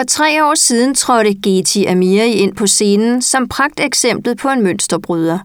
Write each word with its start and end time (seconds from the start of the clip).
For 0.00 0.04
tre 0.04 0.44
år 0.44 0.54
siden 0.54 0.94
trådte 0.94 1.34
Geti 1.34 1.84
Amiri 1.84 2.32
ind 2.32 2.54
på 2.54 2.66
scenen 2.66 3.22
som 3.22 3.48
pragteksemplet 3.48 4.38
på 4.38 4.48
en 4.48 4.62
mønsterbryder. 4.62 5.38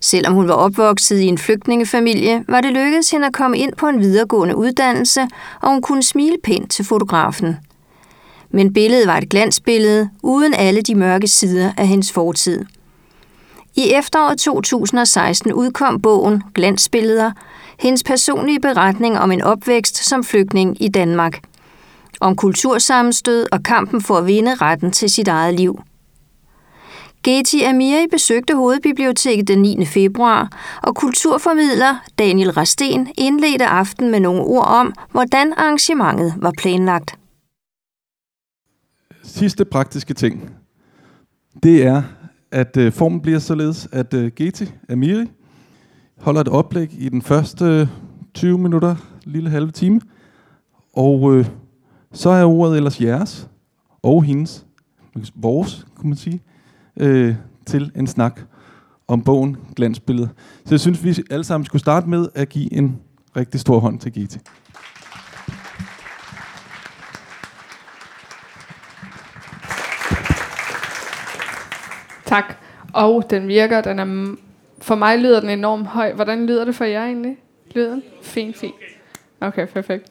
Selvom 0.00 0.34
hun 0.34 0.48
var 0.48 0.54
opvokset 0.54 1.18
i 1.18 1.26
en 1.26 1.38
flygtningefamilie, 1.38 2.44
var 2.48 2.60
det 2.60 2.72
lykkedes 2.72 3.10
hende 3.10 3.26
at 3.26 3.32
komme 3.32 3.58
ind 3.58 3.72
på 3.76 3.88
en 3.88 4.00
videregående 4.00 4.56
uddannelse, 4.56 5.20
og 5.60 5.70
hun 5.70 5.82
kunne 5.82 6.02
smile 6.02 6.36
pænt 6.44 6.70
til 6.70 6.84
fotografen. 6.84 7.56
Men 8.50 8.72
billedet 8.72 9.06
var 9.06 9.18
et 9.18 9.28
glansbillede, 9.28 10.10
uden 10.22 10.54
alle 10.54 10.82
de 10.82 10.94
mørke 10.94 11.28
sider 11.28 11.72
af 11.76 11.86
hendes 11.86 12.12
fortid. 12.12 12.64
I 13.76 13.92
efteråret 13.92 14.38
2016 14.38 15.52
udkom 15.52 16.00
bogen 16.02 16.42
Glansbilleder, 16.54 17.30
hendes 17.78 18.04
personlige 18.04 18.60
beretning 18.60 19.18
om 19.18 19.32
en 19.32 19.42
opvækst 19.42 20.04
som 20.04 20.24
flygtning 20.24 20.82
i 20.82 20.88
Danmark– 20.88 21.40
om 22.22 22.36
kultursammenstød 22.36 23.46
og 23.52 23.62
kampen 23.62 24.00
for 24.00 24.14
at 24.16 24.26
vinde 24.26 24.54
retten 24.54 24.90
til 24.90 25.10
sit 25.10 25.28
eget 25.28 25.54
liv. 25.54 25.80
Geti 27.24 27.62
Amiri 27.62 28.06
besøgte 28.10 28.54
Hovedbiblioteket 28.54 29.48
den 29.48 29.62
9. 29.62 29.84
februar, 29.84 30.48
og 30.82 30.94
kulturformidler 30.96 32.04
Daniel 32.18 32.50
Rasten 32.50 33.08
indledte 33.18 33.66
aften 33.66 34.10
med 34.10 34.20
nogle 34.20 34.42
ord 34.42 34.66
om, 34.66 34.94
hvordan 35.10 35.52
arrangementet 35.56 36.34
var 36.36 36.52
planlagt. 36.58 37.18
Sidste 39.22 39.64
praktiske 39.64 40.14
ting, 40.14 40.50
det 41.62 41.86
er, 41.86 42.02
at 42.50 42.76
øh, 42.76 42.92
formen 42.92 43.20
bliver 43.20 43.38
således, 43.38 43.88
at 43.92 44.14
øh, 44.14 44.32
Geti 44.36 44.72
Amiri 44.90 45.26
holder 46.18 46.40
et 46.40 46.48
oplæg 46.48 46.96
i 46.98 47.08
den 47.08 47.22
første 47.22 47.88
20 48.34 48.58
minutter, 48.58 48.96
lille 49.24 49.50
halve 49.50 49.70
time, 49.70 50.00
og 50.92 51.34
øh, 51.34 51.46
så 52.12 52.30
er 52.30 52.44
ordet 52.44 52.76
ellers 52.76 53.00
jeres 53.00 53.48
og 54.02 54.22
hendes, 54.24 54.66
vores, 55.34 55.86
kunne 55.96 56.08
man 56.08 56.16
sige, 56.18 56.42
øh, 56.96 57.34
til 57.66 57.92
en 57.96 58.06
snak 58.06 58.40
om 59.08 59.22
bogen 59.22 59.56
Glansbillede. 59.76 60.28
Så 60.64 60.74
jeg 60.74 60.80
synes, 60.80 61.04
vi 61.04 61.22
alle 61.30 61.44
sammen 61.44 61.66
skulle 61.66 61.80
starte 61.80 62.08
med 62.08 62.28
at 62.34 62.48
give 62.48 62.72
en 62.72 62.98
rigtig 63.36 63.60
stor 63.60 63.78
hånd 63.78 63.98
til 63.98 64.12
GT. 64.12 64.38
Tak. 72.26 72.56
Og 72.92 73.24
den 73.30 73.48
virker, 73.48 73.80
den 73.80 73.98
er, 73.98 74.36
for 74.80 74.94
mig 74.94 75.18
lyder 75.18 75.40
den 75.40 75.50
enormt 75.50 75.86
høj. 75.86 76.12
Hvordan 76.12 76.46
lyder 76.46 76.64
det 76.64 76.74
for 76.74 76.84
jer 76.84 77.04
egentlig? 77.04 77.36
Lyden? 77.74 78.02
Fint, 78.22 78.56
fint. 78.56 78.74
Okay, 79.40 79.66
perfekt. 79.66 80.06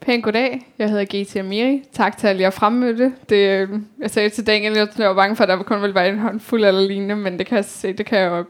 Pæn 0.00 0.20
goddag. 0.20 0.66
Jeg 0.78 0.90
hedder 0.90 1.24
GT 1.24 1.36
Amiri. 1.36 1.82
Tak 1.92 2.18
til 2.18 2.26
alle 2.26 2.42
jer 2.42 2.50
fremmødte. 2.50 3.12
Det, 3.28 3.36
øh, 3.36 3.68
jeg 3.98 4.10
sagde 4.10 4.28
til 4.28 4.46
Daniel, 4.46 4.78
at 4.78 4.98
jeg 4.98 5.08
var 5.08 5.14
bange 5.14 5.36
for, 5.36 5.44
at 5.44 5.48
der 5.48 5.62
kun 5.62 5.82
ville 5.82 5.94
være 5.94 6.08
en 6.08 6.18
hånd 6.18 6.40
fuld 6.40 6.64
eller 6.64 6.80
lignende, 6.80 7.16
men 7.16 7.38
det 7.38 7.46
kan 7.46 7.56
jeg 7.56 7.64
se, 7.64 7.92
det 7.92 8.06
kan 8.06 8.18
jeg 8.18 8.30
jo, 8.30 8.44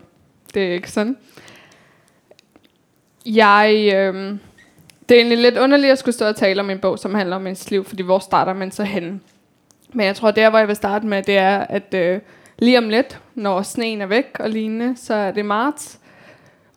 det 0.55 0.65
er 0.69 0.73
ikke 0.73 0.91
sådan. 0.91 1.17
Jeg, 3.27 3.91
øh, 3.95 4.39
det 5.09 5.15
er 5.15 5.21
egentlig 5.21 5.39
lidt 5.39 5.59
underligt 5.59 5.93
at 5.93 5.99
skulle 5.99 6.15
stå 6.15 6.25
og 6.27 6.37
tale 6.37 6.61
om 6.61 6.71
en 6.71 6.79
bog, 6.79 6.99
som 6.99 7.15
handler 7.15 7.37
om 7.37 7.47
ens 7.47 7.71
liv, 7.71 7.85
fordi 7.85 8.03
hvor 8.03 8.19
starter 8.19 8.53
man 8.53 8.71
så 8.71 8.85
henne? 8.85 9.21
Men 9.93 10.07
jeg 10.07 10.17
tror, 10.17 10.31
der 10.31 10.51
hvor 10.51 10.59
jeg 10.59 10.69
vil 10.69 10.77
starte 10.77 11.07
med, 11.07 11.23
det 11.23 11.37
er, 11.37 11.59
at 11.59 11.95
øh, 11.95 12.21
lige 12.59 12.79
om 12.79 12.89
lidt, 12.89 13.21
når 13.35 13.63
sneen 13.63 14.01
er 14.01 14.07
væk 14.07 14.37
og 14.41 14.51
lignende, 14.51 14.97
så 14.97 15.15
er 15.15 15.31
det 15.31 15.45
marts. 15.45 15.99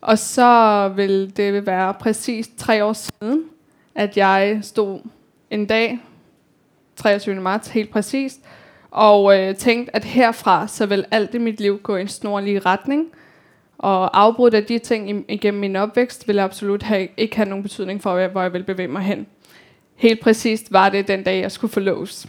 Og 0.00 0.18
så 0.18 0.88
vil 0.96 1.36
det 1.36 1.66
være 1.66 1.94
præcis 1.94 2.50
tre 2.58 2.84
år 2.84 2.92
siden, 2.92 3.44
at 3.94 4.16
jeg 4.16 4.58
stod 4.62 5.00
en 5.50 5.66
dag, 5.66 5.98
23. 6.96 7.34
marts 7.34 7.68
helt 7.68 7.90
præcist, 7.90 8.40
og 8.90 9.38
øh, 9.38 9.56
tænkte, 9.56 9.96
at 9.96 10.04
herfra 10.04 10.68
så 10.68 10.86
vil 10.86 11.04
alt 11.10 11.34
i 11.34 11.38
mit 11.38 11.60
liv 11.60 11.80
gå 11.82 11.96
i 11.96 12.00
en 12.00 12.08
snorlig 12.08 12.66
retning. 12.66 13.06
Og 13.78 14.20
afbrudt 14.20 14.54
af 14.54 14.64
de 14.64 14.78
ting 14.78 15.24
igennem 15.28 15.60
min 15.60 15.76
opvækst 15.76 16.28
vil 16.28 16.38
absolut 16.38 16.82
have, 16.82 17.08
ikke 17.16 17.36
have 17.36 17.48
nogen 17.48 17.62
betydning 17.62 18.02
for, 18.02 18.28
hvor 18.28 18.42
jeg 18.42 18.52
vil 18.52 18.62
bevæge 18.62 18.88
mig 18.88 19.02
hen. 19.02 19.26
Helt 19.94 20.20
præcist 20.20 20.72
var 20.72 20.88
det 20.88 21.08
den 21.08 21.22
dag, 21.22 21.40
jeg 21.40 21.52
skulle 21.52 21.72
forlås. 21.72 22.26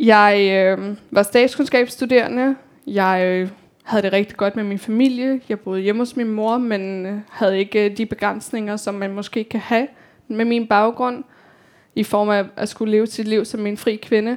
Jeg 0.00 0.50
øh, 0.52 0.96
var 1.10 1.22
statskundskabsstuderende. 1.22 2.56
Jeg 2.86 3.22
øh, 3.24 3.48
havde 3.84 4.02
det 4.02 4.12
rigtig 4.12 4.36
godt 4.36 4.56
med 4.56 4.64
min 4.64 4.78
familie. 4.78 5.40
Jeg 5.48 5.60
boede 5.60 5.80
hjemme 5.80 6.00
hos 6.00 6.16
min 6.16 6.30
mor, 6.30 6.58
men 6.58 7.06
øh, 7.06 7.18
havde 7.30 7.58
ikke 7.58 7.90
øh, 7.90 7.96
de 7.96 8.06
begrænsninger, 8.06 8.76
som 8.76 8.94
man 8.94 9.12
måske 9.12 9.44
kan 9.44 9.60
have 9.60 9.86
med 10.28 10.44
min 10.44 10.66
baggrund, 10.66 11.24
i 11.94 12.02
form 12.02 12.28
af 12.28 12.44
at 12.56 12.68
skulle 12.68 12.90
leve 12.90 13.06
sit 13.06 13.28
liv 13.28 13.44
som 13.44 13.66
en 13.66 13.76
fri 13.76 13.96
kvinde. 13.96 14.36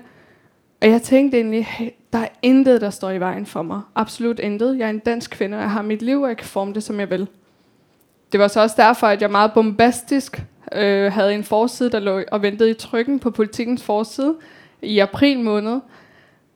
Og 0.81 0.89
jeg 0.89 1.01
tænkte 1.01 1.37
egentlig, 1.37 1.65
hey, 1.65 1.89
der 2.13 2.19
er 2.19 2.27
intet, 2.41 2.81
der 2.81 2.89
står 2.89 3.11
i 3.11 3.19
vejen 3.19 3.45
for 3.45 3.61
mig. 3.61 3.81
Absolut 3.95 4.39
intet. 4.39 4.77
Jeg 4.77 4.85
er 4.85 4.89
en 4.89 4.99
dansk 4.99 5.31
kvinde, 5.31 5.57
og 5.57 5.61
jeg 5.61 5.71
har 5.71 5.81
mit 5.81 6.01
liv, 6.01 6.21
og 6.21 6.29
jeg 6.29 6.37
kan 6.37 6.47
forme 6.47 6.73
det, 6.73 6.83
som 6.83 6.99
jeg 6.99 7.09
vil. 7.09 7.27
Det 8.31 8.39
var 8.39 8.47
så 8.47 8.61
også 8.61 8.75
derfor, 8.77 9.07
at 9.07 9.21
jeg 9.21 9.31
meget 9.31 9.53
bombastisk 9.53 10.43
øh, 10.71 11.11
havde 11.11 11.35
en 11.35 11.43
forside, 11.43 11.89
der 11.89 11.99
lå 11.99 12.23
og 12.31 12.41
ventede 12.41 12.69
i 12.69 12.73
trykken 12.73 13.19
på 13.19 13.31
politikens 13.31 13.83
forside 13.83 14.35
i 14.81 14.99
april 14.99 15.39
måned, 15.39 15.79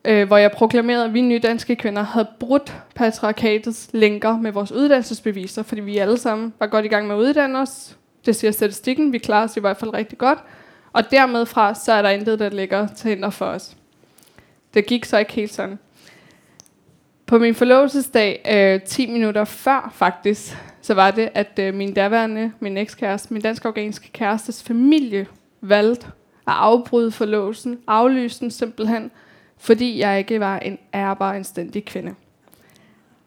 øh, 0.05 0.27
hvor 0.27 0.37
jeg 0.37 0.51
proklamerede, 0.51 1.05
at 1.05 1.13
vi 1.13 1.21
nye 1.21 1.39
danske 1.39 1.75
kvinder 1.75 2.03
havde 2.03 2.27
brudt 2.39 2.83
patriarkatets 2.95 3.89
lænker 3.93 4.37
med 4.37 4.51
vores 4.51 4.71
uddannelsesbeviser, 4.71 5.63
fordi 5.63 5.81
vi 5.81 5.97
alle 5.97 6.17
sammen 6.17 6.53
var 6.59 6.67
godt 6.67 6.85
i 6.85 6.87
gang 6.87 7.07
med 7.07 7.15
at 7.15 7.19
uddanne 7.19 7.59
os. 7.59 7.97
Det 8.25 8.35
siger 8.35 8.51
statistikken, 8.51 9.13
vi 9.13 9.17
klarer 9.17 9.43
os 9.43 9.57
i 9.57 9.59
hvert 9.59 9.77
fald 9.77 9.93
rigtig 9.93 10.17
godt. 10.17 10.39
Og 10.93 11.11
dermed 11.11 11.45
fra, 11.45 11.75
så 11.75 11.93
er 11.93 12.01
der 12.01 12.09
intet, 12.09 12.39
der 12.39 12.49
ligger 12.49 12.87
til 12.87 13.09
hinder 13.09 13.29
for 13.29 13.45
os. 13.45 13.77
Det 14.73 14.85
gik 14.85 15.05
så 15.05 15.17
ikke 15.17 15.33
helt 15.33 15.53
sådan. 15.53 15.79
På 17.25 17.37
min 17.37 17.55
forlovelsesdag, 17.55 18.41
øh, 18.51 18.81
10 18.81 19.11
minutter 19.11 19.45
før 19.45 19.93
faktisk, 19.95 20.57
så 20.81 20.93
var 20.93 21.11
det, 21.11 21.29
at 21.33 21.59
øh, 21.59 21.73
min 21.73 21.93
daværende, 21.93 22.51
min 22.59 22.77
ekskæreste, 22.77 23.33
min 23.33 23.41
dansk-afghanske 23.41 24.11
kærestes 24.11 24.63
familie 24.63 25.27
valgte 25.61 26.07
at 26.47 26.53
afbryde 26.53 27.11
forlovelsen, 27.11 27.79
aflyse 27.87 28.39
den 28.39 28.51
simpelthen, 28.51 29.11
fordi 29.61 29.99
jeg 29.99 30.19
ikke 30.19 30.39
var 30.39 30.59
en 30.59 30.77
ærbar, 30.93 31.33
anstændig 31.33 31.85
kvinde. 31.85 32.15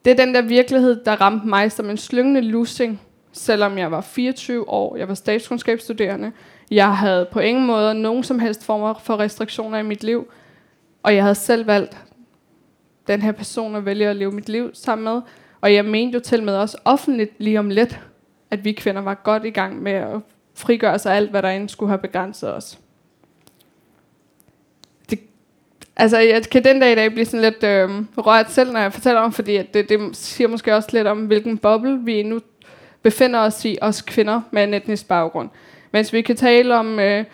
Det 0.04 0.10
er 0.10 0.24
den 0.24 0.34
der 0.34 0.42
virkelighed, 0.42 1.04
der 1.04 1.20
ramte 1.20 1.48
mig 1.48 1.72
som 1.72 1.90
en 1.90 1.96
slyngende 1.96 2.40
lussing, 2.40 3.00
selvom 3.32 3.78
jeg 3.78 3.90
var 3.90 4.00
24 4.00 4.68
år, 4.68 4.96
jeg 4.96 5.08
var 5.08 5.14
statskundskabsstuderende, 5.14 6.32
jeg 6.70 6.96
havde 6.96 7.28
på 7.32 7.40
ingen 7.40 7.66
måde 7.66 7.94
nogen 7.94 8.24
som 8.24 8.38
helst 8.38 8.64
former 8.64 8.94
for 8.94 9.20
restriktioner 9.20 9.78
i 9.78 9.82
mit 9.82 10.04
liv, 10.04 10.32
og 11.02 11.14
jeg 11.14 11.22
havde 11.22 11.34
selv 11.34 11.66
valgt 11.66 11.98
den 13.06 13.22
her 13.22 13.32
person 13.32 13.76
at 13.76 13.84
vælge 13.84 14.08
at 14.08 14.16
leve 14.16 14.32
mit 14.32 14.48
liv 14.48 14.70
sammen 14.72 15.04
med, 15.04 15.22
og 15.60 15.74
jeg 15.74 15.84
mente 15.84 16.14
jo 16.14 16.20
til 16.20 16.42
med 16.42 16.56
også 16.56 16.78
offentligt 16.84 17.30
lige 17.38 17.58
om 17.58 17.70
lidt, 17.70 18.00
at 18.50 18.64
vi 18.64 18.72
kvinder 18.72 19.02
var 19.02 19.14
godt 19.14 19.44
i 19.44 19.50
gang 19.50 19.82
med 19.82 19.92
at 19.92 20.20
frigøre 20.54 20.98
sig 20.98 21.14
alt, 21.16 21.30
hvad 21.30 21.42
der 21.42 21.50
end 21.50 21.68
skulle 21.68 21.90
have 21.90 21.98
begrænset 21.98 22.54
os. 22.54 22.78
Altså, 25.96 26.18
jeg 26.18 26.42
kan 26.42 26.64
den 26.64 26.80
dag 26.80 26.92
i 26.92 26.94
dag 26.94 27.12
blive 27.12 27.24
sådan 27.24 27.40
lidt 27.40 27.62
øh, 27.62 27.90
rørt 28.16 28.50
selv, 28.50 28.72
når 28.72 28.80
jeg 28.80 28.92
fortæller 28.92 29.20
om, 29.20 29.32
fordi 29.32 29.56
at 29.56 29.74
det, 29.74 29.88
det 29.88 30.00
siger 30.12 30.48
måske 30.48 30.74
også 30.76 30.88
lidt 30.92 31.06
om, 31.06 31.18
hvilken 31.18 31.58
boble 31.58 32.00
vi 32.04 32.22
nu 32.22 32.40
befinder 33.02 33.40
os 33.40 33.64
i, 33.64 33.78
os 33.82 34.02
kvinder 34.02 34.40
med 34.50 34.64
en 34.64 34.74
etnisk 34.74 35.08
baggrund. 35.08 35.48
Mens 35.92 36.12
vi 36.12 36.22
kan 36.22 36.36
tale 36.36 36.74
om 36.76 36.98
øh, 36.98 37.24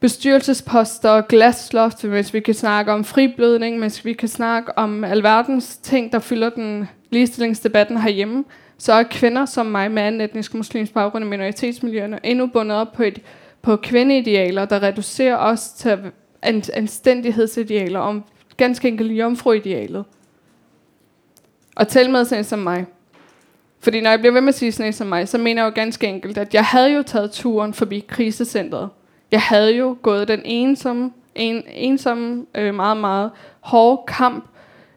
bestyrelsesposter, 0.00 1.20
glasloft, 1.20 2.04
mens 2.04 2.34
vi 2.34 2.40
kan 2.40 2.54
snakke 2.54 2.92
om 2.92 3.04
friblødning, 3.04 3.78
mens 3.78 4.04
vi 4.04 4.12
kan 4.12 4.28
snakke 4.28 4.78
om 4.78 5.04
alverdens 5.04 5.76
ting, 5.76 6.12
der 6.12 6.18
fylder 6.18 6.50
den 6.50 6.88
ligestillingsdebatten 7.10 7.96
herhjemme, 7.96 8.44
så 8.78 8.92
er 8.92 9.02
kvinder 9.02 9.46
som 9.46 9.66
mig 9.66 9.90
med 9.90 10.02
anden 10.02 10.20
etnisk 10.20 10.54
muslimsk 10.54 10.94
baggrund 10.94 11.24
i 11.24 11.28
minoritetsmiljøerne 11.28 12.18
endnu 12.24 12.46
bundet 12.46 12.78
op 12.78 12.92
på, 12.92 13.02
et, 13.02 13.18
på 13.62 13.76
kvindeidealer, 13.76 14.64
der 14.64 14.82
reducerer 14.82 15.36
os 15.36 15.68
til 15.68 15.98
anstændighedsidealer, 16.42 18.00
om 18.00 18.24
ganske 18.56 18.88
enkelt 18.88 19.12
jomfruidealet. 19.12 20.04
Og 21.76 21.88
tæl 21.88 22.10
med 22.10 22.24
sådan 22.24 22.44
som 22.44 22.58
mig. 22.58 22.86
Fordi 23.80 24.00
når 24.00 24.10
jeg 24.10 24.18
bliver 24.18 24.32
ved 24.32 24.40
med 24.40 24.48
at 24.48 24.54
sige 24.54 24.72
sådan 24.72 24.92
som 24.92 25.06
mig, 25.06 25.28
så 25.28 25.38
mener 25.38 25.62
jeg 25.62 25.70
jo 25.70 25.74
ganske 25.74 26.06
enkelt, 26.06 26.38
at 26.38 26.54
jeg 26.54 26.64
havde 26.64 26.92
jo 26.94 27.02
taget 27.02 27.30
turen 27.30 27.74
forbi 27.74 28.04
krisecentret. 28.08 28.88
Jeg 29.30 29.42
havde 29.42 29.76
jo 29.76 29.96
gået 30.02 30.28
den 30.28 30.42
ensomme, 30.44 31.12
en, 31.34 31.62
ensomme 31.74 32.46
øh, 32.54 32.74
meget, 32.74 32.96
meget 32.96 33.30
hårde 33.60 34.02
kamp 34.08 34.44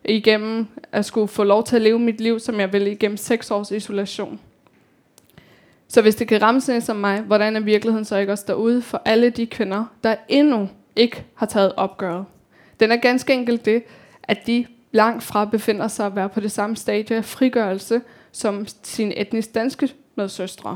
igennem 0.05 0.67
at 0.91 1.05
skulle 1.05 1.27
få 1.27 1.43
lov 1.43 1.63
til 1.63 1.75
at 1.75 1.81
leve 1.81 1.99
mit 1.99 2.21
liv, 2.21 2.39
som 2.39 2.59
jeg 2.59 2.73
ville 2.73 2.91
igennem 2.91 3.17
seks 3.17 3.51
års 3.51 3.71
isolation. 3.71 4.39
Så 5.87 6.01
hvis 6.01 6.15
det 6.15 6.27
kan 6.27 6.41
ramme 6.41 6.61
sådan 6.61 6.81
som 6.81 6.95
mig, 6.95 7.21
hvordan 7.21 7.55
er 7.55 7.59
virkeligheden 7.59 8.05
så 8.05 8.17
ikke 8.17 8.31
også 8.31 8.45
derude 8.47 8.81
for 8.81 9.01
alle 9.05 9.29
de 9.29 9.45
kvinder, 9.45 9.85
der 10.03 10.15
endnu 10.27 10.69
ikke 10.95 11.25
har 11.35 11.45
taget 11.45 11.73
opgøret. 11.75 12.25
Den 12.79 12.91
er 12.91 12.95
ganske 12.95 13.33
enkelt 13.33 13.65
det, 13.65 13.83
at 14.23 14.47
de 14.47 14.65
langt 14.91 15.23
fra 15.23 15.45
befinder 15.45 15.87
sig 15.87 16.05
at 16.05 16.15
være 16.15 16.29
på 16.29 16.39
det 16.39 16.51
samme 16.51 16.75
stadie 16.75 17.17
af 17.17 17.25
frigørelse 17.25 18.01
som 18.31 18.67
sine 18.83 19.17
etnisk 19.17 19.55
danske 19.55 19.89
medsøstre. 20.15 20.75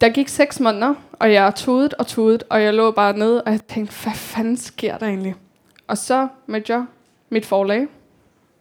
Der 0.00 0.08
gik 0.08 0.28
seks 0.28 0.60
måneder, 0.60 0.94
og 1.12 1.32
jeg 1.32 1.54
tudet 1.54 1.94
og 1.94 2.06
tudet, 2.06 2.44
og 2.50 2.62
jeg 2.62 2.74
lå 2.74 2.90
bare 2.90 3.18
nede, 3.18 3.42
og 3.42 3.52
jeg 3.52 3.60
tænkte, 3.62 4.02
hvad 4.02 4.12
fanden 4.12 4.56
sker 4.56 4.98
der 4.98 5.06
egentlig? 5.06 5.34
Og 5.86 5.98
så 5.98 6.28
mødte 6.46 6.72
jeg 6.72 6.84
mit 7.28 7.46
forlag, 7.46 7.86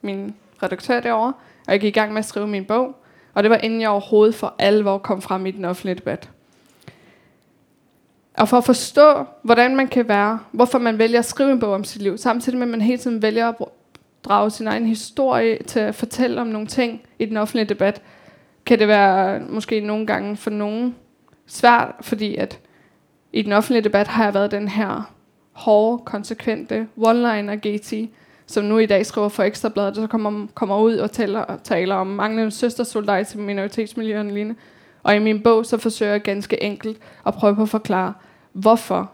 min 0.02 0.36
redaktør 0.64 1.00
derovre, 1.00 1.34
og 1.68 1.74
jeg 1.74 1.80
gik 1.80 1.96
i 1.96 2.00
gang 2.00 2.14
med 2.14 2.20
at 2.20 2.26
skrive 2.26 2.48
min 2.48 2.66
bog. 2.66 2.96
Og 3.34 3.44
det 3.44 3.50
var 3.50 3.58
inden 3.58 3.82
jeg 3.82 3.90
overhovedet 3.90 4.36
for 4.36 4.56
alvor 4.60 4.98
kom 4.98 5.22
frem 5.22 5.46
i 5.46 5.52
den 5.52 5.66
offentlige 5.66 5.96
debat. 5.96 6.30
Og 8.40 8.50
for 8.50 8.58
at 8.58 8.64
forstå, 8.64 9.26
hvordan 9.44 9.76
man 9.76 9.88
kan 9.88 10.08
være, 10.08 10.40
hvorfor 10.52 10.80
man 10.80 10.98
vælger 10.98 11.20
at 11.20 11.26
skrive 11.26 11.52
en 11.52 11.60
bog 11.60 11.74
om 11.74 11.84
sit 11.84 12.02
liv, 12.02 12.18
samtidig 12.18 12.60
med 12.60 12.68
at 12.68 12.72
man 12.72 12.82
hele 12.82 12.98
tiden 12.98 13.22
vælger 13.22 13.48
at 13.48 13.56
drage 14.24 14.50
sin 14.50 14.68
egen 14.68 14.86
historie 14.86 15.58
til 15.64 15.80
at 15.80 15.96
fortælle 15.96 16.42
om 16.42 16.48
nogle 16.48 16.68
ting 16.68 17.02
i 17.20 17.26
den 17.26 17.38
offentlige 17.38 17.66
debat, 17.66 18.02
kan 18.66 18.80
det 18.80 18.88
være 18.88 19.40
måske 19.40 19.80
nogle 19.80 20.08
gange 20.08 20.38
for 20.38 20.50
nogen 20.50 20.96
svært, 21.48 21.96
fordi 22.02 22.36
at 22.36 22.60
i 23.34 23.42
den 23.42 23.52
offentlige 23.52 23.84
debat 23.84 24.08
har 24.08 24.24
jeg 24.24 24.34
været 24.34 24.52
den 24.52 24.68
her 24.68 25.14
hårde, 25.52 26.04
konsekvente 26.06 26.88
one-liner 26.98 27.56
GT, 27.56 28.10
som 28.46 28.66
nu 28.66 28.78
i 28.78 28.86
dag 28.86 29.06
skriver 29.06 29.30
for 29.30 29.44
Ekstrabladet, 29.44 29.96
der 29.96 30.08
kommer, 30.08 30.48
kommer 30.54 30.80
ud 30.80 30.96
og 30.96 31.12
taler, 31.12 31.58
taler 31.64 31.96
om 31.96 32.08
manglende 32.08 32.52
søstersoldat 32.52 33.28
til 33.28 33.40
minoritetsmiljøerne 33.40 34.34
lignende. 34.34 34.60
Og 35.04 35.16
i 35.16 35.20
min 35.20 35.42
bog, 35.44 35.66
så 35.66 35.78
forsøger 35.78 36.12
jeg 36.12 36.22
ganske 36.22 36.64
enkelt 36.64 36.98
at 37.26 37.34
prøve 37.34 37.56
på 37.56 37.62
at 37.62 37.70
forklare, 37.70 38.14
hvorfor 38.54 39.12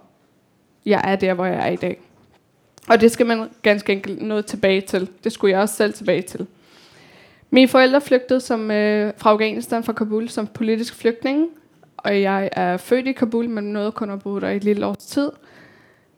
jeg 0.85 1.01
er 1.03 1.15
der, 1.15 1.33
hvor 1.33 1.45
jeg 1.45 1.67
er 1.67 1.71
i 1.71 1.75
dag. 1.75 2.01
Og 2.89 3.01
det 3.01 3.11
skal 3.11 3.25
man 3.25 3.49
ganske 3.61 3.93
enkelt 3.93 4.21
nå 4.21 4.41
tilbage 4.41 4.81
til. 4.81 5.09
Det 5.23 5.31
skulle 5.31 5.51
jeg 5.51 5.61
også 5.61 5.75
selv 5.75 5.93
tilbage 5.93 6.21
til. 6.21 6.47
Mine 7.49 7.67
forældre 7.67 8.01
flygtede 8.01 8.39
som, 8.39 8.71
øh, 8.71 9.13
fra 9.17 9.29
Afghanistan, 9.29 9.83
fra 9.83 9.93
Kabul, 9.93 10.29
som 10.29 10.47
politisk 10.47 10.95
flygtning. 10.95 11.49
Og 11.97 12.21
jeg 12.21 12.49
er 12.51 12.77
født 12.77 13.07
i 13.07 13.11
Kabul, 13.11 13.49
men 13.49 13.63
nåede 13.63 13.91
kun 13.91 14.09
at 14.09 14.23
bo 14.23 14.39
der 14.39 14.49
i 14.49 14.55
et 14.55 14.63
lille 14.63 14.85
års 14.85 14.97
tid. 14.97 15.31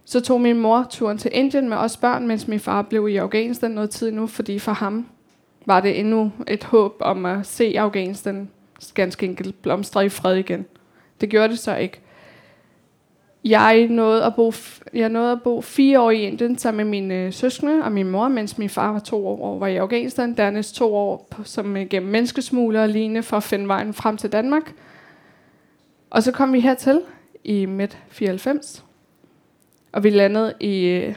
Så 0.06 0.22
tog 0.22 0.42
min 0.42 0.60
mor 0.60 0.88
turen 0.90 1.18
til 1.18 1.32
Indien 1.34 1.70
med 1.70 1.78
os 1.78 1.98
børn, 1.98 2.28
mens 2.28 2.48
min 2.48 2.60
far 2.60 2.82
blev 2.82 3.10
i 3.10 3.16
Afghanistan 3.16 3.72
noget 3.72 3.90
tid 3.90 4.12
nu, 4.12 4.28
fordi 4.28 4.60
for 4.60 4.72
ham 4.72 5.08
var 5.66 5.80
det 5.80 6.00
endnu 6.00 6.32
et 6.48 6.64
håb 6.64 6.96
om 7.00 7.26
at 7.26 7.46
se 7.46 7.76
Afghanistan 7.78 8.50
ganske 8.94 9.26
enkelt 9.26 9.62
blomstre 9.62 10.06
i 10.06 10.10
fred 10.10 10.36
igen. 10.36 10.66
Det 11.22 11.30
gjorde 11.30 11.50
det 11.50 11.60
så 11.60 11.76
ikke. 11.76 12.00
Jeg 13.44 13.88
nåede 13.88 14.24
at 14.24 14.36
bo, 14.36 14.54
jeg 14.94 15.10
nåede 15.10 15.32
at 15.32 15.42
bo 15.42 15.62
fire 15.62 16.00
år 16.00 16.12
i 16.12 16.22
Indien 16.22 16.58
sammen 16.58 16.78
med 16.78 17.02
mine 17.02 17.14
øh, 17.14 17.34
søskende 17.34 17.84
og 17.84 17.92
min 17.92 18.08
mor, 18.08 18.28
mens 18.28 18.58
min 18.58 18.70
far 18.70 18.92
var 18.92 19.00
to 19.00 19.28
år 19.28 19.60
var 19.60 19.68
i 19.68 19.76
Afghanistan. 19.76 20.38
Dernæst 20.38 20.76
to 20.76 20.96
år 20.96 21.28
på, 21.30 21.44
som 21.44 21.78
øh, 21.78 21.88
gennem 21.88 22.12
menneskesmugler 22.12 22.82
og 22.82 22.90
lignende 22.90 23.24
for 23.24 23.38
at 23.38 23.44
finde 23.44 23.68
vejen 23.68 23.94
frem 23.94 24.18
til 24.18 24.32
Danmark. 24.32 24.74
Og 26.10 26.24
så 26.24 26.32
kom 26.32 26.54
vi 26.54 26.60
hertil 26.60 27.02
i 27.44 27.66
midt 27.66 27.98
94. 28.10 28.86
Og 29.92 30.04
vi 30.04 30.10
landede 30.10 30.54
i 30.60 30.86
øh, 30.86 31.16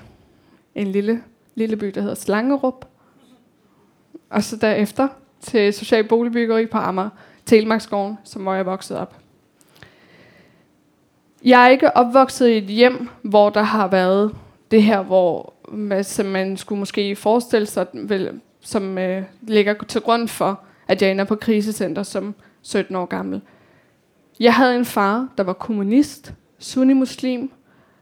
en 0.74 0.86
lille, 0.86 1.22
lille 1.54 1.76
by, 1.76 1.86
der 1.86 2.00
hedder 2.00 2.14
Slangerup. 2.14 2.86
Og 4.30 4.42
så 4.42 4.56
derefter 4.56 5.08
til 5.40 5.72
Social 5.72 6.08
Boligbyggeri 6.08 6.66
på 6.66 6.78
Amager, 6.78 7.10
Telemarksgården, 7.46 8.18
som 8.24 8.42
hvor 8.42 8.54
jeg 8.54 8.66
voksede 8.66 9.00
op. 9.00 9.16
Jeg 11.44 11.64
er 11.64 11.68
ikke 11.68 11.96
opvokset 11.96 12.48
i 12.48 12.56
et 12.56 12.64
hjem, 12.64 13.08
hvor 13.22 13.50
der 13.50 13.62
har 13.62 13.88
været 13.88 14.34
det 14.70 14.82
her, 14.82 15.02
hvor 15.02 15.54
som 16.02 16.26
man 16.26 16.56
skulle 16.56 16.78
måske 16.78 17.16
forestille 17.16 17.66
sig, 17.66 17.86
vel, 17.92 18.40
som 18.60 18.98
øh, 18.98 19.22
ligger 19.42 19.74
til 19.88 20.00
grund 20.00 20.28
for, 20.28 20.60
at 20.88 21.02
jeg 21.02 21.10
ender 21.10 21.24
på 21.24 21.34
krisecenter 21.34 22.02
som 22.02 22.34
17 22.62 22.96
år 22.96 23.06
gammel. 23.06 23.40
Jeg 24.40 24.54
havde 24.54 24.76
en 24.76 24.84
far, 24.84 25.28
der 25.38 25.44
var 25.44 25.52
kommunist, 25.52 26.34
sunni-muslim, 26.58 27.50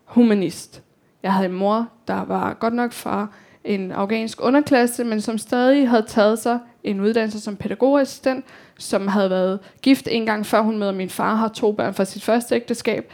humanist. 0.05 0.83
Jeg 1.23 1.33
havde 1.33 1.49
en 1.49 1.55
mor, 1.55 1.89
der 2.09 2.25
var 2.25 2.55
godt 2.55 2.75
nok 2.75 2.93
fra 2.93 3.27
en 3.65 3.93
afghansk 3.93 4.39
underklasse, 4.43 5.05
men 5.05 5.21
som 5.21 5.39
stadig 5.39 5.89
havde 5.89 6.05
taget 6.09 6.39
sig 6.39 6.59
en 6.85 7.01
uddannelse 7.01 7.41
som 7.41 7.57
pædagogassistent, 7.57 8.45
som 8.79 9.09
havde 9.09 9.31
været 9.31 9.59
gift 9.83 10.09
en 10.11 10.27
gang 10.27 10.47
før 10.47 10.61
hun 10.61 10.79
med 10.79 10.93
min 10.93 11.11
far, 11.11 11.35
har 11.35 11.49
to 11.49 11.73
børn 11.73 11.95
fra 11.95 12.05
sit 12.05 12.25
første 12.25 12.55
ægteskab, 12.55 13.13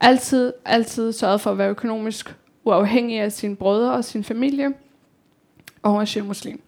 altid, 0.00 0.52
altid 0.64 1.12
sørget 1.12 1.40
for 1.40 1.50
at 1.50 1.58
være 1.58 1.70
økonomisk 1.70 2.34
uafhængig 2.64 3.20
af 3.20 3.32
sine 3.32 3.56
brødre 3.56 3.92
og 3.92 4.04
sin 4.04 4.24
familie. 4.24 4.72
Og 5.82 5.90
hun 5.90 6.00
er 6.00 6.22
muslim. 6.22 6.60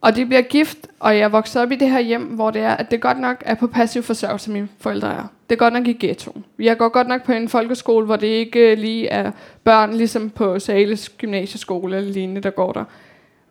Og 0.00 0.16
de 0.16 0.26
bliver 0.26 0.42
gift, 0.42 0.78
og 1.00 1.18
jeg 1.18 1.32
voksede 1.32 1.62
op 1.62 1.72
i 1.72 1.76
det 1.76 1.90
her 1.90 2.00
hjem, 2.00 2.22
hvor 2.22 2.50
det 2.50 2.62
er, 2.62 2.76
at 2.76 2.90
det 2.90 3.00
godt 3.00 3.20
nok 3.20 3.42
er 3.46 3.54
på 3.54 3.66
passiv 3.66 4.02
forsørgelse, 4.02 4.50
mine 4.50 4.68
forældre 4.78 5.08
er. 5.14 5.26
Det 5.50 5.56
er 5.56 5.58
godt 5.58 5.74
nok 5.74 5.86
i 5.86 5.92
ghetto. 5.92 6.42
Jeg 6.58 6.78
går 6.78 6.88
godt 6.88 7.08
nok 7.08 7.22
på 7.22 7.32
en 7.32 7.48
folkeskole, 7.48 8.06
hvor 8.06 8.16
det 8.16 8.26
ikke 8.26 8.72
øh, 8.72 8.78
lige 8.78 9.08
er 9.08 9.30
børn, 9.64 9.94
ligesom 9.94 10.30
på 10.30 10.58
Sales 10.58 11.08
gymnasieskole 11.08 11.96
eller 11.96 12.12
lignende, 12.12 12.40
der 12.40 12.50
går 12.50 12.72
der. 12.72 12.84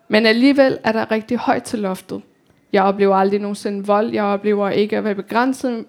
Men 0.07 0.25
alligevel 0.25 0.77
er 0.83 0.91
der 0.91 1.11
rigtig 1.11 1.37
højt 1.37 1.63
til 1.63 1.79
loftet. 1.79 2.21
Jeg 2.73 2.83
oplever 2.83 3.15
aldrig 3.15 3.39
nogensinde 3.39 3.85
vold. 3.85 4.11
Jeg 4.11 4.23
oplever 4.23 4.69
ikke 4.69 4.97
at 4.97 5.03
være 5.03 5.15
begrænset 5.15 5.85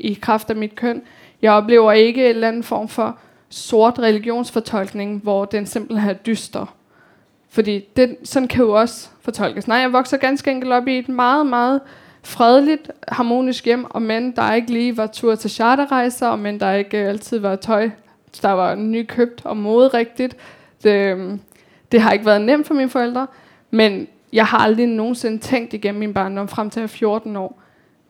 i 0.00 0.14
kraft 0.14 0.50
af 0.50 0.56
mit 0.56 0.74
køn. 0.74 1.02
Jeg 1.44 1.52
oplever 1.52 1.92
ikke 1.92 2.24
en 2.24 2.30
eller 2.30 2.48
anden 2.48 2.62
form 2.62 2.88
for 2.88 3.18
sort 3.48 3.98
religionsfortolkning, 3.98 5.20
hvor 5.22 5.44
den 5.44 5.66
simpelthen 5.66 6.10
er 6.10 6.14
dyster. 6.14 6.74
Fordi 7.48 7.84
det, 7.96 8.16
sådan 8.24 8.48
kan 8.48 8.64
jo 8.64 8.70
også 8.72 9.08
fortolkes. 9.20 9.68
Nej, 9.68 9.76
jeg 9.76 9.92
vokser 9.92 10.16
ganske 10.16 10.50
enkelt 10.50 10.72
op 10.72 10.88
i 10.88 10.98
et 10.98 11.08
meget, 11.08 11.46
meget 11.46 11.80
fredeligt, 12.22 12.90
harmonisk 13.08 13.64
hjem, 13.64 13.84
og 13.84 14.02
men 14.02 14.32
der 14.36 14.54
ikke 14.54 14.72
lige 14.72 14.96
var 14.96 15.06
tur 15.06 15.34
til 15.34 15.50
charterrejser, 15.50 16.28
og 16.28 16.38
men 16.38 16.60
der 16.60 16.72
ikke 16.72 16.98
øh, 17.02 17.08
altid 17.08 17.38
var 17.38 17.56
tøj, 17.56 17.90
der 18.42 18.50
var 18.50 18.74
nykøbt 18.74 19.42
og 19.44 19.56
moderigtigt. 19.56 20.36
Det, 20.82 20.90
øhm, 20.90 21.40
det 21.92 22.00
har 22.00 22.12
ikke 22.12 22.26
været 22.26 22.42
nemt 22.42 22.66
for 22.66 22.74
mine 22.74 22.90
forældre, 22.90 23.26
men 23.70 24.08
jeg 24.32 24.46
har 24.46 24.58
aldrig 24.58 24.86
nogensinde 24.86 25.38
tænkt 25.38 25.72
igennem 25.72 25.98
min 25.98 26.14
barndom 26.14 26.48
frem 26.48 26.70
til 26.70 26.80
at 26.80 26.90
14 26.90 27.36
år, 27.36 27.60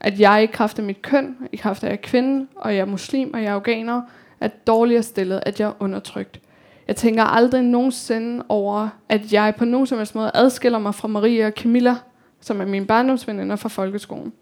at 0.04 0.20
jeg 0.20 0.42
i 0.42 0.46
kraft 0.46 0.78
af 0.78 0.84
mit 0.84 1.02
køn, 1.02 1.36
i 1.52 1.56
kraft 1.56 1.84
af 1.84 1.86
at 1.86 1.90
jeg 1.90 1.98
er 1.98 2.02
kvinde, 2.02 2.46
og 2.56 2.74
jeg 2.74 2.80
er 2.80 2.84
muslim, 2.84 3.34
og 3.34 3.42
jeg 3.42 3.50
er 3.50 3.54
afghaner, 3.54 4.02
er 4.40 4.48
dårligere 4.48 5.02
stillet, 5.02 5.42
at 5.46 5.60
jeg 5.60 5.68
er 5.68 5.72
undertrykt. 5.80 6.40
Jeg 6.88 6.96
tænker 6.96 7.24
aldrig 7.24 7.62
nogensinde 7.62 8.44
over, 8.48 8.88
at 9.08 9.32
jeg 9.32 9.54
på 9.58 9.64
nogen 9.64 9.86
som 9.86 9.98
helst 9.98 10.14
måde 10.14 10.30
adskiller 10.34 10.78
mig 10.78 10.94
fra 10.94 11.08
Maria 11.08 11.46
og 11.46 11.52
Camilla, 11.56 11.96
som 12.40 12.60
er 12.60 12.64
mine 12.64 12.86
barndomsveninder 12.86 13.56
fra 13.56 13.68
folkeskolen. 13.68 14.32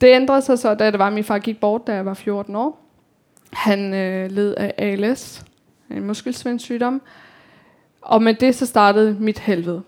Det 0.00 0.14
ændrede 0.14 0.42
sig 0.42 0.58
så, 0.58 0.74
da 0.74 0.90
det 0.90 0.98
var, 0.98 1.06
at 1.06 1.12
min 1.12 1.24
far 1.24 1.38
gik 1.38 1.60
bort, 1.60 1.86
da 1.86 1.94
jeg 1.94 2.06
var 2.06 2.14
14 2.14 2.56
år. 2.56 2.84
Han 3.52 3.94
øh, 3.94 4.30
led 4.30 4.54
af 4.54 4.74
ALS, 4.78 5.44
en 5.90 6.06
muskelsvindsygdom. 6.06 7.02
Og 8.00 8.22
med 8.22 8.34
det 8.34 8.54
så 8.54 8.66
startede 8.66 9.16
mit 9.20 9.38
helvede. 9.38 9.82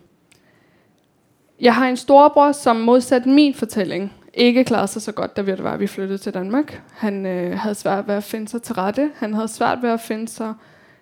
Jeg 1.62 1.74
har 1.74 1.88
en 1.88 1.96
storebror, 1.96 2.52
som 2.52 2.76
modsat 2.76 3.26
min 3.26 3.54
fortælling, 3.54 4.12
ikke 4.34 4.64
klarede 4.64 4.88
sig 4.88 5.02
så 5.02 5.12
godt, 5.12 5.36
da 5.36 5.42
vi 5.42 5.54
var, 5.58 5.76
vi 5.76 5.86
flyttede 5.86 6.18
til 6.18 6.34
Danmark. 6.34 6.82
Han 6.92 7.26
øh, 7.26 7.58
havde 7.58 7.74
svært 7.74 8.08
ved 8.08 8.14
at 8.14 8.24
finde 8.24 8.48
sig 8.48 8.62
til 8.62 8.74
rette. 8.74 9.10
Han 9.16 9.34
havde 9.34 9.48
svært 9.48 9.78
ved 9.82 9.90
at 9.90 10.00
finde 10.00 10.28
sig 10.28 10.54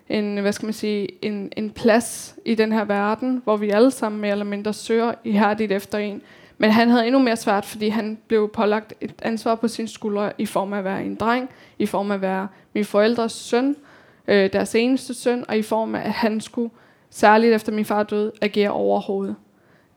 en, 0.09 0.37
hvad 0.37 0.51
skal 0.51 0.65
man 0.65 0.73
sige, 0.73 1.25
en, 1.25 1.51
en 1.57 1.69
plads 1.69 2.35
i 2.45 2.55
den 2.55 2.71
her 2.71 2.85
verden, 2.85 3.41
hvor 3.43 3.57
vi 3.57 3.69
alle 3.69 3.91
sammen 3.91 4.21
mere 4.21 4.31
eller 4.31 4.45
mindre 4.45 4.73
søger 4.73 5.13
ihærdigt 5.23 5.71
efter 5.71 5.97
en. 5.97 6.21
Men 6.57 6.71
han 6.71 6.89
havde 6.89 7.07
endnu 7.07 7.19
mere 7.19 7.37
svært, 7.37 7.65
fordi 7.65 7.89
han 7.89 8.17
blev 8.27 8.49
pålagt 8.53 8.93
et 9.01 9.13
ansvar 9.21 9.55
på 9.55 9.67
sin 9.67 9.87
skuldre 9.87 10.31
i 10.37 10.45
form 10.45 10.73
af 10.73 10.77
at 10.77 10.83
være 10.83 11.03
en 11.03 11.15
dreng, 11.15 11.49
i 11.79 11.85
form 11.85 12.11
af 12.11 12.15
at 12.15 12.21
være 12.21 12.47
min 12.73 12.85
forældres 12.85 13.31
søn, 13.31 13.75
øh, 14.27 14.53
deres 14.53 14.75
eneste 14.75 15.13
søn, 15.13 15.45
og 15.47 15.57
i 15.57 15.61
form 15.61 15.95
af, 15.95 16.01
at 16.05 16.11
han 16.11 16.41
skulle, 16.41 16.69
særligt 17.09 17.53
efter 17.53 17.71
min 17.71 17.85
far 17.85 18.03
døde, 18.03 18.31
agere 18.41 18.69
overhovedet. 18.69 19.35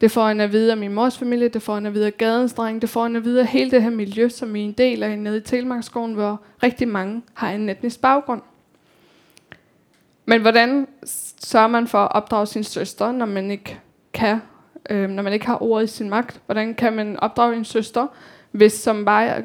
Det 0.01 0.11
får 0.11 0.27
han 0.27 0.41
at 0.41 0.53
vide 0.53 0.71
af 0.71 0.77
min 0.77 0.93
mors 0.93 1.19
familie, 1.19 1.49
det 1.49 1.63
får 1.63 1.75
han 1.75 1.87
at 1.87 1.95
vide 1.95 2.07
af 2.07 2.17
gadens 2.17 2.53
dreng, 2.53 2.83
det 2.83 2.91
får 2.91 3.03
han 3.03 3.17
at 3.17 3.25
vide 3.25 3.41
af 3.41 3.47
hele 3.47 3.71
det 3.71 3.83
her 3.83 3.91
miljø, 3.91 4.29
som 4.29 4.55
vi 4.55 4.61
er 4.61 4.65
en 4.65 4.73
del 4.73 5.03
af 5.03 5.19
nede 5.19 5.37
i 5.37 5.41
Telemarksskoven, 5.41 6.15
hvor 6.15 6.41
rigtig 6.63 6.89
mange 6.89 7.23
har 7.35 7.51
en 7.51 7.69
etnisk 7.69 8.01
baggrund. 8.01 8.43
Men 10.27 10.41
hvordan 10.41 10.87
sørger 11.41 11.69
man 11.69 11.89
for 11.89 11.99
at 11.99 12.13
opdrage 12.13 12.47
sin 12.47 12.65
søster, 12.65 13.13
når 13.13 13.27
man 13.27 13.51
ikke 13.51 13.81
kan, 14.13 14.39
øh, 14.91 15.11
når 15.11 15.23
man 15.23 15.33
ikke 15.33 15.47
har 15.47 15.63
ordet 15.63 15.85
i 15.85 15.93
sin 15.97 16.11
magt? 16.11 16.41
Hvordan 16.47 16.75
kan 16.75 16.93
man 16.93 17.21
opdrage 17.21 17.57
en 17.57 17.65
søster, 17.65 18.07
hvis 18.51 18.73
som 18.73 19.05
bare 19.05 19.43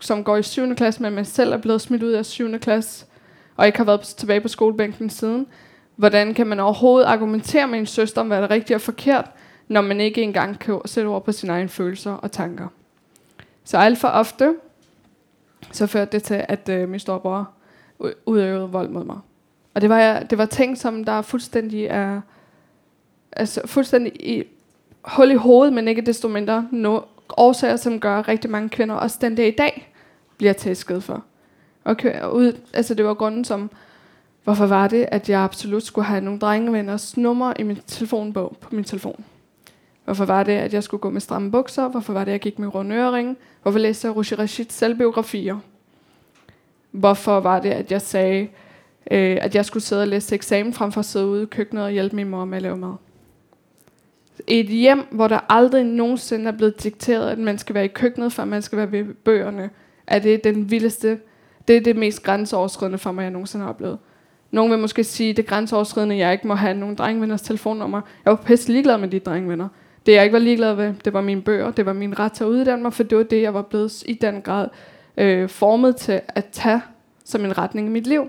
som 0.00 0.24
går 0.24 0.36
i 0.36 0.42
7. 0.42 0.74
klasse, 0.74 1.02
men 1.02 1.12
man 1.12 1.24
selv 1.24 1.52
er 1.52 1.56
blevet 1.56 1.80
smidt 1.80 2.02
ud 2.02 2.12
af 2.12 2.26
7. 2.26 2.58
klasse, 2.58 3.06
og 3.56 3.66
ikke 3.66 3.78
har 3.78 3.84
været 3.84 4.00
tilbage 4.00 4.40
på 4.40 4.48
skolebænken 4.48 5.10
siden? 5.10 5.46
Hvordan 5.96 6.34
kan 6.34 6.46
man 6.46 6.60
overhovedet 6.60 7.06
argumentere 7.06 7.68
med 7.68 7.78
en 7.78 7.86
søster 7.86 8.20
om, 8.20 8.26
hvad 8.26 8.36
der 8.36 8.44
er 8.44 8.50
rigtigt 8.50 8.74
og 8.74 8.80
forkert, 8.80 9.30
når 9.68 9.80
man 9.80 10.00
ikke 10.00 10.22
engang 10.22 10.58
kan 10.58 10.80
sætte 10.84 11.08
ord 11.08 11.24
på 11.24 11.32
sine 11.32 11.52
egne 11.52 11.68
følelser 11.68 12.12
og 12.12 12.32
tanker. 12.32 12.68
Så 13.64 13.78
alt 13.78 13.98
for 13.98 14.08
ofte, 14.08 14.54
så 15.72 15.86
førte 15.86 16.12
det 16.12 16.22
til, 16.22 16.44
at 16.48 16.68
øh, 16.68 16.88
min 16.88 17.00
storebror 17.00 17.50
udøvede 18.26 18.70
vold 18.70 18.88
mod 18.88 19.04
mig. 19.04 19.18
Og 19.74 19.80
det 19.80 19.90
var, 19.90 20.20
det 20.20 20.38
var 20.38 20.46
ting, 20.46 20.78
som 20.78 21.04
der 21.04 21.22
fuldstændig 21.22 21.84
er 21.84 22.20
altså 23.32 23.60
fuldstændig 23.66 24.12
i, 24.28 24.44
hul 25.04 25.30
i 25.30 25.34
hovedet, 25.34 25.72
men 25.72 25.88
ikke 25.88 26.02
desto 26.02 26.28
mindre 26.28 26.68
no, 26.72 27.00
årsager, 27.36 27.76
som 27.76 28.00
gør 28.00 28.18
at 28.18 28.28
rigtig 28.28 28.50
mange 28.50 28.68
kvinder, 28.68 28.94
også 28.94 29.18
den 29.20 29.34
dag 29.34 29.48
i 29.48 29.56
dag, 29.58 29.92
bliver 30.36 30.52
tæsket 30.52 31.02
for. 31.02 31.24
Okay, 31.84 32.20
og 32.20 32.34
ud, 32.34 32.60
altså 32.72 32.94
det 32.94 33.04
var 33.04 33.14
grunden 33.14 33.44
som, 33.44 33.70
hvorfor 34.44 34.66
var 34.66 34.88
det, 34.88 35.06
at 35.10 35.30
jeg 35.30 35.40
absolut 35.40 35.82
skulle 35.82 36.04
have 36.04 36.20
nogle 36.20 36.40
drengevenners 36.40 37.16
nummer 37.16 37.52
i 37.58 37.62
min 37.62 37.78
telefonbog 37.86 38.56
på 38.60 38.74
min 38.74 38.84
telefon. 38.84 39.24
Hvorfor 40.04 40.24
var 40.24 40.42
det, 40.42 40.52
at 40.52 40.74
jeg 40.74 40.82
skulle 40.82 41.00
gå 41.00 41.10
med 41.10 41.20
stramme 41.20 41.50
bukser? 41.50 41.88
Hvorfor 41.88 42.12
var 42.12 42.20
det, 42.20 42.30
at 42.30 42.32
jeg 42.32 42.40
gik 42.40 42.58
med 42.58 42.74
runde 42.74 42.96
øring? 42.96 43.36
Hvorfor 43.62 43.78
læste 43.78 44.06
jeg 44.06 44.16
Roger 44.16 44.38
Rashids 44.38 44.72
selvbiografier? 44.72 45.58
Hvorfor 46.90 47.40
var 47.40 47.60
det, 47.60 47.70
at 47.70 47.92
jeg 47.92 48.02
sagde, 48.02 48.48
øh, 49.10 49.38
at 49.40 49.54
jeg 49.54 49.64
skulle 49.64 49.82
sidde 49.82 50.02
og 50.02 50.08
læse 50.08 50.34
eksamen 50.34 50.72
frem 50.72 50.92
for 50.92 50.98
at 50.98 51.04
sidde 51.04 51.26
ude 51.26 51.42
i 51.42 51.46
køkkenet 51.46 51.84
og 51.84 51.90
hjælpe 51.90 52.16
min 52.16 52.28
mor 52.28 52.44
med 52.44 52.56
at 52.56 52.62
lave 52.62 52.76
mad? 52.76 52.94
Et 54.46 54.66
hjem, 54.66 55.06
hvor 55.10 55.28
der 55.28 55.40
aldrig 55.48 55.84
nogensinde 55.84 56.46
er 56.46 56.52
blevet 56.52 56.82
dikteret, 56.82 57.30
at 57.30 57.38
man 57.38 57.58
skal 57.58 57.74
være 57.74 57.84
i 57.84 57.88
køkkenet, 57.88 58.32
før 58.32 58.44
man 58.44 58.62
skal 58.62 58.78
være 58.78 58.92
ved 58.92 59.04
bøgerne, 59.04 59.70
er 60.06 60.18
det 60.18 60.44
den 60.44 60.70
vildeste, 60.70 61.18
det 61.68 61.76
er 61.76 61.80
det 61.80 61.96
mest 61.96 62.22
grænseoverskridende 62.22 62.98
for 62.98 63.12
mig, 63.12 63.22
jeg 63.22 63.30
nogensinde 63.30 63.62
har 63.62 63.70
oplevet. 63.70 63.98
Nogle 64.50 64.70
vil 64.70 64.78
måske 64.78 65.04
sige, 65.04 65.32
det 65.32 65.42
er 65.42 65.46
grænseoverskridende, 65.46 66.16
jeg 66.16 66.32
ikke 66.32 66.46
må 66.46 66.54
have 66.54 66.74
nogen 66.74 66.94
drengvenners 66.94 67.42
telefonnummer. 67.42 68.00
Jeg 68.24 68.30
var 68.30 68.36
pisse 68.36 68.72
ligeglad 68.72 68.98
med 68.98 69.08
de 69.08 69.18
drengvenner. 69.18 69.68
Det 70.06 70.12
jeg 70.12 70.22
ikke 70.22 70.32
var 70.32 70.38
ligeglad 70.38 70.74
ved, 70.74 70.94
det 71.04 71.12
var 71.12 71.20
mine 71.20 71.42
bøger, 71.42 71.70
det 71.70 71.86
var 71.86 71.92
min 71.92 72.18
ret 72.18 72.32
til 72.32 72.44
at 72.44 72.48
uddanne 72.48 72.82
mig, 72.82 72.92
for 72.92 73.02
det 73.02 73.18
var 73.18 73.24
det, 73.24 73.42
jeg 73.42 73.54
var 73.54 73.62
blevet 73.62 74.02
i 74.06 74.12
den 74.12 74.42
grad 74.42 74.68
øh, 75.16 75.48
formet 75.48 75.96
til 75.96 76.20
at 76.28 76.44
tage 76.52 76.82
som 77.24 77.44
en 77.44 77.58
retning 77.58 77.86
i 77.86 77.90
mit 77.90 78.06
liv. 78.06 78.28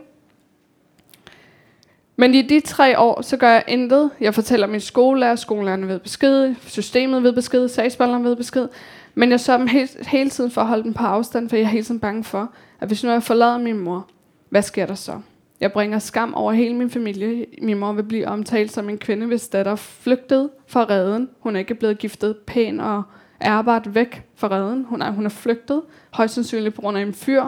Men 2.15 2.35
i 2.35 2.41
de 2.41 2.59
tre 2.59 2.99
år, 2.99 3.21
så 3.21 3.37
gør 3.37 3.49
jeg 3.49 3.63
intet. 3.67 4.11
Jeg 4.19 4.33
fortæller 4.33 4.67
min 4.67 4.79
skolelærer, 4.79 5.35
skolelærerne 5.35 5.87
ved 5.87 5.99
besked, 5.99 6.55
systemet 6.67 7.23
ved 7.23 7.33
besked, 7.33 7.67
sagsbehandleren 7.67 8.23
ved 8.23 8.35
besked. 8.35 8.67
Men 9.15 9.31
jeg 9.31 9.39
sørger 9.39 9.57
dem 9.57 9.67
hele, 9.67 9.89
hele 10.07 10.29
tiden 10.29 10.51
for 10.51 10.61
at 10.61 10.67
holde 10.67 10.83
dem 10.83 10.93
på 10.93 11.03
afstand, 11.03 11.49
for 11.49 11.55
jeg 11.55 11.63
er 11.63 11.67
hele 11.67 11.83
tiden 11.83 11.99
bange 11.99 12.23
for, 12.23 12.51
at 12.79 12.87
hvis 12.87 13.03
nu 13.03 13.11
jeg 13.11 13.23
forlader 13.23 13.57
min 13.57 13.79
mor, 13.79 14.07
hvad 14.49 14.61
sker 14.61 14.85
der 14.85 14.95
så? 14.95 15.19
Jeg 15.59 15.71
bringer 15.71 15.99
skam 15.99 16.33
over 16.33 16.53
hele 16.53 16.75
min 16.75 16.89
familie. 16.89 17.45
Min 17.61 17.77
mor 17.77 17.93
vil 17.93 18.03
blive 18.03 18.27
omtalt 18.27 18.71
som 18.71 18.89
en 18.89 18.97
kvinde, 18.97 19.25
hvis 19.25 19.47
datter 19.47 19.75
flygtet 19.75 20.49
fra 20.67 20.85
redden. 20.89 21.29
Hun 21.39 21.55
er 21.55 21.59
ikke 21.59 21.75
blevet 21.75 21.97
giftet 21.97 22.37
pæn 22.37 22.79
og 22.79 23.03
ærbart 23.41 23.95
væk 23.95 24.23
fra 24.35 24.47
redden. 24.47 24.85
Hun 24.85 25.01
er, 25.01 25.11
hun 25.11 25.25
er 25.25 25.29
flygtet, 25.29 25.81
højst 26.11 26.33
sandsynligt 26.33 26.75
på 26.75 26.81
grund 26.81 26.97
af 26.97 27.01
en 27.01 27.13
fyr, 27.13 27.43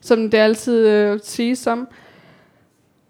som 0.00 0.30
det 0.30 0.38
altid 0.38 0.88
øh, 0.88 1.20
siges 1.22 1.58
som. 1.58 1.88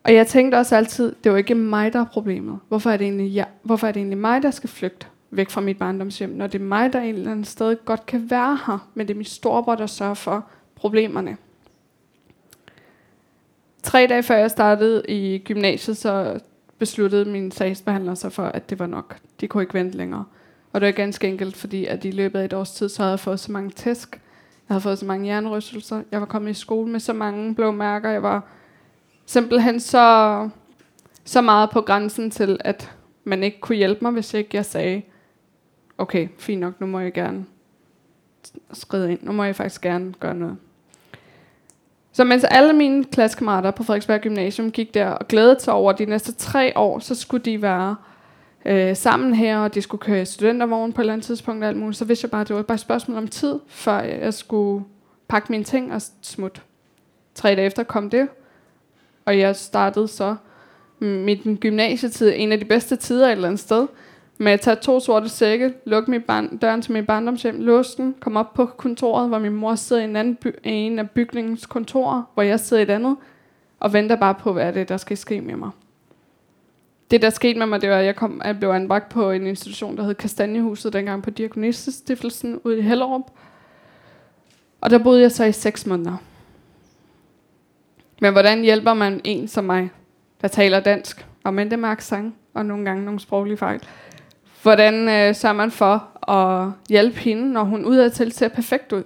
Og 0.05 0.15
jeg 0.15 0.27
tænkte 0.27 0.57
også 0.57 0.77
altid, 0.77 1.15
det 1.25 1.33
var 1.33 1.39
ikke 1.39 1.55
mig, 1.55 1.93
der 1.93 2.01
er 2.01 2.05
problemet. 2.05 2.59
Hvorfor 2.69 2.91
er 2.91 2.97
det 2.97 3.05
egentlig, 3.05 3.35
jeg, 3.35 3.47
hvorfor 3.63 3.87
er 3.87 3.93
det 3.93 4.01
egentlig 4.01 4.19
mig, 4.19 4.43
der 4.43 4.51
skal 4.51 4.71
flygte 4.71 5.07
væk 5.31 5.51
fra 5.51 5.61
mit 5.61 5.79
barndomshjem, 5.79 6.31
når 6.31 6.47
det 6.47 6.61
er 6.61 6.65
mig, 6.65 6.93
der 6.93 7.03
et 7.03 7.09
eller 7.09 7.31
andet 7.31 7.47
sted 7.47 7.77
godt 7.85 8.07
kan 8.07 8.31
være 8.31 8.59
her, 8.67 8.89
men 8.95 9.09
det 9.09 9.15
er 9.15 9.19
min 9.19 9.25
storebror, 9.25 9.75
der 9.75 9.87
sørger 9.87 10.15
for 10.15 10.45
problemerne. 10.75 11.37
Tre 13.83 14.07
dage 14.07 14.23
før 14.23 14.37
jeg 14.37 14.51
startede 14.51 15.03
i 15.09 15.39
gymnasiet, 15.39 15.97
så 15.97 16.41
besluttede 16.79 17.25
min 17.25 17.51
sagsbehandler 17.51 18.15
sig 18.15 18.33
for, 18.33 18.45
at 18.45 18.71
det 18.71 18.79
var 18.79 18.87
nok. 18.87 19.19
De 19.41 19.49
kunne 19.49 19.63
ikke 19.63 19.75
vente 19.75 19.97
længere. 19.97 20.25
Og 20.73 20.81
det 20.81 20.87
var 20.87 20.93
ganske 20.93 21.29
enkelt, 21.29 21.57
fordi 21.57 21.87
at 21.87 22.05
i 22.05 22.11
løbet 22.11 22.39
af 22.39 22.45
et 22.45 22.53
års 22.53 22.73
tid, 22.73 22.89
så 22.89 23.03
havde 23.03 23.11
jeg 23.11 23.21
fået 23.21 23.41
så 23.41 23.53
mange 23.53 23.71
tæsk. 23.71 24.13
Jeg 24.69 24.75
havde 24.75 24.81
fået 24.81 24.99
så 24.99 25.07
mange 25.07 25.25
hjernerystelser. 25.25 26.03
Jeg 26.11 26.21
var 26.21 26.27
kommet 26.27 26.51
i 26.51 26.55
skole 26.55 26.91
med 26.91 27.01
så 27.01 27.13
mange 27.13 27.55
blå 27.55 27.71
mærker. 27.71 28.11
Jeg 28.11 28.23
var 28.23 28.47
simpelthen 29.27 29.81
så, 29.81 30.49
så 31.25 31.41
meget 31.41 31.71
på 31.71 31.81
grænsen 31.81 32.31
til, 32.31 32.59
at 32.61 32.93
man 33.25 33.43
ikke 33.43 33.61
kunne 33.61 33.77
hjælpe 33.77 33.99
mig, 34.03 34.13
hvis 34.13 34.35
ikke 34.35 34.51
jeg 34.53 34.65
sagde, 34.65 35.03
okay, 35.99 36.29
fint 36.39 36.61
nok, 36.61 36.81
nu 36.81 36.87
må 36.87 37.01
jeg 37.01 37.13
gerne 37.13 37.45
skride 38.73 39.13
ind. 39.13 39.23
Nu 39.23 39.33
må 39.33 39.45
jeg 39.45 39.57
faktisk 39.57 39.81
gerne 39.81 40.13
gøre 40.21 40.35
noget. 40.35 40.57
Så 42.13 42.25
mens 42.25 42.45
alle 42.45 42.73
mine 42.73 43.05
klassekammerater 43.05 43.71
på 43.71 43.83
Frederiksberg 43.83 44.21
Gymnasium 44.21 44.71
gik 44.71 44.95
der 44.95 45.07
og 45.07 45.29
glædede 45.29 45.61
sig 45.61 45.75
over 45.75 45.93
de 45.93 46.05
næste 46.05 46.33
tre 46.33 46.73
år, 46.77 46.99
så 46.99 47.15
skulle 47.15 47.45
de 47.45 47.63
være 47.63 47.97
øh, 48.65 48.97
sammen 48.97 49.35
her, 49.35 49.59
og 49.59 49.75
de 49.75 49.83
skulle 49.83 50.01
køre 50.01 50.27
studentervogn 50.27 50.93
på 50.93 51.01
et 51.01 51.03
eller 51.03 51.13
andet 51.13 51.27
tidspunkt 51.27 51.65
og 51.65 51.69
alt 51.69 51.79
muligt, 51.79 51.99
så 51.99 52.05
vidste 52.05 52.25
jeg 52.25 52.31
bare, 52.31 52.41
at 52.41 52.49
det 52.49 52.57
var 52.57 52.63
bare 52.63 52.75
et 52.75 52.81
spørgsmål 52.81 53.19
om 53.19 53.29
tid, 53.29 53.59
før 53.67 54.01
jeg 54.01 54.35
skulle 54.35 54.85
pakke 55.29 55.53
mine 55.53 55.65
ting 55.65 55.93
og 55.93 56.03
smutte. 56.23 56.61
Tre 57.35 57.49
dage 57.49 57.67
efter 57.67 57.83
kom 57.83 58.11
det, 58.11 58.29
og 59.25 59.39
jeg 59.39 59.57
startede 59.57 60.09
så 60.09 60.37
mm, 60.99 61.07
mit 61.07 61.61
gymnasietid, 61.61 62.33
en 62.37 62.53
af 62.53 62.59
de 62.59 62.65
bedste 62.65 62.97
tider 62.97 63.27
et 63.27 63.33
eller 63.33 63.49
andet 63.49 63.61
sted, 63.61 63.87
men 64.43 64.51
jeg 64.51 64.61
tage 64.61 64.77
to 64.77 65.01
sorte 65.01 65.29
sække, 65.29 65.75
lukke 65.85 66.11
min 66.11 66.23
barn, 66.23 66.57
døren 66.57 66.83
til 66.83 66.93
min 66.93 67.07
barndomshjem, 67.07 67.61
låse 67.61 67.97
den, 67.97 68.15
komme 68.21 68.41
op 68.41 68.55
på 68.55 68.67
kontoret, 68.67 69.29
hvor 69.29 69.39
min 69.39 69.53
mor 69.53 69.75
sidder 69.75 70.03
i 70.03 70.05
en, 70.05 70.17
anden 70.17 70.37
by, 70.37 70.55
en 70.65 70.99
af 70.99 71.11
bygningens 71.11 71.67
kontorer, 71.67 72.23
hvor 72.35 72.43
jeg 72.43 72.61
sidder 72.61 72.81
i 72.81 72.83
et 72.83 72.91
andet, 72.91 73.17
og 73.81 73.93
venter 73.93 74.17
bare 74.17 74.35
på, 74.35 74.53
hvad 74.53 74.67
er 74.67 74.71
det, 74.71 74.89
der 74.89 74.97
skal 74.97 75.17
ske 75.17 75.41
med 75.41 75.57
mig. 75.57 75.71
Det, 77.11 77.23
der 77.23 77.31
skete 77.31 77.59
med 77.59 77.67
mig, 77.67 77.81
det 77.81 77.91
var, 77.91 77.97
at 77.97 78.05
jeg, 78.05 78.17
kom, 78.17 78.43
jeg 78.45 78.59
blev 78.59 78.69
anbragt 78.69 79.09
på 79.09 79.31
en 79.31 79.47
institution, 79.47 79.97
der 79.97 80.03
hed 80.03 80.15
Kastanjehuset, 80.15 80.93
dengang 80.93 81.23
på 81.23 81.31
Diakonissestiftelsen 81.31 82.61
ude 82.65 82.79
i 82.79 82.83
Hellerup. 82.83 83.31
Og 84.81 84.91
der 84.91 84.99
boede 84.99 85.21
jeg 85.21 85.33
så 85.33 85.45
i 85.45 85.53
seks 85.53 85.87
måneder. 85.87 86.17
Men 88.21 88.33
hvordan 88.33 88.63
hjælper 88.63 88.95
man 88.95 89.21
en 89.25 89.49
som 89.49 89.65
mig, 89.65 89.91
der 90.41 90.49
taler 90.49 90.81
dansk, 90.81 91.27
og 91.45 91.55
med 91.55 91.71
det 91.71 91.79
med 91.79 91.89
accent, 91.89 92.35
og 92.55 92.67
nogle 92.67 92.85
gange 92.85 93.05
nogle 93.05 93.21
sproglige 93.21 93.57
fejl? 93.57 93.81
Hvordan 94.63 95.09
øh, 95.09 95.35
sørger 95.35 95.57
man 95.57 95.71
for 95.71 96.29
at 96.31 96.73
hjælpe 96.89 97.19
hende, 97.19 97.53
når 97.53 97.65
hun 97.65 97.85
udadtil 97.85 98.33
ser 98.33 98.49
perfekt 98.49 98.93
ud? 98.93 99.03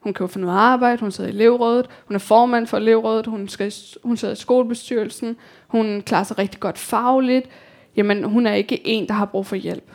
Hun 0.00 0.14
kan 0.14 0.24
jo 0.24 0.28
finde 0.28 0.46
noget 0.46 0.58
arbejde, 0.58 1.00
hun 1.00 1.10
sidder 1.10 1.30
i 1.30 1.32
elevrådet, 1.32 1.86
hun 2.06 2.14
er 2.14 2.18
formand 2.18 2.66
for 2.66 2.76
elevrådet, 2.76 3.26
hun, 3.26 3.48
skal, 3.48 3.72
hun 4.02 4.16
sidder 4.16 4.34
i 4.34 4.36
skolebestyrelsen, 4.36 5.36
hun 5.66 6.02
klarer 6.06 6.24
sig 6.24 6.38
rigtig 6.38 6.60
godt 6.60 6.78
fagligt. 6.78 7.48
Jamen, 7.96 8.24
hun 8.24 8.46
er 8.46 8.54
ikke 8.54 8.86
en, 8.86 9.08
der 9.08 9.14
har 9.14 9.24
brug 9.24 9.46
for 9.46 9.56
hjælp. 9.56 9.92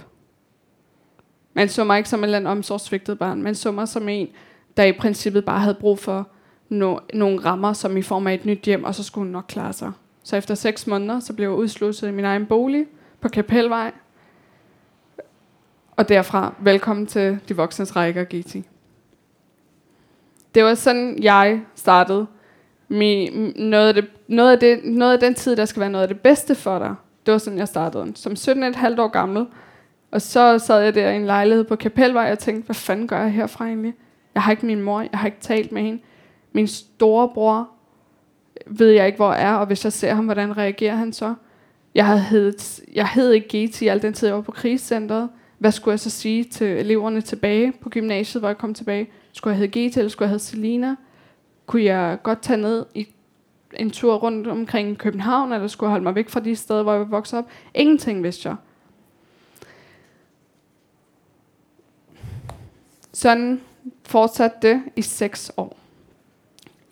Man 1.54 1.70
så 1.70 1.84
mig 1.84 1.98
ikke 1.98 2.10
som 2.10 2.20
en 2.20 2.24
eller 2.24 2.38
anden 2.38 2.52
omsorgsvigtet 2.52 3.20
barn, 3.20 3.42
man 3.42 3.56
så 3.56 3.72
mig 3.72 3.88
som 3.88 4.10
en, 4.10 4.28
der 4.78 4.84
i 4.84 4.92
princippet 4.92 5.46
bare 5.46 5.60
havde 5.60 5.78
brug 5.80 6.00
for 6.00 6.28
no, 6.70 6.98
nogle 7.14 7.40
rammer, 7.46 7.74
som 7.74 7.98
i 7.98 8.02
form 8.02 8.28
af 8.28 8.34
et 8.34 8.46
nyt 8.46 8.62
hjem, 8.62 8.84
og 8.84 8.96
så 8.96 9.04
skulle 9.04 9.26
hun 9.26 9.32
nok 9.32 9.46
klare 9.48 9.74
sig. 9.74 9.92
Så 10.24 10.36
efter 10.36 10.56
seks 10.56 10.88
måneder, 10.88 11.20
så 11.20 11.34
blev 11.34 11.50
jeg 11.50 11.58
udslusset 11.58 12.08
i 12.08 12.12
min 12.12 12.26
egen 12.26 12.46
bolig 12.46 12.86
på 13.22 13.30
Kapelvej, 13.30 13.92
og 16.00 16.10
derfra, 16.10 16.54
velkommen 16.60 17.06
til 17.06 17.40
De 17.50 17.56
Voksnes 17.56 17.96
Rækker 17.96 18.24
GT. 18.24 18.56
Det 20.56 20.64
var 20.64 20.74
sådan, 20.74 21.24
jeg 21.24 21.62
startede. 21.76 22.28
Min, 22.88 23.54
noget, 23.56 23.88
af 23.88 23.94
det, 23.94 24.06
noget, 24.28 24.52
af 24.52 24.60
det, 24.60 24.80
noget 24.84 25.14
af 25.14 25.20
den 25.20 25.34
tid, 25.34 25.56
der 25.56 25.66
skal 25.66 25.80
være 25.80 25.90
noget 25.90 26.04
af 26.04 26.08
det 26.08 26.20
bedste 26.20 26.56
for 26.56 26.80
dig, 26.80 26.96
det 27.26 27.32
var 27.32 27.38
sådan, 27.38 27.60
jeg 27.60 27.68
startede. 27.68 28.12
Som 28.16 28.32
17,5 28.34 29.02
år 29.02 29.08
gammel. 29.08 29.46
Og 30.12 30.22
så 30.22 30.60
sad 30.60 30.82
jeg 30.82 30.96
der 30.96 31.10
i 31.10 31.16
en 31.16 31.26
lejlighed 31.26 31.64
på 31.64 31.76
Kapelvej 31.76 32.32
og 32.32 32.40
tænkte, 32.40 32.66
hvad 32.66 32.76
fanden 32.76 33.08
gør 33.08 33.22
jeg 33.22 33.32
herfra 33.32 33.66
egentlig? 33.66 33.94
Jeg 34.36 34.44
har 34.44 34.52
ikke 34.52 34.66
min 34.66 34.82
mor, 34.82 35.02
jeg 35.02 35.20
har 35.20 35.28
ikke 35.28 35.42
talt 35.42 35.72
med 35.72 35.82
hende. 35.82 36.02
Min 36.54 36.68
storebror 36.68 37.70
ved 38.68 38.90
jeg 38.90 39.06
ikke, 39.06 39.18
hvor 39.18 39.34
er, 39.34 39.54
og 39.54 39.66
hvis 39.66 39.84
jeg 39.84 39.94
ser 39.94 40.14
ham, 40.14 40.26
hvordan 40.26 40.58
reagerer 40.58 40.96
han 40.96 41.14
så? 41.14 41.34
Jeg 41.96 42.08
havde, 42.08 42.54
jeg 42.94 43.08
hed 43.08 43.32
ikke 43.32 43.68
GT 43.68 43.82
al 43.82 44.02
den 44.02 44.14
tid, 44.14 44.28
jeg 44.28 44.36
var 44.36 44.42
på 44.42 44.52
krigscenteret. 44.52 45.30
Hvad 45.60 45.72
skulle 45.72 45.94
jeg 45.94 46.00
så 46.00 46.10
sige 46.10 46.44
til 46.44 46.68
eleverne 46.68 47.22
tilbage 47.22 47.74
på 47.82 47.90
gymnasiet, 47.90 48.42
hvor 48.42 48.50
jeg 48.50 48.58
kom 48.58 48.74
tilbage? 48.74 49.10
Skulle 49.32 49.52
jeg 49.52 49.58
hedde 49.58 49.72
Gita, 49.72 50.00
eller 50.00 50.10
skulle 50.10 50.26
jeg 50.26 50.30
hedde 50.30 50.44
Selina? 50.44 50.96
Kunne 51.66 51.84
jeg 51.84 52.18
godt 52.24 52.42
tage 52.42 52.62
ned 52.62 52.86
i 52.96 53.08
en 53.74 53.92
tur 53.92 54.16
rundt 54.16 54.48
omkring 54.48 54.98
København, 54.98 55.54
eller 55.54 55.68
skulle 55.68 55.88
jeg 55.88 55.92
holde 55.92 56.04
mig 56.04 56.16
væk 56.16 56.30
fra 56.30 56.40
de 56.40 56.56
steder, 56.56 56.84
hvor 56.84 56.94
jeg 56.94 57.12
voksede 57.12 57.40
op? 57.40 57.50
Ingenting 57.74 58.24
vidste 58.24 58.50
jeg. 58.50 58.56
Sådan 63.14 63.62
fortsatte 64.04 64.58
det 64.62 64.82
i 64.96 65.02
seks 65.02 65.52
år. 65.58 65.78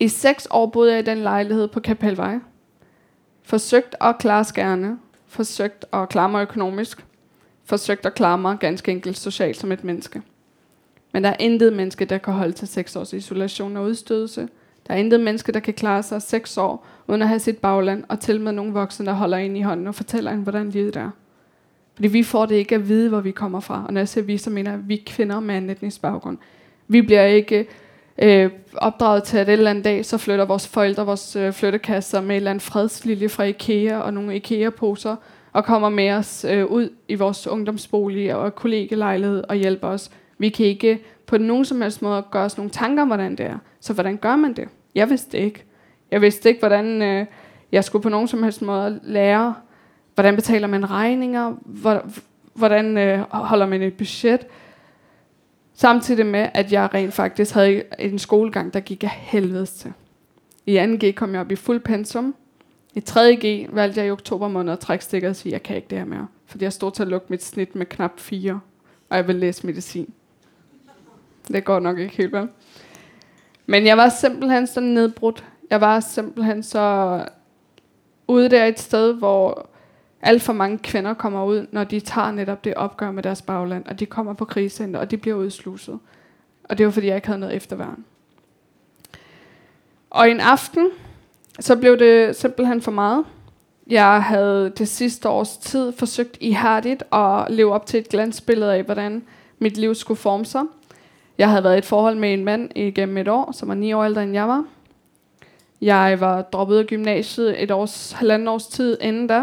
I 0.00 0.08
seks 0.08 0.48
år 0.50 0.66
boede 0.66 0.92
jeg 0.92 1.00
i 1.00 1.04
den 1.04 1.18
lejlighed 1.18 1.68
på 1.68 1.80
Kapelvej. 1.80 2.38
Forsøgt 3.42 3.94
at 4.00 4.18
klare 4.18 4.44
skærne. 4.44 4.98
Forsøgt 5.26 5.84
at 5.92 6.08
klare 6.08 6.28
mig 6.28 6.42
økonomisk 6.42 7.04
forsøgt 7.68 8.06
at 8.06 8.14
klare 8.14 8.38
mig 8.38 8.56
ganske 8.60 8.92
enkelt 8.92 9.18
socialt 9.18 9.56
som 9.56 9.72
et 9.72 9.84
menneske. 9.84 10.22
Men 11.12 11.24
der 11.24 11.30
er 11.30 11.36
intet 11.40 11.72
menneske, 11.72 12.04
der 12.04 12.18
kan 12.18 12.34
holde 12.34 12.52
til 12.52 12.68
seks 12.68 12.96
års 12.96 13.12
isolation 13.12 13.76
og 13.76 13.84
udstødelse. 13.84 14.48
Der 14.86 14.94
er 14.94 14.98
intet 14.98 15.20
menneske, 15.20 15.52
der 15.52 15.60
kan 15.60 15.74
klare 15.74 16.02
sig 16.02 16.22
seks 16.22 16.56
år, 16.56 16.86
uden 17.06 17.22
at 17.22 17.28
have 17.28 17.40
sit 17.40 17.58
bagland, 17.58 18.04
og 18.08 18.20
til 18.20 18.40
med 18.40 18.52
nogle 18.52 18.72
voksne, 18.72 19.06
der 19.06 19.12
holder 19.12 19.36
ind 19.36 19.58
i 19.58 19.60
hånden 19.60 19.86
og 19.86 19.94
fortæller 19.94 20.30
en, 20.30 20.42
hvordan 20.42 20.70
livet 20.70 20.96
er. 20.96 21.10
Fordi 21.94 22.08
vi 22.08 22.22
får 22.22 22.46
det 22.46 22.54
ikke 22.54 22.74
at 22.74 22.88
vide, 22.88 23.08
hvor 23.08 23.20
vi 23.20 23.30
kommer 23.30 23.60
fra. 23.60 23.84
Og 23.86 23.92
når 23.92 24.00
jeg 24.00 24.08
siger 24.08 24.24
vi, 24.24 24.38
så 24.38 24.50
mener 24.50 24.70
jeg, 24.70 24.80
at 24.80 24.88
vi 24.88 25.02
kvinder 25.06 25.40
med 25.40 25.58
en 25.58 25.70
etnisk 25.70 26.02
baggrund. 26.02 26.38
Vi 26.88 27.02
bliver 27.02 27.24
ikke 27.24 27.66
øh, 28.18 28.50
opdraget 28.74 29.22
til, 29.22 29.38
at 29.38 29.48
et 29.48 29.52
eller 29.52 29.70
andet 29.70 29.84
dag, 29.84 30.06
så 30.06 30.18
flytter 30.18 30.44
vores 30.44 30.68
forældre 30.68 31.06
vores 31.06 31.36
øh, 31.36 31.52
flyttekasser 31.52 32.20
med 32.20 32.30
et 32.30 32.36
eller 32.36 32.50
andet 32.50 32.62
fredslilje 32.62 33.28
fra 33.28 33.44
Ikea 33.44 33.98
og 33.98 34.14
nogle 34.14 34.36
Ikea-poser, 34.36 35.16
og 35.52 35.64
kommer 35.64 35.88
med 35.88 36.10
os 36.10 36.46
øh, 36.48 36.66
ud 36.66 36.90
i 37.08 37.14
vores 37.14 37.46
ungdomsbolig 37.46 38.34
og 38.34 38.54
kollegelejlighed 38.54 39.44
og 39.48 39.56
hjælper 39.56 39.88
os 39.88 40.10
Vi 40.38 40.48
kan 40.48 40.66
ikke 40.66 41.00
på 41.26 41.38
nogen 41.38 41.64
som 41.64 41.80
helst 41.80 42.02
måde 42.02 42.24
gøre 42.30 42.44
os 42.44 42.56
nogle 42.56 42.70
tanker 42.70 43.02
om, 43.02 43.08
hvordan 43.08 43.36
det 43.36 43.46
er. 43.46 43.58
Så 43.80 43.92
hvordan 43.92 44.16
gør 44.16 44.36
man 44.36 44.52
det? 44.52 44.68
Jeg 44.94 45.10
vidste 45.10 45.38
ikke. 45.38 45.64
Jeg 46.10 46.20
vidste 46.20 46.48
ikke, 46.48 46.58
hvordan 46.60 47.02
øh, 47.02 47.26
jeg 47.72 47.84
skulle 47.84 48.02
på 48.02 48.08
nogen 48.08 48.28
som 48.28 48.42
helst 48.42 48.62
måde 48.62 49.00
lære, 49.02 49.54
hvordan 50.14 50.34
betaler 50.34 50.66
man 50.66 50.90
regninger, 50.90 51.54
hvordan 52.54 52.98
øh, 52.98 53.24
holder 53.30 53.66
man 53.66 53.82
et 53.82 53.94
budget. 53.94 54.46
Samtidig 55.74 56.26
med, 56.26 56.48
at 56.54 56.72
jeg 56.72 56.94
rent 56.94 57.14
faktisk 57.14 57.54
havde 57.54 57.82
en 57.98 58.18
skolegang, 58.18 58.74
der 58.74 58.80
gik 58.80 59.04
af 59.04 59.10
helvedes 59.10 59.72
til. 59.72 59.92
I 60.66 60.78
2G 60.78 61.12
kom 61.12 61.32
jeg 61.32 61.40
op 61.40 61.52
i 61.52 61.56
fuld 61.56 61.80
pensum. 61.80 62.34
I 62.98 63.02
3G 63.10 63.74
valgte 63.74 64.00
jeg 64.00 64.06
i 64.06 64.10
oktober 64.10 64.48
måned 64.48 64.72
at 64.72 64.78
trække 64.78 65.04
stikker 65.04 65.28
og 65.28 65.36
sige, 65.36 65.50
at 65.50 65.52
jeg 65.52 65.62
kan 65.62 65.76
ikke 65.76 65.88
det 65.88 65.98
her 65.98 66.04
mere. 66.04 66.26
Fordi 66.46 66.64
jeg 66.64 66.72
stod 66.72 66.92
til 66.92 67.02
at 67.02 67.08
lukke 67.08 67.26
mit 67.30 67.44
snit 67.44 67.74
med 67.74 67.86
knap 67.86 68.20
4, 68.20 68.60
og 69.08 69.16
jeg 69.16 69.26
vil 69.26 69.36
læse 69.36 69.66
medicin. 69.66 70.14
Det 71.48 71.64
går 71.64 71.80
nok 71.80 71.98
ikke 71.98 72.16
helt 72.16 72.32
vel. 72.32 72.48
Men 73.66 73.86
jeg 73.86 73.96
var 73.96 74.08
simpelthen 74.08 74.66
så 74.66 74.80
nedbrudt. 74.80 75.44
Jeg 75.70 75.80
var 75.80 76.00
simpelthen 76.00 76.62
så 76.62 77.24
ude 78.28 78.48
der 78.48 78.64
et 78.64 78.80
sted, 78.80 79.14
hvor 79.14 79.68
alt 80.20 80.42
for 80.42 80.52
mange 80.52 80.78
kvinder 80.78 81.14
kommer 81.14 81.44
ud, 81.44 81.66
når 81.72 81.84
de 81.84 82.00
tager 82.00 82.30
netop 82.30 82.64
det 82.64 82.74
opgør 82.74 83.10
med 83.10 83.22
deres 83.22 83.42
bagland, 83.42 83.86
og 83.86 84.00
de 84.00 84.06
kommer 84.06 84.32
på 84.32 84.44
krisecenter, 84.44 85.00
og 85.00 85.10
de 85.10 85.16
bliver 85.16 85.36
udsluset. 85.36 85.98
Og 86.64 86.78
det 86.78 86.86
var 86.86 86.92
fordi, 86.92 87.06
jeg 87.06 87.16
ikke 87.16 87.28
havde 87.28 87.40
noget 87.40 87.56
efterværn. 87.56 88.04
Og 90.10 90.30
en 90.30 90.40
aften, 90.40 90.90
så 91.60 91.76
blev 91.76 91.98
det 91.98 92.36
simpelthen 92.36 92.82
for 92.82 92.90
meget. 92.90 93.24
Jeg 93.86 94.22
havde 94.22 94.72
det 94.78 94.88
sidste 94.88 95.28
års 95.28 95.56
tid 95.56 95.92
forsøgt 95.92 96.36
ihærdigt 96.40 97.02
at 97.12 97.46
leve 97.50 97.72
op 97.72 97.86
til 97.86 98.00
et 98.00 98.08
glansbillede 98.08 98.74
af, 98.74 98.82
hvordan 98.82 99.22
mit 99.58 99.76
liv 99.76 99.94
skulle 99.94 100.18
forme 100.18 100.44
sig. 100.44 100.62
Jeg 101.38 101.50
havde 101.50 101.64
været 101.64 101.74
i 101.74 101.78
et 101.78 101.84
forhold 101.84 102.16
med 102.16 102.32
en 102.32 102.44
mand 102.44 102.70
igennem 102.76 103.16
et 103.16 103.28
år, 103.28 103.52
som 103.52 103.68
var 103.68 103.74
ni 103.74 103.92
år 103.92 104.04
ældre 104.04 104.22
end 104.22 104.32
jeg 104.32 104.48
var. 104.48 104.64
Jeg 105.80 106.20
var 106.20 106.42
droppet 106.42 106.78
af 106.78 106.86
gymnasiet 106.86 107.62
et 107.62 107.70
års, 107.70 108.12
halvanden 108.12 108.48
års 108.48 108.66
tid 108.66 108.98
inden 109.00 109.26
da. 109.26 109.42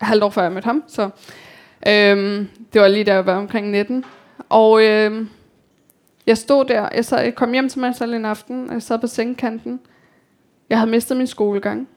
Halvt 0.00 0.24
år 0.24 0.30
før 0.30 0.42
jeg 0.42 0.52
mødte 0.52 0.66
ham, 0.66 0.84
så 0.86 1.02
øhm, 1.88 2.48
det 2.72 2.80
var 2.80 2.88
lige 2.88 3.04
da 3.04 3.14
jeg 3.14 3.26
var 3.26 3.36
omkring 3.36 3.70
19. 3.70 4.04
Og 4.48 4.84
øhm, 4.84 5.28
jeg 6.26 6.38
stod 6.38 6.64
der, 6.64 6.88
jeg, 6.94 7.04
sad, 7.04 7.22
jeg 7.22 7.34
kom 7.34 7.52
hjem 7.52 7.68
til 7.68 7.80
mig 7.80 7.94
selv 7.94 8.14
en 8.14 8.24
aften, 8.24 8.68
og 8.68 8.74
jeg 8.74 8.82
sad 8.82 8.98
på 8.98 9.06
sengekanten. 9.06 9.80
Jeg 10.70 10.78
havde 10.78 10.90
mistet 10.90 11.16
min 11.16 11.26
skolegang. 11.26 11.88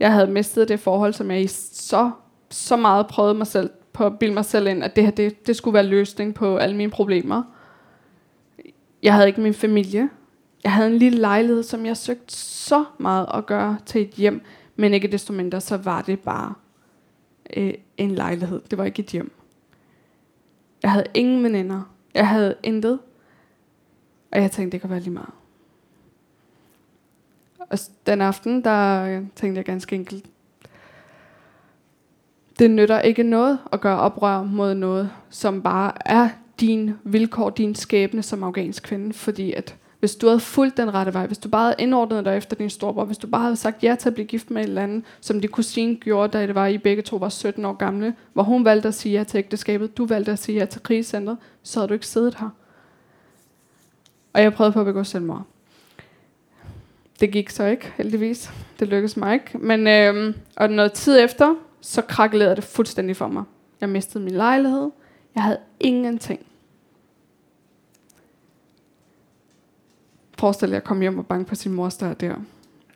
Jeg 0.00 0.12
havde 0.12 0.26
mistet 0.26 0.68
det 0.68 0.80
forhold, 0.80 1.12
som 1.12 1.30
jeg 1.30 1.40
i 1.40 1.46
så, 1.46 2.10
så 2.50 2.76
meget 2.76 3.06
prøvede 3.06 3.34
mig 3.34 3.46
selv 3.46 3.70
på 3.92 4.06
at 4.06 4.18
bilde 4.18 4.34
mig 4.34 4.44
selv 4.44 4.66
ind, 4.66 4.84
at 4.84 4.96
det 4.96 5.04
her, 5.04 5.10
det, 5.10 5.46
det 5.46 5.56
skulle 5.56 5.74
være 5.74 5.86
løsning 5.86 6.34
på 6.34 6.56
alle 6.56 6.76
mine 6.76 6.90
problemer. 6.90 7.42
Jeg 9.02 9.14
havde 9.14 9.28
ikke 9.28 9.40
min 9.40 9.54
familie. 9.54 10.08
Jeg 10.64 10.72
havde 10.72 10.88
en 10.88 10.98
lille 10.98 11.18
lejlighed, 11.18 11.62
som 11.62 11.86
jeg 11.86 11.96
søgte 11.96 12.34
så 12.36 12.84
meget 12.98 13.26
at 13.34 13.46
gøre 13.46 13.78
til 13.86 14.00
et 14.02 14.10
hjem, 14.10 14.42
men 14.76 14.94
ikke 14.94 15.08
desto 15.08 15.32
mindre, 15.32 15.60
så 15.60 15.76
var 15.76 16.02
det 16.02 16.20
bare 16.20 16.54
øh, 17.56 17.74
en 17.96 18.10
lejlighed. 18.10 18.60
Det 18.70 18.78
var 18.78 18.84
ikke 18.84 19.00
et 19.00 19.06
hjem. 19.06 19.32
Jeg 20.82 20.90
havde 20.90 21.06
ingen 21.14 21.42
veninder. 21.42 21.82
Jeg 22.14 22.28
havde 22.28 22.54
intet. 22.62 22.98
Og 24.36 24.42
jeg 24.42 24.50
tænkte, 24.50 24.72
det 24.72 24.80
kan 24.80 24.90
være 24.90 25.00
lige 25.00 25.12
meget. 25.12 25.30
Og 27.58 27.78
den 28.06 28.20
aften, 28.20 28.64
der 28.64 29.06
tænkte 29.36 29.58
jeg 29.58 29.64
ganske 29.64 29.96
enkelt, 29.96 30.24
det 32.58 32.70
nytter 32.70 33.00
ikke 33.00 33.22
noget 33.22 33.58
at 33.72 33.80
gøre 33.80 34.00
oprør 34.00 34.42
mod 34.42 34.74
noget, 34.74 35.10
som 35.30 35.62
bare 35.62 35.92
er 36.04 36.28
din 36.60 36.94
vilkår, 37.04 37.50
din 37.50 37.74
skæbne 37.74 38.22
som 38.22 38.42
afghansk 38.42 38.82
kvinde, 38.82 39.12
fordi 39.12 39.52
at 39.52 39.76
hvis 39.98 40.16
du 40.16 40.26
havde 40.26 40.40
fulgt 40.40 40.76
den 40.76 40.94
rette 40.94 41.14
vej, 41.14 41.26
hvis 41.26 41.38
du 41.38 41.48
bare 41.48 41.62
havde 41.62 41.76
indordnet 41.78 42.24
dig 42.24 42.36
efter 42.36 42.56
din 42.56 42.70
storebror, 42.70 43.04
hvis 43.04 43.18
du 43.18 43.26
bare 43.26 43.42
havde 43.42 43.56
sagt 43.56 43.84
ja 43.84 43.96
til 43.98 44.08
at 44.08 44.14
blive 44.14 44.26
gift 44.26 44.50
med 44.50 44.62
et 44.62 44.68
eller 44.68 44.82
andet, 44.82 45.04
som 45.20 45.40
din 45.40 45.50
kusine 45.50 45.96
gjorde, 45.96 46.38
da 46.38 46.46
det 46.46 46.54
var, 46.54 46.66
I 46.66 46.78
begge 46.78 47.02
to 47.02 47.16
var 47.16 47.28
17 47.28 47.64
år 47.64 47.72
gamle, 47.72 48.14
hvor 48.32 48.42
hun 48.42 48.64
valgte 48.64 48.88
at 48.88 48.94
sige 48.94 49.18
ja 49.18 49.24
til 49.24 49.38
ægteskabet, 49.38 49.96
du 49.96 50.06
valgte 50.06 50.32
at 50.32 50.38
sige 50.38 50.58
ja 50.58 50.64
til 50.64 50.82
krigscentret, 50.82 51.36
så 51.62 51.80
havde 51.80 51.88
du 51.88 51.94
ikke 51.94 52.06
siddet 52.06 52.34
her. 52.34 52.50
Og 54.36 54.42
jeg 54.42 54.54
prøvede 54.54 54.72
på 54.72 54.80
at 54.80 54.86
begå 54.86 55.04
selvmord. 55.04 55.42
Det 57.20 57.30
gik 57.30 57.50
så 57.50 57.64
ikke, 57.64 57.92
heldigvis. 57.96 58.50
Det 58.80 58.88
lykkedes 58.88 59.16
mig 59.16 59.34
ikke. 59.34 59.58
Men, 59.58 59.86
øh, 59.86 60.34
og 60.56 60.70
noget 60.70 60.92
tid 60.92 61.24
efter, 61.24 61.54
så 61.80 62.02
krakkelerede 62.02 62.56
det 62.56 62.64
fuldstændig 62.64 63.16
for 63.16 63.28
mig. 63.28 63.44
Jeg 63.80 63.88
mistede 63.88 64.24
min 64.24 64.34
lejlighed. 64.34 64.90
Jeg 65.34 65.42
havde 65.42 65.58
ingenting. 65.80 66.46
Forestil 70.38 70.70
jer 70.70 70.76
at 70.76 70.84
komme 70.84 71.02
hjem 71.02 71.18
og 71.18 71.26
banke 71.26 71.48
på 71.48 71.54
sin 71.54 71.72
mors 71.72 71.96
dør 71.96 72.14
der. 72.14 72.34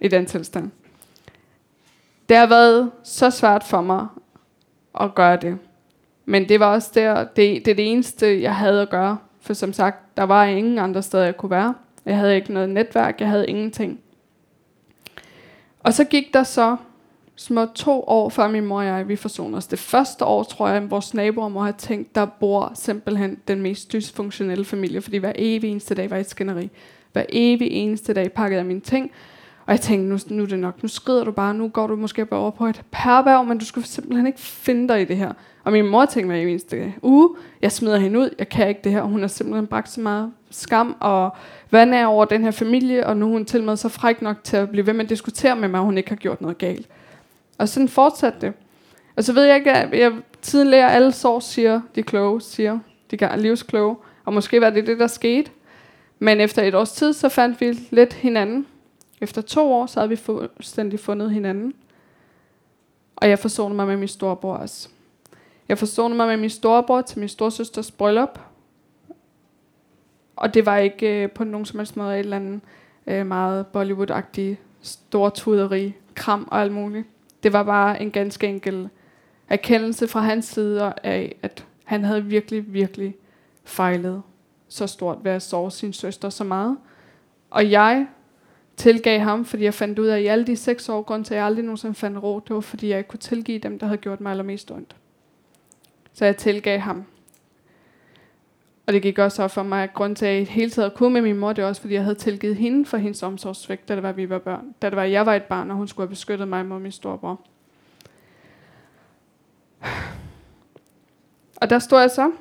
I 0.01 0.09
den 0.09 0.27
tilstand. 0.27 0.71
Det 2.29 2.37
har 2.37 2.47
været 2.47 2.91
så 3.03 3.31
svært 3.31 3.65
for 3.65 3.81
mig 3.81 4.07
at 5.01 5.15
gøre 5.15 5.37
det. 5.37 5.59
Men 6.25 6.49
det 6.49 6.61
var 6.61 6.75
også 6.75 6.91
der, 6.95 7.25
det, 7.25 7.37
det 7.37 7.69
er 7.69 7.75
det 7.75 7.93
eneste, 7.93 8.43
jeg 8.43 8.57
havde 8.57 8.83
at 8.83 8.91
gøre. 8.91 9.19
For 9.41 9.55
som 9.55 9.73
sagt, 9.73 10.17
der 10.17 10.23
var 10.23 10.45
ingen 10.45 10.79
andre 10.79 11.03
steder, 11.03 11.25
jeg 11.25 11.37
kunne 11.37 11.51
være. 11.51 11.75
Jeg 12.07 12.17
havde 12.17 12.37
ikke 12.37 12.53
noget 12.53 12.71
netværk, 12.71 13.21
jeg 13.21 13.29
havde 13.29 13.47
ingenting. 13.47 14.01
Og 15.81 15.95
så 15.95 16.05
gik 16.05 16.35
der 16.35 16.43
så 16.43 16.77
små 17.37 17.67
to 17.75 18.05
år 18.07 18.29
før 18.29 18.49
min 18.49 18.65
mor 18.65 18.79
og 18.79 18.87
jeg, 18.87 19.09
vi 19.09 19.17
forsonede 19.17 19.57
os. 19.57 19.67
Det 19.67 19.79
første 19.79 20.25
år, 20.25 20.43
tror 20.43 20.69
jeg, 20.69 20.77
at 20.77 20.91
vores 20.91 21.15
naboer 21.15 21.49
må 21.49 21.63
have 21.63 21.75
tænkt, 21.79 22.15
der 22.15 22.25
bor 22.25 22.73
simpelthen 22.75 23.39
den 23.49 23.63
mest 23.63 23.93
dysfunktionelle 23.93 24.65
familie, 24.65 25.01
fordi 25.01 25.17
hver 25.17 25.33
evig 25.37 25.71
eneste 25.71 25.95
dag 25.95 26.11
var 26.11 26.17
et 26.17 26.31
skænderi. 26.31 26.71
Hver 27.13 27.25
evig 27.29 27.69
eneste 27.71 28.15
dag 28.15 28.33
pakkede 28.33 28.59
jeg 28.59 28.67
mine 28.67 28.81
ting, 28.81 29.11
og 29.67 29.73
jeg 29.73 29.81
tænkte, 29.81 30.09
nu, 30.09 30.19
nu 30.37 30.43
er 30.43 30.47
det 30.47 30.59
nok, 30.59 30.83
nu 30.83 30.89
skrider 30.89 31.25
du 31.25 31.31
bare, 31.31 31.55
nu 31.55 31.69
går 31.69 31.87
du 31.87 31.97
måske 31.97 32.27
bare 32.27 32.41
over 32.41 32.51
på 32.51 32.67
et 32.67 32.83
perværv, 32.91 33.45
men 33.45 33.59
du 33.59 33.65
skal 33.65 33.85
simpelthen 33.85 34.27
ikke 34.27 34.41
finde 34.41 34.89
dig 34.89 35.03
i 35.03 35.05
det 35.05 35.17
her. 35.17 35.33
Og 35.65 35.73
min 35.73 35.87
mor 35.87 36.05
tænkte 36.05 36.29
mig 36.29 36.43
i 36.43 36.51
eneste 36.51 36.95
uge, 37.03 37.37
jeg 37.63 37.73
smider 37.73 37.99
hende 37.99 38.19
ud, 38.19 38.31
jeg 38.39 38.49
kan 38.49 38.69
ikke 38.69 38.81
det 38.85 38.93
her. 38.93 39.03
Hun 39.03 39.21
har 39.21 39.29
simpelthen 39.29 39.67
bragt 39.67 39.91
så 39.91 40.01
meget 40.01 40.33
skam 40.51 40.97
og 41.01 41.31
vand 41.71 41.95
af 41.95 42.07
over 42.07 42.25
den 42.25 42.45
her 42.45 42.51
familie, 42.51 43.07
og 43.07 43.17
nu 43.17 43.27
er 43.27 43.31
hun 43.31 43.45
til 43.45 43.63
med 43.63 43.77
så 43.77 43.89
fræk 43.89 44.23
nok 44.23 44.37
til 44.45 44.57
at 44.57 44.71
blive 44.71 44.87
ved 44.87 44.93
med 44.93 45.05
at 45.05 45.11
diskutere 45.11 45.57
med 45.57 45.69
mig, 45.69 45.79
at 45.79 45.85
hun 45.85 45.99
ikke 45.99 46.09
har 46.09 46.17
gjort 46.17 46.41
noget 46.41 46.59
galt. 46.59 46.89
Og 47.59 47.69
sådan 47.69 47.89
fortsatte 47.89 48.41
det. 48.41 48.53
Og 49.17 49.25
så 49.25 49.33
ved 49.33 49.43
jeg 49.43 49.57
ikke, 49.57 49.73
at 49.73 49.99
jeg 50.01 50.13
tiden 50.43 50.69
lærer 50.69 50.89
alle 50.89 51.13
sår, 51.13 51.41
siger 51.41 51.81
de 51.95 52.03
kloge, 52.03 52.41
siger 52.41 52.79
de 53.11 53.17
gør 53.17 53.37
livskloge. 53.37 53.97
Og 54.25 54.35
måske 54.35 54.61
var 54.61 54.71
det 54.71 54.87
det, 54.87 54.99
der 54.99 55.07
skete. 55.07 55.51
Men 56.19 56.41
efter 56.41 56.63
et 56.63 56.75
års 56.75 56.93
tid, 56.93 57.13
så 57.13 57.29
fandt 57.29 57.61
vi 57.61 57.79
lidt 57.91 58.13
hinanden. 58.13 58.67
Efter 59.21 59.43
to 59.43 59.73
år, 59.73 59.87
så 59.87 60.01
havde 60.01 60.09
vi 60.09 60.17
fuldstændig 60.17 61.01
fundet 61.01 61.31
hinanden. 61.31 61.75
Og 63.17 63.29
jeg 63.29 63.39
forsonede 63.39 63.77
mig 63.77 63.87
med 63.87 63.97
min 63.97 64.09
storebror 64.09 64.55
også. 64.55 64.89
Jeg 65.71 65.79
forsonede 65.79 66.17
mig 66.17 66.27
med 66.27 66.37
min 66.37 66.51
storebror 66.51 67.01
til 67.01 67.19
min 67.19 67.29
storsøsters 67.29 67.91
bryllup. 67.91 68.39
Og 70.37 70.55
det 70.55 70.67
var 70.67 70.77
ikke 70.77 71.23
øh, 71.23 71.31
på 71.31 71.45
nogen 71.45 71.67
som 71.67 71.79
helst 71.79 71.97
måde 71.97 72.15
et 72.15 72.19
eller 72.19 72.37
andet 72.37 72.61
øh, 73.07 73.27
meget 73.27 73.67
Bollywood-agtigt 73.73 74.57
stortuderi, 74.83 75.95
kram 76.15 76.49
og 76.51 76.61
alt 76.61 76.73
muligt. 76.73 77.07
Det 77.43 77.53
var 77.53 77.63
bare 77.63 78.03
en 78.03 78.11
ganske 78.11 78.47
enkel 78.47 78.89
erkendelse 79.49 80.09
fra 80.09 80.21
hans 80.21 80.45
side 80.45 80.93
af, 81.03 81.37
at 81.43 81.67
han 81.85 82.05
havde 82.05 82.25
virkelig, 82.25 82.73
virkelig 82.73 83.17
fejlet 83.65 84.23
så 84.69 84.87
stort 84.87 85.19
ved 85.23 85.33
at 85.33 85.43
sove 85.43 85.71
sin 85.71 85.93
søster 85.93 86.31
så 86.31 86.45
meget. 86.45 86.77
Og 87.51 87.71
jeg 87.71 88.07
tilgav 88.77 89.21
ham, 89.21 89.45
fordi 89.45 89.65
jeg 89.65 89.75
fandt 89.75 89.99
ud 89.99 90.07
af, 90.07 90.17
at 90.17 90.23
i 90.23 90.27
alle 90.27 90.47
de 90.47 90.57
seks 90.57 90.89
år, 90.89 91.03
grund 91.03 91.25
til, 91.25 91.35
at 91.35 91.39
jeg 91.39 91.47
aldrig 91.47 91.65
nogensinde 91.65 91.95
fandt 91.95 92.23
ro, 92.23 92.41
det 92.41 92.55
var, 92.55 92.61
fordi 92.61 92.89
jeg 92.89 92.99
ikke 92.99 93.09
kunne 93.09 93.19
tilgive 93.19 93.59
dem, 93.59 93.79
der 93.79 93.87
havde 93.87 93.99
gjort 93.99 94.21
mig 94.21 94.31
allermest 94.31 94.71
ondt. 94.71 94.97
Så 96.21 96.25
jeg 96.25 96.37
tilgav 96.37 96.79
ham. 96.79 97.05
Og 98.87 98.93
det 98.93 99.03
gik 99.03 99.19
også 99.19 99.43
op 99.43 99.51
for 99.51 99.63
mig, 99.63 99.83
at 99.83 99.95
grund 99.95 100.17
til, 100.17 100.27
at 100.27 100.37
jeg 100.37 100.47
hele 100.47 100.71
tiden 100.71 100.91
kunne 100.95 101.13
med 101.13 101.23
min 101.23 101.37
mor, 101.37 101.53
det 101.53 101.65
var 101.65 101.69
også, 101.69 101.81
fordi 101.81 101.95
jeg 101.95 102.03
havde 102.03 102.15
tilgivet 102.15 102.57
hende 102.57 102.87
for 102.87 102.97
hendes 102.97 103.23
omsorgsvægt, 103.23 103.89
da 103.89 103.95
det 103.95 104.03
var, 104.03 104.13
vi 104.13 104.29
var 104.29 104.39
børn. 104.39 104.75
Da 104.83 104.91
det 104.91 104.97
var, 104.97 105.05
jeg 105.05 105.27
var 105.27 105.35
et 105.35 105.43
barn, 105.43 105.71
og 105.71 105.77
hun 105.77 105.89
skulle 105.89 106.07
have 106.07 106.11
beskyttet 106.11 106.49
mig 106.49 106.67
mod 106.67 106.81
min 106.81 106.93
storebror. 106.93 107.41
Og 111.57 111.71
der 111.71 111.79
stod 111.79 112.01
jeg 112.01 112.11
så. 112.11 112.33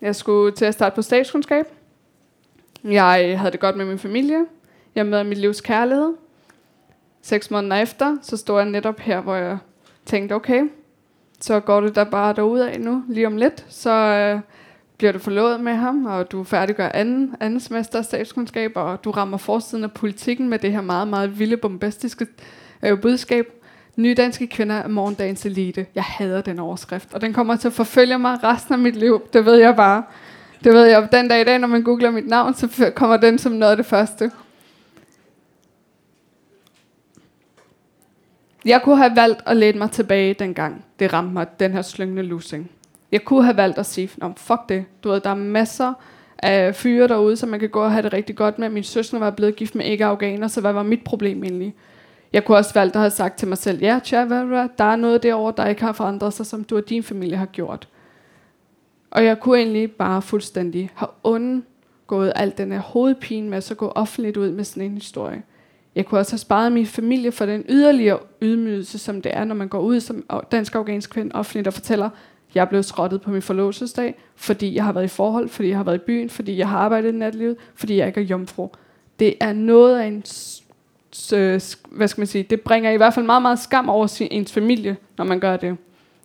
Jeg 0.00 0.16
skulle 0.16 0.52
til 0.52 0.64
at 0.64 0.74
starte 0.74 0.94
på 0.94 1.02
statskundskab. 1.02 1.66
Jeg 2.84 3.38
havde 3.38 3.52
det 3.52 3.60
godt 3.60 3.76
med 3.76 3.84
min 3.84 3.98
familie. 3.98 4.46
Jeg 4.94 5.06
mødte 5.06 5.24
mit 5.24 5.38
livs 5.38 5.60
kærlighed. 5.60 6.14
Seks 7.22 7.50
måneder 7.50 7.76
efter, 7.76 8.16
så 8.22 8.36
stod 8.36 8.60
jeg 8.60 8.70
netop 8.70 9.00
her, 9.00 9.20
hvor 9.20 9.34
jeg 9.34 9.58
tænkte, 10.06 10.32
okay, 10.32 10.68
så 11.40 11.60
går 11.60 11.80
det 11.80 11.94
der 11.94 12.04
bare 12.04 12.32
derudad 12.32 12.66
af 12.66 12.80
nu, 12.80 13.02
lige 13.08 13.26
om 13.26 13.36
lidt. 13.36 13.64
Så 13.68 13.90
øh, 13.90 14.40
bliver 14.98 15.12
du 15.12 15.18
forlovet 15.18 15.60
med 15.60 15.74
ham, 15.74 16.06
og 16.06 16.32
du 16.32 16.44
færdiggør 16.44 16.88
anden, 16.88 17.34
anden 17.40 17.60
semester 17.60 17.98
af 17.98 18.04
statskundskab, 18.04 18.72
og 18.74 19.04
du 19.04 19.10
rammer 19.10 19.36
forsiden 19.36 19.84
af 19.84 19.92
politikken 19.92 20.48
med 20.48 20.58
det 20.58 20.72
her 20.72 20.80
meget, 20.80 21.08
meget 21.08 21.38
vilde, 21.38 21.56
bombastiske 21.56 22.26
øh, 22.82 23.00
budskab. 23.00 23.46
Nye 23.96 24.14
danske 24.14 24.46
kvinder 24.46 24.74
er 24.74 24.88
morgendagens 24.88 25.46
elite. 25.46 25.86
Jeg 25.94 26.04
hader 26.04 26.40
den 26.40 26.58
overskrift, 26.58 27.14
og 27.14 27.20
den 27.20 27.32
kommer 27.32 27.56
til 27.56 27.68
at 27.68 27.74
forfølge 27.74 28.18
mig 28.18 28.44
resten 28.44 28.74
af 28.74 28.78
mit 28.78 28.96
liv. 28.96 29.22
Det 29.32 29.44
ved 29.44 29.54
jeg 29.54 29.76
bare. 29.76 30.02
Det 30.64 30.72
ved 30.72 30.84
jeg. 30.84 31.08
Den 31.12 31.28
dag 31.28 31.40
i 31.40 31.44
dag, 31.44 31.58
når 31.58 31.68
man 31.68 31.82
googler 31.82 32.10
mit 32.10 32.26
navn, 32.26 32.54
så 32.54 32.92
kommer 32.94 33.16
den 33.16 33.38
som 33.38 33.52
noget 33.52 33.70
af 33.70 33.76
det 33.76 33.86
første. 33.86 34.30
Jeg 38.66 38.82
kunne 38.82 38.96
have 38.96 39.16
valgt 39.16 39.42
at 39.46 39.56
læne 39.56 39.78
mig 39.78 39.90
tilbage 39.90 40.34
dengang. 40.34 40.84
Det 40.98 41.12
ramte 41.12 41.32
mig, 41.32 41.46
den 41.60 41.72
her 41.72 41.82
slyngende 41.82 42.22
losing. 42.22 42.70
Jeg 43.12 43.24
kunne 43.24 43.44
have 43.44 43.56
valgt 43.56 43.78
at 43.78 43.86
sige, 43.86 44.10
Nå, 44.16 44.32
fuck 44.36 44.60
det. 44.68 44.84
Du 45.04 45.08
ved, 45.08 45.20
der 45.20 45.30
er 45.30 45.34
masser 45.34 45.92
af 46.38 46.74
fyre 46.74 47.08
derude, 47.08 47.36
som 47.36 47.48
man 47.48 47.60
kan 47.60 47.68
gå 47.68 47.80
og 47.80 47.92
have 47.92 48.02
det 48.02 48.12
rigtig 48.12 48.36
godt 48.36 48.58
med. 48.58 48.68
Min 48.68 48.82
søster 48.82 49.18
var 49.18 49.30
blevet 49.30 49.56
gift 49.56 49.74
med 49.74 49.84
ikke-afghaner, 49.84 50.48
så 50.48 50.60
hvad 50.60 50.72
var 50.72 50.82
mit 50.82 51.04
problem 51.04 51.44
egentlig? 51.44 51.74
Jeg 52.32 52.44
kunne 52.44 52.56
også 52.56 52.74
valgt 52.74 52.96
at 52.96 53.00
have 53.00 53.10
sagt 53.10 53.38
til 53.38 53.48
mig 53.48 53.58
selv, 53.58 53.80
ja, 53.80 54.00
tja, 54.04 54.24
der 54.78 54.84
er 54.84 54.96
noget 54.96 55.22
derovre, 55.22 55.52
der 55.56 55.66
ikke 55.66 55.82
har 55.82 55.92
forandret 55.92 56.32
sig, 56.32 56.46
som 56.46 56.64
du 56.64 56.76
og 56.76 56.88
din 56.88 57.02
familie 57.02 57.36
har 57.36 57.46
gjort. 57.46 57.88
Og 59.10 59.24
jeg 59.24 59.40
kunne 59.40 59.58
egentlig 59.58 59.92
bare 59.92 60.22
fuldstændig 60.22 60.90
have 60.94 61.08
undgået 61.24 62.32
al 62.36 62.52
den 62.58 62.72
her 62.72 62.80
hovedpine 62.80 63.48
med 63.48 63.56
at 63.56 63.64
så 63.64 63.74
gå 63.74 63.88
offentligt 63.88 64.36
ud 64.36 64.50
med 64.50 64.64
sådan 64.64 64.82
en 64.82 64.94
historie. 64.94 65.42
Jeg 65.96 66.06
kunne 66.06 66.20
også 66.20 66.32
have 66.32 66.38
sparet 66.38 66.72
min 66.72 66.86
familie 66.86 67.32
for 67.32 67.46
den 67.46 67.64
yderligere 67.68 68.18
ydmygelse, 68.42 68.98
som 68.98 69.22
det 69.22 69.36
er, 69.36 69.44
når 69.44 69.54
man 69.54 69.68
går 69.68 69.80
ud 69.80 70.00
som 70.00 70.24
dansk-afghansk 70.52 71.10
kvinde 71.10 71.34
offentligt 71.34 71.66
og 71.66 71.74
fortæller, 71.74 72.10
jeg 72.54 72.60
er 72.60 72.64
blevet 72.64 72.84
skrottet 72.84 73.22
på 73.22 73.30
min 73.30 73.42
forlovelsesdag, 73.42 74.14
fordi 74.36 74.74
jeg 74.74 74.84
har 74.84 74.92
været 74.92 75.04
i 75.04 75.08
forhold, 75.08 75.48
fordi 75.48 75.68
jeg 75.68 75.76
har 75.76 75.84
været 75.84 75.96
i 75.96 76.04
byen, 76.06 76.30
fordi 76.30 76.58
jeg 76.58 76.68
har 76.68 76.78
arbejdet 76.78 77.08
i 77.08 77.16
natlivet, 77.16 77.56
fordi 77.74 77.96
jeg 77.96 78.06
ikke 78.06 78.20
er 78.20 78.24
jomfru. 78.24 78.68
Det 79.18 79.34
er 79.40 79.52
noget 79.52 79.98
af 79.98 80.06
en 80.06 80.24
hvad 81.90 82.08
skal 82.08 82.20
man 82.20 82.26
sige, 82.26 82.42
det 82.42 82.60
bringer 82.60 82.90
i 82.90 82.96
hvert 82.96 83.14
fald 83.14 83.26
meget, 83.26 83.42
meget 83.42 83.58
skam 83.58 83.88
over 83.88 84.06
sin, 84.06 84.28
ens 84.30 84.52
familie, 84.52 84.96
når 85.18 85.24
man 85.24 85.40
gør 85.40 85.56
det. 85.56 85.76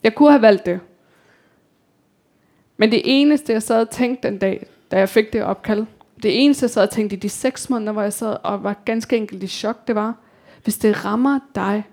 Jeg 0.04 0.16
kunne 0.16 0.32
have 0.32 0.42
valgt 0.42 0.66
det. 0.66 0.80
Men 2.78 2.92
det 2.92 3.02
eneste, 3.06 3.54
jeg 3.54 3.64
sad 3.64 3.82
og 3.82 3.90
tænkte 3.90 4.28
den 4.28 4.38
dag, 4.38 4.66
da 4.92 5.00
jeg 5.00 5.10
fik 5.10 5.34
det 5.34 5.44
opkald, 5.44 5.86
det 6.24 6.44
eneste, 6.44 6.64
jeg 6.64 6.70
sad 6.70 6.84
og 6.84 6.90
tænkte 6.90 7.16
i 7.16 7.20
de 7.20 7.30
seks 7.30 7.70
måneder, 7.70 7.92
hvor 7.92 8.02
jeg 8.02 8.14
sad 8.14 8.38
og 8.44 8.64
var 8.64 8.76
ganske 8.86 9.18
enkelt 9.18 9.44
i 9.44 9.48
chok, 9.48 9.88
det 9.88 9.96
var, 9.96 10.16
hvis 10.64 10.78
det 10.78 11.06
rammer 11.06 11.40
dig, 11.56 11.84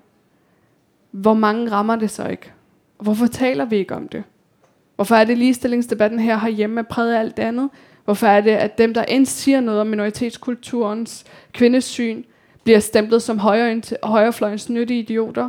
hvor 1.11 1.35
mange 1.35 1.71
rammer 1.71 1.97
det 1.97 2.11
så 2.11 2.29
ikke? 2.29 2.53
Og 2.99 3.05
hvorfor 3.05 3.27
taler 3.27 3.65
vi 3.65 3.77
ikke 3.77 3.95
om 3.95 4.09
det? 4.09 4.25
Hvorfor 4.97 5.17
er 5.17 5.25
det 5.25 5.39
ligestillingsdebatten 5.39 6.19
her 6.19 6.39
herhjemme 6.39 6.81
er 6.81 6.85
præget 6.85 7.15
af 7.15 7.21
alt 7.21 7.37
det 7.37 7.43
andet? 7.43 7.71
Hvorfor 8.05 8.27
er 8.27 8.41
det, 8.41 8.51
at 8.51 8.79
dem, 8.79 8.95
der 8.95 9.03
end 9.03 9.27
siger 9.27 9.61
noget 9.61 9.81
om 9.81 9.87
minoritetskulturens 9.87 11.25
kvindesyn, 11.53 12.23
bliver 12.65 12.79
stemplet 12.79 13.23
som 13.23 13.39
højrefløjens 14.03 14.71
nyttige 14.71 15.01
idioter? 15.01 15.49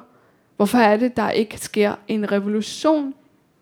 Hvorfor 0.57 0.77
er 0.77 0.97
det, 0.97 1.17
der 1.17 1.29
ikke 1.29 1.57
sker 1.57 1.95
en 2.07 2.31
revolution, 2.31 3.13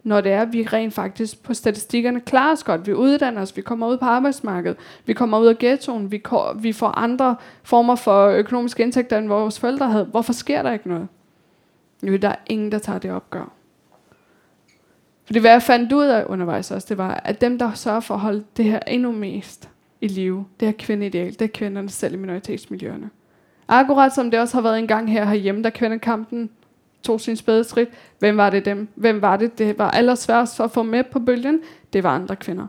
når 0.07 0.21
det 0.21 0.31
er, 0.31 0.41
at 0.41 0.53
vi 0.53 0.63
rent 0.63 0.93
faktisk 0.93 1.43
på 1.43 1.53
statistikkerne 1.53 2.21
klarer 2.21 2.51
os 2.51 2.63
godt? 2.63 2.87
Vi 2.87 2.93
uddanner 2.93 3.41
os, 3.41 3.57
vi 3.57 3.61
kommer 3.61 3.87
ud 3.87 3.97
på 3.97 4.05
arbejdsmarkedet, 4.05 4.77
vi 5.05 5.13
kommer 5.13 5.39
ud 5.39 5.47
af 5.47 5.57
ghettoen, 5.57 6.11
vi, 6.11 6.23
vi 6.55 6.73
får 6.73 6.87
andre 6.87 7.35
former 7.63 7.95
for 7.95 8.27
økonomiske 8.27 8.83
indtægter, 8.83 9.17
end 9.17 9.27
vores 9.27 9.59
forældre 9.59 9.91
havde. 9.91 10.05
Hvorfor 10.05 10.33
sker 10.33 10.61
der 10.61 10.71
ikke 10.71 10.89
noget? 10.89 11.07
Jo, 12.03 12.17
der 12.17 12.29
er 12.29 12.35
ingen, 12.45 12.71
der 12.71 12.79
tager 12.79 12.99
det 12.99 13.11
opgør. 13.11 13.51
Fordi 15.25 15.39
hvad 15.39 15.51
jeg 15.51 15.61
fandt 15.61 15.93
ud 15.93 16.05
af 16.05 16.25
undervejs 16.27 16.71
også, 16.71 16.85
det 16.89 16.97
var, 16.97 17.13
at 17.13 17.41
dem, 17.41 17.59
der 17.59 17.73
sørger 17.73 17.99
for 17.99 18.13
at 18.13 18.19
holde 18.19 18.43
det 18.57 18.65
her 18.65 18.79
endnu 18.87 19.11
mest 19.11 19.69
i 20.01 20.07
live, 20.07 20.45
det 20.59 20.67
her 20.67 20.75
kvindeideal, 20.79 21.31
det 21.33 21.41
er 21.41 21.47
kvinderne 21.53 21.89
selv 21.89 22.13
i 22.13 22.17
minoritetsmiljøerne. 22.17 23.09
Akkurat 23.67 24.13
som 24.13 24.31
det 24.31 24.39
også 24.39 24.57
har 24.57 24.61
været 24.61 24.79
en 24.79 24.87
gang 24.87 25.11
her 25.11 25.25
herhjemme, 25.25 25.61
da 25.61 25.69
kvindekampen 25.69 26.49
tog 27.03 27.21
sin 27.21 27.35
spædeskridt. 27.35 27.89
Hvem 28.19 28.37
var 28.37 28.49
det 28.49 28.65
dem? 28.65 28.87
Hvem 28.95 29.21
var 29.21 29.37
det? 29.37 29.57
Det 29.57 29.77
var 29.77 29.91
allersværest 29.91 30.59
at 30.59 30.71
få 30.71 30.83
med 30.83 31.03
på 31.03 31.19
bølgen. 31.19 31.59
Det 31.93 32.03
var 32.03 32.15
andre 32.15 32.35
kvinder. 32.35 32.67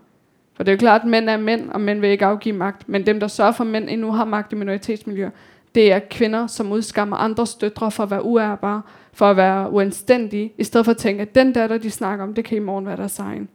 For 0.55 0.63
det 0.63 0.73
er 0.73 0.77
jo 0.77 0.79
klart, 0.79 1.01
at 1.01 1.07
mænd 1.07 1.31
er 1.31 1.37
mænd, 1.37 1.71
og 1.71 1.81
mænd 1.81 2.01
vil 2.01 2.11
ikke 2.11 2.25
afgive 2.25 2.57
magt. 2.57 2.89
Men 2.89 3.07
dem, 3.07 3.21
der 3.21 3.29
sørger 3.29 3.53
for, 3.53 3.65
at 3.65 3.71
mænd 3.71 3.89
endnu 3.89 4.13
har 4.13 4.25
magt 4.25 4.53
i 4.53 4.57
minoritetsmiljøer, 4.57 5.31
det 5.75 5.93
er 5.93 6.01
kvinder, 6.11 6.47
som 6.47 6.73
udskammer 6.73 7.17
andres 7.17 7.55
døtre 7.55 7.91
for 7.91 8.03
at 8.03 8.11
være 8.11 8.25
uærbare, 8.25 8.83
for 9.13 9.31
at 9.31 9.37
være 9.37 9.71
uanstændige, 9.71 10.53
i 10.59 10.65
stedet 10.65 10.85
for 10.85 10.91
at 10.91 10.97
tænke, 10.97 11.23
at 11.23 11.35
den 11.35 11.53
datter, 11.53 11.79
de 11.79 11.91
snakker 11.91 12.25
om, 12.25 12.35
det 12.35 12.45
kan 12.45 12.57
i 12.57 12.61
morgen 12.61 12.87
være 12.87 12.97
deres 12.97 13.19
egen. 13.19 13.49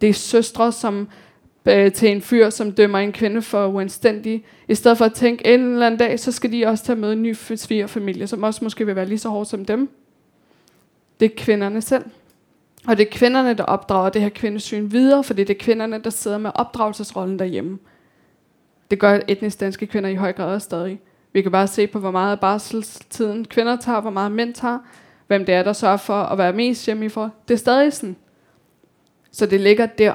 Det 0.00 0.08
er 0.08 0.12
søstre, 0.12 0.72
som 0.72 1.08
øh, 1.66 1.92
til 1.92 2.10
en 2.10 2.22
fyr, 2.22 2.50
som 2.50 2.72
dømmer 2.72 2.98
en 2.98 3.12
kvinde 3.12 3.42
for 3.42 3.66
uanstændig, 3.66 4.44
i 4.68 4.74
stedet 4.74 4.98
for 4.98 5.04
at 5.04 5.14
tænke, 5.14 5.54
en 5.54 5.60
eller 5.60 5.86
anden 5.86 5.98
dag, 5.98 6.20
så 6.20 6.32
skal 6.32 6.52
de 6.52 6.66
også 6.66 6.84
tage 6.84 6.96
med 6.96 7.12
en 7.12 7.22
ny 7.22 7.32
svigerfamilie, 7.56 8.26
som 8.26 8.42
også 8.42 8.64
måske 8.64 8.86
vil 8.86 8.96
være 8.96 9.06
lige 9.06 9.18
så 9.18 9.28
hård 9.28 9.46
som 9.46 9.64
dem. 9.64 9.88
Det 11.20 11.30
er 11.30 11.34
kvinderne 11.36 11.82
selv. 11.82 12.04
Og 12.86 12.96
det 12.96 13.06
er 13.06 13.10
kvinderne, 13.10 13.54
der 13.54 13.64
opdrager 13.64 14.10
det 14.10 14.22
her 14.22 14.28
kvindesyn 14.28 14.90
videre, 14.90 15.24
fordi 15.24 15.44
det 15.44 15.54
er 15.54 15.64
kvinderne, 15.64 15.98
der 15.98 16.10
sidder 16.10 16.38
med 16.38 16.50
opdragelsesrollen 16.54 17.38
derhjemme. 17.38 17.78
Det 18.90 18.98
gør 18.98 19.20
etnisk 19.28 19.60
danske 19.60 19.86
kvinder 19.86 20.10
i 20.10 20.14
høj 20.14 20.32
grad 20.32 20.54
også 20.54 20.64
stadig. 20.64 21.00
Vi 21.32 21.42
kan 21.42 21.52
bare 21.52 21.66
se 21.66 21.86
på, 21.86 21.98
hvor 21.98 22.10
meget 22.10 22.40
barselstiden 22.40 23.44
kvinder 23.44 23.76
tager, 23.76 24.00
hvor 24.00 24.10
meget 24.10 24.32
mænd 24.32 24.54
tager, 24.54 24.78
hvem 25.26 25.44
det 25.44 25.54
er, 25.54 25.62
der 25.62 25.72
sørger 25.72 25.96
for 25.96 26.22
at 26.22 26.38
være 26.38 26.52
mest 26.52 26.86
hjemme 26.86 27.04
i 27.04 27.08
for. 27.08 27.30
Det 27.48 27.54
er 27.54 27.58
stadig 27.58 27.92
sådan. 27.92 28.16
Så 29.30 29.46
det 29.46 29.60
ligger 29.60 29.86
der. 29.86 30.14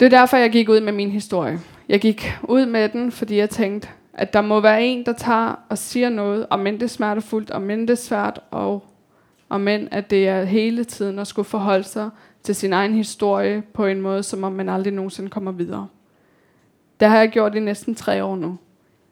Det 0.00 0.06
er 0.06 0.18
derfor, 0.18 0.36
jeg 0.36 0.50
gik 0.50 0.68
ud 0.68 0.80
med 0.80 0.92
min 0.92 1.10
historie. 1.10 1.60
Jeg 1.88 2.00
gik 2.00 2.32
ud 2.42 2.66
med 2.66 2.88
den, 2.88 3.12
fordi 3.12 3.36
jeg 3.36 3.50
tænkte, 3.50 3.88
at 4.12 4.32
der 4.32 4.40
må 4.40 4.60
være 4.60 4.84
en, 4.84 5.06
der 5.06 5.12
tager 5.12 5.54
og 5.68 5.78
siger 5.78 6.08
noget, 6.08 6.46
om 6.50 6.66
end 6.66 6.78
det 6.78 6.82
er 6.82 6.88
smertefuldt, 6.88 7.50
om 7.50 7.70
end 7.70 7.80
det 7.80 7.90
er 7.90 7.94
svært, 7.94 8.40
og 8.50 8.84
om 9.48 9.68
end 9.68 9.88
at 9.90 10.10
det 10.10 10.28
er 10.28 10.44
hele 10.44 10.84
tiden 10.84 11.18
at 11.18 11.26
skulle 11.26 11.46
forholde 11.48 11.84
sig 11.84 12.10
til 12.42 12.54
sin 12.54 12.72
egen 12.72 12.94
historie 12.94 13.62
på 13.74 13.86
en 13.86 14.00
måde, 14.00 14.22
som 14.22 14.44
om 14.44 14.52
man 14.52 14.68
aldrig 14.68 14.92
nogensinde 14.92 15.30
kommer 15.30 15.52
videre. 15.52 15.88
Det 17.00 17.08
har 17.08 17.18
jeg 17.18 17.28
gjort 17.28 17.54
i 17.54 17.60
næsten 17.60 17.94
tre 17.94 18.24
år 18.24 18.36
nu. 18.36 18.58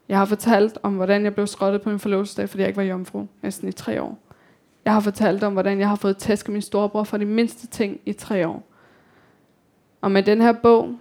Jeg 0.09 0.17
har 0.17 0.25
fortalt 0.25 0.77
om, 0.83 0.93
hvordan 0.93 1.23
jeg 1.23 1.33
blev 1.33 1.47
skrottet 1.47 1.81
på 1.81 1.89
min 1.89 1.99
forlovelsesdag, 1.99 2.49
fordi 2.49 2.61
jeg 2.61 2.67
ikke 2.67 2.77
var 2.77 2.83
jomfru, 2.83 3.25
næsten 3.41 3.67
i 3.67 3.71
tre 3.71 4.01
år. 4.01 4.17
Jeg 4.85 4.93
har 4.93 4.99
fortalt 4.99 5.43
om, 5.43 5.53
hvordan 5.53 5.79
jeg 5.79 5.89
har 5.89 5.95
fået 5.95 6.17
tæsk 6.17 6.47
af 6.47 6.51
min 6.51 6.61
storebror 6.61 7.03
for 7.03 7.17
de 7.17 7.25
mindste 7.25 7.67
ting 7.67 7.99
i 8.05 8.13
tre 8.13 8.47
år. 8.47 8.74
Og 10.01 10.11
med 10.11 10.23
den 10.23 10.41
her 10.41 10.51
bog 10.51 10.95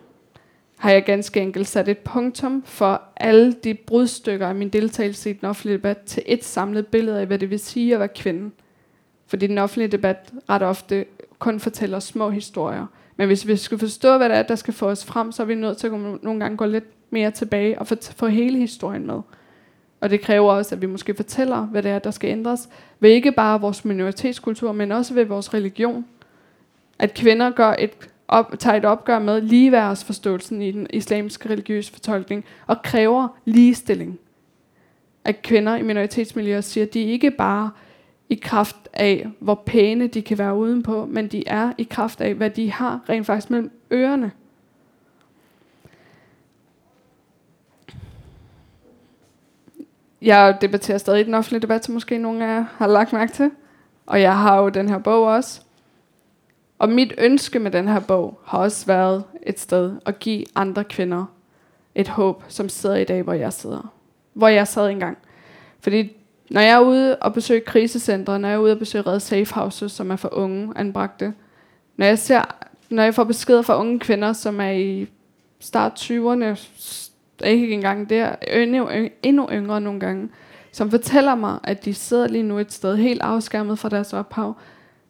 har 0.78 0.90
jeg 0.90 1.04
ganske 1.04 1.40
enkelt 1.40 1.68
sat 1.68 1.88
et 1.88 1.98
punktum 1.98 2.62
for 2.66 3.02
alle 3.16 3.52
de 3.52 3.74
brudstykker 3.74 4.48
af 4.48 4.54
min 4.54 4.68
deltagelse 4.68 5.30
i 5.30 5.33
den 5.33 5.48
offentlige 5.48 5.76
debat 5.76 5.98
til 5.98 6.22
et 6.26 6.44
samlet 6.44 6.87
billede 6.87 7.20
af, 7.20 7.26
hvad 7.26 7.38
det 7.38 7.50
vil 7.50 7.59
sige 7.59 7.94
at 7.94 7.98
være 8.00 8.09
kvinde. 8.09 8.50
Fordi 9.26 9.46
den 9.46 9.59
offentlige 9.59 9.88
debat 9.88 10.33
ret 10.48 10.62
ofte 10.62 11.04
kun 11.38 11.61
fortæller 11.61 11.98
små 11.98 12.30
historier. 12.30 12.87
Men 13.16 13.26
hvis 13.26 13.46
vi 13.46 13.57
skal 13.57 13.78
forstå, 13.78 14.16
hvad 14.16 14.28
det 14.28 14.37
er, 14.37 14.42
der 14.42 14.54
skal 14.54 14.74
få 14.74 14.87
os 14.90 15.04
frem, 15.04 15.33
så 15.33 15.42
er 15.42 15.46
vi 15.46 15.54
nødt 15.54 15.78
til 15.78 15.87
at 15.87 15.92
nogle 16.22 16.40
gange 16.40 16.57
gå 16.57 16.64
lidt 16.64 16.85
mere 17.11 17.30
tilbage 17.30 17.78
og 17.78 17.87
få 18.16 18.26
hele 18.26 18.59
historien 18.59 19.07
med. 19.07 19.20
Og 20.00 20.11
det 20.11 20.20
kræver 20.20 20.52
også, 20.52 20.74
at 20.74 20.83
vi 20.83 20.87
måske 20.87 21.14
fortæller, 21.14 21.57
hvad 21.57 21.83
det 21.83 21.90
er, 21.90 21.98
der 21.98 22.11
skal 22.11 22.30
ændres. 22.30 22.68
Ved 23.00 23.11
ikke 23.11 23.33
bare 23.33 23.61
vores 23.61 23.85
minoritetskultur, 23.85 24.72
men 24.72 24.92
også 24.92 25.14
ved 25.14 25.24
vores 25.24 25.54
religion. 25.54 26.07
At 26.98 27.14
kvinder 27.14 27.50
gør 27.50 27.74
et 27.78 28.09
op, 28.29 28.59
tager 28.59 28.77
et 28.77 28.85
opgør 28.85 29.19
med 29.19 29.41
ligeværdsforståelsen 29.41 30.63
i 30.63 30.71
den 30.71 30.87
islamiske 30.91 31.51
religiøse 31.51 31.93
fortolkning 31.93 32.45
og 32.67 32.83
kræver 32.83 33.29
ligestilling. 33.45 34.19
At 35.25 35.43
kvinder 35.43 35.77
i 35.77 35.83
minoritetsmiljøer 35.83 36.61
siger, 36.61 36.87
at 36.87 36.95
de 36.95 37.01
ikke 37.01 37.31
bare 37.31 37.71
i 38.29 38.35
kraft 38.35 38.89
af, 38.93 39.29
hvor 39.39 39.63
pæne 39.67 40.07
de 40.07 40.23
kan 40.23 40.39
være 40.39 40.57
udenpå, 40.57 41.07
men 41.07 41.29
de 41.29 41.45
er 41.47 41.73
i 41.79 41.83
kraft 41.83 42.21
af, 42.21 42.35
hvad 42.35 42.51
de 42.51 42.73
har 42.73 43.01
rent 43.09 43.27
faktisk 43.27 43.51
mellem 43.51 43.71
ørerne. 43.93 44.33
Jeg 50.23 50.59
debatterer 50.61 50.99
stadig 50.99 51.21
i 51.21 51.25
den 51.25 51.35
offentlige 51.35 51.61
debat, 51.61 51.85
som 51.85 51.95
måske 51.95 52.19
nogle 52.19 52.45
af 52.45 52.49
jer 52.49 52.65
har 52.77 52.87
lagt 52.87 53.13
mærke 53.13 53.33
til. 53.33 53.51
Og 54.07 54.21
jeg 54.21 54.39
har 54.39 54.59
jo 54.63 54.69
den 54.69 54.89
her 54.89 54.99
bog 54.99 55.27
også. 55.27 55.63
Og 56.79 56.89
mit 56.89 57.15
ønske 57.19 57.59
med 57.59 57.71
den 57.71 57.89
her 57.89 58.01
bog 58.01 58.41
har 58.45 58.59
også 58.59 58.87
været 58.87 59.25
et 59.47 59.61
sted 59.61 59.93
at 60.07 60.19
give 60.19 60.45
andre 60.55 60.85
kvinder 60.85 61.25
et 61.95 62.09
håb, 62.09 62.45
som 62.49 62.69
sidder 62.69 62.97
i 62.97 63.05
dag, 63.05 63.23
hvor 63.23 63.33
jeg 63.33 63.53
sidder. 63.53 63.93
Hvor 64.33 64.49
jeg 64.49 64.69
sad 64.69 64.89
engang. 64.89 65.19
Fordi 65.81 66.17
når 66.51 66.61
jeg 66.61 66.71
er 66.71 66.81
ude 66.81 67.17
og 67.17 67.35
besøge 67.35 67.61
krisecentre, 67.61 68.39
når 68.39 68.49
jeg 68.49 68.55
er 68.55 68.61
ude 68.61 68.73
og 68.73 68.79
besøge 68.79 69.03
Red 69.03 69.21
Safe 69.21 69.55
Houses, 69.55 69.93
som 69.93 70.11
er 70.11 70.17
for 70.17 70.35
unge 70.35 70.73
anbragte, 70.77 71.35
når 71.97 72.07
jeg, 72.07 72.19
ser, 72.19 72.43
når 72.91 73.03
jeg 73.03 73.15
får 73.15 73.25
beskeder 73.25 73.63
fra 73.63 73.81
unge 73.81 73.99
kvinder, 73.99 74.33
som 74.33 74.61
er 74.61 74.71
i 74.71 75.09
start 75.61 75.93
20'erne, 76.11 76.69
ikke 77.45 77.71
engang 77.71 78.11
der, 78.11 78.35
endnu, 78.49 78.89
endnu 79.23 79.49
yngre 79.53 79.81
nogle 79.81 80.01
gange, 80.01 80.29
som 80.73 80.91
fortæller 80.91 81.35
mig, 81.35 81.59
at 81.63 81.85
de 81.85 81.95
sidder 81.95 82.29
lige 82.29 82.43
nu 82.43 82.59
et 82.59 82.73
sted 82.73 82.97
helt 82.97 83.23
afskærmet 83.23 83.79
fra 83.79 83.89
deres 83.89 84.13
ophav, 84.13 84.55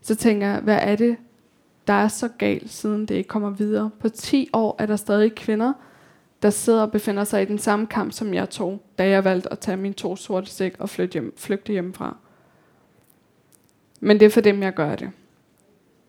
så 0.03 0.15
tænker 0.15 0.47
jeg, 0.47 0.61
hvad 0.61 0.79
er 0.81 0.97
det, 0.97 1.17
der 1.87 1.93
er 1.93 2.09
så 2.09 2.29
galt, 2.39 2.71
siden 2.71 3.07
det 3.07 3.15
ikke 3.15 3.29
kommer 3.29 3.51
videre? 3.51 3.91
På 4.01 4.09
10 4.09 4.49
år 4.53 4.77
er 4.79 4.87
der 4.87 4.97
stadig 4.97 5.35
kvinder, 5.35 5.73
der 6.43 6.51
sidder 6.51 6.83
og 6.83 6.93
befinder 6.93 7.25
sig 7.25 7.43
i 7.43 7.45
den 7.45 7.59
samme 7.59 7.87
kamp, 7.87 8.13
som 8.13 8.35
jeg 8.35 8.51
tog, 8.51 8.83
da 8.99 9.09
jeg 9.09 9.25
valgte 9.25 9.53
at 9.53 9.59
tage 9.59 9.77
min 9.77 9.95
to 9.95 10.17
sorte 10.17 10.51
sæk 10.51 10.77
og 10.79 10.89
flygte, 10.89 11.13
hjem, 11.13 11.35
flygte 11.37 11.73
hjemmefra. 11.73 12.17
Men 14.01 14.21
det 14.21 14.27
er 14.27 14.31
for 14.31 14.41
dem, 14.41 14.63
jeg 14.63 14.75
gør 14.75 14.97
det. 14.97 15.11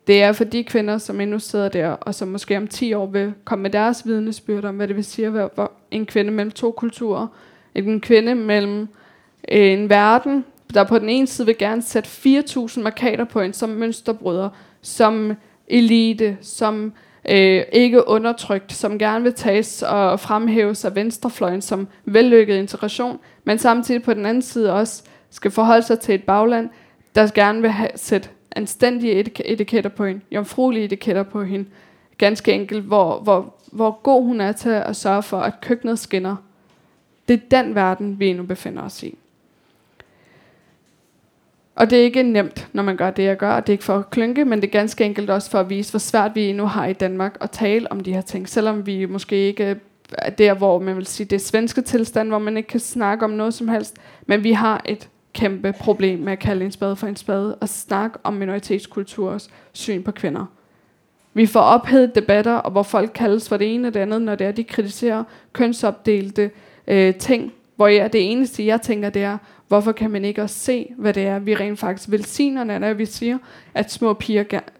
Det 0.07 0.23
er 0.23 0.31
for 0.31 0.43
de 0.43 0.63
kvinder, 0.63 0.97
som 0.97 1.21
endnu 1.21 1.39
sidder 1.39 1.69
der, 1.69 1.89
og 1.89 2.15
som 2.15 2.27
måske 2.27 2.57
om 2.57 2.67
10 2.67 2.93
år 2.93 3.05
vil 3.05 3.33
komme 3.43 3.63
med 3.63 3.69
deres 3.69 4.07
vidnesbyrd 4.07 4.65
om, 4.65 4.75
hvad 4.75 4.87
det 4.87 4.95
vil 4.95 5.05
sige 5.05 5.27
at 5.27 5.33
være 5.33 5.67
en 5.91 6.05
kvinde 6.05 6.31
mellem 6.31 6.51
to 6.51 6.71
kulturer. 6.71 7.27
En 7.75 8.01
kvinde 8.01 8.35
mellem 8.35 8.81
øh, 9.51 9.71
en 9.71 9.89
verden, 9.89 10.45
der 10.73 10.83
på 10.83 10.99
den 10.99 11.09
ene 11.09 11.27
side 11.27 11.45
vil 11.45 11.57
gerne 11.57 11.81
sætte 11.81 12.09
4.000 12.39 12.81
markader 12.81 13.23
på 13.23 13.41
en 13.41 13.53
som 13.53 13.69
mønsterbryder, 13.69 14.49
som 14.81 15.33
elite, 15.67 16.37
som 16.41 16.93
øh, 17.29 17.63
ikke 17.73 18.07
undertrykt, 18.07 18.73
som 18.73 18.99
gerne 18.99 19.23
vil 19.23 19.33
tages 19.33 19.83
og 19.83 20.19
fremhæves 20.19 20.85
af 20.85 20.95
venstrefløjen 20.95 21.61
som 21.61 21.87
vellykket 22.05 22.55
integration, 22.55 23.19
men 23.43 23.57
samtidig 23.57 24.03
på 24.03 24.13
den 24.13 24.25
anden 24.25 24.41
side 24.41 24.73
også 24.73 25.03
skal 25.29 25.51
forholde 25.51 25.85
sig 25.85 25.99
til 25.99 26.15
et 26.15 26.23
bagland, 26.23 26.69
der 27.15 27.27
gerne 27.35 27.61
vil 27.61 27.69
have, 27.69 27.89
sætte 27.95 28.29
anstændige 28.55 29.25
etiketter 29.45 29.89
på 29.89 30.05
hende, 30.05 30.21
jomfruelige 30.31 30.85
etiketter 30.85 31.23
på 31.23 31.43
hende, 31.43 31.65
ganske 32.17 32.53
enkelt, 32.53 32.83
hvor, 32.83 33.19
hvor, 33.19 33.53
hvor 33.71 33.99
god 34.03 34.23
hun 34.23 34.41
er 34.41 34.51
til 34.51 34.69
at 34.69 34.95
sørge 34.95 35.23
for, 35.23 35.39
at 35.39 35.61
køkkenet 35.61 35.99
skinner. 35.99 36.35
Det 37.27 37.33
er 37.33 37.61
den 37.61 37.75
verden, 37.75 38.19
vi 38.19 38.33
nu 38.33 38.43
befinder 38.43 38.83
os 38.83 39.03
i. 39.03 39.17
Og 41.75 41.89
det 41.89 41.99
er 41.99 42.03
ikke 42.03 42.23
nemt, 42.23 42.67
når 42.73 42.83
man 42.83 42.97
gør 42.97 43.11
det, 43.11 43.23
jeg 43.23 43.37
gør. 43.37 43.51
Og 43.51 43.67
det 43.67 43.69
er 43.69 43.73
ikke 43.73 43.83
for 43.83 43.97
at 43.97 44.09
klynke, 44.09 44.45
men 44.45 44.61
det 44.61 44.67
er 44.67 44.71
ganske 44.71 45.03
enkelt 45.03 45.29
også 45.29 45.51
for 45.51 45.59
at 45.59 45.69
vise, 45.69 45.91
hvor 45.91 45.99
svært 45.99 46.31
vi 46.35 46.53
nu 46.53 46.65
har 46.65 46.85
i 46.85 46.93
Danmark 46.93 47.37
at 47.41 47.51
tale 47.51 47.91
om 47.91 47.99
de 47.99 48.13
her 48.13 48.21
ting. 48.21 48.49
Selvom 48.49 48.85
vi 48.85 49.05
måske 49.05 49.35
ikke 49.35 49.75
er 50.11 50.29
der, 50.29 50.53
hvor 50.53 50.79
man 50.79 50.95
vil 50.95 51.05
sige, 51.05 51.27
det 51.27 51.35
er 51.35 51.39
svenske 51.39 51.81
tilstand, 51.81 52.27
hvor 52.27 52.39
man 52.39 52.57
ikke 52.57 52.69
kan 52.69 52.79
snakke 52.79 53.25
om 53.25 53.31
noget 53.31 53.53
som 53.53 53.67
helst. 53.67 53.97
Men 54.25 54.43
vi 54.43 54.51
har 54.51 54.81
et 54.85 55.09
kæmpe 55.33 55.73
problem 55.79 56.19
med 56.19 56.31
at 56.31 56.39
kalde 56.39 56.65
en 56.65 56.71
spade 56.71 56.95
for 56.95 57.07
en 57.07 57.15
spade 57.15 57.55
og 57.55 57.69
snakke 57.69 58.17
om 58.23 58.33
minoritetskulturs 58.33 59.49
syn 59.73 60.03
på 60.03 60.11
kvinder. 60.11 60.45
Vi 61.33 61.45
får 61.45 61.59
ophedet 61.59 62.15
debatter, 62.15 62.53
og 62.53 62.71
hvor 62.71 62.83
folk 62.83 63.11
kaldes 63.15 63.49
for 63.49 63.57
det 63.57 63.75
ene 63.75 63.87
og 63.87 63.93
det 63.93 63.99
andet, 63.99 64.21
når 64.21 64.35
det 64.35 64.47
er, 64.47 64.51
de 64.51 64.63
kritiserer 64.63 65.23
kønsopdelte 65.53 66.51
øh, 66.87 67.15
ting, 67.15 67.53
hvor 67.75 67.87
jeg, 67.87 68.13
det 68.13 68.31
eneste, 68.31 68.65
jeg 68.65 68.81
tænker, 68.81 69.09
det 69.09 69.23
er, 69.23 69.37
hvorfor 69.67 69.91
kan 69.91 70.11
man 70.11 70.25
ikke 70.25 70.41
også 70.41 70.59
se, 70.59 70.93
hvad 70.97 71.13
det 71.13 71.23
er, 71.23 71.39
vi 71.39 71.55
rent 71.55 71.79
faktisk 71.79 72.11
velsigner, 72.11 72.79
når 72.79 72.93
vi 72.93 73.05
siger, 73.05 73.37
at 73.73 73.91
små 73.91 74.13
piger 74.13 74.43
ger- 74.43 74.71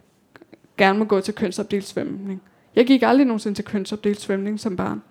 gerne 0.78 1.00
må 1.00 1.06
gå 1.06 1.22
til 1.22 1.34
kønsopdelt 1.34 1.86
svømning. 1.86 2.42
Jeg 2.76 2.86
gik 2.86 3.04
aldrig 3.04 3.26
nogensinde 3.28 3.58
til 3.58 3.66
kønsopdelt 3.66 4.22
svømning 4.22 4.60
som 4.60 4.76
barn. 4.76 5.02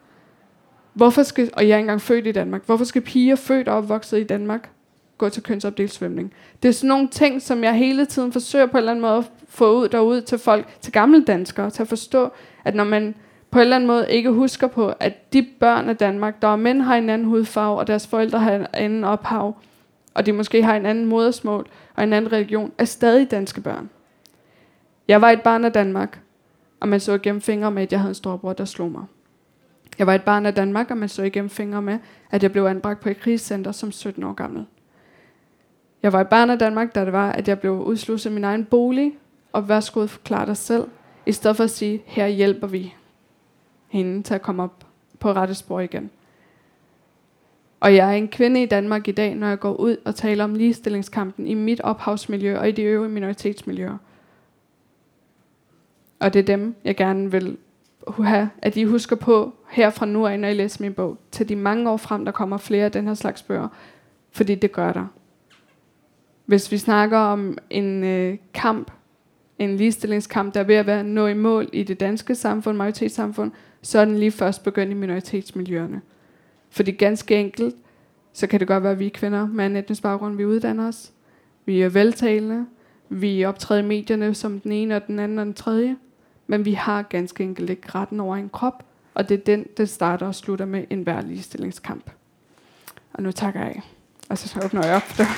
Hvorfor 0.93 1.23
skal, 1.23 1.51
og 1.53 1.69
jeg 1.69 1.75
er 1.75 1.79
engang 1.79 2.01
født 2.01 2.27
i 2.27 2.33
Danmark, 2.33 2.67
hvorfor 2.67 2.85
skal 2.85 3.03
piger 3.03 3.37
født 3.37 3.69
og 3.69 3.77
opvokset 3.77 4.21
i 4.21 4.25
Danmark 4.25 4.71
gå 5.19 5.29
til 5.29 5.43
kønsopdelt 5.43 5.93
svømning? 5.93 6.33
Det 6.63 6.69
er 6.69 6.73
sådan 6.73 6.89
nogle 6.89 7.09
ting, 7.09 7.43
som 7.43 7.65
jeg 7.65 7.75
hele 7.75 8.07
tiden 8.07 8.33
forsøger 8.33 8.67
på 8.67 8.77
en 8.77 8.79
eller 8.79 8.91
anden 8.91 9.03
måde 9.03 9.17
at 9.17 9.31
få 9.49 9.81
ud 9.81 9.89
derud 9.89 10.21
til 10.21 10.39
folk, 10.39 10.81
til 10.81 10.93
gamle 10.93 11.25
danskere, 11.25 11.71
til 11.71 11.83
at 11.83 11.89
forstå, 11.89 12.31
at 12.65 12.75
når 12.75 12.85
man 12.85 13.15
på 13.55 13.59
en 13.59 13.63
eller 13.63 13.77
anden 13.77 13.87
måde 13.87 14.07
ikke 14.11 14.31
husker 14.31 14.67
på, 14.67 14.93
at 15.01 15.33
de 15.33 15.47
børn 15.61 15.89
af 15.89 15.97
Danmark, 15.97 16.43
der 16.43 16.49
er 16.49 16.57
mænd, 16.57 16.83
har 16.83 16.97
en 16.97 17.09
anden 17.09 17.29
hudfarve, 17.29 17.79
og 17.79 17.87
deres 17.87 18.07
forældre 18.07 18.39
har 18.39 18.53
en 18.53 18.67
anden 18.73 19.05
ophav, 19.05 19.57
og 20.15 20.27
de 20.27 20.33
måske 20.33 20.63
har 20.63 20.77
en 20.77 20.87
anden 20.87 21.07
modersmål 21.07 21.67
og 21.97 22.05
en 22.05 22.13
anden 22.13 22.33
religion, 22.33 22.73
er 22.79 22.85
stadig 22.85 23.31
danske 23.31 23.61
børn. 23.61 23.91
Jeg 25.09 25.21
var 25.21 25.31
et 25.31 25.43
barn 25.43 25.65
af 25.65 25.73
Danmark, 25.73 26.21
og 26.81 26.89
man 26.89 27.01
så 27.01 27.13
igennem 27.13 27.41
fingre 27.41 27.71
med, 27.71 27.83
at 27.83 27.93
jeg 27.93 28.01
havde 28.01 28.11
en 28.11 28.15
storbror, 28.15 28.53
der 28.53 28.65
slog 28.65 28.91
mig. 28.91 29.05
Jeg 29.99 30.07
var 30.07 30.15
et 30.15 30.23
barn 30.23 30.47
af 30.47 30.55
Danmark, 30.55 30.91
og 30.91 30.97
man 30.97 31.09
så 31.09 31.23
igennem 31.23 31.51
fingre 31.51 31.83
med, 31.83 31.99
at 32.31 32.43
jeg 32.43 32.53
blev 32.53 32.65
anbragt 32.65 33.01
på 33.01 33.09
et 33.09 33.21
krigscenter 33.21 33.73
som 33.73 33.93
17 33.93 34.25
år 34.25 34.33
gammel. 34.33 34.67
Jeg 36.03 36.13
var 36.13 36.21
et 36.21 36.29
barn 36.29 36.51
af 36.51 36.59
Danmark, 36.59 36.95
da 36.95 37.05
det 37.05 37.13
var, 37.13 37.33
at 37.33 37.49
jeg 37.49 37.61
blev 37.61 37.73
udslusset 37.73 38.31
af 38.31 38.35
min 38.35 38.45
egen 38.45 38.65
bolig, 38.65 39.13
og 39.53 39.69
værsgo 39.69 40.07
forklare 40.07 40.47
dig 40.47 40.57
selv, 40.57 40.85
i 41.27 41.33
stedet 41.33 41.57
for 41.57 41.65
at 41.65 41.71
sige, 41.71 42.03
her 42.07 42.27
hjælper 42.27 42.67
vi 42.67 42.95
hende 43.99 44.23
til 44.23 44.35
at 44.35 44.43
komme 44.43 44.63
op 44.63 44.87
på 45.21 45.33
rette 45.33 45.55
spor 45.55 45.81
igen. 45.81 46.11
Og 47.81 47.95
jeg 47.95 48.09
er 48.09 48.13
en 48.13 48.29
kvinde 48.29 48.63
i 48.63 48.67
Danmark 48.67 49.09
i 49.09 49.13
dag, 49.13 49.35
når 49.35 49.49
jeg 49.49 49.59
går 49.61 49.73
ud 49.73 49.97
og 50.05 50.15
taler 50.15 50.45
om 50.45 50.55
ligestillingskampen 50.55 51.47
i 51.47 51.55
mit 51.55 51.81
ophavsmiljø 51.81 52.59
og 52.59 52.69
i 52.69 52.73
de 52.73 52.83
øvrige 52.83 53.13
minoritetsmiljøer. 53.13 53.97
Og 56.21 56.33
det 56.33 56.41
er 56.41 56.45
dem, 56.45 56.75
jeg 56.85 56.97
gerne 56.97 57.31
vil 57.31 57.57
have, 58.19 58.51
at 58.63 58.77
I 58.77 58.85
husker 58.85 59.17
på 59.17 59.55
her 59.69 59.91
fra 59.91 60.07
nu 60.07 60.27
af, 60.27 60.41
når 60.41 60.49
I 60.49 60.55
læser 60.55 60.83
min 60.83 60.95
bog, 60.95 61.19
til 61.31 61.49
de 61.49 61.57
mange 61.57 61.91
år 61.91 61.97
frem, 61.97 62.25
der 62.25 62.33
kommer 62.33 62.57
flere 62.57 62.85
af 62.85 62.93
den 62.93 63.07
her 63.07 63.15
slags 63.15 63.43
bøger. 63.43 63.69
Fordi 64.31 64.55
det 64.55 64.73
gør 64.73 64.93
der. 64.93 65.07
Hvis 66.47 66.73
vi 66.73 66.79
snakker 66.79 67.19
om 67.19 67.59
en 67.71 68.05
øh, 68.05 68.39
kamp, 68.55 68.91
en 69.59 69.77
ligestillingskamp, 69.77 70.55
der 70.55 70.61
er 70.61 70.65
ved 70.65 70.75
at 70.75 70.87
være 70.87 71.05
nå 71.05 71.27
i 71.27 71.35
mål 71.35 71.69
i 71.73 71.83
det 71.83 72.01
danske 72.01 72.35
samfund, 72.35 72.77
majoritetssamfund, 72.77 73.53
så 73.85 73.99
er 73.99 74.05
den 74.05 74.19
lige 74.19 74.31
først 74.31 74.65
begyndt 74.65 74.91
i 74.91 74.95
minoritetsmiljøerne. 74.95 76.01
Fordi 76.71 76.91
ganske 76.91 77.37
enkelt, 77.37 77.75
så 78.33 78.47
kan 78.47 78.61
det 78.61 78.69
godt 78.69 78.83
være, 78.83 78.93
at 78.93 78.99
vi 78.99 79.09
kvinder 79.09 79.47
med 79.47 79.67
en 79.67 79.77
etnisk 79.77 80.03
baggrund, 80.03 80.37
vi 80.37 80.45
uddanner 80.45 80.89
os. 80.89 81.13
Vi 81.65 81.83
er 81.83 81.89
veltalende. 81.89 82.67
Vi 83.09 83.45
optræder 83.45 83.83
i 83.83 83.85
medierne 83.85 84.35
som 84.35 84.61
den 84.61 84.73
ene 84.73 84.97
og 84.97 85.07
den 85.07 85.19
anden 85.19 85.39
og 85.39 85.47
den 85.47 85.55
tredje. 85.55 85.97
Men 86.47 86.65
vi 86.65 86.73
har 86.73 87.03
ganske 87.03 87.45
enkelt 87.45 87.71
ikke 87.71 87.89
retten 87.95 88.21
over 88.21 88.37
en 88.37 88.49
krop. 88.49 88.85
Og 89.15 89.29
det 89.29 89.41
er 89.41 89.45
den, 89.45 89.67
der 89.77 89.85
starter 89.85 90.27
og 90.27 90.35
slutter 90.35 90.65
med 90.65 90.85
en 90.91 91.07
værlig 91.07 91.31
ligestillingskamp. 91.31 92.11
Og 93.13 93.23
nu 93.23 93.33
takker 93.33 93.61
jeg 93.61 93.69
af. 93.69 93.83
Og 94.29 94.39
så 94.39 94.61
åbner 94.65 94.87
jeg 94.87 94.97
op 94.97 95.03
for 95.03 95.23
det. 95.23 95.29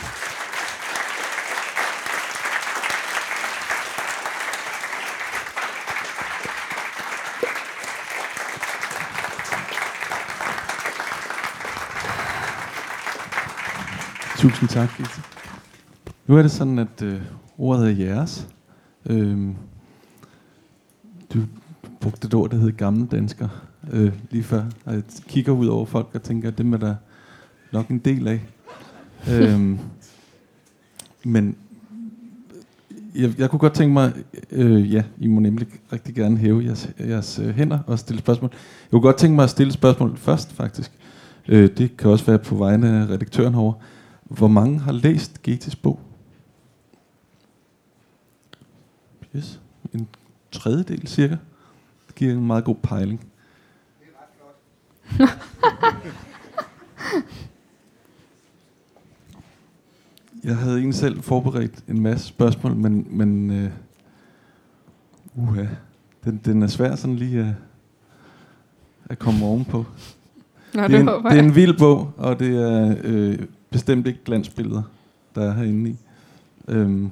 Tusind 14.38 14.68
tak, 14.68 14.90
Nu 16.27 16.37
er 16.37 16.42
det 16.42 16.51
sådan, 16.51 16.79
at 16.79 17.03
øh, 17.03 17.20
ordet 17.59 17.87
er 17.87 18.05
jeres. 18.05 18.49
Øhm, 19.07 19.55
du 21.35 21.38
brugte 22.01 22.27
et 22.27 22.35
ord, 22.35 22.51
der 22.51 22.57
hedder 22.57 22.77
gamle 22.77 23.07
dansker, 23.07 23.49
øh, 23.92 24.12
lige 24.31 24.42
før. 24.42 24.64
Og 24.85 24.94
jeg 24.94 25.03
kigger 25.29 25.53
ud 25.53 25.66
over 25.66 25.87
folk 25.87 26.09
og 26.14 26.22
tænker, 26.22 26.49
at 26.49 26.59
dem 26.59 26.72
er 26.72 26.77
der 26.77 26.94
nok 27.72 27.88
en 27.88 27.99
del 27.99 28.29
af. 28.29 28.40
øhm, 29.31 29.79
men 31.25 31.57
jeg, 33.14 33.38
jeg 33.38 33.51
kunne 33.51 33.61
godt 33.61 33.75
tænke 33.75 33.92
mig, 33.92 34.12
øh, 34.51 34.92
ja, 34.94 35.03
I 35.18 35.27
må 35.27 35.40
nemlig 35.40 35.68
rigtig 35.92 36.14
gerne 36.14 36.37
hæve 36.37 36.64
jeres, 36.64 36.90
jeres 37.01 37.38
øh, 37.38 37.55
hænder 37.55 37.79
og 37.87 37.99
stille 37.99 38.20
spørgsmål. 38.20 38.51
Jeg 38.53 38.90
kunne 38.90 39.01
godt 39.01 39.16
tænke 39.16 39.37
mig 39.37 39.42
at 39.42 39.51
stille 39.51 39.72
spørgsmål 39.72 40.16
først, 40.16 40.53
faktisk. 40.53 40.92
Øh, 41.49 41.70
det 41.79 41.96
kan 41.96 42.11
også 42.11 42.25
være 42.25 42.38
på 42.38 42.55
vegne 42.55 42.88
af 42.88 43.07
redaktøren 43.07 43.55
herovre. 43.55 43.75
Hvor 44.29 44.49
mange 44.49 44.81
har 44.81 44.93
læst 44.93 45.43
Getis 45.43 45.77
bog? 45.77 46.01
Yes. 49.37 49.61
En 49.93 50.09
tredjedel 50.53 51.09
cirka. 51.09 51.37
Det 52.07 52.15
giver 52.15 52.33
en 52.33 52.47
meget 52.47 52.65
god 52.65 52.75
pejling. 52.75 53.21
Det 53.21 54.07
er 54.07 54.21
ret 54.21 54.29
flot. 54.37 55.37
Jeg 60.45 60.57
havde 60.57 60.77
egentlig 60.77 60.95
selv 60.95 61.23
forberedt 61.23 61.85
en 61.89 62.01
masse 62.01 62.27
spørgsmål, 62.27 62.77
men, 62.77 63.07
men 63.11 63.51
uh, 63.51 63.71
uha, 65.49 65.67
den, 66.25 66.41
den 66.45 66.62
er 66.62 66.67
svær 66.67 66.95
sådan 66.95 67.17
lige 67.17 67.41
at, 67.41 67.55
at 69.05 69.19
komme 69.19 69.47
ovenpå. 69.47 69.87
Nå, 70.75 70.83
det, 70.83 70.95
er 70.95 71.01
en, 71.01 71.07
det 71.07 71.39
er 71.39 71.43
en 71.43 71.55
vild 71.55 71.79
bog, 71.79 72.12
og 72.17 72.39
det 72.39 72.57
er 72.57 72.97
øh, 73.05 73.39
bestemt 73.70 74.07
ikke 74.07 74.24
glansbilleder, 74.24 74.83
der 75.35 75.42
er 75.42 75.52
herinde 75.52 75.90
i. 75.90 75.96
Øhm, 76.68 77.11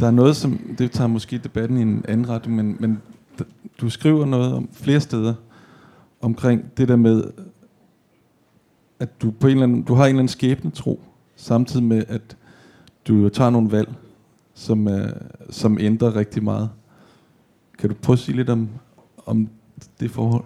der 0.00 0.06
er 0.06 0.10
noget, 0.10 0.36
som, 0.36 0.74
det 0.78 0.90
tager 0.90 1.08
måske 1.08 1.38
debatten 1.38 1.78
i 1.78 1.82
en 1.82 2.04
anden 2.08 2.28
retning, 2.28 2.56
men, 2.56 2.76
men 2.80 3.02
du 3.80 3.90
skriver 3.90 4.26
noget 4.26 4.54
om 4.54 4.68
flere 4.72 5.00
steder, 5.00 5.34
omkring 6.20 6.76
det 6.76 6.88
der 6.88 6.96
med, 6.96 7.24
at 8.98 9.22
du, 9.22 9.30
på 9.30 9.46
en 9.46 9.52
eller 9.52 9.62
anden, 9.62 9.82
du 9.82 9.94
har 9.94 10.04
en 10.04 10.08
eller 10.08 10.18
anden 10.18 10.28
skæbne 10.28 10.70
tro, 10.70 11.00
samtidig 11.36 11.84
med, 11.84 12.04
at 12.08 12.36
du 13.08 13.28
tager 13.28 13.50
nogle 13.50 13.72
valg, 13.72 13.94
som, 14.54 14.88
øh, 14.88 15.12
som 15.50 15.78
ændrer 15.80 16.16
rigtig 16.16 16.44
meget. 16.44 16.70
Kan 17.78 17.88
du 17.88 17.94
prøve 18.02 18.14
at 18.14 18.18
sige 18.18 18.36
lidt 18.36 18.50
om, 18.50 18.68
om 19.26 19.48
det 20.00 20.10
forhold? 20.10 20.44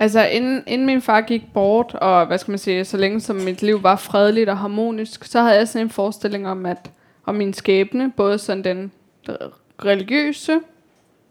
Altså, 0.00 0.26
inden, 0.26 0.62
inden 0.66 0.86
min 0.86 1.02
far 1.02 1.20
gik 1.20 1.52
bort, 1.54 1.94
og 1.94 2.26
hvad 2.26 2.38
skal 2.38 2.52
man 2.52 2.58
sige, 2.58 2.84
så 2.84 2.96
længe 2.96 3.20
som 3.20 3.36
mit 3.36 3.62
liv 3.62 3.82
var 3.82 3.96
fredeligt 3.96 4.48
og 4.48 4.58
harmonisk, 4.58 5.24
så 5.24 5.40
havde 5.40 5.56
jeg 5.56 5.68
sådan 5.68 5.86
en 5.86 5.90
forestilling 5.90 6.48
om, 6.48 6.66
at 6.66 6.90
om 7.26 7.34
min 7.34 7.52
skæbne, 7.52 8.12
både 8.16 8.38
sådan 8.38 8.64
den 8.64 8.92
religiøse, 9.84 10.60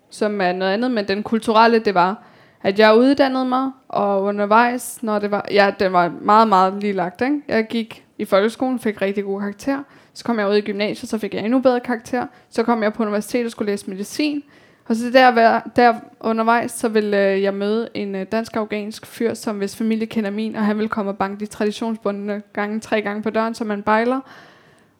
som 0.09 0.41
er 0.41 0.51
noget 0.51 0.73
andet, 0.73 0.91
men 0.91 1.07
den 1.07 1.23
kulturelle, 1.23 1.79
det 1.79 1.93
var, 1.93 2.23
at 2.63 2.79
jeg 2.79 2.95
uddannede 2.95 3.45
mig, 3.45 3.71
og 3.87 4.23
undervejs, 4.23 5.03
når 5.03 5.19
det 5.19 5.31
var, 5.31 5.45
ja, 5.51 5.73
det 5.79 5.93
var 5.93 6.13
meget, 6.21 6.47
meget 6.47 6.73
lige 6.81 6.93
lagt, 6.93 7.21
ikke? 7.21 7.41
Jeg 7.47 7.67
gik 7.67 8.05
i 8.17 8.25
folkeskolen, 8.25 8.79
fik 8.79 9.01
rigtig 9.01 9.23
gode 9.23 9.39
karakter. 9.39 9.83
Så 10.13 10.23
kom 10.23 10.39
jeg 10.39 10.49
ud 10.49 10.55
i 10.55 10.61
gymnasiet, 10.61 11.09
så 11.09 11.17
fik 11.17 11.33
jeg 11.33 11.43
endnu 11.43 11.59
bedre 11.59 11.79
karakter. 11.79 12.27
Så 12.49 12.63
kom 12.63 12.83
jeg 12.83 12.93
på 12.93 13.03
universitetet 13.03 13.45
og 13.45 13.51
skulle 13.51 13.71
læse 13.71 13.89
medicin. 13.89 14.43
Og 14.87 14.95
så 14.95 15.09
der, 15.13 15.59
der 15.75 15.93
undervejs, 16.19 16.71
så 16.71 16.89
vil 16.89 17.13
øh, 17.13 17.41
jeg 17.41 17.53
møde 17.53 17.89
en 17.93 18.15
øh, 18.15 18.25
dansk-afghansk 18.31 19.05
fyr, 19.05 19.33
som 19.33 19.57
hvis 19.57 19.75
familie 19.75 20.07
kender 20.07 20.29
min, 20.29 20.55
og 20.55 20.65
han 20.65 20.77
vil 20.77 20.89
komme 20.89 21.11
og 21.11 21.17
banke 21.17 21.39
de 21.39 21.45
traditionsbundne 21.45 22.41
gange, 22.53 22.79
tre 22.79 23.01
gange 23.01 23.23
på 23.23 23.29
døren, 23.29 23.55
som 23.55 23.67
man 23.67 23.83
bejler. 23.83 24.19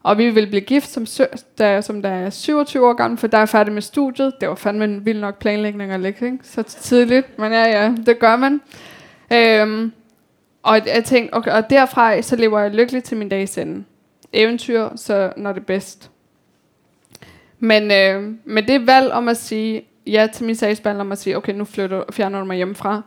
Og 0.03 0.17
vi 0.17 0.29
vil 0.29 0.47
blive 0.47 0.61
gift, 0.61 0.89
som, 0.89 1.27
der, 1.57 1.81
som 1.81 2.01
der 2.01 2.09
er 2.09 2.29
27 2.29 2.87
år 2.87 2.93
gammel, 2.93 3.17
for 3.17 3.27
der 3.27 3.37
er 3.37 3.45
færdig 3.45 3.73
med 3.73 3.81
studiet. 3.81 4.33
Det 4.41 4.49
var 4.49 4.55
fandme 4.55 4.83
en 4.83 5.05
vild 5.05 5.19
nok 5.19 5.39
planlægning 5.39 5.91
at 5.91 5.99
lægge, 5.99 6.25
ikke? 6.25 6.37
Så 6.43 6.63
tidligt, 6.63 7.39
men 7.39 7.51
ja, 7.51 7.63
ja, 7.63 7.95
det 8.05 8.19
gør 8.19 8.35
man. 8.35 8.61
Øhm, 9.33 9.91
og 10.63 10.75
jeg 10.87 11.03
tænkte, 11.05 11.33
okay, 11.33 11.51
og 11.51 11.69
derfra 11.69 12.21
så 12.21 12.35
lever 12.35 12.59
jeg 12.59 12.71
lykkelig 12.71 13.03
til 13.03 13.17
min 13.17 13.29
dags 13.29 13.57
ende. 13.57 13.83
Eventyr, 14.33 14.89
så 14.95 15.33
når 15.37 15.53
det 15.53 15.61
er 15.61 15.65
bedst. 15.65 16.11
Men, 17.59 17.91
øh, 17.91 18.33
men 18.45 18.67
det 18.67 18.87
valg 18.87 19.11
om 19.11 19.27
at 19.27 19.37
sige 19.37 19.83
ja 20.07 20.27
til 20.33 20.45
min 20.45 20.55
sagsbehandler, 20.55 21.03
om 21.03 21.11
at 21.11 21.17
sige, 21.17 21.37
okay, 21.37 21.53
nu 21.53 21.65
flytter, 21.65 22.03
fjerner 22.11 22.39
du 22.39 22.45
mig 22.45 22.57
hjemmefra, 22.57 23.01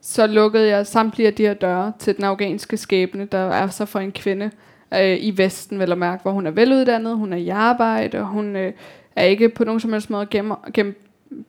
så 0.00 0.26
lukkede 0.26 0.68
jeg 0.68 0.86
samtlige 0.86 1.26
af 1.26 1.34
de 1.34 1.42
her 1.42 1.54
døre 1.54 1.92
til 1.98 2.16
den 2.16 2.24
afghanske 2.24 2.76
skæbne, 2.76 3.24
der 3.24 3.38
er 3.38 3.68
så 3.68 3.84
for 3.84 3.98
en 3.98 4.12
kvinde 4.12 4.50
øh, 4.94 5.16
i 5.20 5.34
Vesten, 5.36 5.78
vel 5.78 5.92
at 5.92 5.98
mærke, 5.98 6.22
hvor 6.22 6.32
hun 6.32 6.46
er 6.46 6.50
veluddannet, 6.50 7.16
hun 7.16 7.32
er 7.32 7.36
i 7.36 7.48
arbejde, 7.48 8.18
og 8.18 8.26
hun 8.26 8.56
øh, 8.56 8.72
er 9.16 9.24
ikke 9.24 9.48
på 9.48 9.64
nogen 9.64 9.80
som 9.80 9.92
helst 9.92 10.10
måde 10.10 10.26
gennem, 10.26 10.52
gennem, 10.74 10.94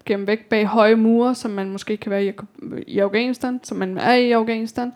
gennem 0.05 0.27
væk 0.27 0.49
bag 0.49 0.65
høje 0.65 0.95
mure, 0.95 1.35
som 1.35 1.51
man 1.51 1.69
måske 1.69 1.97
kan 1.97 2.09
være 2.09 2.25
i, 2.25 2.31
i 2.87 2.99
Afghanistan, 2.99 3.59
som 3.63 3.77
man 3.77 3.97
er 3.97 4.13
i 4.13 4.31
Afghanistan. 4.31 4.91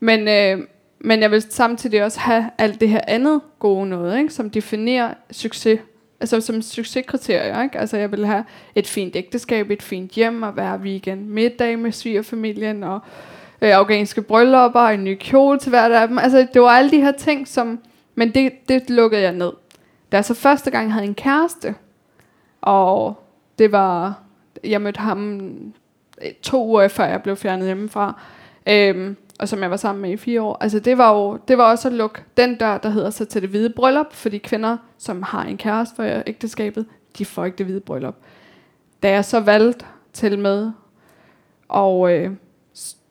Men, 0.00 0.28
øh, 0.28 0.66
men 0.98 1.20
jeg 1.20 1.30
vil 1.30 1.42
samtidig 1.42 2.04
også 2.04 2.20
have 2.20 2.50
alt 2.58 2.80
det 2.80 2.88
her 2.88 3.00
andet 3.08 3.40
gode 3.58 3.88
noget, 3.88 4.18
ikke, 4.18 4.32
som 4.32 4.50
definerer 4.50 5.14
succes 5.30 5.80
altså 6.20 6.40
som 6.40 6.62
succeskriterier. 6.62 7.62
Ikke? 7.62 7.78
Altså 7.78 7.96
jeg 7.96 8.12
vil 8.12 8.26
have 8.26 8.44
et 8.74 8.86
fint 8.86 9.16
ægteskab, 9.16 9.70
et 9.70 9.82
fint 9.82 10.12
hjem, 10.12 10.42
og 10.42 10.56
være 10.56 10.78
weekend 10.78 11.26
middag 11.26 11.78
med 11.78 11.92
svigerfamilien, 11.92 12.82
og 12.82 13.00
øh, 13.62 13.70
afghanske 13.70 14.22
bryllupper, 14.22 14.80
en 14.80 15.04
ny 15.04 15.16
kjole 15.20 15.58
til 15.58 15.70
hver 15.70 16.00
af 16.00 16.08
dem. 16.08 16.18
Altså 16.18 16.46
det 16.54 16.62
var 16.62 16.68
alle 16.68 16.90
de 16.90 17.00
her 17.00 17.12
ting, 17.12 17.48
som, 17.48 17.80
men 18.14 18.34
det, 18.34 18.52
det 18.68 18.90
lukkede 18.90 19.22
jeg 19.22 19.32
ned. 19.32 19.52
Da 20.12 20.16
jeg 20.16 20.24
så 20.24 20.34
første 20.34 20.70
gang 20.70 20.92
havde 20.92 21.06
en 21.06 21.14
kæreste, 21.14 21.74
og 22.60 23.22
det 23.58 23.72
var, 23.72 24.22
jeg 24.64 24.80
mødte 24.80 25.00
ham 25.00 25.40
øh, 26.22 26.32
to 26.42 26.66
uger 26.66 26.88
før 26.88 27.04
jeg 27.04 27.22
blev 27.22 27.36
fjernet 27.36 27.66
hjemmefra, 27.66 28.20
øhm, 28.68 29.16
og 29.38 29.48
som 29.48 29.62
jeg 29.62 29.70
var 29.70 29.76
sammen 29.76 30.02
med 30.02 30.10
i 30.10 30.16
fire 30.16 30.42
år. 30.42 30.56
Altså 30.60 30.78
det 30.78 30.98
var 30.98 31.14
jo 31.14 31.38
det 31.48 31.58
var 31.58 31.70
også 31.70 31.88
at 31.88 31.94
lukke 31.94 32.22
den 32.36 32.56
dør, 32.56 32.78
der 32.78 32.88
hedder 32.88 33.10
så 33.10 33.24
til 33.24 33.42
det 33.42 33.50
hvide 33.50 33.70
bryllup, 33.70 34.12
fordi 34.12 34.38
kvinder, 34.38 34.76
som 34.98 35.22
har 35.22 35.44
en 35.44 35.56
kæreste 35.56 35.96
for 35.96 36.22
ægteskabet, 36.26 36.86
de 37.18 37.24
får 37.24 37.44
ikke 37.44 37.58
det 37.58 37.66
hvide 37.66 37.80
bryllup. 37.80 38.16
Da 39.02 39.10
jeg 39.10 39.24
så 39.24 39.40
valgte 39.40 39.84
til 40.12 40.38
med 40.38 40.70
og 41.68 42.12
øh, 42.12 42.30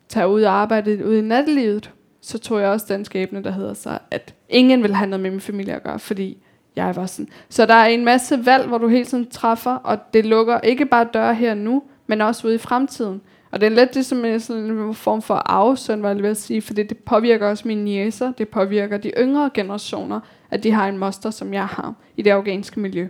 tage 0.09 0.27
ud 0.27 0.41
og 0.41 0.53
arbejde 0.53 1.05
ud 1.05 1.15
i 1.15 1.21
nattelivet, 1.21 1.91
så 2.21 2.39
tog 2.39 2.61
jeg 2.61 2.69
også 2.69 2.85
den 2.89 3.05
skæbne, 3.05 3.43
der 3.43 3.51
hedder 3.51 3.73
så, 3.73 3.99
at 4.11 4.33
ingen 4.49 4.83
vil 4.83 4.95
have 4.95 5.09
noget 5.09 5.21
med 5.21 5.31
min 5.31 5.41
familie 5.41 5.73
at 5.73 5.83
gøre, 5.83 5.99
fordi 5.99 6.38
jeg 6.75 6.95
var 6.95 7.05
sådan. 7.05 7.29
Så 7.49 7.65
der 7.65 7.73
er 7.73 7.85
en 7.85 8.05
masse 8.05 8.45
valg, 8.45 8.67
hvor 8.67 8.77
du 8.77 8.88
hele 8.88 9.05
tiden 9.05 9.29
træffer, 9.29 9.71
og 9.71 10.13
det 10.13 10.25
lukker 10.25 10.59
ikke 10.59 10.85
bare 10.85 11.07
døre 11.13 11.35
her 11.35 11.53
nu, 11.53 11.83
men 12.07 12.21
også 12.21 12.47
ude 12.47 12.55
i 12.55 12.57
fremtiden. 12.57 13.21
Og 13.55 13.61
det 13.61 13.67
er 13.67 13.75
lidt 13.75 13.93
ligesom 13.93 14.25
en, 14.25 14.39
sådan 14.39 14.63
en 14.63 14.93
form 14.93 15.21
for 15.21 15.33
afsøn, 15.33 16.03
var 16.03 16.09
jeg 16.09 16.23
vil 16.23 16.35
sige, 16.35 16.61
fordi 16.61 16.83
det 16.83 16.97
påvirker 16.97 17.47
også 17.47 17.67
mine 17.67 17.91
jæser, 17.91 18.31
det 18.31 18.49
påvirker 18.49 18.97
de 18.97 19.11
yngre 19.17 19.49
generationer, 19.53 20.19
at 20.51 20.63
de 20.63 20.71
har 20.71 20.87
en 20.87 20.97
moster, 20.97 21.29
som 21.29 21.53
jeg 21.53 21.65
har 21.65 21.93
i 22.17 22.21
det 22.21 22.29
afghanske 22.29 22.79
miljø. 22.79 23.07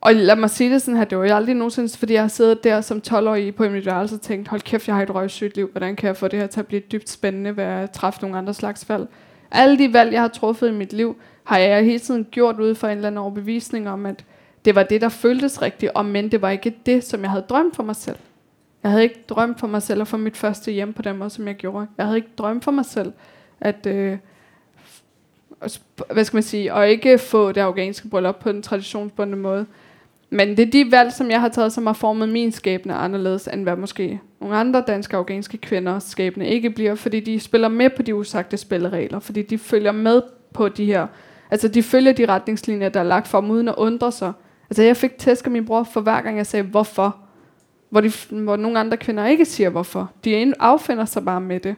Og 0.00 0.14
lad 0.14 0.36
mig 0.36 0.50
sige 0.50 0.70
det 0.70 0.82
sådan 0.82 0.96
her, 0.96 1.04
det 1.04 1.18
var 1.18 1.24
jeg 1.24 1.36
aldrig 1.36 1.54
nogensinde, 1.54 1.98
fordi 1.98 2.12
jeg 2.12 2.22
har 2.22 2.28
siddet 2.28 2.64
der 2.64 2.80
som 2.80 3.02
12-årig 3.08 3.54
på 3.54 3.68
mit 3.68 3.86
værelse 3.86 4.14
og 4.14 4.20
tænkt, 4.20 4.48
hold 4.48 4.60
kæft, 4.60 4.88
jeg 4.88 4.96
har 4.96 5.02
et 5.02 5.14
røgsygt 5.14 5.56
liv, 5.56 5.68
hvordan 5.70 5.96
kan 5.96 6.06
jeg 6.06 6.16
få 6.16 6.28
det 6.28 6.38
her 6.38 6.46
til 6.46 6.60
at 6.60 6.66
blive 6.66 6.82
dybt 6.92 7.10
spændende 7.10 7.56
ved 7.56 7.64
at 7.64 7.90
træffe 7.90 8.20
nogle 8.22 8.38
andre 8.38 8.54
slags 8.54 8.88
valg. 8.88 9.08
Alle 9.50 9.78
de 9.78 9.92
valg, 9.92 10.12
jeg 10.12 10.20
har 10.20 10.28
truffet 10.28 10.68
i 10.68 10.72
mit 10.72 10.92
liv, 10.92 11.16
har 11.44 11.58
jeg 11.58 11.84
hele 11.84 11.98
tiden 11.98 12.26
gjort 12.30 12.60
ud 12.60 12.74
fra 12.74 12.90
en 12.90 12.96
eller 12.96 13.08
anden 13.08 13.18
overbevisning 13.18 13.88
om, 13.88 14.06
at 14.06 14.24
det 14.64 14.74
var 14.74 14.82
det, 14.82 15.00
der 15.00 15.08
føltes 15.08 15.62
rigtigt, 15.62 15.92
og 15.94 16.06
men 16.06 16.30
det 16.30 16.42
var 16.42 16.50
ikke 16.50 16.74
det, 16.86 17.04
som 17.04 17.22
jeg 17.22 17.30
havde 17.30 17.44
drømt 17.48 17.76
for 17.76 17.82
mig 17.82 17.96
selv. 17.96 18.16
Jeg 18.82 18.90
havde 18.90 19.02
ikke 19.02 19.24
drømt 19.28 19.60
for 19.60 19.66
mig 19.66 19.82
selv 19.82 20.00
at 20.00 20.08
få 20.08 20.16
mit 20.16 20.36
første 20.36 20.72
hjem 20.72 20.92
på 20.92 21.02
den 21.02 21.16
måde, 21.18 21.30
som 21.30 21.48
jeg 21.48 21.54
gjorde. 21.54 21.86
Jeg 21.98 22.06
havde 22.06 22.16
ikke 22.16 22.30
drømt 22.38 22.64
for 22.64 22.70
mig 22.70 22.84
selv, 22.84 23.12
at, 23.60 23.86
øh, 23.86 24.18
hvad 26.10 26.24
skal 26.24 26.36
man 26.36 26.42
sige, 26.42 26.74
og 26.74 26.88
ikke 26.88 27.18
få 27.18 27.52
det 27.52 27.60
afghanske 27.60 28.08
bryllup 28.08 28.36
på 28.36 28.52
den 28.52 28.62
traditionsbundne 28.62 29.36
måde. 29.36 29.66
Men 30.30 30.48
det 30.48 30.60
er 30.60 30.70
de 30.70 30.90
valg, 30.90 31.12
som 31.12 31.30
jeg 31.30 31.40
har 31.40 31.48
taget, 31.48 31.72
som 31.72 31.86
har 31.86 31.92
formet 31.92 32.28
min 32.28 32.52
skæbne 32.52 32.94
anderledes, 32.94 33.48
end 33.52 33.62
hvad 33.62 33.76
måske 33.76 34.20
nogle 34.40 34.56
andre 34.56 34.84
danske 34.86 35.16
afghanske 35.16 35.58
kvinders 35.58 36.04
skæbne 36.04 36.48
ikke 36.48 36.70
bliver, 36.70 36.94
fordi 36.94 37.20
de 37.20 37.40
spiller 37.40 37.68
med 37.68 37.90
på 37.90 38.02
de 38.02 38.14
usagte 38.14 38.56
spilleregler, 38.56 39.18
fordi 39.18 39.42
de 39.42 39.58
følger 39.58 39.92
med 39.92 40.22
på 40.52 40.68
de 40.68 40.84
her, 40.84 41.06
altså 41.50 41.68
de 41.68 41.82
følger 41.82 42.12
de 42.12 42.26
retningslinjer, 42.26 42.88
der 42.88 43.00
er 43.00 43.04
lagt 43.04 43.28
for 43.28 43.40
dem, 43.40 43.50
uden 43.50 43.68
at 43.68 43.74
undre 43.76 44.12
sig. 44.12 44.32
Altså 44.72 44.82
jeg 44.82 44.96
fik 44.96 45.18
tæsk 45.18 45.46
af 45.46 45.50
min 45.50 45.64
bror 45.64 45.82
for 45.82 46.00
hver 46.00 46.20
gang 46.20 46.36
jeg 46.36 46.46
sagde 46.46 46.66
hvorfor. 46.66 47.16
Hvor, 47.90 48.00
de, 48.00 48.12
hvor 48.30 48.56
nogle 48.56 48.78
andre 48.78 48.96
kvinder 48.96 49.26
ikke 49.26 49.44
siger 49.44 49.70
hvorfor. 49.70 50.10
De 50.24 50.54
affinder 50.60 51.04
sig 51.04 51.24
bare 51.24 51.40
med 51.40 51.60
det. 51.60 51.76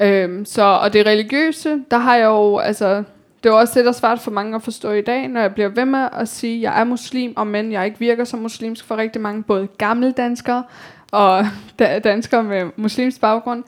Øhm, 0.00 0.44
så, 0.44 0.62
og 0.62 0.92
det 0.92 1.06
religiøse, 1.06 1.80
der 1.90 1.98
har 1.98 2.16
jeg 2.16 2.24
jo, 2.26 2.58
altså, 2.58 3.02
det 3.42 3.48
er 3.48 3.52
også 3.52 3.74
det, 3.74 3.84
der 3.84 3.90
er 3.90 3.94
svært 3.94 4.20
for 4.20 4.30
mange 4.30 4.54
at 4.54 4.62
forstå 4.62 4.90
i 4.90 5.02
dag, 5.02 5.28
når 5.28 5.40
jeg 5.40 5.54
bliver 5.54 5.68
ved 5.68 5.84
med 5.84 6.08
at 6.12 6.28
sige, 6.28 6.56
at 6.56 6.62
jeg 6.62 6.80
er 6.80 6.84
muslim, 6.84 7.32
og 7.36 7.46
men 7.46 7.72
jeg 7.72 7.86
ikke 7.86 7.98
virker 7.98 8.24
som 8.24 8.38
muslimsk 8.38 8.84
for 8.84 8.96
rigtig 8.96 9.22
mange, 9.22 9.42
både 9.42 9.68
gamle 9.78 10.12
danskere 10.12 10.64
og 11.10 11.46
danskere 12.04 12.42
med 12.42 12.70
muslimsk 12.76 13.20
baggrund. 13.20 13.64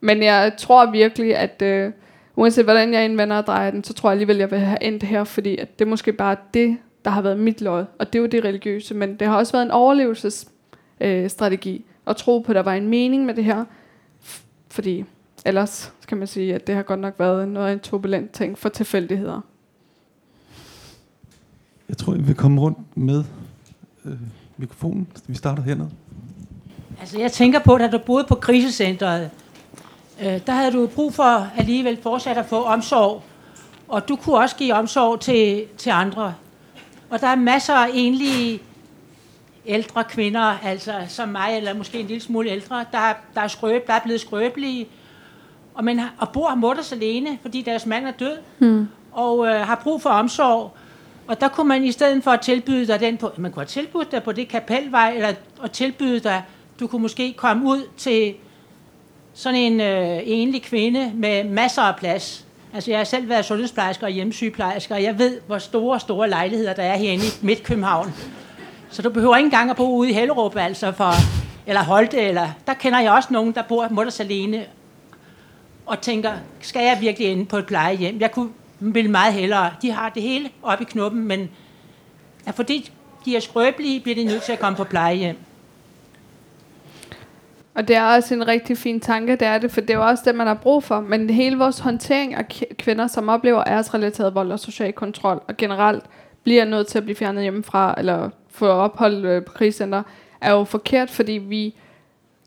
Men 0.00 0.22
jeg 0.22 0.52
tror 0.58 0.90
virkelig, 0.90 1.36
at 1.36 1.62
øh, 1.62 1.92
uanset 2.36 2.64
hvordan 2.64 2.94
jeg 2.94 3.04
indvender 3.04 3.36
og 3.36 3.46
drejer 3.46 3.70
den, 3.70 3.84
så 3.84 3.92
tror 3.92 4.10
jeg 4.10 4.12
alligevel, 4.12 4.36
jeg 4.36 4.50
vil 4.50 4.58
have 4.58 4.82
endt 4.82 5.02
her, 5.02 5.24
fordi 5.24 5.56
at 5.56 5.78
det 5.78 5.84
er 5.84 5.88
måske 5.88 6.12
bare 6.12 6.36
det, 6.54 6.78
der 7.04 7.10
har 7.10 7.22
været 7.22 7.38
mit 7.38 7.60
lod, 7.60 7.84
og 7.98 8.12
det 8.12 8.18
er 8.18 8.20
jo 8.20 8.26
det 8.26 8.44
religiøse, 8.44 8.94
men 8.94 9.16
det 9.16 9.28
har 9.28 9.36
også 9.36 9.52
været 9.52 9.64
en 9.64 9.70
overlevelsesstrategi, 9.70 11.74
øh, 11.74 11.80
at 12.06 12.16
tro 12.16 12.38
på, 12.38 12.52
at 12.52 12.56
der 12.56 12.62
var 12.62 12.74
en 12.74 12.88
mening 12.88 13.24
med 13.24 13.34
det 13.34 13.44
her, 13.44 13.64
fordi 14.68 15.04
ellers 15.44 15.92
kan 16.08 16.18
man 16.18 16.26
sige, 16.26 16.54
at 16.54 16.66
det 16.66 16.74
har 16.74 16.82
godt 16.82 17.00
nok 17.00 17.14
været 17.18 17.48
noget 17.48 17.68
af 17.68 17.72
en 17.72 17.80
turbulent 17.80 18.32
ting 18.32 18.58
for 18.58 18.68
tilfældigheder. 18.68 19.40
Jeg 21.88 21.96
tror, 21.96 22.12
vi 22.12 22.22
vil 22.22 22.34
komme 22.34 22.60
rundt 22.60 22.78
med 22.94 23.24
øh, 24.04 24.12
mikrofonen. 24.56 25.08
Vi 25.26 25.34
starter 25.34 25.62
hernede. 25.62 25.90
Altså, 27.00 27.18
jeg 27.18 27.32
tænker 27.32 27.58
på, 27.58 27.78
da 27.78 27.90
du 27.90 27.98
boede 28.06 28.24
på 28.28 28.34
krisecentret, 28.34 29.30
øh, 30.22 30.40
der 30.46 30.52
havde 30.52 30.72
du 30.72 30.86
brug 30.86 31.14
for 31.14 31.48
alligevel 31.56 32.02
fortsat 32.02 32.38
at 32.38 32.46
få 32.46 32.62
omsorg. 32.62 33.22
Og 33.88 34.08
du 34.08 34.16
kunne 34.16 34.36
også 34.36 34.56
give 34.56 34.74
omsorg 34.74 35.20
til, 35.20 35.64
til 35.78 35.90
andre. 35.90 36.34
Og 37.10 37.20
der 37.20 37.26
er 37.26 37.36
masser 37.36 37.74
af 37.74 37.90
enlige 37.94 38.60
ældre 39.66 40.04
kvinder, 40.04 40.58
altså 40.64 40.92
som 41.08 41.28
mig, 41.28 41.56
eller 41.56 41.74
måske 41.74 42.00
en 42.00 42.06
lille 42.06 42.22
smule 42.22 42.50
ældre, 42.50 42.84
der, 42.92 43.12
der, 43.34 43.40
er, 43.40 43.48
skrøb, 43.48 43.86
der 43.86 43.92
er 43.92 44.00
blevet 44.04 44.20
skrøbelige, 44.20 44.88
og, 45.74 45.84
man 45.84 45.98
har, 45.98 46.12
og 46.18 46.28
bor 46.28 46.54
mutters 46.54 46.92
alene, 46.92 47.38
fordi 47.42 47.62
deres 47.62 47.86
mand 47.86 48.06
er 48.06 48.10
død, 48.10 48.36
hmm. 48.58 48.88
og 49.12 49.46
øh, 49.46 49.54
har 49.54 49.80
brug 49.82 50.02
for 50.02 50.10
omsorg. 50.10 50.72
Og 51.26 51.40
der 51.40 51.48
kunne 51.48 51.68
man 51.68 51.84
i 51.84 51.92
stedet 51.92 52.24
for 52.24 52.30
at 52.30 52.40
tilbyde 52.40 52.86
dig 52.86 53.00
den 53.00 53.16
på, 53.16 53.30
man 53.36 53.52
kunne 53.52 53.60
have 53.60 53.68
tilbudt 53.68 54.12
dig 54.12 54.22
på 54.22 54.32
det 54.32 54.48
kapelvej, 54.48 55.12
eller 55.14 55.32
at 55.62 55.70
tilbyde 55.70 56.20
dig, 56.20 56.42
du 56.80 56.86
kunne 56.86 57.02
måske 57.02 57.32
komme 57.32 57.68
ud 57.68 57.88
til 57.96 58.34
sådan 59.34 59.58
en 59.60 59.80
øh, 59.80 60.20
enlig 60.24 60.62
kvinde 60.62 61.12
med 61.14 61.44
masser 61.44 61.82
af 61.82 61.96
plads. 61.96 62.44
Altså 62.74 62.90
jeg 62.90 62.98
har 62.98 63.04
selv 63.04 63.28
været 63.28 63.44
sundhedsplejerske 63.44 64.06
og 64.06 64.10
hjemmesygeplejerske, 64.10 64.94
og 64.94 65.02
jeg 65.02 65.18
ved, 65.18 65.40
hvor 65.46 65.58
store, 65.58 66.00
store 66.00 66.28
lejligheder 66.28 66.74
der 66.74 66.82
er 66.82 66.96
herinde 66.96 67.24
i 67.24 67.46
Midt 67.46 67.62
København. 67.62 68.14
Så 68.90 69.02
du 69.02 69.10
behøver 69.10 69.36
ikke 69.36 69.46
engang 69.46 69.70
at 69.70 69.76
bo 69.76 69.96
ude 69.96 70.10
i 70.10 70.12
Hellerup, 70.12 70.56
altså 70.56 70.92
for, 70.92 71.12
eller 71.66 71.84
Holte, 71.84 72.20
eller 72.20 72.48
der 72.66 72.74
kender 72.74 73.00
jeg 73.00 73.12
også 73.12 73.28
nogen, 73.32 73.52
der 73.52 73.62
bor 73.62 73.88
mutters 73.90 74.20
alene, 74.20 74.64
og 75.86 76.00
tænker, 76.00 76.32
skal 76.60 76.84
jeg 76.84 76.98
virkelig 77.00 77.28
ende 77.28 77.44
på 77.44 77.56
et 77.56 77.66
plejehjem? 77.66 78.20
Jeg 78.20 78.32
kunne 78.32 78.50
vil 78.80 79.10
meget 79.10 79.34
hellere. 79.34 79.70
De 79.82 79.90
har 79.90 80.08
det 80.08 80.22
hele 80.22 80.50
oppe 80.62 80.84
i 80.84 80.86
knuppen, 80.90 81.24
men 81.24 81.50
ja, 82.46 82.50
fordi 82.50 82.90
de 83.24 83.36
er 83.36 83.40
skrøbelige, 83.40 84.00
bliver 84.00 84.14
de 84.14 84.24
nødt 84.24 84.42
til 84.42 84.52
at 84.52 84.58
komme 84.58 84.76
på 84.76 84.84
plejehjem. 84.84 85.36
Og 87.74 87.88
det 87.88 87.96
er 87.96 88.02
også 88.02 88.34
en 88.34 88.48
rigtig 88.48 88.78
fin 88.78 89.00
tanke, 89.00 89.32
det 89.32 89.42
er 89.42 89.58
det, 89.58 89.70
for 89.70 89.80
det 89.80 89.90
er 89.90 89.94
jo 89.94 90.06
også 90.06 90.22
det, 90.26 90.34
man 90.34 90.46
har 90.46 90.54
brug 90.54 90.84
for. 90.84 91.00
Men 91.00 91.30
hele 91.30 91.58
vores 91.58 91.78
håndtering 91.78 92.34
af 92.34 92.48
kvinder, 92.78 93.06
som 93.06 93.28
oplever 93.28 93.68
æresrelateret 93.68 94.34
vold 94.34 94.52
og 94.52 94.60
social 94.60 94.92
kontrol, 94.92 95.42
og 95.48 95.56
generelt 95.56 96.04
bliver 96.42 96.64
nødt 96.64 96.86
til 96.86 96.98
at 96.98 97.04
blive 97.04 97.16
fjernet 97.16 97.42
hjemmefra, 97.42 97.94
eller 97.98 98.30
få 98.50 98.66
ophold 98.66 99.24
øh, 99.24 99.44
på 99.44 99.52
krigscenter, 99.52 100.02
er 100.40 100.52
jo 100.52 100.64
forkert, 100.64 101.10
fordi 101.10 101.32
vi 101.32 101.74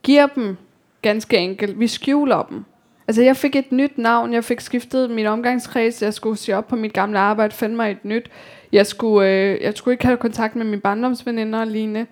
giver 0.04 0.28
dem 0.28 0.58
ganske 1.02 1.38
enkelt, 1.38 1.80
vi 1.80 1.88
skjuler 1.88 2.44
dem. 2.50 2.66
Altså 3.08 3.24
jeg 3.24 3.38
fik 3.38 3.56
et 3.56 3.72
nyt 3.72 3.98
navn, 3.98 4.34
jeg 4.34 4.44
fik 4.44 4.60
skiftet 4.60 5.10
min 5.10 5.26
omgangskreds, 5.26 6.02
jeg 6.02 6.14
skulle 6.14 6.38
se 6.38 6.54
op 6.54 6.68
på 6.68 6.76
mit 6.76 6.94
gamle 6.94 7.20
arbejde, 7.20 7.54
finde 7.54 7.76
mig 7.76 7.92
et 7.92 8.06
nyt. 8.06 8.30
Jeg 8.72 8.86
skulle, 8.86 9.30
øh, 9.30 9.62
jeg 9.62 9.74
skulle 9.76 9.94
ikke 9.94 10.06
have 10.06 10.18
kontakt 10.18 10.56
med 10.56 10.66
mine 10.66 10.82
barndomsveninder 10.82 11.60
og 11.60 11.68
lignende. 11.68 12.06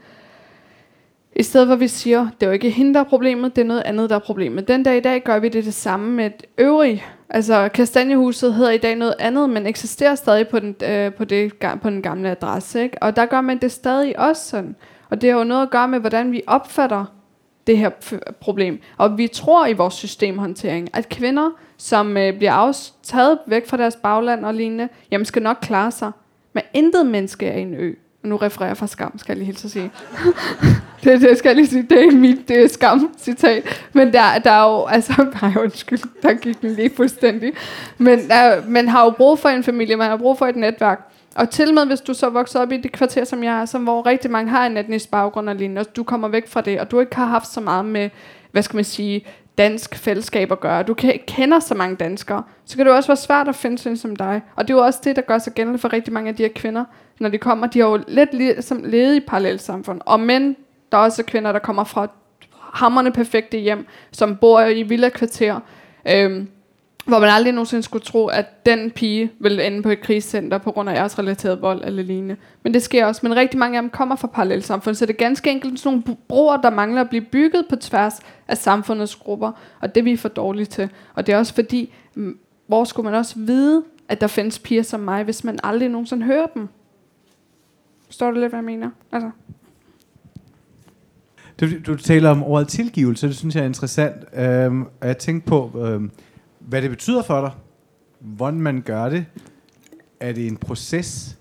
I 1.35 1.43
stedet 1.43 1.67
for 1.67 1.73
at 1.73 1.79
vi 1.79 1.87
siger, 1.87 2.27
det 2.39 2.43
er 2.43 2.47
jo 2.47 2.53
ikke 2.53 2.69
hende, 2.69 2.93
der 2.93 2.99
er 2.99 3.03
problemet, 3.03 3.55
det 3.55 3.61
er 3.61 3.65
noget 3.65 3.83
andet, 3.85 4.09
der 4.09 4.15
er 4.15 4.19
problemet. 4.19 4.67
Den 4.67 4.83
dag 4.83 4.97
i 4.97 4.99
dag 4.99 5.23
gør 5.23 5.39
vi 5.39 5.49
det 5.49 5.65
det 5.65 5.73
samme 5.73 6.11
med 6.11 6.25
et 6.25 6.43
øvrigt. 6.57 7.03
Altså 7.29 7.69
Kastanjehuset 7.73 8.53
hedder 8.53 8.71
i 8.71 8.77
dag 8.77 8.95
noget 8.95 9.15
andet, 9.19 9.49
men 9.49 9.67
eksisterer 9.67 10.15
stadig 10.15 10.47
på 10.47 10.59
den, 10.59 10.75
øh, 10.85 11.13
på, 11.13 11.25
det, 11.25 11.53
på 11.81 11.89
den 11.89 12.01
gamle 12.01 12.31
adresse. 12.31 12.83
Ikke? 12.83 13.03
Og 13.03 13.15
der 13.15 13.25
gør 13.25 13.41
man 13.41 13.57
det 13.57 13.71
stadig 13.71 14.19
også 14.19 14.45
sådan. 14.49 14.75
Og 15.09 15.21
det 15.21 15.31
har 15.31 15.37
jo 15.37 15.43
noget 15.43 15.61
at 15.61 15.69
gøre 15.69 15.87
med, 15.87 15.99
hvordan 15.99 16.31
vi 16.31 16.41
opfatter 16.47 17.05
det 17.67 17.77
her 17.77 17.89
problem. 18.39 18.79
Og 18.97 19.17
vi 19.17 19.27
tror 19.27 19.67
i 19.67 19.73
vores 19.73 19.93
systemhåndtering, 19.93 20.89
at 20.93 21.09
kvinder, 21.09 21.49
som 21.77 22.17
øh, 22.17 22.37
bliver 22.37 22.77
taget 23.03 23.39
væk 23.47 23.67
fra 23.67 23.77
deres 23.77 23.95
bagland 23.95 24.45
og 24.45 24.53
lignende, 24.53 24.89
jamen 25.11 25.25
skal 25.25 25.41
nok 25.41 25.57
klare 25.61 25.91
sig. 25.91 26.11
Men 26.53 26.63
intet 26.73 27.05
menneske 27.05 27.47
er 27.47 27.57
en 27.57 27.73
ø. 27.73 27.93
Nu 28.23 28.37
refererer 28.37 28.69
jeg 28.69 28.77
fra 28.77 28.87
skam, 28.87 29.17
skal 29.17 29.31
jeg 29.31 29.37
lige 29.37 29.45
helt 29.45 29.59
sige. 29.59 29.91
det, 31.03 31.21
det 31.21 31.37
skal 31.37 31.49
jeg 31.49 31.55
lige 31.55 31.67
sige, 31.67 31.83
det 31.83 32.05
er 32.05 32.11
mit 32.11 32.47
det 32.47 32.63
er 32.63 32.67
skam 32.67 33.13
citat. 33.19 33.87
Men 33.93 34.13
der, 34.13 34.39
der 34.43 34.51
er 34.51 34.69
jo, 34.69 34.85
altså, 34.85 35.25
nej 35.41 35.51
undskyld, 35.63 35.99
der 36.21 36.33
gik 36.33 36.61
den 36.61 36.69
lige 36.69 36.91
fuldstændig. 36.95 37.53
Men 37.97 38.27
der, 38.27 38.61
man 38.67 38.87
har 38.87 39.03
jo 39.03 39.09
brug 39.09 39.39
for 39.39 39.49
en 39.49 39.63
familie, 39.63 39.95
man 39.95 40.09
har 40.09 40.17
brug 40.17 40.37
for 40.37 40.47
et 40.47 40.55
netværk. 40.55 41.09
Og 41.35 41.49
til 41.49 41.73
med, 41.73 41.85
hvis 41.85 42.01
du 42.01 42.13
så 42.13 42.29
vokser 42.29 42.59
op 42.59 42.71
i 42.71 42.77
det 42.77 42.91
kvarter, 42.91 43.23
som 43.23 43.43
jeg 43.43 43.61
er, 43.61 43.65
som 43.65 43.83
hvor 43.83 44.05
rigtig 44.05 44.31
mange 44.31 44.51
har 44.51 44.65
en 44.65 44.77
etnisk 44.77 45.11
baggrund 45.11 45.49
og 45.49 45.55
lignende, 45.55 45.79
og 45.79 45.95
du 45.95 46.03
kommer 46.03 46.27
væk 46.27 46.47
fra 46.47 46.61
det, 46.61 46.79
og 46.79 46.91
du 46.91 46.99
ikke 46.99 47.15
har 47.15 47.25
haft 47.25 47.47
så 47.47 47.61
meget 47.61 47.85
med, 47.85 48.09
hvad 48.51 48.63
skal 48.63 48.75
man 48.75 48.85
sige, 48.85 49.25
dansk 49.57 49.95
fællesskab 49.95 50.51
at 50.51 50.59
gøre, 50.59 50.83
du 50.83 50.93
kender 51.27 51.59
så 51.59 51.75
mange 51.75 51.95
danskere, 51.95 52.43
så 52.65 52.77
kan 52.77 52.85
det 52.85 52.93
også 52.93 53.09
være 53.09 53.17
svært 53.17 53.47
at 53.47 53.55
finde 53.55 53.77
sådan 53.77 53.97
som 53.97 54.15
dig. 54.15 54.41
Og 54.55 54.67
det 54.67 54.73
er 54.73 54.77
jo 54.77 54.83
også 54.83 54.99
det, 55.03 55.15
der 55.15 55.21
gør 55.21 55.37
sig 55.37 55.53
gældende 55.53 55.79
for 55.79 55.93
rigtig 55.93 56.13
mange 56.13 56.29
af 56.29 56.35
de 56.35 56.43
her 56.43 56.49
kvinder, 56.55 56.85
når 57.19 57.29
de 57.29 57.37
kommer. 57.37 57.67
De 57.67 57.79
har 57.79 57.87
jo 57.87 57.99
lidt 58.07 58.33
ligesom 58.33 58.77
som 58.77 58.91
levet 58.91 59.15
i 59.15 59.19
parallelsamfund. 59.19 60.01
Og 60.05 60.19
mænd, 60.19 60.55
der 60.91 60.97
er 60.97 61.01
også 61.01 61.23
kvinder, 61.23 61.51
der 61.51 61.59
kommer 61.59 61.83
fra 61.83 62.07
hammerne 62.73 63.11
perfekte 63.11 63.57
hjem, 63.57 63.85
som 64.11 64.35
bor 64.35 64.61
i 64.61 64.83
villa-kvarter, 64.83 65.59
øhm, 66.07 66.47
hvor 67.05 67.19
man 67.19 67.29
aldrig 67.29 67.53
nogensinde 67.53 67.83
skulle 67.83 68.03
tro, 68.03 68.27
at 68.27 68.65
den 68.65 68.91
pige 68.91 69.31
ville 69.39 69.67
ende 69.67 69.83
på 69.83 69.89
et 69.89 70.01
krigscenter 70.01 70.57
på 70.57 70.71
grund 70.71 70.89
af 70.89 70.95
æresrelateret 70.95 71.61
vold 71.61 71.81
eller 71.85 72.03
lignende. 72.03 72.35
Men 72.63 72.73
det 72.73 72.81
sker 72.81 73.05
også. 73.05 73.19
Men 73.23 73.35
rigtig 73.35 73.59
mange 73.59 73.77
af 73.77 73.81
dem 73.81 73.89
kommer 73.89 74.15
fra 74.15 74.27
parallelsamfund, 74.27 74.95
så 74.95 75.05
det 75.05 75.13
er 75.13 75.17
ganske 75.17 75.51
enkelt 75.51 75.79
sådan 75.79 76.03
nogle 76.05 76.17
broer, 76.27 76.57
der 76.57 76.69
mangler 76.69 77.01
at 77.01 77.09
blive 77.09 77.21
bygget 77.21 77.65
på 77.69 77.75
tværs 77.75 78.19
af 78.47 78.57
samfundets 78.57 79.15
grupper, 79.15 79.51
og 79.81 79.95
det 79.95 80.01
er 80.01 80.05
vi 80.05 80.17
for 80.17 80.29
dårlige 80.29 80.65
til. 80.65 80.89
Og 81.15 81.27
det 81.27 81.33
er 81.33 81.37
også 81.37 81.53
fordi, 81.53 81.93
mm, 82.15 82.37
hvor 82.67 82.83
skulle 82.83 83.09
man 83.09 83.19
også 83.19 83.33
vide, 83.37 83.83
at 84.09 84.21
der 84.21 84.27
findes 84.27 84.59
piger 84.59 84.83
som 84.83 84.99
mig, 84.99 85.23
hvis 85.23 85.43
man 85.43 85.59
aldrig 85.63 85.89
nogensinde 85.89 86.25
hører 86.25 86.45
dem? 86.45 86.69
Forstår 88.13 88.31
du 88.31 88.39
lidt, 88.39 88.51
hvad 88.51 88.59
jeg 88.59 88.65
mener? 88.65 88.89
Altså. 89.11 89.29
Du, 91.59 91.65
du 91.87 91.95
taler 91.95 92.29
om 92.29 92.43
ordet 92.43 92.67
tilgivelse, 92.67 93.27
det 93.27 93.35
synes 93.35 93.55
jeg 93.55 93.61
er 93.61 93.65
interessant. 93.65 94.15
Øhm, 94.33 94.81
og 95.01 95.07
jeg 95.07 95.17
tænkte 95.17 95.47
på, 95.47 95.71
øhm, 95.85 96.11
hvad 96.59 96.81
det 96.81 96.89
betyder 96.89 97.21
for 97.21 97.41
dig, 97.41 97.51
hvordan 98.19 98.61
man 98.61 98.81
gør 98.81 99.09
det. 99.09 99.25
Er 100.19 100.31
det 100.31 100.47
en 100.47 100.57
proces? 100.57 101.37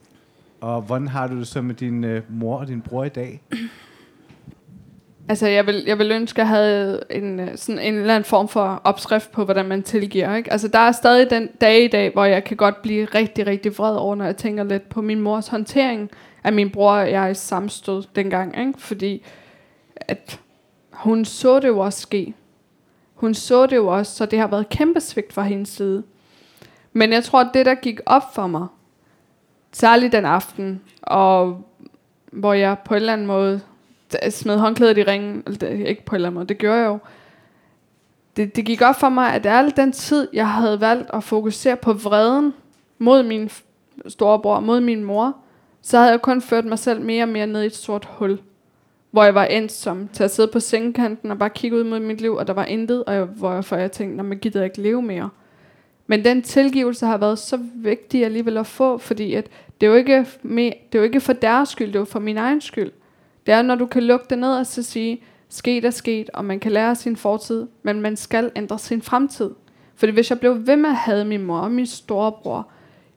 Og 0.61 0.83
hvordan 0.83 1.09
har 1.09 1.27
du 1.27 1.39
det 1.39 1.47
så 1.47 1.63
med 1.63 1.75
din 1.75 2.05
øh, 2.05 2.23
mor 2.29 2.59
og 2.59 2.69
din 2.69 2.81
bror 2.81 3.05
i 3.05 3.09
dag? 3.09 3.43
Altså, 5.29 5.47
jeg 5.47 5.67
vil, 5.67 5.85
jeg 5.87 5.99
vil 5.99 6.11
ønske, 6.11 6.43
at 6.43 6.49
jeg 6.49 6.49
havde 6.49 7.03
en, 7.11 7.41
øh, 7.41 7.57
sådan 7.57 7.79
en 7.79 7.95
eller 7.95 8.15
anden 8.15 8.29
form 8.29 8.49
for 8.49 8.81
opskrift 8.85 9.33
på, 9.33 9.45
hvordan 9.45 9.67
man 9.67 9.83
tilgiver. 9.83 10.37
Ikke? 10.37 10.53
Altså, 10.53 10.69
der 10.69 10.79
er 10.79 10.93
stadig 10.93 11.31
den 11.31 11.49
dag 11.61 11.85
i 11.85 11.89
dag, 11.89 12.13
hvor 12.13 12.25
jeg 12.25 12.45
kan 12.45 12.57
godt 12.57 12.83
blive 12.83 13.05
rigtig, 13.05 13.47
rigtig 13.47 13.79
vred 13.79 13.97
over, 13.97 14.15
når 14.15 14.25
jeg 14.25 14.37
tænker 14.37 14.65
lidt 14.65 14.89
på 14.89 15.03
min 15.03 15.21
mors 15.21 15.49
håndtering 15.49 16.11
at 16.43 16.55
min 16.55 16.71
bror 16.71 16.93
og 16.93 17.11
jeg 17.11 17.37
samstod 17.37 18.05
dengang. 18.15 18.59
Ikke? 18.59 18.73
Fordi 18.79 19.23
at 19.97 20.41
hun 20.91 21.25
så 21.25 21.61
det 21.61 21.69
jo 21.69 21.79
også 21.79 22.01
ske. 22.01 22.35
Hun 23.15 23.35
så 23.35 23.67
det 23.67 23.77
jo 23.77 23.87
også, 23.87 24.15
så 24.15 24.27
det 24.27 24.39
har 24.39 24.47
været 24.47 24.69
kæmpe 24.69 25.01
svigt 25.01 25.33
fra 25.33 25.43
hendes 25.43 25.69
side. 25.69 26.03
Men 26.93 27.13
jeg 27.13 27.25
tror, 27.25 27.41
at 27.41 27.51
det, 27.55 27.67
der 27.67 27.75
gik 27.75 28.01
op 28.07 28.35
for 28.35 28.47
mig, 28.47 28.67
særligt 29.73 30.13
den 30.13 30.25
aften, 30.25 30.81
og 31.03 31.65
hvor 32.33 32.53
jeg 32.53 32.77
på 32.85 32.95
en 32.95 33.01
eller 33.01 33.13
anden 33.13 33.27
måde 33.27 33.61
smed 34.31 34.59
håndklædet 34.59 34.99
i 34.99 35.03
ringen, 35.03 35.43
eller 35.47 35.59
det, 35.59 35.87
ikke 35.87 36.05
på 36.05 36.15
en 36.15 36.17
eller 36.17 36.29
anden 36.29 36.35
måde, 36.35 36.49
det 36.49 36.59
gjorde 36.59 36.79
jeg 36.79 36.87
jo, 36.87 36.99
det, 38.37 38.57
det 38.57 38.65
gik 38.65 38.83
op 38.83 39.01
for 39.01 39.09
mig, 39.09 39.35
at 39.35 39.47
al 39.47 39.77
den 39.77 39.93
tid, 39.93 40.29
jeg 40.33 40.49
havde 40.49 40.81
valgt 40.81 41.11
at 41.13 41.25
fokusere 41.25 41.77
på 41.77 41.93
vreden 41.93 42.55
mod 42.99 43.23
min 43.23 43.51
storebror, 44.09 44.61
mod 44.61 44.81
min 44.81 45.05
mor, 45.05 45.37
så 45.83 45.99
havde 45.99 46.11
jeg 46.11 46.23
kun 46.23 46.43
ført 46.43 46.65
mig 46.65 46.79
selv 46.79 47.01
mere 47.01 47.25
og 47.25 47.29
mere 47.29 47.47
ned 47.47 47.63
i 47.63 47.67
et 47.67 47.77
sort 47.77 48.09
hul 48.11 48.39
hvor 49.13 49.25
jeg 49.25 49.35
var 49.35 49.45
endt 49.45 49.73
som 49.73 50.09
til 50.13 50.25
at 50.25 50.31
sidde 50.31 50.49
på 50.53 50.61
sengekanten 50.61 51.31
og 51.31 51.39
bare 51.39 51.51
kigge 51.51 51.77
ud 51.77 51.85
mod 51.85 52.01
mit 52.01 52.21
liv, 52.21 52.35
og 52.35 52.47
der 52.47 52.53
var 52.53 52.65
intet, 52.65 53.05
og 53.05 53.15
jeg, 53.15 53.25
hvorfor 53.25 53.55
jeg, 53.55 53.65
for 53.65 53.77
jeg 53.77 53.93
tænkte, 53.93 54.17
når 54.17 54.25
man 54.25 54.39
gider 54.39 54.65
ikke 54.65 54.81
leve 54.81 55.03
mere. 55.03 55.31
Men 56.07 56.25
den 56.25 56.43
tilgivelse 56.43 57.07
har 57.07 57.19
været 57.19 57.39
så 57.39 57.59
vigtig 57.75 58.25
alligevel 58.25 58.59
at 58.59 58.67
få, 58.67 58.99
fordi 58.99 59.35
at 59.35 59.47
det, 59.81 59.87
er 59.87 59.91
jo 59.91 59.97
ikke 59.97 60.27
med, 60.43 60.65
det 60.65 60.99
er 60.99 60.99
jo 60.99 61.03
ikke 61.03 61.21
for 61.21 61.33
deres 61.33 61.69
skyld, 61.69 61.87
det 61.87 61.95
er 61.95 62.01
jo 62.01 62.05
for 62.05 62.21
min 62.21 62.37
egen 62.37 62.61
skyld. 62.61 62.91
Det 63.47 63.55
er, 63.55 63.63
når 63.63 63.75
du 63.75 63.87
kan 63.87 64.03
lukke 64.03 64.27
det 64.31 64.39
ned 64.39 64.53
og 64.53 64.67
så 64.67 64.83
sige, 64.83 65.23
sket 65.49 65.85
er 65.85 65.91
sket, 65.91 66.31
og 66.35 66.45
man 66.45 66.61
kan 66.61 66.73
lære 66.73 66.95
sin 66.95 67.17
fortid, 67.17 67.67
men 67.83 68.01
man 68.01 68.17
skal 68.17 68.51
ændre 68.57 68.79
sin 68.79 69.03
fremtid. 69.03 69.51
Fordi 69.95 70.13
hvis 70.13 70.31
jeg 70.31 70.41
blev 70.41 70.67
ved 70.67 70.77
med 70.77 70.91
at 70.91 70.97
have 70.97 71.25
min 71.25 71.43
mor 71.43 71.59
og 71.59 71.71
min 71.71 71.87
storebror, 71.87 72.69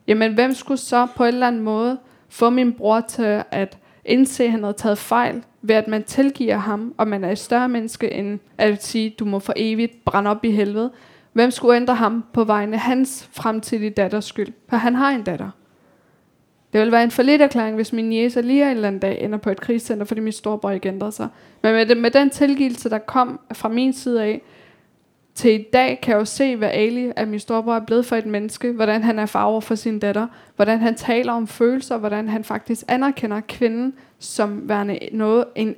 jamen 0.08 0.34
hvem 0.34 0.54
skulle 0.54 0.78
så 0.78 1.08
på 1.16 1.24
en 1.24 1.34
eller 1.34 1.48
anden 1.48 1.62
måde 1.62 1.98
få 2.30 2.50
min 2.50 2.74
bror 2.74 3.02
til 3.02 3.44
at 3.52 3.78
indse, 4.06 4.44
at 4.44 4.52
han 4.52 4.64
havde 4.64 4.74
taget 4.78 4.98
fejl, 4.98 5.44
ved 5.62 5.76
at 5.76 5.88
man 5.88 6.04
tilgiver 6.04 6.58
ham, 6.58 6.94
og 6.98 7.08
man 7.08 7.24
er 7.24 7.32
et 7.32 7.38
større 7.38 7.70
menneske 7.70 8.12
end 8.12 8.40
at 8.58 8.84
sige, 8.84 9.10
du 9.10 9.26
må 9.26 9.40
for 9.40 9.54
evigt 9.56 10.06
brænde 10.06 10.30
op 10.30 10.46
i 10.46 10.52
helvede. 10.52 10.92
Hvem 11.34 11.52
skulle 11.52 11.76
ændre 11.76 11.96
ham 11.96 12.24
på 12.34 12.44
vegne 12.44 12.74
af 12.74 12.80
hans 12.80 13.30
fremtidige 13.32 13.90
datters 13.90 14.26
skyld? 14.26 14.54
For 14.70 14.78
han 14.78 14.96
har 14.96 15.10
en 15.10 15.24
datter. 15.24 15.50
Det 16.74 16.80
ville 16.80 16.92
være 16.92 17.04
en 17.04 17.12
forlidt 17.12 17.42
erklæring, 17.42 17.76
hvis 17.76 17.94
min 17.94 18.14
jæse 18.14 18.42
lige 18.42 18.64
en 18.64 18.70
eller 18.70 18.88
anden 18.88 19.00
dag 19.00 19.24
ender 19.24 19.38
på 19.38 19.50
et 19.50 19.62
krigscenter, 19.62 20.06
fordi 20.06 20.22
min 20.22 20.34
storebror 20.34 20.72
ikke 20.72 20.90
ændrede 20.90 21.12
sig. 21.12 21.28
Men 21.62 21.74
med, 21.74 21.86
det, 21.86 21.98
med 21.98 22.12
den 22.12 22.30
tilgivelse, 22.30 22.90
der 22.90 22.98
kom 22.98 23.40
fra 23.54 23.70
min 23.70 23.94
side 23.94 24.24
af, 24.24 24.42
til 25.36 25.60
i 25.60 25.66
dag 25.74 26.00
kan 26.02 26.12
jeg 26.12 26.20
jo 26.20 26.26
se, 26.26 26.56
hvad 26.56 26.70
Ali, 26.70 27.12
at 27.16 27.28
min 27.28 27.40
storebror, 27.40 27.76
er 27.76 27.86
blevet 27.86 28.06
for 28.06 28.16
et 28.16 28.26
menneske, 28.26 28.72
hvordan 28.72 29.04
han 29.04 29.20
er 29.20 29.26
farver 29.26 29.60
for 29.62 29.76
sin 29.76 30.00
datter, 30.00 30.28
hvordan 30.56 30.80
han 30.80 30.96
taler 30.96 31.34
om 31.34 31.48
følelser, 31.48 31.98
hvordan 31.98 32.30
han 32.30 32.44
faktisk 32.44 32.84
anerkender 32.88 33.42
kvinden 33.48 33.94
som 34.20 34.70
værende 34.70 35.00
noget, 35.12 35.46
en, 35.56 35.76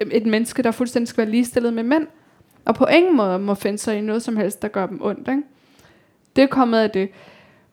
et 0.00 0.26
menneske, 0.26 0.62
der 0.62 0.70
fuldstændig 0.70 1.08
skal 1.08 1.24
være 1.24 1.30
ligestillet 1.30 1.72
med 1.72 1.82
mænd, 1.82 2.06
og 2.64 2.74
på 2.74 2.86
ingen 2.86 3.16
måde 3.16 3.38
må 3.38 3.54
finde 3.54 3.78
sig 3.78 3.98
i 3.98 4.00
noget 4.00 4.22
som 4.22 4.36
helst, 4.36 4.62
der 4.62 4.68
gør 4.68 4.86
dem 4.86 5.02
ondt. 5.02 5.28
Ikke? 5.28 5.42
Det 6.36 6.42
er 6.42 6.48
kommet 6.48 6.78
af 6.78 6.90
det. 6.90 7.08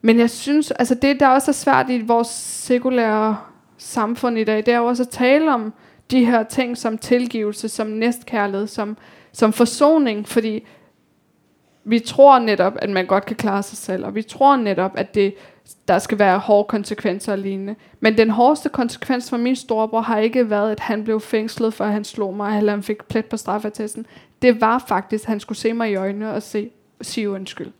Men 0.01 0.19
jeg 0.19 0.29
synes, 0.29 0.71
altså 0.71 0.95
det, 0.95 1.19
der 1.19 1.27
også 1.27 1.51
er 1.51 1.53
svært 1.53 1.89
i 1.89 2.01
vores 2.01 2.27
sekulære 2.27 3.37
samfund 3.77 4.37
i 4.37 4.43
dag, 4.43 4.57
det 4.57 4.67
er 4.67 4.77
jo 4.77 4.85
også 4.85 5.03
at 5.03 5.09
tale 5.09 5.53
om 5.53 5.73
de 6.11 6.25
her 6.25 6.43
ting 6.43 6.77
som 6.77 6.97
tilgivelse, 6.97 7.69
som 7.69 7.87
næstkærlighed, 7.87 8.67
som, 8.67 8.97
som 9.31 9.53
forsoning, 9.53 10.27
fordi 10.27 10.63
vi 11.85 11.99
tror 11.99 12.39
netop, 12.39 12.73
at 12.79 12.89
man 12.89 13.05
godt 13.05 13.25
kan 13.25 13.35
klare 13.35 13.63
sig 13.63 13.77
selv, 13.77 14.05
og 14.05 14.15
vi 14.15 14.21
tror 14.21 14.55
netop, 14.55 14.91
at 14.95 15.15
det, 15.15 15.33
der 15.87 15.99
skal 15.99 16.19
være 16.19 16.39
hårde 16.39 16.67
konsekvenser 16.67 17.31
og 17.31 17.37
lignende. 17.37 17.75
Men 17.99 18.17
den 18.17 18.29
hårdeste 18.29 18.69
konsekvens 18.69 19.29
for 19.29 19.37
min 19.37 19.55
storebror 19.55 20.01
har 20.01 20.17
ikke 20.17 20.49
været, 20.49 20.71
at 20.71 20.79
han 20.79 21.03
blev 21.03 21.19
fængslet, 21.19 21.73
for 21.73 21.85
han 21.85 22.03
slog 22.03 22.33
mig, 22.33 22.57
eller 22.57 22.71
han 22.71 22.83
fik 22.83 23.03
plet 23.03 23.25
på 23.25 23.37
straffetesten. 23.37 24.05
Det 24.41 24.61
var 24.61 24.83
faktisk, 24.87 25.23
at 25.23 25.27
han 25.27 25.39
skulle 25.39 25.57
se 25.57 25.73
mig 25.73 25.91
i 25.91 25.95
øjnene 25.95 26.33
og 26.33 26.41
se, 26.41 26.69
sige 27.01 27.29
undskyld. 27.29 27.71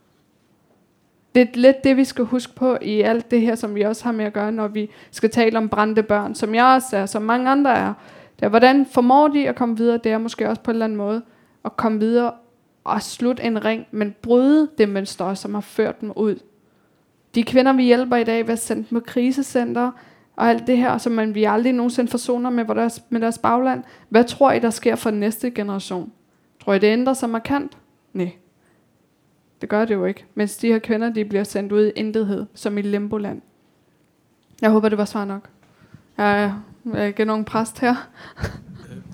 Det 1.36 1.42
er 1.42 1.48
lidt 1.54 1.84
det, 1.84 1.98
vi 1.98 2.04
skal 2.04 2.26
huske 2.26 2.56
på 2.56 2.78
i 2.82 3.02
alt 3.02 3.32
det 3.32 3.42
her, 3.42 3.56
som 3.56 3.76
vi 3.76 3.82
også 3.82 4.04
har 4.04 4.12
med 4.12 4.26
at 4.26 4.34
gøre, 4.34 4.52
når 4.52 4.68
vi 4.68 4.90
skal 5.12 5.30
tale 5.30 5.58
om 5.58 5.70
brændte 5.70 6.04
børn, 6.04 6.36
som 6.36 6.56
jeg 6.56 6.66
også 6.66 6.98
er, 6.98 7.06
som 7.06 7.22
mange 7.22 7.50
andre 7.50 7.78
er. 7.78 7.94
Det 8.40 8.46
er, 8.46 8.50
hvordan 8.50 8.86
formår 8.86 9.28
de 9.28 9.50
at 9.50 9.56
komme 9.56 9.78
videre? 9.78 10.00
Det 10.04 10.12
er 10.12 10.18
måske 10.18 10.50
også 10.50 10.62
på 10.62 10.72
en 10.72 10.76
eller 10.76 10.86
anden 10.86 10.98
måde 10.98 11.22
at 11.66 11.78
komme 11.78 12.00
videre 12.00 12.32
at 12.90 13.04
slutte 13.04 13.44
en 13.44 13.66
ring, 13.66 13.86
men 13.92 14.16
bryde 14.22 14.70
det 14.78 14.90
mønster, 14.90 15.34
som 15.34 15.54
har 15.54 15.62
ført 15.62 16.02
dem 16.02 16.12
ud. 16.16 16.40
De 17.36 17.44
kvinder, 17.44 17.74
vi 17.74 17.84
hjælper 17.84 18.16
i 18.16 18.24
dag 18.24 18.48
ved 18.48 18.58
sendt 18.58 18.92
med 18.92 19.02
dem 19.02 19.06
på 19.06 19.12
krisecenter, 19.12 19.92
og 20.36 20.50
alt 20.50 20.68
det 20.68 20.78
her, 20.78 20.98
som 20.98 21.12
man 21.12 21.36
vi 21.36 21.44
aldrig 21.44 21.74
nogensinde 21.74 22.12
forsoner 22.12 22.50
med 22.50 22.66
deres, 22.66 23.04
med 23.10 23.22
deres 23.22 23.38
bagland. 23.38 23.84
Hvad 24.10 24.24
tror 24.24 24.52
I, 24.52 24.60
der 24.60 24.70
sker 24.70 24.96
for 24.96 25.10
den 25.10 25.20
næste 25.20 25.52
generation? 25.52 26.12
Tror 26.64 26.74
I, 26.74 26.80
det 26.80 26.88
ændrer 26.88 27.14
sig 27.14 27.30
markant? 27.30 27.78
Nej. 28.14 28.32
Det 29.62 29.70
gør 29.70 29.86
det 29.86 29.94
jo 29.94 30.06
ikke. 30.06 30.26
Mens 30.36 30.58
de 30.58 30.68
her 30.68 30.80
kvinder, 30.80 31.10
de 31.10 31.26
bliver 31.26 31.44
sendt 31.44 31.72
ud 31.72 31.86
i 31.86 31.92
intethed, 31.96 32.46
som 32.54 32.78
i 32.78 32.82
limboland. 32.82 33.42
Jeg 34.62 34.72
håber, 34.72 34.90
det 34.90 34.98
var 34.98 35.06
svar 35.06 35.26
nok. 35.26 35.50
Jeg 36.18 36.54
er 36.94 37.04
ikke 37.04 37.26
nogen 37.26 37.46
præst 37.46 37.80
her. 37.80 37.96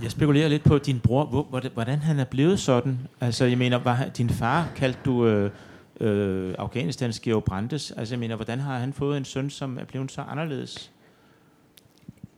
Jeg 0.04 0.12
spekulerer 0.12 0.47
lidt 0.47 0.64
på 0.64 0.78
din 0.78 0.99
bror, 0.99 1.26
hvor, 1.26 1.64
hvordan, 1.74 1.99
han 1.99 2.20
er 2.20 2.24
blevet 2.24 2.60
sådan. 2.60 2.99
Altså, 3.22 3.45
jeg 3.45 3.58
mener, 3.58 3.78
var 3.78 4.06
din 4.18 4.30
far 4.30 4.68
kaldte 4.76 4.99
du 5.06 5.26
øh, 5.26 5.52
øh, 5.99 6.54
Afghanistans 6.58 7.20
Georg 7.20 7.43
Brandes. 7.43 7.91
Altså, 7.91 8.14
jeg 8.14 8.20
mener, 8.20 8.36
hvordan 8.36 8.60
har 8.60 8.78
han 8.78 8.93
fået 8.93 9.18
en 9.18 9.26
søn, 9.26 9.49
som 9.49 9.78
er 9.78 9.84
blevet 9.84 10.12
så 10.12 10.22
anderledes? 10.22 10.91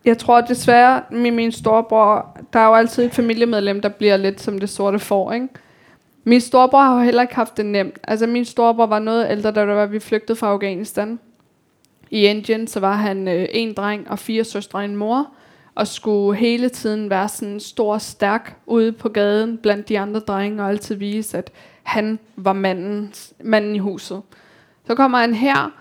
Jeg 0.05 0.17
tror 0.17 0.41
desværre, 0.41 1.03
med 1.11 1.31
min 1.31 1.51
storebror, 1.51 2.37
der 2.53 2.59
er 2.59 2.67
jo 2.67 2.73
altid 2.73 3.05
et 3.05 3.11
familiemedlem, 3.11 3.81
der 3.81 3.89
bliver 3.89 4.17
lidt 4.17 4.41
som 4.41 4.59
det 4.59 4.69
sorte 4.69 4.99
får, 4.99 5.33
ikke? 5.33 5.47
Min 6.23 6.41
storebror 6.41 6.81
har 6.81 6.95
jo 6.95 7.03
heller 7.03 7.21
ikke 7.21 7.35
haft 7.35 7.57
det 7.57 7.65
nemt. 7.65 7.99
Altså, 8.03 8.27
min 8.27 8.45
storebror 8.45 8.85
var 8.85 8.99
noget 8.99 9.27
ældre, 9.31 9.51
da 9.51 9.63
var, 9.63 9.85
vi 9.85 9.99
flygtede 9.99 10.35
fra 10.35 10.47
Afghanistan. 10.47 11.19
I 12.11 12.25
Indien, 12.25 12.67
så 12.67 12.79
var 12.79 12.95
han 12.95 13.27
øh, 13.27 13.45
en 13.51 13.73
dreng 13.73 14.09
og 14.09 14.19
fire 14.19 14.43
søstre 14.43 14.79
og 14.79 14.85
en 14.85 14.95
mor 14.95 15.27
og 15.75 15.87
skulle 15.87 16.39
hele 16.39 16.69
tiden 16.69 17.09
være 17.09 17.29
sådan 17.29 17.59
stor 17.59 17.93
og 17.93 18.01
stærk 18.01 18.55
ude 18.65 18.91
på 18.91 19.09
gaden 19.09 19.57
blandt 19.57 19.89
de 19.89 19.99
andre 19.99 20.19
drenge, 20.19 20.63
og 20.63 20.69
altid 20.69 20.95
vise, 20.95 21.37
at 21.37 21.51
han 21.83 22.19
var 22.35 22.53
manden, 22.53 23.13
manden 23.43 23.75
i 23.75 23.79
huset. 23.79 24.21
Så 24.87 24.95
kommer 24.95 25.17
han 25.17 25.33
her, 25.33 25.71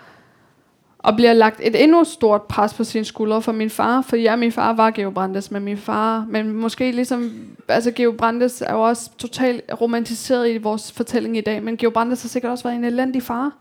og 0.99 1.17
bliver 1.17 1.33
lagt 1.33 1.61
et 1.63 1.83
endnu 1.83 2.05
stort 2.05 2.43
pres 2.43 2.75
på 2.75 2.85
sine 2.85 3.05
skuldre 3.05 3.43
for 3.43 3.53
min 3.53 3.71
far, 3.71 4.03
for 4.03 4.17
ja, 4.17 4.37
min 4.37 4.53
far 4.53 4.73
var 4.73 4.91
Geo 4.91 5.11
Brandes, 5.11 5.51
men 5.51 5.65
min 5.65 5.77
far, 5.77 6.27
men 6.29 6.53
måske 6.53 6.93
ligesom, 6.93 7.33
altså 7.69 7.91
Geo 7.91 8.13
Brandes 8.13 8.63
er 8.67 8.73
jo 8.73 8.81
også 8.81 9.11
totalt 9.19 9.63
romantiseret 9.81 10.51
i 10.51 10.59
vores 10.59 10.93
fortælling 10.93 11.37
i 11.37 11.41
dag, 11.41 11.63
men 11.63 11.77
Geo 11.77 11.91
Brandes 11.91 12.23
har 12.23 12.29
sikkert 12.29 12.53
også 12.53 12.65
været 12.65 12.77
en 12.77 12.85
elendig 12.85 13.23
far, 13.23 13.53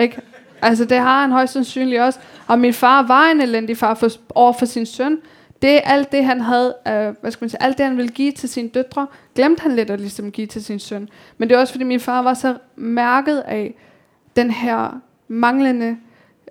ikke? 0.00 0.20
Altså 0.62 0.84
det 0.84 0.98
har 0.98 1.20
han 1.20 1.32
højst 1.32 1.52
sandsynligt 1.52 2.00
også, 2.00 2.18
og 2.46 2.58
min 2.58 2.72
far 2.72 3.06
var 3.06 3.30
en 3.30 3.40
elendig 3.40 3.76
far 3.76 3.94
for, 3.94 4.08
over 4.34 4.52
for 4.52 4.66
sin 4.66 4.86
søn, 4.86 5.18
det 5.62 5.80
alt 5.84 6.12
det, 6.12 6.24
han 6.24 6.40
havde, 6.40 6.74
øh, 6.88 7.14
hvad 7.20 7.30
skal 7.30 7.44
man 7.44 7.50
sige, 7.50 7.62
alt 7.62 7.78
det, 7.78 7.86
han 7.86 7.96
ville 7.96 8.12
give 8.12 8.32
til 8.32 8.48
sine 8.48 8.68
døtre, 8.68 9.06
glemte 9.34 9.62
han 9.62 9.76
lidt 9.76 9.90
at 9.90 10.00
ligesom 10.00 10.32
give 10.32 10.46
til 10.46 10.64
sin 10.64 10.78
søn. 10.78 11.08
Men 11.38 11.48
det 11.48 11.54
er 11.54 11.60
også, 11.60 11.72
fordi 11.72 11.84
min 11.84 12.00
far 12.00 12.22
var 12.22 12.34
så 12.34 12.58
mærket 12.76 13.38
af 13.38 13.74
den 14.36 14.50
her 14.50 15.00
manglende 15.28 15.96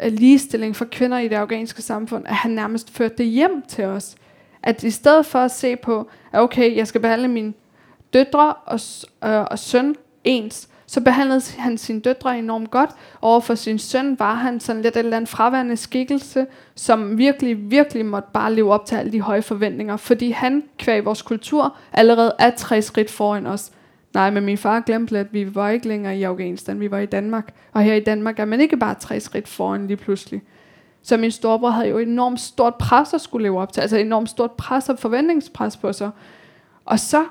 øh, 0.01 0.12
ligestilling 0.12 0.76
for 0.76 0.86
kvinder 0.86 1.18
i 1.18 1.28
det 1.28 1.36
afghanske 1.36 1.82
samfund, 1.82 2.28
at 2.28 2.36
han 2.36 2.51
nærmest 2.51 2.89
førte 2.89 3.16
det 3.18 3.26
hjem 3.26 3.62
til 3.68 3.86
os. 3.86 4.16
At 4.64 4.84
i 4.84 4.91
stedet 4.91 5.26
for 5.26 5.39
at 5.39 5.51
se 5.51 5.76
på, 5.76 6.10
at 6.34 6.39
okay, 6.39 6.76
jeg 6.76 6.88
skal 6.88 7.01
behandle 7.01 7.28
mine 7.28 7.53
døtre 8.14 8.53
og, 8.53 8.80
øh, 9.24 9.45
og 9.51 9.60
søn 9.60 9.95
ens, 10.24 10.70
så 10.88 11.01
behandlede 11.01 11.41
han 11.57 11.77
sine 11.77 11.99
døtre 11.99 12.39
enormt 12.39 12.71
godt. 12.71 12.89
Over 13.21 13.39
for 13.39 13.55
sin 13.55 13.79
søn 13.79 14.19
var 14.19 14.33
han 14.33 14.59
sådan 14.59 14.81
lidt 14.81 14.95
et 14.95 14.99
eller 14.99 15.17
andet 15.17 15.29
fraværende 15.29 15.77
skikkelse, 15.77 16.45
som 16.75 17.17
virkelig, 17.17 17.71
virkelig 17.71 18.05
måtte 18.05 18.29
bare 18.33 18.53
leve 18.53 18.73
op 18.73 18.85
til 18.85 18.95
alle 18.95 19.11
de 19.11 19.21
høje 19.21 19.41
forventninger, 19.41 19.97
fordi 19.97 20.31
han, 20.31 20.63
kvæg 20.77 21.05
vores 21.05 21.21
kultur, 21.21 21.75
allerede 21.93 22.35
er 22.39 22.49
tre 22.49 22.81
skridt 22.81 23.11
foran 23.11 23.47
os. 23.47 23.71
Nej, 24.13 24.29
men 24.29 24.45
min 24.45 24.57
far 24.57 24.79
glemte, 24.79 25.19
at 25.19 25.33
vi 25.33 25.55
var 25.55 25.69
ikke 25.69 25.88
længere 25.88 26.17
i 26.17 26.23
Afghanistan, 26.23 26.79
vi 26.79 26.91
var 26.91 26.99
i 26.99 27.05
Danmark. 27.05 27.53
Og 27.73 27.81
her 27.81 27.93
i 27.93 27.99
Danmark 27.99 28.39
er 28.39 28.45
man 28.45 28.61
ikke 28.61 28.77
bare 28.77 28.95
tre 28.95 29.19
skridt 29.19 29.47
foran 29.47 29.88
lige 29.88 29.97
pludselig. 29.97 30.41
Så 31.01 31.17
min 31.17 31.31
storebror 31.31 31.69
havde 31.69 31.89
jo 31.89 31.97
enormt 31.97 32.39
stort 32.39 32.75
pres 32.75 33.13
at 33.13 33.21
skulle 33.21 33.43
leve 33.43 33.59
op 33.59 33.73
til, 33.73 33.81
altså 33.81 33.97
enormt 33.97 34.29
stort 34.29 34.51
pres 34.51 34.89
og 34.89 34.99
forventningspres 34.99 35.77
på 35.77 35.93
sig. 35.93 36.09
Og 36.85 36.99
så 36.99 37.25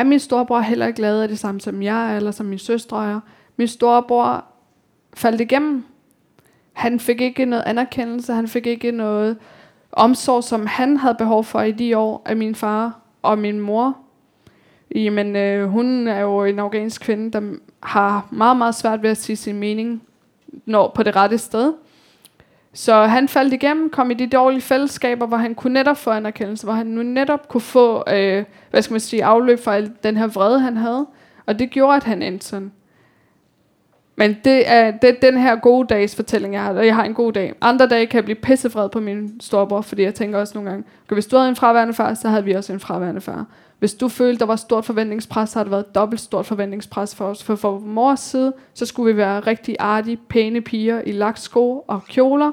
er 0.00 0.04
min 0.04 0.18
storebror 0.18 0.60
heller 0.60 0.86
ikke 0.86 1.00
lavet 1.00 1.22
af 1.22 1.28
det 1.28 1.38
samme 1.38 1.60
som 1.60 1.82
jeg, 1.82 2.16
eller 2.16 2.30
som 2.30 2.46
min 2.46 2.58
søstre 2.58 3.10
er. 3.10 3.20
Min 3.56 3.68
storebror 3.68 4.44
faldt 5.14 5.40
igennem. 5.40 5.84
Han 6.72 7.00
fik 7.00 7.20
ikke 7.20 7.44
noget 7.44 7.62
anerkendelse, 7.66 8.32
han 8.32 8.48
fik 8.48 8.66
ikke 8.66 8.90
noget 8.90 9.36
omsorg, 9.92 10.44
som 10.44 10.66
han 10.66 10.96
havde 10.96 11.14
behov 11.14 11.44
for 11.44 11.60
i 11.60 11.72
de 11.72 11.98
år 11.98 12.22
af 12.26 12.36
min 12.36 12.54
far 12.54 13.00
og 13.22 13.38
min 13.38 13.60
mor. 13.60 13.96
Jamen, 14.94 15.36
øh, 15.36 15.68
hun 15.68 16.08
er 16.08 16.20
jo 16.20 16.44
en 16.44 16.58
afghansk 16.58 17.02
kvinde, 17.02 17.32
der 17.32 17.52
har 17.82 18.28
meget, 18.30 18.56
meget 18.56 18.74
svært 18.74 19.02
ved 19.02 19.10
at 19.10 19.16
sige 19.16 19.36
sin 19.36 19.58
mening 19.58 20.02
når 20.66 20.92
på 20.94 21.02
det 21.02 21.16
rette 21.16 21.38
sted. 21.38 21.72
Så 22.72 23.04
han 23.04 23.28
faldt 23.28 23.52
igennem, 23.52 23.90
kom 23.90 24.10
i 24.10 24.14
de 24.14 24.26
dårlige 24.26 24.60
fællesskaber, 24.60 25.26
hvor 25.26 25.36
han 25.36 25.54
kunne 25.54 25.72
netop 25.72 25.96
få 25.96 26.10
anerkendelse, 26.10 26.64
hvor 26.64 26.72
han 26.72 26.86
nu 26.86 27.02
netop 27.02 27.48
kunne 27.48 27.60
få, 27.60 28.04
øh, 28.10 28.44
hvad 28.70 28.82
skal 28.82 28.94
man 28.94 29.00
sige, 29.00 29.24
afløb 29.24 29.58
for 29.58 29.72
den 30.02 30.16
her 30.16 30.26
vrede, 30.26 30.60
han 30.60 30.76
havde. 30.76 31.06
Og 31.46 31.58
det 31.58 31.70
gjorde, 31.70 31.96
at 31.96 32.04
han 32.04 32.22
endte 32.22 32.46
sådan. 32.46 32.72
Men 34.16 34.36
det 34.44 34.70
er, 34.70 34.90
det 34.90 35.10
er 35.10 35.30
den 35.30 35.40
her 35.40 35.56
gode 35.56 35.86
dags 35.86 36.16
fortælling, 36.16 36.54
jeg 36.54 36.62
har, 36.62 36.72
og 36.72 36.86
jeg 36.86 36.94
har 36.94 37.04
en 37.04 37.14
god 37.14 37.32
dag. 37.32 37.54
Andre 37.60 37.86
dage 37.86 38.06
kan 38.06 38.16
jeg 38.16 38.24
blive 38.24 38.36
pissefred 38.36 38.88
på 38.88 39.00
min 39.00 39.40
storebror, 39.40 39.80
fordi 39.80 40.02
jeg 40.02 40.14
tænker 40.14 40.38
også 40.38 40.54
nogle 40.54 40.70
gange, 40.70 40.84
okay, 41.06 41.14
hvis 41.14 41.26
du 41.26 41.36
havde 41.36 41.48
en 41.48 41.56
fraværende 41.56 41.94
far, 41.94 42.14
så 42.14 42.28
havde 42.28 42.44
vi 42.44 42.52
også 42.52 42.72
en 42.72 42.80
fraværende 42.80 43.20
far. 43.20 43.46
Hvis 43.78 43.94
du 43.94 44.08
følte, 44.08 44.38
der 44.38 44.46
var 44.46 44.56
stort 44.56 44.84
forventningspres, 44.84 45.50
så 45.50 45.58
har 45.58 45.64
det 45.64 45.70
været 45.70 45.94
dobbelt 45.94 46.20
stort 46.20 46.46
forventningspres 46.46 47.14
for 47.14 47.24
os. 47.24 47.42
For 47.42 47.56
for 47.56 47.78
mors 47.78 48.20
side, 48.20 48.52
så 48.74 48.86
skulle 48.86 49.12
vi 49.12 49.16
være 49.16 49.40
rigtig 49.40 49.76
artige, 49.78 50.16
pæne 50.28 50.60
piger 50.60 51.02
i 51.06 51.12
lagt 51.12 51.40
sko 51.40 51.84
og 51.88 52.04
kjoler. 52.04 52.52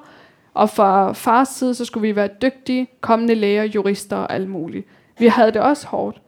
Og 0.53 0.69
for 0.69 1.13
fars 1.13 1.47
side, 1.47 1.75
så 1.75 1.85
skulle 1.85 2.07
vi 2.07 2.15
være 2.15 2.29
dygtige, 2.41 2.87
kommende 3.01 3.35
læger, 3.35 3.63
jurister 3.63 4.17
og 4.17 4.33
alt 4.33 4.49
muligt. 4.49 4.87
Vi 5.19 5.27
havde 5.27 5.51
det 5.51 5.61
også 5.61 5.87
hårdt. 5.87 6.21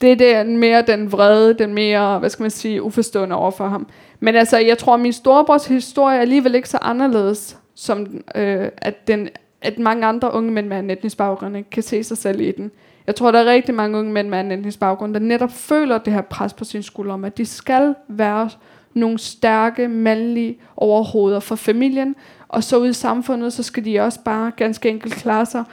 Det 0.00 0.22
er 0.22 0.42
den 0.42 0.58
mere 0.58 0.82
den 0.82 1.12
vrede, 1.12 1.54
den 1.54 1.74
mere, 1.74 2.18
hvad 2.18 2.30
skal 2.30 2.42
man 2.44 2.50
sige, 2.50 2.82
uforstående 2.82 3.36
over 3.36 3.50
for 3.50 3.68
ham. 3.68 3.88
Men 4.20 4.34
altså, 4.36 4.58
jeg 4.58 4.78
tror, 4.78 4.94
at 4.94 5.00
min 5.00 5.12
storebrors 5.12 5.66
historie 5.66 6.16
er 6.16 6.20
alligevel 6.20 6.54
ikke 6.54 6.68
så 6.68 6.78
anderledes, 6.82 7.58
som 7.74 8.06
øh, 8.34 8.68
at, 8.78 9.06
den, 9.08 9.28
at 9.62 9.78
mange 9.78 10.06
andre 10.06 10.32
unge 10.32 10.52
mænd 10.52 10.66
med 10.66 10.78
en 10.78 10.90
etnisk 10.90 11.16
baggrund 11.16 11.64
kan 11.64 11.82
se 11.82 12.04
sig 12.04 12.18
selv 12.18 12.40
i 12.40 12.52
den. 12.52 12.70
Jeg 13.06 13.16
tror, 13.16 13.30
der 13.30 13.38
er 13.38 13.52
rigtig 13.52 13.74
mange 13.74 13.98
unge 13.98 14.12
mænd 14.12 14.28
med 14.28 14.38
anden 14.38 14.58
etnisk 14.58 14.80
baggrund, 14.80 15.14
der 15.14 15.20
netop 15.20 15.52
føler 15.52 15.98
det 15.98 16.12
her 16.12 16.20
pres 16.20 16.52
på 16.52 16.64
sin 16.64 16.82
skulder 16.82 17.14
om, 17.14 17.24
at 17.24 17.38
de 17.38 17.46
skal 17.46 17.94
være 18.08 18.50
nogle 18.94 19.18
stærke, 19.18 19.88
mandlige 19.88 20.58
overhoveder 20.76 21.40
for 21.40 21.56
familien, 21.56 22.16
og 22.48 22.64
så 22.64 22.78
ud 22.78 22.88
i 22.88 22.92
samfundet, 22.92 23.52
så 23.52 23.62
skal 23.62 23.84
de 23.84 24.00
også 24.00 24.20
bare 24.24 24.52
ganske 24.56 24.88
enkelt 24.88 25.14
klare 25.14 25.46
sig. 25.46 25.64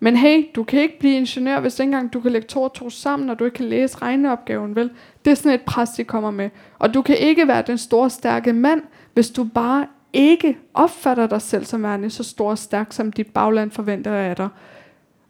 Men 0.00 0.16
hey, 0.16 0.46
du 0.54 0.64
kan 0.64 0.80
ikke 0.80 0.98
blive 0.98 1.16
ingeniør, 1.16 1.60
hvis 1.60 1.78
ikke 1.78 1.88
engang 1.88 2.12
du 2.12 2.20
kan 2.20 2.32
lægge 2.32 2.48
to 2.48 2.62
og 2.62 2.72
to 2.72 2.90
sammen, 2.90 3.30
og 3.30 3.38
du 3.38 3.44
ikke 3.44 3.54
kan 3.54 3.66
læse 3.66 3.98
regneopgaven, 4.02 4.76
vel? 4.76 4.90
Det 5.24 5.30
er 5.30 5.34
sådan 5.34 5.52
et 5.52 5.62
pres, 5.62 5.90
de 5.90 6.04
kommer 6.04 6.30
med. 6.30 6.50
Og 6.78 6.94
du 6.94 7.02
kan 7.02 7.16
ikke 7.16 7.48
være 7.48 7.62
den 7.62 7.78
store, 7.78 8.10
stærke 8.10 8.52
mand, 8.52 8.82
hvis 9.14 9.30
du 9.30 9.44
bare 9.44 9.86
ikke 10.12 10.58
opfatter 10.74 11.26
dig 11.26 11.42
selv 11.42 11.64
som 11.64 11.82
værende 11.82 12.10
så 12.10 12.24
stor 12.24 12.50
og 12.50 12.58
stærk, 12.58 12.92
som 12.92 13.12
dit 13.12 13.26
bagland 13.26 13.70
forventer 13.70 14.12
af 14.12 14.36
dig. 14.36 14.48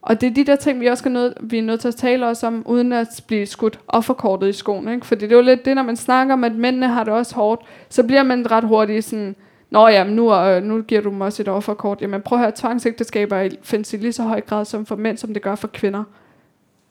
Og 0.02 0.20
det 0.20 0.26
er 0.26 0.34
de 0.34 0.44
der 0.44 0.56
ting, 0.56 0.80
vi 0.80 0.86
også 0.86 1.08
er 1.08 1.12
nødt, 1.12 1.34
vi 1.40 1.58
er 1.58 1.62
nødt 1.62 1.80
til 1.80 1.88
at 1.88 1.96
tale 1.96 2.26
også 2.26 2.46
om, 2.46 2.62
uden 2.66 2.92
at 2.92 3.24
blive 3.26 3.46
skudt 3.46 3.80
offerkortet 3.88 4.48
i 4.48 4.52
skoen. 4.52 4.88
Ikke? 4.88 5.06
Fordi 5.06 5.24
det 5.24 5.32
er 5.32 5.36
jo 5.36 5.42
lidt 5.42 5.64
det, 5.64 5.76
når 5.76 5.82
man 5.82 5.96
snakker 5.96 6.34
om, 6.34 6.44
at 6.44 6.54
mændene 6.54 6.88
har 6.88 7.04
det 7.04 7.12
også 7.12 7.34
hårdt, 7.34 7.62
så 7.88 8.02
bliver 8.02 8.22
man 8.22 8.50
ret 8.50 8.64
hurtigt 8.64 9.04
sådan, 9.04 9.34
Nå 9.70 9.88
ja, 9.88 10.04
nu, 10.04 10.34
øh, 10.34 10.62
nu 10.62 10.82
giver 10.82 11.00
du 11.00 11.10
mig 11.10 11.24
også 11.24 11.42
et 11.42 11.48
offerkort. 11.48 12.02
Jamen 12.02 12.22
prøv 12.22 12.38
at 12.38 12.44
høre, 12.44 12.52
tvangsægteskaber 12.56 13.48
findes 13.62 13.92
i 13.92 13.96
lige 13.96 14.12
så 14.12 14.22
høj 14.22 14.40
grad 14.40 14.64
som 14.64 14.86
for 14.86 14.96
mænd, 14.96 15.16
som 15.16 15.32
det 15.34 15.42
gør 15.42 15.54
for 15.54 15.68
kvinder. 15.68 16.04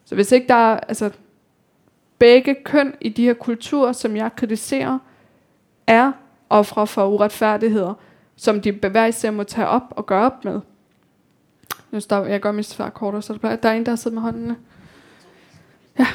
Så 0.06 0.16
hvis 0.16 0.32
ikke 0.32 0.48
der 0.48 0.56
er, 0.56 0.80
altså, 0.80 1.10
begge 2.20 2.56
køn 2.64 2.94
i 3.02 3.10
de 3.10 3.26
her 3.26 3.34
kulturer, 3.34 3.92
som 3.92 4.16
jeg 4.16 4.30
kritiserer, 4.36 5.00
er 5.88 6.12
ofre 6.50 6.88
for 6.88 7.08
uretfærdigheder, 7.08 7.94
som 8.36 8.62
de 8.62 8.74
bevæger 8.74 9.12
sig 9.12 9.34
må 9.34 9.44
tage 9.44 9.68
op 9.68 9.84
og 9.90 10.06
gøre 10.06 10.26
op 10.26 10.46
med. 10.46 10.60
Nu 11.92 12.00
stopper 12.00 12.32
jeg 12.32 12.40
gør 12.40 12.52
mit 12.52 12.66
svar 12.66 12.90
kortere, 12.90 13.22
så 13.22 13.38
der 13.42 13.70
er 13.70 13.74
en, 13.74 13.86
der 13.86 13.92
har 13.92 13.96
siddet 13.96 14.14
med 14.14 14.22
håndene. 14.22 14.56
Ja. 16.00 16.08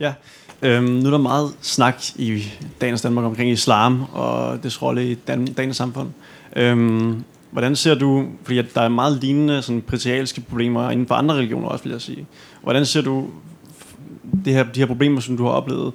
Ja, 0.00 0.14
øhm, 0.62 0.84
nu 0.84 1.06
er 1.06 1.10
der 1.10 1.18
meget 1.18 1.56
snak 1.60 2.02
i 2.16 2.44
dagens 2.80 3.02
Danmark 3.02 3.24
omkring 3.24 3.50
islam 3.50 4.02
og 4.12 4.62
dets 4.62 4.82
rolle 4.82 5.10
i 5.10 5.14
dan- 5.14 5.54
dagens 5.54 5.76
samfund. 5.76 6.08
Øhm, 6.56 7.24
hvordan 7.50 7.76
ser 7.76 7.94
du, 7.94 8.26
fordi 8.42 8.62
der 8.62 8.80
er 8.80 8.88
meget 8.88 9.20
lignende 9.20 9.62
sådan, 9.62 9.82
patriarkalske 9.82 10.40
problemer 10.40 10.90
inden 10.90 11.06
for 11.06 11.14
andre 11.14 11.34
religioner 11.34 11.68
også, 11.68 11.84
vil 11.84 11.90
jeg 11.90 12.00
sige. 12.00 12.26
Hvordan 12.62 12.86
ser 12.86 13.00
du 13.02 13.30
det 14.44 14.52
her, 14.52 14.64
de 14.72 14.80
her 14.80 14.86
problemer, 14.86 15.20
som 15.20 15.36
du 15.36 15.44
har 15.44 15.50
oplevet, 15.50 15.92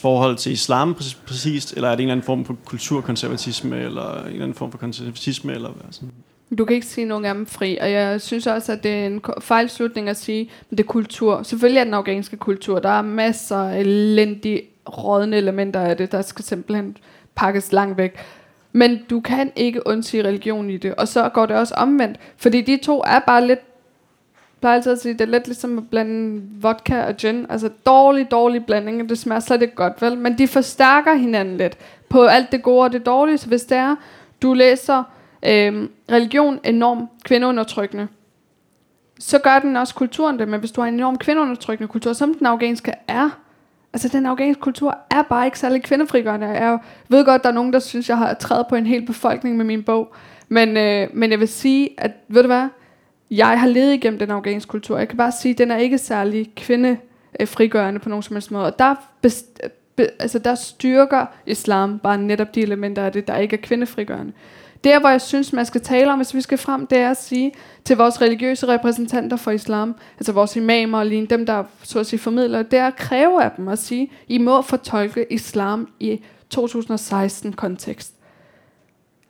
forhold 0.00 0.36
til 0.36 0.52
islam 0.52 0.96
præcist, 1.26 1.72
eller 1.76 1.88
er 1.88 1.92
det 1.96 2.02
en 2.02 2.08
eller 2.08 2.12
anden 2.12 2.26
form 2.26 2.44
for 2.44 2.56
kulturkonservatisme, 2.64 3.78
eller 3.80 4.20
en 4.20 4.26
eller 4.26 4.42
anden 4.42 4.54
form 4.54 4.70
for 4.70 4.78
konservatisme, 4.78 5.52
eller 5.52 5.68
hvad 5.68 5.84
sådan? 5.90 6.12
Du 6.58 6.64
kan 6.64 6.74
ikke 6.74 6.86
sige 6.86 7.04
nogen 7.04 7.24
af 7.24 7.34
dem 7.34 7.46
fri, 7.46 7.78
og 7.80 7.90
jeg 7.90 8.20
synes 8.20 8.46
også, 8.46 8.72
at 8.72 8.82
det 8.82 8.90
er 8.90 9.06
en 9.06 9.22
fejlslutning 9.40 10.08
at 10.08 10.16
sige, 10.16 10.50
at 10.60 10.70
det 10.70 10.80
er 10.80 10.88
kultur. 10.88 11.42
Selvfølgelig 11.42 11.80
er 11.80 11.84
den 11.84 11.94
afghanske 11.94 12.36
kultur. 12.36 12.78
Der 12.78 12.88
er 12.88 13.02
masser 13.02 13.56
af 13.56 13.80
elendige, 13.80 14.62
rådne 14.88 15.36
elementer 15.36 15.80
af 15.80 15.96
det, 15.96 16.12
der 16.12 16.22
skal 16.22 16.44
simpelthen 16.44 16.96
pakkes 17.34 17.72
langt 17.72 17.98
væk. 17.98 18.16
Men 18.72 18.98
du 19.10 19.20
kan 19.20 19.52
ikke 19.56 19.86
undsige 19.86 20.24
religion 20.24 20.70
i 20.70 20.76
det. 20.76 20.94
Og 20.94 21.08
så 21.08 21.28
går 21.28 21.46
det 21.46 21.56
også 21.56 21.74
omvendt. 21.74 22.18
Fordi 22.36 22.60
de 22.60 22.76
to 22.76 23.02
er 23.06 23.18
bare 23.18 23.46
lidt 23.46 23.60
plejer 24.60 24.76
altid 24.76 24.92
at 24.92 25.00
sige, 25.00 25.12
det 25.12 25.20
er 25.20 25.26
lidt 25.26 25.46
ligesom 25.46 25.78
at 25.78 25.90
blande 25.90 26.42
vodka 26.60 27.02
og 27.02 27.16
gin. 27.16 27.46
Altså 27.50 27.70
dårlig, 27.86 28.30
dårlig 28.30 28.66
blanding, 28.66 29.02
og 29.02 29.08
det 29.08 29.18
smager 29.18 29.40
slet 29.40 29.62
ikke 29.62 29.74
godt, 29.74 30.02
vel? 30.02 30.18
Men 30.18 30.38
de 30.38 30.48
forstærker 30.48 31.14
hinanden 31.14 31.56
lidt 31.56 31.78
på 32.08 32.24
alt 32.24 32.52
det 32.52 32.62
gode 32.62 32.82
og 32.84 32.92
det 32.92 33.06
dårlige. 33.06 33.38
Så 33.38 33.48
hvis 33.48 33.62
det 33.62 33.78
er, 33.78 33.96
du 34.42 34.54
læser 34.54 35.02
øh, 35.42 35.88
religion 36.10 36.58
enormt 36.64 37.10
kvindeundertrykkende, 37.24 38.08
så 39.18 39.38
gør 39.38 39.58
den 39.58 39.76
også 39.76 39.94
kulturen 39.94 40.38
det. 40.38 40.48
Men 40.48 40.60
hvis 40.60 40.72
du 40.72 40.80
har 40.80 40.88
en 40.88 40.94
enorm 40.94 41.18
kvindeundertrykkende 41.18 41.88
kultur, 41.88 42.12
som 42.12 42.34
den 42.34 42.46
afghanske 42.46 42.92
er, 43.08 43.30
altså 43.92 44.08
den 44.08 44.26
afghanske 44.26 44.60
kultur 44.60 44.98
er 45.10 45.22
bare 45.22 45.46
ikke 45.46 45.58
særlig 45.58 45.82
kvindefrigørende. 45.82 46.46
Jeg 46.46 46.78
ved 47.08 47.24
godt, 47.24 47.42
der 47.42 47.48
er 47.48 47.54
nogen, 47.54 47.72
der 47.72 47.78
synes, 47.78 48.08
jeg 48.08 48.18
har 48.18 48.34
trædet 48.34 48.66
på 48.68 48.74
en 48.76 48.86
hel 48.86 49.06
befolkning 49.06 49.56
med 49.56 49.64
min 49.64 49.82
bog. 49.82 50.14
Men, 50.48 50.76
øh, 50.76 51.08
men 51.12 51.30
jeg 51.30 51.40
vil 51.40 51.48
sige, 51.48 51.90
at 51.98 52.12
ved 52.28 52.42
du 52.42 52.46
hvad, 52.46 52.68
jeg 53.30 53.60
har 53.60 53.66
levet 53.66 53.94
igennem 53.94 54.18
den 54.18 54.30
afghanske 54.30 54.70
kultur. 54.70 54.98
Jeg 54.98 55.08
kan 55.08 55.16
bare 55.16 55.32
sige, 55.32 55.52
at 55.52 55.58
den 55.58 55.70
er 55.70 55.76
ikke 55.76 55.98
særlig 55.98 56.52
kvindefrigørende 56.56 58.00
på 58.00 58.08
nogen 58.08 58.22
som 58.22 58.36
helst 58.36 58.50
måde. 58.50 58.66
Og 58.66 58.78
der, 58.78 58.94
best, 59.20 59.60
be, 59.96 60.08
altså 60.18 60.38
der 60.38 60.54
styrker 60.54 61.26
islam 61.46 61.98
bare 61.98 62.18
netop 62.18 62.54
de 62.54 62.60
elementer 62.60 63.04
af 63.04 63.12
det, 63.12 63.28
der 63.28 63.36
ikke 63.36 63.56
er 63.56 63.60
kvindefrigørende. 63.60 64.32
Der, 64.84 65.00
hvor 65.00 65.08
jeg 65.08 65.20
synes, 65.20 65.52
man 65.52 65.66
skal 65.66 65.80
tale 65.80 66.12
om, 66.12 66.18
hvis 66.18 66.34
vi 66.34 66.40
skal 66.40 66.58
frem, 66.58 66.86
det 66.86 66.98
er 66.98 67.10
at 67.10 67.16
sige 67.16 67.52
til 67.84 67.96
vores 67.96 68.20
religiøse 68.20 68.68
repræsentanter 68.68 69.36
for 69.36 69.50
islam, 69.50 69.94
altså 70.18 70.32
vores 70.32 70.56
imamer 70.56 70.98
og 70.98 71.06
lignende, 71.06 71.36
dem 71.36 71.46
der 71.46 71.64
så 71.82 72.00
at 72.00 72.06
sige 72.06 72.20
formidler, 72.20 72.62
det 72.62 72.78
er 72.78 72.86
at 72.86 72.96
kræve 72.96 73.42
af 73.44 73.50
dem 73.56 73.68
at 73.68 73.78
sige, 73.78 74.10
I 74.28 74.38
må 74.38 74.62
fortolke 74.62 75.32
islam 75.32 75.88
i 76.00 76.20
2016-kontekst. 76.54 78.12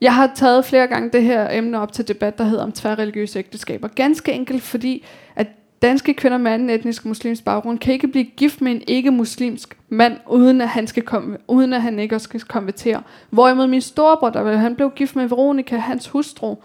Jeg 0.00 0.14
har 0.14 0.32
taget 0.34 0.64
flere 0.64 0.86
gange 0.86 1.11
det 1.11 1.22
her 1.22 1.48
emne 1.50 1.80
op 1.80 1.92
til 1.92 2.09
debat, 2.09 2.38
der 2.38 2.44
hedder 2.44 2.62
om 2.62 2.72
tværreligiøse 2.72 3.38
ægteskaber. 3.38 3.88
Ganske 3.88 4.32
enkelt 4.32 4.62
fordi, 4.62 5.05
at 5.36 5.46
danske 5.83 6.14
kvinder 6.14 6.39
med 6.39 6.53
anden 6.53 6.70
etnisk 6.70 7.05
muslimsk 7.05 7.45
baggrund 7.45 7.78
kan 7.78 7.93
ikke 7.95 8.09
blive 8.09 8.24
gift 8.24 8.61
med 8.61 8.72
en 8.72 8.83
ikke-muslimsk 8.87 9.78
mand, 9.89 10.16
uden 10.28 10.61
at 10.61 10.68
han, 10.68 10.87
skal 10.87 11.03
komme, 11.03 11.37
uden 11.49 11.72
at 11.72 11.83
han 11.83 11.99
ikke 11.99 12.14
også 12.14 12.24
skal 12.24 12.41
konvertere. 12.41 13.03
Hvorimod 13.30 13.66
min 13.66 13.80
storebror, 13.80 14.30
der 14.30 14.57
han 14.57 14.74
blev 14.74 14.91
gift 14.91 15.16
med 15.16 15.28
Veronika, 15.28 15.76
hans 15.76 16.09
hustru, 16.09 16.57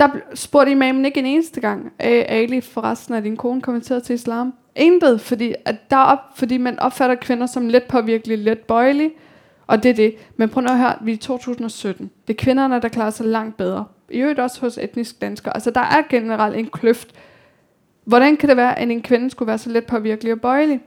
der 0.00 0.08
spurgte 0.34 0.72
imamen 0.72 1.04
ikke 1.04 1.20
en 1.20 1.26
eneste 1.26 1.60
gang, 1.60 1.92
Ali, 1.98 2.60
forresten 2.60 3.14
er 3.14 3.20
din 3.20 3.36
kone 3.36 3.60
konverteret 3.60 4.02
til 4.02 4.14
islam? 4.14 4.54
Intet, 4.76 5.20
fordi, 5.20 5.54
at 5.64 5.90
der 5.90 5.96
op, 5.96 6.18
fordi 6.34 6.56
man 6.56 6.78
opfatter 6.78 7.16
kvinder 7.16 7.46
som 7.46 7.68
let 7.68 7.82
påvirkelige, 7.82 8.36
let 8.36 8.58
bøjelige, 8.58 9.10
og 9.66 9.82
det 9.82 9.88
er 9.88 9.94
det. 9.94 10.14
Men 10.36 10.48
prøv 10.48 10.64
at 10.64 10.78
høre, 10.78 10.94
vi 11.02 11.10
er 11.10 11.14
i 11.14 11.18
2017. 11.18 12.10
Det 12.28 12.34
er 12.34 12.44
kvinderne, 12.44 12.80
der 12.80 12.88
klarer 12.88 13.10
sig 13.10 13.26
langt 13.26 13.56
bedre. 13.56 13.84
I 14.10 14.18
øvrigt 14.18 14.38
også 14.38 14.60
hos 14.60 14.78
etnisk 14.78 15.20
danskere. 15.20 15.54
Altså 15.54 15.70
der 15.70 15.80
er 15.80 16.02
generelt 16.10 16.56
en 16.56 16.66
kløft. 16.66 17.08
Hvordan 18.06 18.36
kan 18.36 18.48
det 18.48 18.56
være, 18.56 18.78
at 18.78 18.90
en 18.90 19.02
kvinde 19.02 19.30
skulle 19.30 19.46
være 19.46 19.58
så 19.58 19.70
let 19.70 19.86
påvirkelig 19.86 20.32
og 20.32 20.40
bøjelig? 20.40 20.80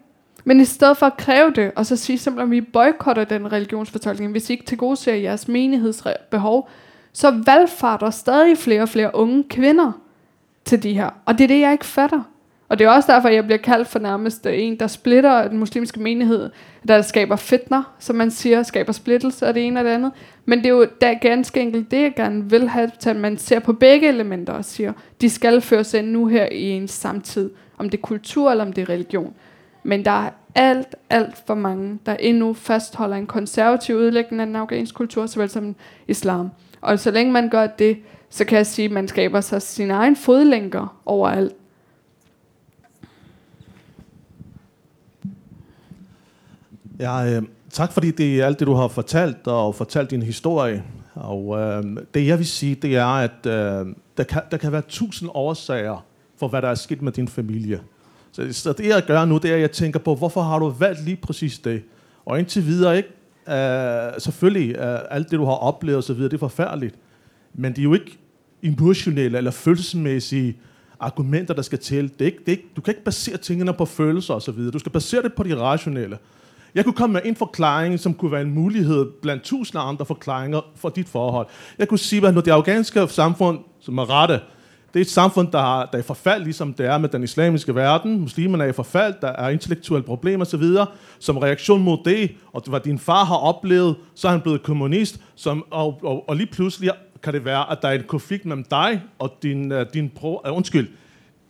Men 0.44 0.60
i 0.60 0.66
stedet 0.66 0.98
for 0.98 1.06
at 1.06 1.18
kræve 1.18 1.52
det, 1.56 1.72
og 1.76 1.86
så 1.86 1.96
sige 1.96 2.18
simpelthen, 2.18 2.48
at 2.48 2.52
vi 2.52 2.62
boykotter 2.62 3.24
den 3.24 3.52
religionsfortolkning, 3.52 4.32
hvis 4.32 4.50
I 4.50 4.54
ikke 4.54 4.66
tilgodeser 4.66 5.14
jeres 5.14 5.48
menighedsbehov, 5.48 6.70
så 7.14 7.42
valgfarter 7.46 8.10
stadig 8.10 8.58
flere 8.58 8.82
og 8.82 8.90
flere 8.90 9.16
unge 9.16 9.44
kvinder 9.44 9.92
til 10.66 10.84
de 10.84 10.94
her. 10.94 11.10
Og 11.26 11.38
det 11.38 11.44
er 11.44 11.48
det, 11.48 11.60
jeg 11.60 11.72
ikke 11.72 11.86
fatter. 11.86 12.22
Og 12.70 12.80
det 12.80 12.86
er 12.86 12.90
også 12.90 13.12
derfor, 13.12 13.30
jeg 13.30 13.46
bliver 13.46 13.58
kaldt 13.58 13.88
for 13.88 14.00
nærmest 14.00 14.46
en, 14.46 14.80
der 14.80 14.88
splitter 14.88 15.48
den 15.48 15.58
muslimske 15.58 16.00
menighed, 16.00 16.50
der 16.88 17.02
skaber 17.02 17.36
fitner, 17.36 17.96
som 18.00 18.16
man 18.16 18.32
siger, 18.32 18.64
skaber 18.64 18.92
splittelse 18.92 19.48
og 19.48 19.54
det 19.54 19.68
ene 19.68 19.80
og 19.80 19.84
det 19.84 19.92
andet. 19.92 20.12
Men 20.46 20.60
det 20.60 20.66
er 20.66 20.70
jo 20.70 20.88
da 21.02 21.14
ganske 21.14 21.62
enkelt 21.62 21.92
det, 21.92 22.02
jeg 22.02 22.14
gerne 22.16 22.50
vil 22.50 22.70
have, 22.70 22.92
at 23.08 23.16
man 23.16 23.38
ser 23.38 23.60
på 23.60 23.74
begge 23.74 24.08
elementer 24.08 24.54
og 24.54 24.66
siger, 24.66 24.94
de 25.22 25.30
skal 25.30 25.62
føres 25.62 25.94
ind 25.94 26.08
nu 26.08 26.28
her 26.28 26.46
i 26.52 26.70
en 26.70 26.88
samtid, 26.88 27.50
om 27.78 27.90
det 27.90 27.98
er 27.98 28.02
kultur 28.02 28.52
eller 28.52 28.66
om 28.66 28.74
det 28.74 28.82
er 28.82 28.90
religion. 28.90 29.34
Men 29.84 30.06
der 30.06 30.12
er 30.12 30.30
alt, 30.56 30.96
alt 31.10 31.36
for 31.48 31.56
mange, 31.56 32.00
der 32.06 32.16
endnu 32.16 32.54
fastholder 32.54 33.16
en 33.16 33.28
konservativ 33.28 33.96
udlægning 33.96 34.42
af 34.42 34.48
den 34.48 34.56
afghanske 34.56 34.96
kultur, 34.96 35.26
såvel 35.26 35.50
som 35.50 35.76
islam. 36.08 36.50
Og 36.82 37.00
så 37.00 37.12
længe 37.12 37.32
man 37.32 37.50
gør 37.50 37.68
det, 37.68 37.98
så 38.30 38.46
kan 38.46 38.58
jeg 38.58 38.66
sige, 38.66 38.86
at 38.86 38.92
man 38.92 39.08
skaber 39.08 39.42
sig 39.42 39.62
sin 39.62 39.92
egen 39.92 40.16
fodlænker 40.16 41.00
overalt. 41.06 41.54
Ja, 47.00 47.36
øh, 47.36 47.44
tak 47.70 47.92
fordi 47.92 48.12
det 48.12 48.42
er 48.42 48.46
alt 48.46 48.60
det, 48.60 48.68
du 48.68 48.74
har 48.74 48.88
fortalt, 48.88 49.48
og 49.48 49.76
fortalt 49.76 50.12
din 50.12 50.22
historie. 50.22 50.84
Og 51.14 51.60
øh, 51.60 51.84
det 52.14 52.28
jeg 52.28 52.38
vil 52.38 52.48
sige, 52.48 52.76
det 52.76 52.96
er, 52.96 53.06
at 53.06 53.46
øh, 53.46 53.94
der, 54.18 54.24
kan, 54.24 54.42
der 54.52 54.58
kan 54.58 54.72
være 54.72 54.82
tusind 54.88 55.30
årsager 55.34 56.06
for, 56.38 56.48
hvad 56.48 56.62
der 56.62 56.68
er 56.68 56.76
sket 56.76 57.02
med 57.02 57.12
din 57.12 57.28
familie. 57.28 57.82
Så, 58.32 58.54
så 58.54 58.74
det 58.74 58.88
jeg 58.88 59.04
gør 59.08 59.26
nu, 59.26 59.38
det 59.38 59.52
er, 59.52 59.56
at 59.56 59.62
jeg 59.62 59.72
tænker 59.72 60.00
på, 60.00 60.16
hvorfor 60.16 60.42
har 60.42 60.60
du 60.60 60.70
valgt 60.70 61.06
lige 61.06 61.16
præcis 61.16 61.60
det? 61.60 61.84
Og 62.26 62.40
indtil 62.40 62.66
videre, 62.66 62.98
ikke? 62.98 63.10
Øh, 63.50 64.12
selvfølgelig, 64.18 64.76
øh, 64.76 65.00
alt 65.10 65.32
det, 65.32 65.40
du 65.40 65.46
har 65.46 65.54
oplevet 65.54 65.98
osv., 65.98 66.24
det 66.24 66.34
er 66.34 66.38
forfærdeligt. 66.38 66.96
Men 67.54 67.72
det 67.72 67.80
er 67.80 67.84
jo 67.84 67.94
ikke 67.94 68.18
emotionelle 68.64 69.38
eller 69.38 69.52
følelsesmæssige 69.52 70.58
argumenter, 71.00 71.54
der 71.54 71.62
skal 71.62 71.80
til. 71.80 72.04
Det 72.04 72.22
er 72.22 72.26
ikke, 72.26 72.40
det 72.40 72.48
er 72.48 72.52
ikke, 72.52 72.70
du 72.76 72.82
kan 72.82 72.92
ikke 72.92 73.04
basere 73.04 73.38
tingene 73.38 73.74
på 73.74 73.86
følelser 73.86 74.34
osv. 74.34 74.72
Du 74.74 74.80
skal 74.80 74.92
basere 74.92 75.24
det 75.24 75.34
på 75.34 75.44
de 75.44 75.56
rationelle. 75.56 76.18
Jeg 76.76 76.84
kunne 76.84 76.94
komme 76.94 77.14
med 77.14 77.22
en 77.26 77.36
forklaring, 77.36 78.00
som 78.00 78.14
kunne 78.14 78.32
være 78.32 78.42
en 78.42 78.54
mulighed 78.54 79.12
blandt 79.22 79.44
tusinder 79.44 79.82
andre 79.82 80.06
forklaringer 80.06 80.62
for 80.76 80.90
dit 80.90 81.10
forhold. 81.10 81.48
Jeg 81.78 81.88
kunne 81.88 81.98
sige, 81.98 82.28
at 82.28 82.34
når 82.34 82.42
det 82.42 82.52
afghanske 82.52 83.08
samfund, 83.08 83.60
som 83.80 83.98
er 83.98 84.10
rette, 84.10 84.40
det 84.94 85.00
er 85.00 85.02
et 85.02 85.10
samfund, 85.10 85.52
der, 85.52 85.60
har, 85.60 85.86
der 85.86 85.98
er 85.98 86.00
i 86.00 86.06
forfald, 86.06 86.44
ligesom 86.44 86.74
det 86.74 86.86
er 86.86 86.98
med 86.98 87.10
den 87.10 87.24
islamiske 87.24 87.76
verden. 87.76 88.20
Muslimerne 88.20 88.64
er 88.64 88.68
i 88.68 88.72
forfald, 88.74 89.14
der 89.22 89.28
er 89.28 89.50
intellektuelle 89.50 90.06
problemer 90.06 90.46
osv. 90.46 90.64
Som 91.20 91.38
reaktion 91.38 91.84
mod 91.84 91.98
det, 92.06 92.32
og 92.54 92.64
hvad 92.68 92.80
din 92.80 93.00
far 93.00 93.24
har 93.24 93.36
oplevet, 93.36 93.96
så 94.16 94.28
er 94.28 94.32
han 94.32 94.42
blevet 94.42 94.64
kommunist, 94.64 95.20
som, 95.36 95.66
og, 95.72 96.00
og, 96.04 96.30
og 96.30 96.36
lige 96.36 96.48
pludselig 96.48 96.92
kan 97.24 97.34
det 97.34 97.46
være, 97.46 97.72
at 97.72 97.78
der 97.82 97.88
er 97.88 97.94
en 97.94 98.04
konflikt 98.08 98.46
mellem 98.46 98.64
dig 98.64 99.02
og 99.20 99.32
din, 99.44 99.72
øh, 99.72 99.86
din, 99.94 100.10
pro, 100.16 100.42
uh, 100.46 100.50
øh, 100.50 100.58
undskyld, 100.58 100.88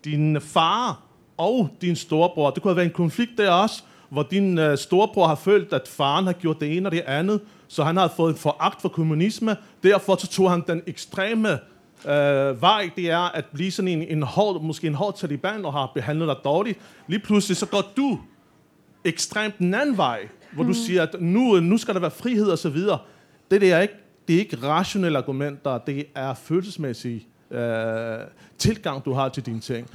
din 0.06 0.42
far 0.42 1.02
og 1.38 1.70
din 1.82 1.96
storebror. 1.96 2.50
Det 2.50 2.64
kunne 2.64 2.70
have 2.70 2.78
været 2.78 2.88
en 2.88 2.94
konflikt 2.94 3.32
der 3.38 3.52
også, 3.52 3.84
hvor 4.10 4.24
din 4.24 4.58
uh, 4.58 4.76
storebror 4.76 5.28
har 5.28 5.36
følt, 5.36 5.74
at 5.74 5.88
faren 5.88 6.26
har 6.26 6.34
gjort 6.34 6.60
det 6.60 6.78
ene 6.78 6.88
og 6.88 6.92
det 6.92 7.02
andet, 7.08 7.42
så 7.68 7.84
han 7.84 7.98
har 7.98 8.14
fået 8.16 8.32
en 8.32 8.38
foragt 8.38 8.82
for 8.82 8.90
kommunisme. 8.90 9.58
Derfor 9.84 10.16
så 10.16 10.28
tog 10.28 10.52
han 10.52 10.64
den 10.68 10.82
ekstreme 10.88 11.50
uh, 12.04 12.62
vej, 12.62 12.90
det 12.96 13.12
er 13.12 13.36
at 13.36 13.46
blive 13.54 13.72
sådan 13.72 13.88
en, 13.88 14.02
en 14.02 14.24
hård, 14.24 14.62
måske 14.62 14.88
en 14.88 14.96
hård 14.96 15.18
taliban 15.18 15.66
og 15.66 15.74
har 15.74 15.92
behandlet 15.94 16.28
dig 16.28 16.36
dårligt. 16.44 16.80
Lige 17.08 17.20
pludselig 17.20 17.58
så 17.58 17.66
går 17.66 17.84
du 17.98 18.20
ekstremt 19.06 19.58
den 19.58 19.74
anden 19.74 19.98
vej, 19.98 20.20
hvor 20.52 20.64
mm. 20.64 20.70
du 20.70 20.74
siger, 20.74 21.04
at 21.04 21.16
nu, 21.20 21.60
nu 21.60 21.78
skal 21.78 21.94
der 21.94 22.00
være 22.00 22.12
frihed 22.12 22.48
og 22.48 22.58
så 22.58 22.70
videre. 22.70 22.98
Det, 23.52 23.62
det 23.62 23.72
er 23.72 23.80
ikke 23.80 23.94
det 24.28 24.36
er 24.36 24.40
ikke 24.40 24.58
rationelle 24.64 25.18
argumenter, 25.18 25.78
det 25.78 26.06
er 26.16 26.34
følelsesmæssige 26.34 27.28
uh, 27.52 27.58
tilgang, 28.58 29.06
du 29.06 29.14
har 29.14 29.30
til 29.30 29.46
dine 29.46 29.60
ting. 29.60 29.88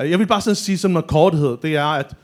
Uh, 0.00 0.10
jeg 0.10 0.18
vil 0.18 0.26
bare 0.26 0.40
sådan 0.40 0.56
sige 0.56 0.78
som 0.78 0.90
noget 0.90 1.06
korthed, 1.06 1.56
det 1.62 1.76
er, 1.76 1.86
at 1.86 2.14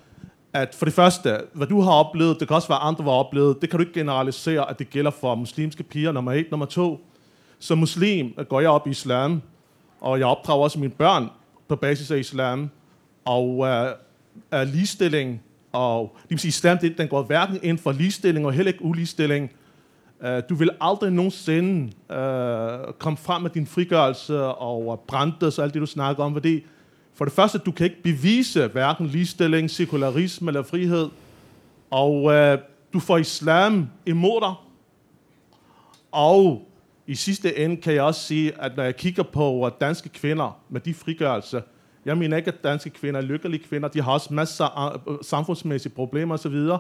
at 0.53 0.75
for 0.75 0.85
det 0.85 0.95
første, 0.95 1.41
hvad 1.53 1.67
du 1.67 1.81
har 1.81 1.93
oplevet, 1.93 2.41
det 2.41 2.49
kan 2.49 2.55
også 2.55 2.69
være 2.69 2.79
andre 2.79 3.05
har 3.05 3.11
oplevet, 3.11 3.61
det 3.61 3.71
kan 3.71 3.79
du 3.79 3.83
ikke 3.83 3.99
generalisere, 3.99 4.71
at 4.71 4.79
det 4.79 4.91
gælder 4.91 5.11
for 5.11 5.35
muslimske 5.35 5.83
piger, 5.83 6.13
nummer 6.13 6.33
et. 6.33 6.47
Nummer 6.51 6.67
to, 6.67 7.07
som 7.59 7.79
muslim 7.79 8.35
går 8.49 8.61
jeg 8.61 8.71
op 8.71 8.87
i 8.87 8.91
islam, 8.91 9.43
og 10.01 10.19
jeg 10.19 10.27
opdrager 10.27 10.63
også 10.63 10.79
mine 10.79 10.93
børn 10.93 11.29
på 11.69 11.77
basis 11.77 12.11
af 12.11 12.19
islam, 12.19 12.71
og 13.25 13.49
uh, 13.49 14.61
uh, 14.61 14.69
ligestilling, 14.69 15.43
og 15.73 16.17
det 16.23 16.31
vil 16.31 16.39
sige, 16.39 16.49
islam, 16.49 16.79
det, 16.79 16.99
den 16.99 17.09
går 17.09 17.23
hverken 17.23 17.59
ind 17.63 17.79
for 17.79 17.93
ligestilling 17.93 18.47
og 18.47 18.53
heller 18.53 18.73
ikke 18.73 18.85
uligestilling. 18.85 19.51
Uh, 20.21 20.29
du 20.49 20.55
vil 20.55 20.71
aldrig 20.81 21.13
nogensinde 21.13 21.93
uh, 22.11 22.95
komme 22.99 23.17
frem 23.17 23.43
med 23.43 23.51
din 23.51 23.67
frigørelse 23.67 24.45
og 24.45 25.05
brændes 25.09 25.59
og 25.59 25.65
alt 25.65 25.75
det, 25.75 25.81
du 25.81 25.87
snakker 25.87 26.25
om, 26.25 26.33
fordi 26.33 26.65
for 27.19 27.25
det 27.25 27.35
første, 27.35 27.59
du 27.59 27.73
kan 27.73 27.85
ikke 27.85 28.03
bevise 28.03 28.67
hverken 28.67 29.07
ligestilling, 29.07 29.71
sekularisme 29.71 30.49
eller 30.51 30.63
frihed. 30.63 31.09
Og 31.91 32.33
øh, 32.33 32.59
du 32.93 33.01
får 33.01 33.19
islam 33.19 33.89
imod 34.07 34.41
dig. 34.41 34.55
Og 36.13 36.69
i 37.07 37.15
sidste 37.15 37.59
ende 37.59 37.77
kan 37.77 37.95
jeg 37.95 38.03
også 38.03 38.21
sige, 38.21 38.63
at 38.63 38.77
når 38.77 38.83
jeg 38.83 38.97
kigger 38.97 39.23
på 39.23 39.71
danske 39.81 40.09
kvinder 40.09 40.59
med 40.69 40.81
de 40.81 40.95
frigørelser, 40.95 41.61
jeg 42.05 42.19
mener 42.19 42.37
ikke, 42.37 42.49
at 42.49 42.65
danske 42.65 42.91
kvinder 42.91 43.21
er 43.21 43.25
lykkelige 43.25 43.65
kvinder. 43.65 43.89
De 43.89 44.03
har 44.03 44.13
også 44.13 44.35
masser 44.35 44.65
af 44.65 44.97
øh, 45.09 45.17
samfundsmæssige 45.23 45.93
problemer 45.93 46.35
osv. 46.35 46.71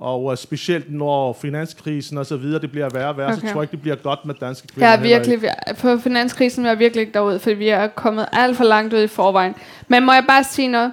Og 0.00 0.24
uh, 0.24 0.36
specielt 0.36 0.92
når 0.92 1.32
finanskrisen 1.32 2.18
og 2.18 2.26
så 2.26 2.36
videre, 2.36 2.60
det 2.60 2.70
bliver 2.70 2.88
værre 2.94 3.08
og 3.08 3.16
værre, 3.16 3.32
okay. 3.32 3.40
så 3.40 3.52
tror 3.52 3.60
jeg 3.60 3.62
ikke, 3.62 3.72
det 3.72 3.80
bliver 3.80 3.96
godt 3.96 4.18
med 4.24 4.34
danske 4.34 4.68
kvinder. 4.68 4.90
Ja, 4.90 5.00
virkelig. 5.00 5.38
På 5.78 5.98
finanskrisen 5.98 6.62
vil 6.62 6.68
jeg 6.68 6.78
virkelig 6.78 7.00
ikke 7.00 7.12
derud, 7.12 7.38
for 7.38 7.54
vi 7.54 7.68
er 7.68 7.86
kommet 7.86 8.26
alt 8.32 8.56
for 8.56 8.64
langt 8.64 8.94
ud 8.94 9.02
i 9.02 9.06
forvejen. 9.06 9.54
Men 9.88 10.04
må 10.04 10.12
jeg 10.12 10.24
bare 10.28 10.44
sige 10.44 10.68
noget? 10.68 10.92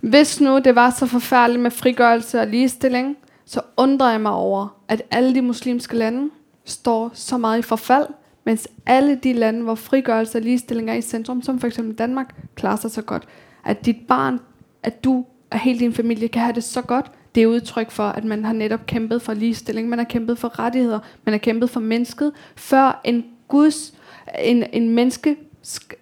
Hvis 0.00 0.40
nu 0.40 0.58
det 0.58 0.74
var 0.74 0.90
så 0.90 1.06
forfærdeligt 1.06 1.62
med 1.62 1.70
frigørelse 1.70 2.40
og 2.40 2.46
ligestilling, 2.46 3.16
så 3.44 3.60
undrer 3.76 4.10
jeg 4.10 4.20
mig 4.20 4.32
over, 4.32 4.76
at 4.88 5.02
alle 5.10 5.34
de 5.34 5.42
muslimske 5.42 5.96
lande 5.96 6.30
står 6.64 7.10
så 7.14 7.38
meget 7.38 7.58
i 7.58 7.62
forfald, 7.62 8.06
mens 8.44 8.68
alle 8.86 9.14
de 9.22 9.32
lande, 9.32 9.62
hvor 9.62 9.74
frigørelse 9.74 10.38
og 10.38 10.42
ligestilling 10.42 10.90
er 10.90 10.94
i 10.94 11.02
centrum, 11.02 11.42
som 11.42 11.60
for 11.60 11.66
eksempel 11.66 11.94
Danmark, 11.94 12.34
klarer 12.54 12.76
sig 12.76 12.90
så 12.90 13.02
godt. 13.02 13.22
At 13.64 13.86
dit 13.86 13.96
barn, 14.08 14.40
at 14.82 15.04
du 15.04 15.24
og 15.50 15.58
hele 15.58 15.78
din 15.78 15.92
familie 15.92 16.28
kan 16.28 16.42
have 16.42 16.54
det 16.54 16.64
så 16.64 16.82
godt, 16.82 17.06
det 17.36 17.42
er 17.42 17.46
udtryk 17.46 17.90
for, 17.90 18.02
at 18.02 18.24
man 18.24 18.44
har 18.44 18.52
netop 18.52 18.86
kæmpet 18.86 19.22
for 19.22 19.34
ligestilling, 19.34 19.88
man 19.88 19.98
har 19.98 20.06
kæmpet 20.06 20.38
for 20.38 20.58
rettigheder, 20.58 20.98
man 21.24 21.32
har 21.32 21.38
kæmpet 21.38 21.70
for 21.70 21.80
mennesket, 21.80 22.32
før 22.56 23.00
en 23.04 23.24
Guds 23.48 23.94
en, 24.38 24.64
en 24.72 24.88
menneske, 24.88 25.36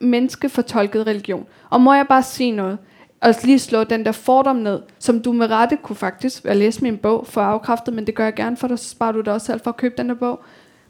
menneskefortolket 0.01 1.07
religion. 1.07 1.47
Og 1.71 1.81
må 1.81 1.95
jeg 1.95 2.07
bare 2.09 2.23
sige 2.23 2.53
noget? 2.53 2.79
Og 3.21 3.35
lige 3.45 3.59
slå 3.59 3.85
den 3.85 4.05
der 4.05 4.13
fordom 4.13 4.57
ned, 4.57 4.83
som 4.99 5.23
du 5.23 5.33
med 5.33 5.51
rette 5.51 5.77
kunne 5.77 5.97
faktisk 5.97 6.45
jeg 6.45 6.57
læse 6.57 6.83
min 6.83 6.99
bog 6.99 7.27
for 7.27 7.41
afkræftet, 7.41 7.95
men 7.95 8.07
det 8.07 8.15
gør 8.15 8.25
jeg 8.25 8.35
gerne 8.35 8.57
for 8.57 8.69
dig, 8.69 8.79
så 8.79 8.89
sparer 8.89 9.13
du 9.13 9.21
dig 9.21 9.33
også 9.33 9.47
selv 9.47 9.61
for 9.61 9.71
at 9.71 9.77
købe 9.77 9.95
den 9.99 10.09
der 10.09 10.15
bog. 10.15 10.45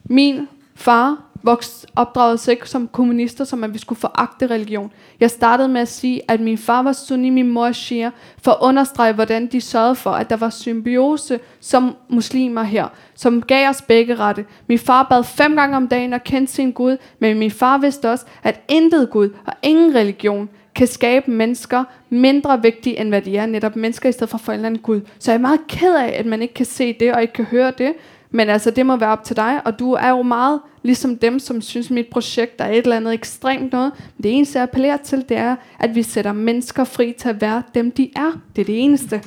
Min 0.05 0.49
far 0.75 1.25
vokset 1.45 1.91
opdraget 1.97 2.41
sig 2.41 2.53
ikke 2.53 2.69
som 2.69 2.89
kommunister, 2.89 3.45
som 3.45 3.65
at 3.65 3.75
vi 3.75 3.79
skulle 3.79 4.01
foragte 4.01 4.47
religion. 4.47 4.93
Jeg 5.21 5.31
startede 5.31 5.69
med 5.69 5.81
at 5.81 5.89
sige, 5.89 6.21
at 6.29 6.41
min 6.41 6.59
far 6.59 6.83
var 6.83 6.93
sunni, 6.93 7.31
min 7.31 7.49
mor 7.49 7.73
shia, 7.73 8.11
for 8.43 8.51
at 8.51 8.59
understrege, 8.61 9.13
hvordan 9.13 9.47
de 9.47 9.61
sørgede 9.61 9.95
for, 9.95 10.11
at 10.11 10.31
der 10.31 10.37
var 10.37 10.51
symbiose 10.51 11.41
som 11.61 11.97
muslimer 12.09 12.63
her, 12.63 12.89
som 13.15 13.43
gav 13.43 13.69
os 13.69 13.83
begge 13.83 14.15
rette. 14.15 14.45
Min 14.67 14.79
far 14.79 15.03
bad 15.03 15.25
fem 15.25 15.57
gange 15.57 15.77
om 15.77 15.89
dagen 15.89 16.13
og 16.13 16.25
kendte 16.25 16.53
sin 16.53 16.73
Gud, 16.73 16.97
men 17.19 17.39
min 17.39 17.51
far 17.51 17.79
vidste 17.79 18.11
også, 18.11 18.27
at 18.43 18.61
intet 18.69 19.11
Gud 19.11 19.31
og 19.47 19.53
ingen 19.63 19.95
religion 19.95 20.49
kan 20.75 20.87
skabe 20.87 21.31
mennesker 21.31 21.85
mindre 22.09 22.63
vigtige, 22.63 23.01
end 23.01 23.09
hvad 23.09 23.23
de 23.23 23.37
er, 23.37 23.47
netop 23.47 23.77
mennesker 23.77 24.09
i 24.09 24.13
stedet 24.13 24.29
for 24.31 24.39
forældrene 24.39 24.79
Gud. 24.79 25.01
Så 25.19 25.31
jeg 25.31 25.39
er 25.39 25.41
meget 25.41 25.61
ked 25.69 25.95
af, 25.95 26.15
at 26.19 26.27
man 26.27 26.43
ikke 26.43 26.55
kan 26.55 26.67
se 26.67 26.93
det 27.01 27.15
og 27.15 27.23
ikke 27.23 27.35
kan 27.35 27.45
høre 27.45 27.73
det, 27.79 27.93
men 28.35 28.49
altså, 28.49 28.71
det 28.71 28.87
må 28.87 28.97
være 28.97 29.11
op 29.11 29.25
til 29.25 29.37
dig, 29.37 29.61
og 29.65 29.79
du 29.79 29.93
er 29.93 30.09
jo 30.09 30.23
meget 30.23 30.61
ligesom 30.83 31.19
dem, 31.19 31.39
som 31.39 31.61
synes, 31.61 31.91
mit 31.91 32.07
projekt 32.07 32.61
er 32.61 32.67
et 32.67 32.77
eller 32.79 32.97
andet 32.97 33.15
ekstremt 33.15 33.73
noget. 33.73 33.93
Det 34.23 34.33
eneste, 34.37 34.59
jeg 34.59 34.63
appellerer 34.63 34.97
til, 34.97 35.25
det 35.29 35.37
er, 35.37 35.57
at 35.79 35.95
vi 35.95 36.03
sætter 36.03 36.33
mennesker 36.33 36.85
fri 36.85 37.15
til 37.19 37.29
at 37.29 37.41
være 37.41 37.63
dem, 37.75 37.91
de 37.91 38.11
er. 38.17 38.41
Det 38.57 38.63
er 38.63 38.67
det 38.67 38.85
eneste. 38.85 39.23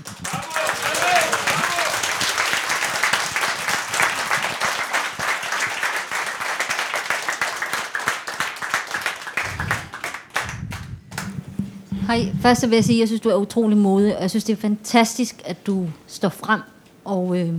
Hej, 12.08 12.20
først 12.42 12.70
vil 12.70 12.76
jeg 12.76 12.84
sige, 12.84 12.98
at 12.98 13.00
jeg 13.00 13.08
synes, 13.08 13.22
du 13.22 13.30
er 13.30 13.36
utrolig 13.36 13.78
modig, 13.78 14.16
og 14.16 14.22
jeg 14.22 14.30
synes, 14.30 14.44
det 14.44 14.54
er 14.54 14.62
fantastisk, 14.62 15.42
at 15.46 15.68
du 15.68 15.86
står 16.08 16.30
frem 16.30 16.62
og 17.06 17.40
øh, 17.40 17.54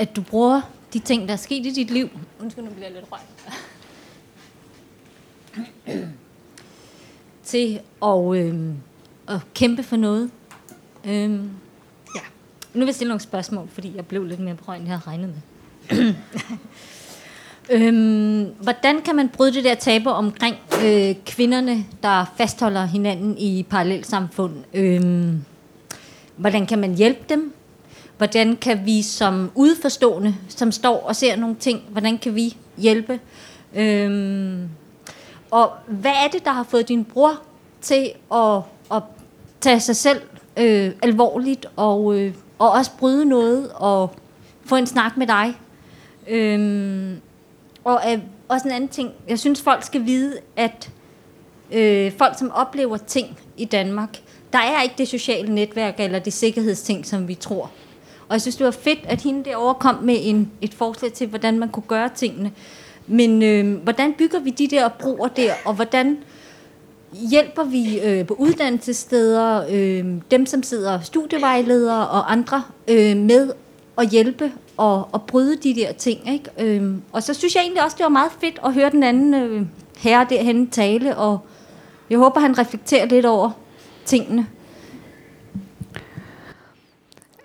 at 0.00 0.16
du 0.16 0.22
bruger 0.22 0.60
de 0.92 0.98
ting, 0.98 1.28
der 1.28 1.32
er 1.32 1.38
sket 1.38 1.66
i 1.66 1.70
dit 1.70 1.90
liv. 1.90 2.08
Undskyld, 2.40 2.64
nu 2.64 2.70
bliver 2.70 2.86
jeg 2.86 2.94
lidt 2.94 3.06
røg. 3.12 3.20
til 7.44 7.80
at, 8.02 8.36
øh, 8.36 8.74
at 9.28 9.40
kæmpe 9.54 9.82
for 9.82 9.96
noget. 9.96 10.30
Øh, 11.04 11.30
ja. 12.14 12.20
Nu 12.74 12.80
vil 12.80 12.86
jeg 12.86 12.94
stille 12.94 13.08
nogle 13.08 13.20
spørgsmål, 13.20 13.68
fordi 13.68 13.92
jeg 13.96 14.06
blev 14.06 14.24
lidt 14.24 14.40
mere 14.40 14.54
på 14.54 14.72
end 14.72 14.82
jeg 14.82 14.98
havde 14.98 15.02
regnet 15.06 15.34
med. 15.34 16.14
øhm, 17.74 18.54
hvordan 18.62 19.02
kan 19.02 19.16
man 19.16 19.28
bryde 19.28 19.54
det 19.54 19.64
der 19.64 19.74
tabu 19.74 20.10
omkring 20.10 20.56
øh, 20.84 21.14
kvinderne, 21.26 21.84
der 22.02 22.24
fastholder 22.36 22.84
hinanden 22.84 23.38
i 23.38 23.62
parallelsamfund? 23.62 24.54
Øhm, 24.74 25.44
hvordan 26.36 26.66
kan 26.66 26.78
man 26.78 26.94
hjælpe 26.94 27.20
dem? 27.28 27.54
Hvordan 28.20 28.56
kan 28.56 28.86
vi 28.86 29.02
som 29.02 29.50
udforstående, 29.54 30.34
som 30.48 30.72
står 30.72 31.00
og 31.00 31.16
ser 31.16 31.36
nogle 31.36 31.56
ting, 31.56 31.82
hvordan 31.88 32.18
kan 32.18 32.34
vi 32.34 32.56
hjælpe? 32.78 33.20
Øhm, 33.74 34.68
og 35.50 35.72
hvad 35.86 36.10
er 36.10 36.28
det, 36.32 36.44
der 36.44 36.50
har 36.50 36.62
fået 36.62 36.88
din 36.88 37.04
bror 37.04 37.40
til 37.80 38.10
at, 38.34 38.56
at 38.92 39.02
tage 39.60 39.80
sig 39.80 39.96
selv 39.96 40.22
øh, 40.56 40.92
alvorligt 41.02 41.66
og, 41.76 42.18
øh, 42.18 42.34
og 42.58 42.70
også 42.70 42.90
bryde 42.98 43.24
noget 43.24 43.70
og 43.74 44.14
få 44.64 44.76
en 44.76 44.86
snak 44.86 45.16
med 45.16 45.26
dig? 45.26 45.54
Øhm, 46.28 47.20
og 47.84 48.00
øh, 48.12 48.18
også 48.48 48.68
en 48.68 48.74
anden 48.74 48.88
ting, 48.88 49.10
jeg 49.28 49.38
synes 49.38 49.62
folk 49.62 49.84
skal 49.84 50.06
vide, 50.06 50.38
at 50.56 50.90
øh, 51.72 52.12
folk 52.18 52.38
som 52.38 52.52
oplever 52.54 52.96
ting 52.96 53.38
i 53.56 53.64
Danmark, 53.64 54.20
der 54.52 54.58
er 54.58 54.82
ikke 54.82 54.94
det 54.98 55.08
sociale 55.08 55.54
netværk 55.54 55.94
eller 56.00 56.18
det 56.18 56.32
sikkerhedsting, 56.32 57.06
som 57.06 57.28
vi 57.28 57.34
tror. 57.34 57.70
Og 58.30 58.34
jeg 58.34 58.40
synes, 58.40 58.56
det 58.56 58.64
var 58.64 58.70
fedt, 58.70 58.98
at 59.04 59.22
hende 59.22 59.44
derovre 59.44 59.74
kom 59.74 59.94
med 60.02 60.16
en, 60.20 60.50
et 60.60 60.74
forslag 60.74 61.12
til, 61.12 61.26
hvordan 61.26 61.58
man 61.58 61.68
kunne 61.68 61.82
gøre 61.88 62.08
tingene. 62.14 62.52
Men 63.06 63.42
øh, 63.42 63.82
hvordan 63.82 64.14
bygger 64.18 64.40
vi 64.40 64.50
de 64.50 64.68
der 64.68 64.88
broer 64.88 65.28
der, 65.28 65.52
og 65.64 65.74
hvordan 65.74 66.18
hjælper 67.12 67.64
vi 67.64 68.00
øh, 68.00 68.26
på 68.26 68.34
uddannelsessteder, 68.34 69.64
øh, 69.70 70.04
dem 70.30 70.46
som 70.46 70.62
sidder 70.62 71.00
studievejledere 71.00 72.08
og 72.08 72.32
andre 72.32 72.62
øh, 72.88 73.16
med 73.16 73.52
at 73.98 74.08
hjælpe 74.08 74.52
og, 74.76 75.08
og 75.12 75.22
bryde 75.22 75.56
de 75.56 75.74
der 75.74 75.92
ting. 75.92 76.32
Ikke? 76.32 76.76
Øh, 76.76 76.94
og 77.12 77.22
så 77.22 77.34
synes 77.34 77.54
jeg 77.54 77.62
egentlig 77.62 77.84
også, 77.84 77.96
det 77.96 78.04
var 78.04 78.08
meget 78.08 78.32
fedt 78.40 78.60
at 78.64 78.74
høre 78.74 78.90
den 78.90 79.02
anden 79.02 79.34
øh, 79.34 79.62
herre 79.98 80.26
derhen 80.30 80.70
tale, 80.70 81.16
og 81.16 81.38
jeg 82.10 82.18
håber, 82.18 82.40
han 82.40 82.58
reflekterer 82.58 83.06
lidt 83.06 83.26
over 83.26 83.50
tingene. 84.04 84.46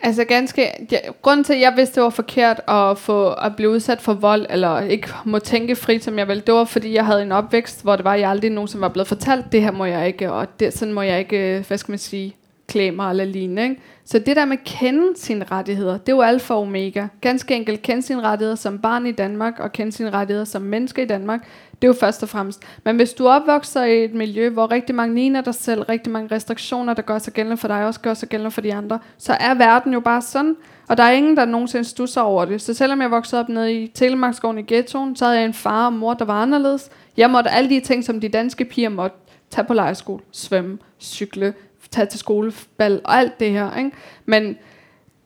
Altså 0.06 0.24
ganske, 0.24 0.70
ja, 0.92 0.98
grunden 1.22 1.44
til, 1.44 1.52
at 1.52 1.60
jeg 1.60 1.72
vidste, 1.76 1.94
det 1.94 2.02
var 2.02 2.10
forkert 2.10 2.60
at, 2.68 2.98
få, 2.98 3.32
at 3.32 3.56
blive 3.56 3.70
udsat 3.70 4.00
for 4.00 4.14
vold, 4.14 4.46
eller 4.50 4.80
ikke 4.80 5.08
må 5.24 5.38
tænke 5.38 5.76
frit, 5.76 6.04
som 6.04 6.18
jeg 6.18 6.28
ville, 6.28 6.42
det 6.46 6.54
var, 6.54 6.64
fordi 6.64 6.94
jeg 6.94 7.06
havde 7.06 7.22
en 7.22 7.32
opvækst, 7.32 7.82
hvor 7.82 7.96
det 7.96 8.04
var, 8.04 8.12
at 8.12 8.20
jeg 8.20 8.30
aldrig 8.30 8.50
nogen, 8.50 8.68
som 8.68 8.80
var 8.80 8.88
blevet 8.88 9.08
fortalt, 9.08 9.52
det 9.52 9.62
her 9.62 9.70
må 9.70 9.84
jeg 9.84 10.06
ikke, 10.06 10.32
og 10.32 10.60
det, 10.60 10.78
sådan 10.78 10.94
må 10.94 11.02
jeg 11.02 11.18
ikke, 11.18 11.56
øh, 11.56 11.66
hvad 11.66 11.78
skal 11.78 11.92
man 11.92 11.98
sige, 11.98 12.36
klæde 12.68 12.90
mig 12.90 13.10
eller 13.10 13.24
lignende. 13.24 13.62
Ikke? 13.62 13.76
Så 14.04 14.18
det 14.18 14.36
der 14.36 14.44
med 14.44 14.56
at 14.56 14.64
kende 14.64 15.16
sine 15.16 15.44
rettigheder, 15.44 15.92
det 15.98 16.08
er 16.08 16.16
jo 16.16 16.22
alfa 16.22 16.54
og 16.54 16.60
omega. 16.60 17.06
Ganske 17.20 17.54
enkelt 17.54 17.82
kende 17.82 18.02
sine 18.02 18.22
rettigheder 18.22 18.56
som 18.56 18.78
barn 18.78 19.06
i 19.06 19.12
Danmark, 19.12 19.60
og 19.60 19.72
kende 19.72 19.92
sine 19.92 20.10
rettigheder 20.10 20.44
som 20.44 20.62
menneske 20.62 21.02
i 21.02 21.06
Danmark. 21.06 21.48
Det 21.82 21.88
er 21.88 21.88
jo 21.88 21.98
først 22.00 22.22
og 22.22 22.28
fremmest. 22.28 22.62
Men 22.84 22.96
hvis 22.96 23.12
du 23.12 23.28
opvokser 23.28 23.84
i 23.84 24.04
et 24.04 24.14
miljø, 24.14 24.48
hvor 24.50 24.70
rigtig 24.70 24.94
mange 24.94 25.14
ligner 25.14 25.40
dig 25.40 25.54
selv, 25.54 25.82
rigtig 25.82 26.12
mange 26.12 26.34
restriktioner, 26.34 26.94
der 26.94 27.02
gør 27.02 27.18
sig 27.18 27.32
gældende 27.32 27.56
for 27.56 27.68
dig, 27.68 27.86
også 27.86 28.00
gør 28.00 28.14
sig 28.14 28.28
gældende 28.28 28.50
for 28.50 28.60
de 28.60 28.74
andre, 28.74 28.98
så 29.18 29.36
er 29.40 29.54
verden 29.54 29.92
jo 29.92 30.00
bare 30.00 30.22
sådan. 30.22 30.56
Og 30.88 30.96
der 30.96 31.02
er 31.02 31.10
ingen, 31.10 31.36
der 31.36 31.44
nogensinde 31.44 31.84
stusser 31.84 32.20
over 32.20 32.44
det. 32.44 32.62
Så 32.62 32.74
selvom 32.74 33.02
jeg 33.02 33.10
voksede 33.10 33.40
op 33.40 33.48
nede 33.48 33.82
i 33.82 33.86
Telemarkskoven 33.86 34.58
i 34.58 34.62
ghettoen, 34.62 35.16
så 35.16 35.24
havde 35.24 35.38
jeg 35.38 35.46
en 35.46 35.54
far 35.54 35.86
og 35.86 35.92
mor, 35.92 36.14
der 36.14 36.24
var 36.24 36.42
anderledes. 36.42 36.90
Jeg 37.16 37.30
måtte 37.30 37.50
alle 37.50 37.70
de 37.70 37.80
ting, 37.80 38.04
som 38.04 38.20
de 38.20 38.28
danske 38.28 38.64
piger 38.64 38.88
måtte 38.88 39.16
tage 39.50 39.66
på 39.66 39.74
lejeskole, 39.74 40.22
svømme, 40.32 40.78
cykle, 41.00 41.54
tage 41.90 42.06
til 42.06 42.18
skolebal 42.18 43.00
og 43.04 43.14
alt 43.14 43.40
det 43.40 43.50
her. 43.50 43.76
Ikke? 43.76 43.90
Men 44.26 44.56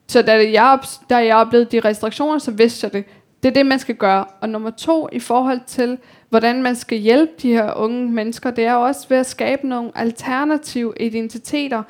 så 0.07 0.21
da 0.21 0.51
jeg, 0.51 0.63
op, 0.63 0.85
da 1.09 1.15
jeg 1.15 1.35
oplevede 1.35 1.69
de 1.71 1.79
restriktioner, 1.79 2.39
så 2.39 2.51
vidste 2.51 2.85
jeg 2.85 2.93
det. 2.93 3.05
Det 3.43 3.49
er 3.49 3.53
det, 3.53 3.65
man 3.65 3.79
skal 3.79 3.95
gøre. 3.95 4.25
Og 4.41 4.49
nummer 4.49 4.69
to, 4.69 5.09
i 5.11 5.19
forhold 5.19 5.59
til, 5.67 5.97
hvordan 6.29 6.63
man 6.63 6.75
skal 6.75 6.97
hjælpe 6.97 7.31
de 7.41 7.51
her 7.51 7.73
unge 7.73 8.11
mennesker, 8.11 8.51
det 8.51 8.65
er 8.65 8.73
også 8.73 9.09
ved 9.09 9.17
at 9.17 9.25
skabe 9.25 9.67
nogle 9.67 9.91
alternative 9.95 10.93
identiteter. 10.99 11.83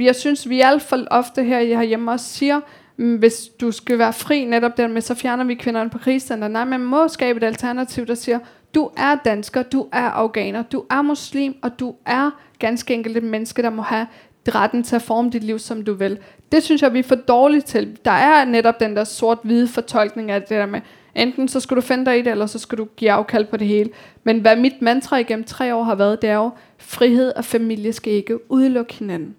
Jeg 0.00 0.16
synes, 0.16 0.48
vi 0.48 0.60
alt 0.60 0.82
for 0.82 1.04
ofte 1.10 1.44
her 1.44 1.82
hjemme 1.82 2.10
også 2.10 2.26
siger, 2.26 2.60
mm, 2.96 3.16
hvis 3.16 3.48
du 3.60 3.70
skal 3.70 3.98
være 3.98 4.12
fri 4.12 4.44
netop 4.44 4.76
der 4.76 4.88
med, 4.88 5.00
så 5.00 5.14
fjerner 5.14 5.44
vi 5.44 5.54
kvinderne 5.54 5.90
på 5.90 5.98
krigscenter. 5.98 6.48
Nej, 6.48 6.64
man 6.64 6.80
må 6.80 7.08
skabe 7.08 7.36
et 7.36 7.44
alternativ, 7.44 8.06
der 8.06 8.14
siger, 8.14 8.38
du 8.74 8.90
er 8.96 9.14
dansker, 9.24 9.62
du 9.62 9.86
er 9.92 10.10
afghaner, 10.10 10.62
du 10.62 10.84
er 10.90 11.02
muslim, 11.02 11.54
og 11.62 11.80
du 11.80 11.94
er 12.06 12.30
ganske 12.58 12.94
enkelt 12.94 13.16
et 13.16 13.22
menneske, 13.22 13.62
der 13.62 13.70
må 13.70 13.82
have 13.82 14.06
retten 14.48 14.82
til 14.82 14.96
at 14.96 15.02
forme 15.02 15.30
dit 15.30 15.44
liv, 15.44 15.58
som 15.58 15.84
du 15.84 15.94
vil. 15.94 16.18
Det 16.52 16.62
synes 16.62 16.82
jeg, 16.82 16.92
vi 16.92 16.98
er 16.98 17.02
for 17.02 17.14
dårlige 17.14 17.60
til. 17.60 17.98
Der 18.04 18.10
er 18.10 18.44
netop 18.44 18.80
den 18.80 18.96
der 18.96 19.04
sort-hvide 19.04 19.68
fortolkning 19.68 20.30
af 20.30 20.40
det 20.40 20.50
der 20.50 20.66
med, 20.66 20.80
enten 21.14 21.48
så 21.48 21.60
skal 21.60 21.76
du 21.76 21.80
finde 21.80 22.04
dig 22.04 22.18
i 22.18 22.22
det, 22.22 22.30
eller 22.30 22.46
så 22.46 22.58
skal 22.58 22.78
du 22.78 22.88
give 22.96 23.10
afkald 23.10 23.46
på 23.46 23.56
det 23.56 23.66
hele. 23.66 23.90
Men 24.24 24.40
hvad 24.40 24.56
mit 24.56 24.82
mantra 24.82 25.16
igennem 25.16 25.44
tre 25.44 25.74
år 25.74 25.82
har 25.82 25.94
været, 25.94 26.22
det 26.22 26.30
er 26.30 26.34
jo, 26.34 26.50
frihed 26.78 27.32
og 27.36 27.44
familie 27.44 27.92
skal 27.92 28.12
ikke 28.12 28.50
udelukke 28.50 28.94
hinanden. 28.94 29.36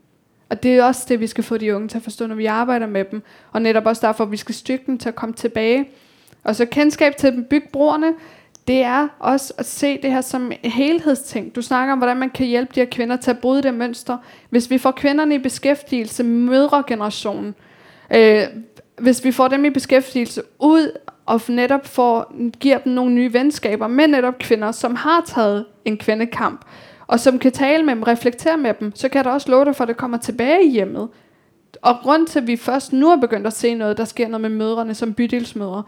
Og 0.49 0.63
det 0.63 0.75
er 0.77 0.83
også 0.83 1.05
det, 1.09 1.19
vi 1.19 1.27
skal 1.27 1.43
få 1.43 1.57
de 1.57 1.75
unge 1.75 1.87
til 1.87 1.97
at 1.97 2.03
forstå, 2.03 2.27
når 2.27 2.35
vi 2.35 2.45
arbejder 2.45 2.87
med 2.87 3.05
dem. 3.11 3.21
Og 3.51 3.61
netop 3.61 3.85
også 3.85 4.07
derfor, 4.07 4.23
at 4.23 4.31
vi 4.31 4.37
skal 4.37 4.55
styrke 4.55 4.83
dem 4.87 4.97
til 4.97 5.09
at 5.09 5.15
komme 5.15 5.35
tilbage. 5.35 5.89
Og 6.43 6.55
så 6.55 6.65
kendskab 6.65 7.17
til 7.17 7.31
dem, 7.31 7.43
bygge 7.43 7.67
broerne, 7.71 8.13
det 8.67 8.83
er 8.83 9.07
også 9.19 9.53
at 9.57 9.65
se 9.65 10.01
det 10.01 10.11
her 10.11 10.21
som 10.21 10.51
helhedsting. 10.63 11.55
Du 11.55 11.61
snakker 11.61 11.91
om, 11.91 11.97
hvordan 11.97 12.17
man 12.17 12.29
kan 12.29 12.45
hjælpe 12.45 12.71
de 12.75 12.79
her 12.79 12.87
kvinder 12.91 13.15
til 13.15 13.31
at 13.31 13.39
bryde 13.39 13.63
det 13.63 13.73
mønster. 13.73 14.17
Hvis 14.49 14.69
vi 14.69 14.77
får 14.77 14.91
kvinderne 14.91 15.35
i 15.35 15.37
beskæftigelse, 15.37 16.23
mødregenerationen, 16.23 17.55
øh, 18.15 18.43
hvis 18.97 19.23
vi 19.23 19.31
får 19.31 19.47
dem 19.47 19.65
i 19.65 19.69
beskæftigelse 19.69 20.41
ud 20.59 20.91
og 21.25 21.41
netop 21.49 21.85
får, 21.85 22.33
giver 22.59 22.77
dem 22.77 22.93
nogle 22.93 23.13
nye 23.13 23.33
venskaber 23.33 23.87
med 23.87 24.07
netop 24.07 24.37
kvinder, 24.39 24.71
som 24.71 24.95
har 24.95 25.23
taget 25.25 25.65
en 25.85 25.97
kvindekamp, 25.97 26.65
og 27.07 27.19
som 27.19 27.39
kan 27.39 27.51
tale 27.51 27.83
med 27.83 27.95
dem, 27.95 28.03
reflektere 28.03 28.57
med 28.57 28.73
dem, 28.79 28.95
så 28.95 29.09
kan 29.09 29.17
jeg 29.17 29.25
da 29.25 29.29
også 29.29 29.51
love 29.51 29.65
dig 29.65 29.75
for, 29.75 29.83
at 29.83 29.87
det 29.87 29.97
kommer 29.97 30.17
tilbage 30.17 30.65
i 30.65 30.69
hjemmet. 30.69 31.09
Og 31.81 31.95
grund 32.03 32.27
til, 32.27 32.39
at 32.39 32.47
vi 32.47 32.55
først 32.55 32.93
nu 32.93 33.09
er 33.09 33.15
begyndt 33.15 33.47
at 33.47 33.53
se 33.53 33.75
noget, 33.75 33.97
der 33.97 34.05
sker 34.05 34.27
noget 34.27 34.41
med 34.41 34.49
mødrene 34.49 34.93
som 34.93 35.13
bydelsmødre, 35.13 35.83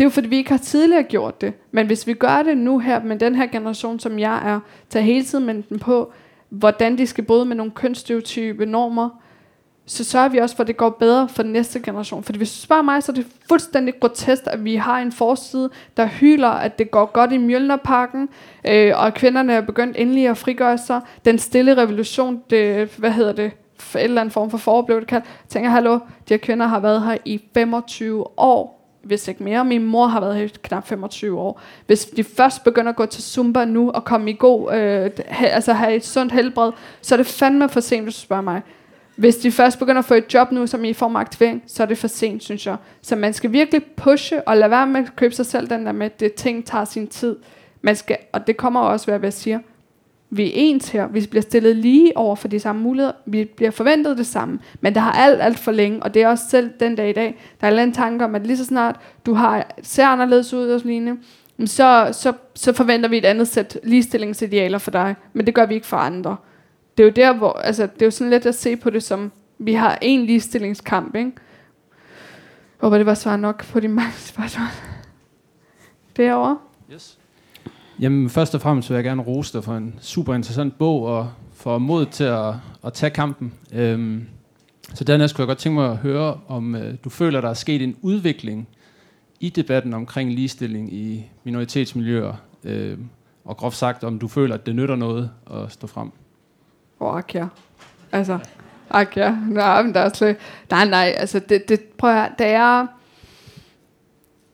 det 0.00 0.04
er 0.04 0.08
jo 0.08 0.10
fordi, 0.10 0.28
vi 0.28 0.36
ikke 0.36 0.50
har 0.50 0.58
tidligere 0.58 1.02
gjort 1.02 1.40
det. 1.40 1.52
Men 1.70 1.86
hvis 1.86 2.06
vi 2.06 2.14
gør 2.14 2.42
det 2.42 2.56
nu 2.56 2.78
her, 2.78 3.02
med 3.02 3.18
den 3.18 3.34
her 3.34 3.46
generation, 3.46 4.00
som 4.00 4.18
jeg 4.18 4.52
er, 4.52 4.60
tager 4.90 5.04
hele 5.04 5.24
tiden 5.24 5.46
med 5.46 5.62
den 5.68 5.78
på, 5.78 6.12
hvordan 6.48 6.98
de 6.98 7.06
skal 7.06 7.24
bryde 7.24 7.44
med 7.44 7.56
nogle 7.56 7.72
kønsstereotype 7.72 8.66
normer, 8.66 9.10
så 9.86 10.04
sørger 10.04 10.28
vi 10.28 10.38
også 10.38 10.56
for, 10.56 10.62
at 10.62 10.66
det 10.66 10.76
går 10.76 10.90
bedre 10.90 11.28
for 11.28 11.42
den 11.42 11.52
næste 11.52 11.80
generation. 11.80 12.22
Fordi 12.22 12.38
hvis 12.38 12.52
du 12.52 12.58
spørger 12.58 12.82
mig, 12.82 13.02
så 13.02 13.12
er 13.12 13.16
det 13.16 13.26
fuldstændig 13.48 13.94
grotesk, 14.00 14.42
at 14.46 14.64
vi 14.64 14.76
har 14.76 14.98
en 14.98 15.12
forside, 15.12 15.70
der 15.96 16.06
hyler, 16.06 16.48
at 16.48 16.78
det 16.78 16.90
går 16.90 17.06
godt 17.12 17.32
i 17.32 17.38
Mjølnerparken, 17.38 18.28
øh, 18.66 18.92
og 18.96 19.06
at 19.06 19.14
kvinderne 19.14 19.52
er 19.52 19.60
begyndt 19.60 19.96
endelig 19.96 20.28
at 20.28 20.36
frigøre 20.36 20.78
sig. 20.78 21.00
Den 21.24 21.38
stille 21.38 21.76
revolution, 21.76 22.42
det, 22.50 22.88
hvad 22.96 23.10
hedder 23.10 23.32
det, 23.32 23.52
for 23.78 23.98
eller 23.98 24.20
anden 24.20 24.32
form 24.32 24.50
for 24.50 24.58
forblev 24.58 25.00
det 25.00 25.08
kaldt. 25.08 25.26
Tænker, 25.48 25.70
hallo, 25.70 25.94
de 25.94 26.00
her 26.34 26.36
kvinder 26.36 26.66
har 26.66 26.80
været 26.80 27.02
her 27.02 27.16
i 27.24 27.40
25 27.54 28.38
år, 28.38 28.79
hvis 29.02 29.28
ikke 29.28 29.42
mere. 29.42 29.64
Min 29.64 29.84
mor 29.84 30.06
har 30.06 30.20
været 30.20 30.36
her 30.36 30.44
i 30.44 30.50
knap 30.62 30.86
25 30.86 31.38
år. 31.38 31.60
Hvis 31.86 32.04
de 32.04 32.24
først 32.24 32.64
begynder 32.64 32.90
at 32.90 32.96
gå 32.96 33.06
til 33.06 33.22
Zumba 33.22 33.64
nu, 33.64 33.90
og 33.90 34.04
komme 34.04 34.30
i 34.30 34.36
god, 34.38 34.72
øh, 34.74 35.10
ha, 35.28 35.46
altså 35.46 35.72
have 35.72 35.94
et 35.94 36.06
sundt 36.06 36.32
helbred, 36.32 36.72
så 37.02 37.14
er 37.14 37.16
det 37.16 37.26
fandme 37.26 37.68
for 37.68 37.80
sent, 37.80 38.02
hvis 38.02 38.14
du 38.14 38.20
spørger 38.20 38.42
mig. 38.42 38.62
Hvis 39.16 39.36
de 39.36 39.52
først 39.52 39.78
begynder 39.78 39.98
at 39.98 40.04
få 40.04 40.14
et 40.14 40.34
job 40.34 40.52
nu, 40.52 40.66
som 40.66 40.84
i 40.84 40.92
form 40.92 41.16
af 41.16 41.20
aktivering, 41.20 41.62
så 41.66 41.82
er 41.82 41.86
det 41.86 41.98
for 41.98 42.08
sent, 42.08 42.42
synes 42.42 42.66
jeg. 42.66 42.76
Så 43.02 43.16
man 43.16 43.32
skal 43.32 43.52
virkelig 43.52 43.84
pushe 43.96 44.48
og 44.48 44.56
lade 44.56 44.70
være 44.70 44.86
med 44.86 45.00
at 45.00 45.16
købe 45.16 45.34
sig 45.34 45.46
selv 45.46 45.70
den 45.70 45.86
der 45.86 45.92
med, 45.92 46.06
at 46.06 46.20
det 46.20 46.34
ting 46.34 46.64
tager 46.66 46.84
sin 46.84 47.06
tid. 47.06 47.36
Man 47.82 47.96
skal, 47.96 48.16
og 48.32 48.46
det 48.46 48.56
kommer 48.56 48.80
også 48.80 49.06
hvad 49.06 49.20
jeg 49.22 49.32
siger. 49.32 49.58
Vi 50.30 50.46
er 50.46 50.50
ens 50.54 50.88
her. 50.88 51.08
Vi 51.08 51.26
bliver 51.30 51.42
stillet 51.42 51.76
lige 51.76 52.16
over 52.16 52.36
for 52.36 52.48
de 52.48 52.60
samme 52.60 52.82
muligheder. 52.82 53.12
Vi 53.26 53.44
bliver 53.44 53.70
forventet 53.70 54.18
det 54.18 54.26
samme. 54.26 54.58
Men 54.80 54.94
det 54.94 55.02
har 55.02 55.12
alt, 55.12 55.42
alt 55.42 55.58
for 55.58 55.72
længe, 55.72 56.02
og 56.02 56.14
det 56.14 56.22
er 56.22 56.28
også 56.28 56.44
selv 56.50 56.70
den 56.80 56.96
dag 56.96 57.10
i 57.10 57.12
dag, 57.12 57.40
der 57.60 57.66
er 57.66 57.82
en 57.82 57.92
tanke 57.92 58.24
om, 58.24 58.34
at 58.34 58.46
lige 58.46 58.56
så 58.56 58.64
snart 58.64 58.96
du 59.26 59.34
har, 59.34 59.74
ser 59.82 60.06
anderledes 60.06 60.54
ud 60.54 60.68
og 60.68 60.80
lignende, 60.84 61.20
så, 61.66 62.08
så, 62.12 62.32
så 62.54 62.72
forventer 62.72 63.08
vi 63.08 63.18
et 63.18 63.24
andet 63.24 63.48
sæt 63.48 63.78
ligestillingsidealer 63.82 64.78
for 64.78 64.90
dig. 64.90 65.14
Men 65.32 65.46
det 65.46 65.54
gør 65.54 65.66
vi 65.66 65.74
ikke 65.74 65.86
for 65.86 65.96
andre 65.96 66.36
det 67.00 67.06
er 67.06 67.08
jo 67.08 67.32
der, 67.32 67.38
hvor, 67.38 67.52
altså, 67.52 67.82
det 67.82 68.02
er 68.02 68.06
jo 68.06 68.10
sådan 68.10 68.30
lidt 68.30 68.46
at 68.46 68.54
se 68.54 68.76
på 68.76 68.90
det 68.90 69.02
som, 69.02 69.32
vi 69.58 69.74
har 69.74 69.98
en 70.02 70.26
ligestillingskamp, 70.26 71.14
ikke? 71.14 71.32
Jeg 71.36 72.86
håber, 72.86 72.96
det 72.96 73.06
var 73.06 73.14
svar 73.14 73.36
nok 73.36 73.64
på 73.64 73.80
de 73.80 73.88
mange 73.88 74.12
spørgsmål. 74.32 74.66
Derovre. 76.16 76.58
Yes. 76.92 77.19
Jamen, 78.00 78.30
først 78.30 78.54
og 78.54 78.60
fremmest 78.60 78.90
vil 78.90 78.94
jeg 78.94 79.04
gerne 79.04 79.22
rose 79.22 79.52
dig 79.52 79.64
for 79.64 79.74
en 79.74 79.94
super 80.00 80.34
interessant 80.34 80.78
bog, 80.78 81.02
og 81.02 81.32
for 81.52 81.78
mod 81.78 82.06
til 82.06 82.24
at, 82.24 82.54
at 82.84 82.92
tage 82.92 83.10
kampen. 83.10 83.52
Øhm, 83.72 84.26
så 84.94 85.04
dernæst 85.04 85.34
kunne 85.34 85.42
jeg 85.42 85.46
godt 85.46 85.58
tænke 85.58 85.74
mig 85.74 85.90
at 85.90 85.96
høre, 85.96 86.40
om 86.48 86.74
øh, 86.74 86.94
du 87.04 87.10
føler, 87.10 87.40
der 87.40 87.48
er 87.48 87.54
sket 87.54 87.82
en 87.82 87.96
udvikling 88.02 88.68
i 89.40 89.48
debatten 89.48 89.94
omkring 89.94 90.32
ligestilling 90.32 90.92
i 90.92 91.30
minoritetsmiljøer, 91.44 92.32
øh, 92.64 92.98
og 93.44 93.56
groft 93.56 93.76
sagt, 93.76 94.04
om 94.04 94.18
du 94.18 94.28
føler, 94.28 94.54
at 94.54 94.66
det 94.66 94.76
nytter 94.76 94.96
noget 94.96 95.30
at 95.50 95.72
stå 95.72 95.86
frem. 95.86 96.10
Åh, 97.00 97.14
oh, 97.14 97.22
ja. 97.34 97.46
Altså, 98.12 98.38
ak 98.90 99.16
ja. 99.16 99.36
Nej, 99.48 99.82
men 99.82 99.94
der 99.94 100.00
er 100.00 100.08
slet... 100.14 100.36
Nej, 100.70 100.88
nej, 100.88 101.14
altså, 101.16 101.38
det, 101.38 101.68
det, 101.68 101.80
prøv 101.80 102.10
at 102.10 102.16
høre, 102.16 102.30
da 102.38 102.50
jeg, 102.50 102.86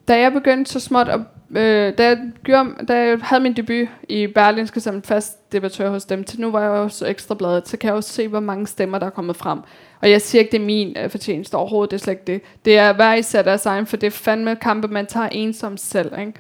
da 0.09 0.21
jeg 0.21 0.33
begyndte 0.33 0.73
så 0.73 0.81
småt 0.81 1.09
at 1.09 1.21
øh, 1.51 1.93
da, 1.99 2.05
jeg 2.05 2.19
gjorde, 2.45 2.71
da 2.89 3.07
jeg 3.07 3.19
havde 3.23 3.43
min 3.43 3.53
debut 3.53 3.89
i 4.09 4.27
Berlinske 4.27 4.81
som 4.81 5.03
fast 5.03 5.53
debattør 5.53 5.91
hos 5.91 6.05
dem, 6.05 6.25
til 6.25 6.41
nu 6.41 6.51
var 6.51 6.61
jeg 6.61 6.71
også 6.71 7.07
ekstra 7.07 7.35
bladet, 7.35 7.69
så 7.69 7.77
kan 7.77 7.89
jeg 7.89 7.95
også 7.95 8.13
se, 8.13 8.29
hvor 8.29 8.41
mange 8.41 8.67
stemmer, 8.67 8.99
der 8.99 9.07
er 9.07 9.11
kommet 9.11 9.37
frem. 9.37 9.59
Og 10.03 10.11
jeg 10.11 10.21
siger 10.21 10.41
ikke, 10.43 10.53
det 10.53 10.61
er 10.61 10.67
min 10.67 10.97
øh, 10.99 11.11
fortjeneste 11.11 11.55
overhovedet, 11.55 11.91
det 11.91 11.97
er 11.97 12.05
slet 12.05 12.13
ikke 12.13 12.25
det. 12.27 12.41
Det 12.65 12.79
er 12.79 12.93
hver 12.93 13.15
især 13.15 13.43
deres 13.43 13.67
egen, 13.67 13.87
for 13.87 13.97
det 13.97 14.07
er 14.07 14.11
fandme 14.11 14.57
kampe, 14.57 14.89
man 14.89 15.07
tager 15.07 15.29
ensom 15.29 15.77
selv. 15.77 16.19
Ikke? 16.19 16.33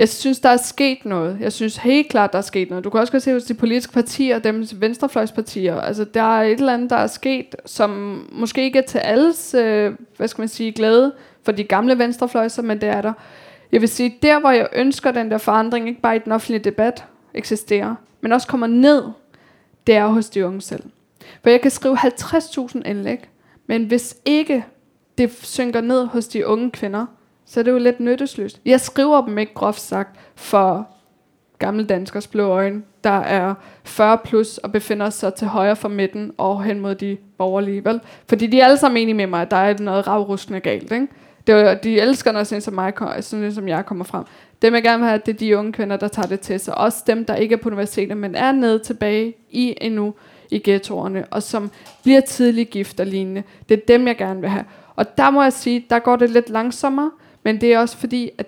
Jeg 0.00 0.08
synes, 0.08 0.40
der 0.40 0.48
er 0.48 0.56
sket 0.56 1.04
noget. 1.04 1.36
Jeg 1.40 1.52
synes 1.52 1.76
helt 1.76 2.08
klart, 2.08 2.32
der 2.32 2.38
er 2.38 2.42
sket 2.42 2.70
noget. 2.70 2.84
Du 2.84 2.90
kan 2.90 3.00
også 3.00 3.12
godt 3.12 3.22
se 3.22 3.32
hos 3.32 3.44
de 3.44 3.54
politiske 3.54 3.92
partier, 3.92 4.38
dem 4.38 4.66
venstrefløjspartier. 4.76 5.80
Altså, 5.80 6.04
der 6.04 6.38
er 6.38 6.42
et 6.42 6.60
eller 6.60 6.74
andet, 6.74 6.90
der 6.90 6.96
er 6.96 7.06
sket, 7.06 7.56
som 7.66 7.90
måske 8.32 8.62
ikke 8.62 8.78
er 8.78 8.82
til 8.82 8.98
alles, 8.98 9.54
øh, 9.54 9.92
hvad 10.16 10.28
skal 10.28 10.42
man 10.42 10.48
sige, 10.48 10.72
glæde 10.72 11.12
for 11.44 11.52
de 11.52 11.64
gamle 11.64 11.98
venstrefløjser, 11.98 12.62
men 12.62 12.80
det 12.80 12.88
er 12.88 13.02
der. 13.02 13.12
Jeg 13.72 13.80
vil 13.80 13.88
sige, 13.88 14.18
der 14.22 14.40
hvor 14.40 14.50
jeg 14.50 14.68
ønsker 14.72 15.10
den 15.10 15.30
der 15.30 15.38
forandring, 15.38 15.88
ikke 15.88 16.00
bare 16.00 16.16
i 16.16 16.18
den 16.18 16.32
offentlige 16.32 16.64
debat 16.64 17.04
eksisterer, 17.34 17.94
men 18.20 18.32
også 18.32 18.48
kommer 18.48 18.66
ned, 18.66 19.04
det 19.86 19.94
er 19.94 20.06
hos 20.06 20.30
de 20.30 20.46
unge 20.46 20.60
selv. 20.60 20.82
For 21.42 21.50
jeg 21.50 21.60
kan 21.60 21.70
skrive 21.70 21.98
50.000 21.98 22.82
indlæg, 22.84 23.28
men 23.66 23.84
hvis 23.84 24.16
ikke 24.24 24.64
det 25.18 25.32
synker 25.32 25.80
ned 25.80 26.06
hos 26.06 26.28
de 26.28 26.46
unge 26.46 26.70
kvinder, 26.70 27.06
så 27.46 27.60
er 27.60 27.64
det 27.64 27.70
jo 27.70 27.78
lidt 27.78 28.00
nyttesløst. 28.00 28.60
Jeg 28.64 28.80
skriver 28.80 29.24
dem 29.24 29.38
ikke 29.38 29.54
groft 29.54 29.80
sagt 29.80 30.20
for 30.34 30.88
gamle 31.58 31.84
danskers 31.84 32.26
blå 32.26 32.44
øjne, 32.44 32.82
der 33.04 33.10
er 33.10 33.54
40 33.84 34.18
plus 34.18 34.58
og 34.58 34.72
befinder 34.72 35.10
sig 35.10 35.34
til 35.34 35.46
højre 35.46 35.76
for 35.76 35.88
midten 35.88 36.32
og 36.38 36.64
hen 36.64 36.80
mod 36.80 36.94
de 36.94 37.16
borgerlige. 37.38 37.84
Vel? 37.84 38.00
Fordi 38.28 38.46
de 38.46 38.60
er 38.60 38.64
alle 38.64 38.76
sammen 38.76 39.02
enige 39.02 39.14
med 39.14 39.26
mig, 39.26 39.42
at 39.42 39.50
der 39.50 39.56
er 39.56 39.78
noget 39.78 40.06
ravrustende 40.06 40.60
galt. 40.60 40.92
Ikke? 40.92 41.08
Det 41.50 41.64
var, 41.64 41.74
de 41.74 42.00
elsker, 42.00 42.32
når 42.32 42.44
sådan 42.44 42.62
som, 42.62 42.74
mig, 42.74 42.92
sådan 43.20 43.52
som 43.52 43.68
jeg 43.68 43.86
kommer 43.86 44.04
frem. 44.04 44.24
Dem 44.62 44.74
jeg 44.74 44.82
gerne 44.82 44.98
vil 44.98 45.08
have, 45.08 45.20
det 45.26 45.34
er 45.34 45.38
de 45.38 45.58
unge 45.58 45.72
kvinder, 45.72 45.96
der 45.96 46.08
tager 46.08 46.28
det 46.28 46.40
til 46.40 46.60
sig. 46.60 46.78
Også 46.78 47.02
dem, 47.06 47.24
der 47.24 47.34
ikke 47.34 47.52
er 47.52 47.56
på 47.56 47.68
universitetet, 47.68 48.16
men 48.16 48.34
er 48.34 48.52
nede 48.52 48.78
tilbage 48.78 49.34
i 49.50 49.74
endnu 49.80 50.14
i 50.50 50.60
ghettoerne, 50.64 51.24
og 51.30 51.42
som 51.42 51.70
bliver 52.02 52.20
tidlig 52.20 52.68
gift 52.68 53.00
og 53.00 53.06
lignende. 53.06 53.42
Det 53.68 53.76
er 53.76 53.80
dem, 53.88 54.06
jeg 54.06 54.16
gerne 54.16 54.40
vil 54.40 54.48
have. 54.48 54.64
Og 54.96 55.18
der 55.18 55.30
må 55.30 55.42
jeg 55.42 55.52
sige, 55.52 55.86
der 55.90 55.98
går 55.98 56.16
det 56.16 56.30
lidt 56.30 56.50
langsommere, 56.50 57.10
men 57.42 57.60
det 57.60 57.74
er 57.74 57.78
også 57.78 57.96
fordi, 57.96 58.30
at 58.38 58.46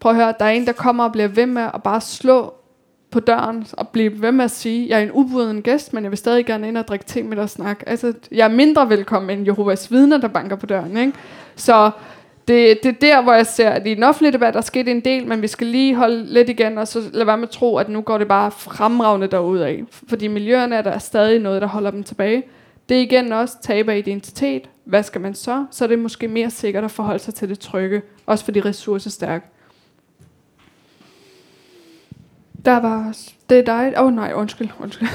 prøv 0.00 0.12
at 0.12 0.16
høre, 0.16 0.34
der 0.38 0.44
er 0.44 0.50
en, 0.50 0.66
der 0.66 0.72
kommer 0.72 1.04
og 1.04 1.12
bliver 1.12 1.28
ved 1.28 1.46
med 1.46 1.62
at 1.74 1.82
bare 1.82 2.00
slå 2.00 2.54
på 3.10 3.20
døren 3.20 3.66
og 3.72 3.88
blive 3.88 4.22
ved 4.22 4.32
med 4.32 4.44
at 4.44 4.50
sige, 4.50 4.88
jeg 4.88 4.98
er 4.98 5.02
en 5.02 5.12
ubuden 5.12 5.62
gæst, 5.62 5.92
men 5.92 6.04
jeg 6.04 6.10
vil 6.10 6.18
stadig 6.18 6.46
gerne 6.46 6.68
ind 6.68 6.78
og 6.78 6.88
drikke 6.88 7.04
te 7.04 7.22
med 7.22 7.36
dig 7.36 7.42
og 7.42 7.50
snakke. 7.50 7.88
Altså, 7.88 8.12
jeg 8.32 8.44
er 8.44 8.54
mindre 8.54 8.88
velkommen 8.88 9.38
end 9.38 9.46
Jehovas 9.46 9.90
vidner, 9.90 10.18
der 10.18 10.28
banker 10.28 10.56
på 10.56 10.66
døren. 10.66 10.96
Ikke? 10.96 11.12
Så 11.56 11.90
det, 12.50 12.82
det 12.82 12.88
er 12.88 13.00
der, 13.00 13.22
hvor 13.22 13.32
jeg 13.32 13.46
ser, 13.46 13.70
at 13.70 13.86
i 13.86 13.94
den 13.94 14.02
offentlige 14.02 14.32
debat, 14.32 14.54
der 14.54 14.60
sket 14.60 14.88
en 14.88 15.00
del, 15.00 15.26
men 15.26 15.42
vi 15.42 15.46
skal 15.46 15.66
lige 15.66 15.94
holde 15.94 16.24
lidt 16.24 16.48
igen, 16.48 16.78
og 16.78 16.88
så 16.88 17.02
lade 17.12 17.26
være 17.26 17.36
med 17.36 17.48
at 17.48 17.50
tro, 17.50 17.76
at 17.76 17.88
nu 17.88 18.00
går 18.00 18.18
det 18.18 18.28
bare 18.28 18.50
fremragende 18.50 19.28
af. 19.66 19.82
Fordi 20.08 20.28
miljøerne 20.28 20.76
er 20.76 20.82
der 20.82 20.98
stadig 20.98 21.38
noget, 21.38 21.62
der 21.62 21.68
holder 21.68 21.90
dem 21.90 22.04
tilbage. 22.04 22.42
Det 22.88 22.96
er 22.96 23.00
igen 23.00 23.32
også 23.32 23.54
tab 23.62 23.88
af 23.88 23.98
identitet. 23.98 24.68
Hvad 24.84 25.02
skal 25.02 25.20
man 25.20 25.34
så? 25.34 25.66
Så 25.70 25.84
er 25.84 25.88
det 25.88 25.98
måske 25.98 26.28
mere 26.28 26.50
sikkert 26.50 26.84
at 26.84 26.90
forholde 26.90 27.18
sig 27.18 27.34
til 27.34 27.48
det 27.48 27.58
trygge. 27.58 28.02
Også 28.26 28.44
for 28.44 28.52
de 28.52 28.60
ressourcestærke. 28.60 29.46
Der 32.64 32.80
var... 32.80 33.16
Det 33.50 33.58
er 33.58 33.62
dig. 33.62 33.92
Åh 33.96 34.06
oh, 34.06 34.14
nej, 34.14 34.32
undskyld. 34.34 34.68
undskyld. 34.80 35.08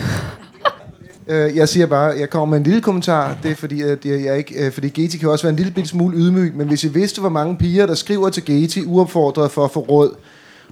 Øh, 1.28 1.56
jeg 1.56 1.70
siger 1.70 1.86
bare, 1.86 2.14
jeg 2.20 2.30
kommer 2.30 2.46
med 2.46 2.58
en 2.58 2.64
lille 2.64 2.82
kommentar. 2.82 3.38
Det 3.44 3.52
er 3.52 3.56
fordi, 3.56 3.82
at 3.82 4.06
jeg, 4.06 4.26
jeg 4.26 4.38
ikke, 4.38 4.66
øh, 4.66 4.72
fordi 4.72 4.90
Geti 4.90 5.18
kan 5.18 5.30
også 5.30 5.44
være 5.44 5.50
en 5.50 5.56
lille 5.56 5.72
bitte 5.72 5.90
smule 5.90 6.18
ydmyg, 6.18 6.56
men 6.56 6.68
hvis 6.68 6.84
I 6.84 6.88
vidste, 6.88 7.22
hvor 7.22 7.30
mange 7.30 7.58
piger, 7.58 7.86
der 7.86 7.94
skriver 7.94 8.30
til 8.30 8.46
Geti 8.46 8.86
uopfordret 8.86 9.52
for 9.52 9.66
at 9.66 9.72
få 9.72 9.80
råd, 9.80 10.16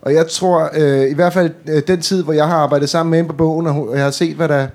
og 0.01 0.13
jeg 0.13 0.27
tror, 0.27 0.69
øh, 0.73 1.11
i 1.11 1.13
hvert 1.13 1.33
fald 1.33 1.51
øh, 1.69 1.81
den 1.87 2.01
tid, 2.01 2.23
hvor 2.23 2.33
jeg 2.33 2.47
har 2.47 2.55
arbejdet 2.55 2.89
sammen 2.89 3.11
med 3.11 3.19
hende 3.19 3.29
på 3.29 3.35
bogen, 3.35 3.67
og 3.67 3.89
jeg 3.95 4.03
har 4.03 4.11
set, 4.11 4.35
hvad 4.35 4.47
der, 4.47 4.67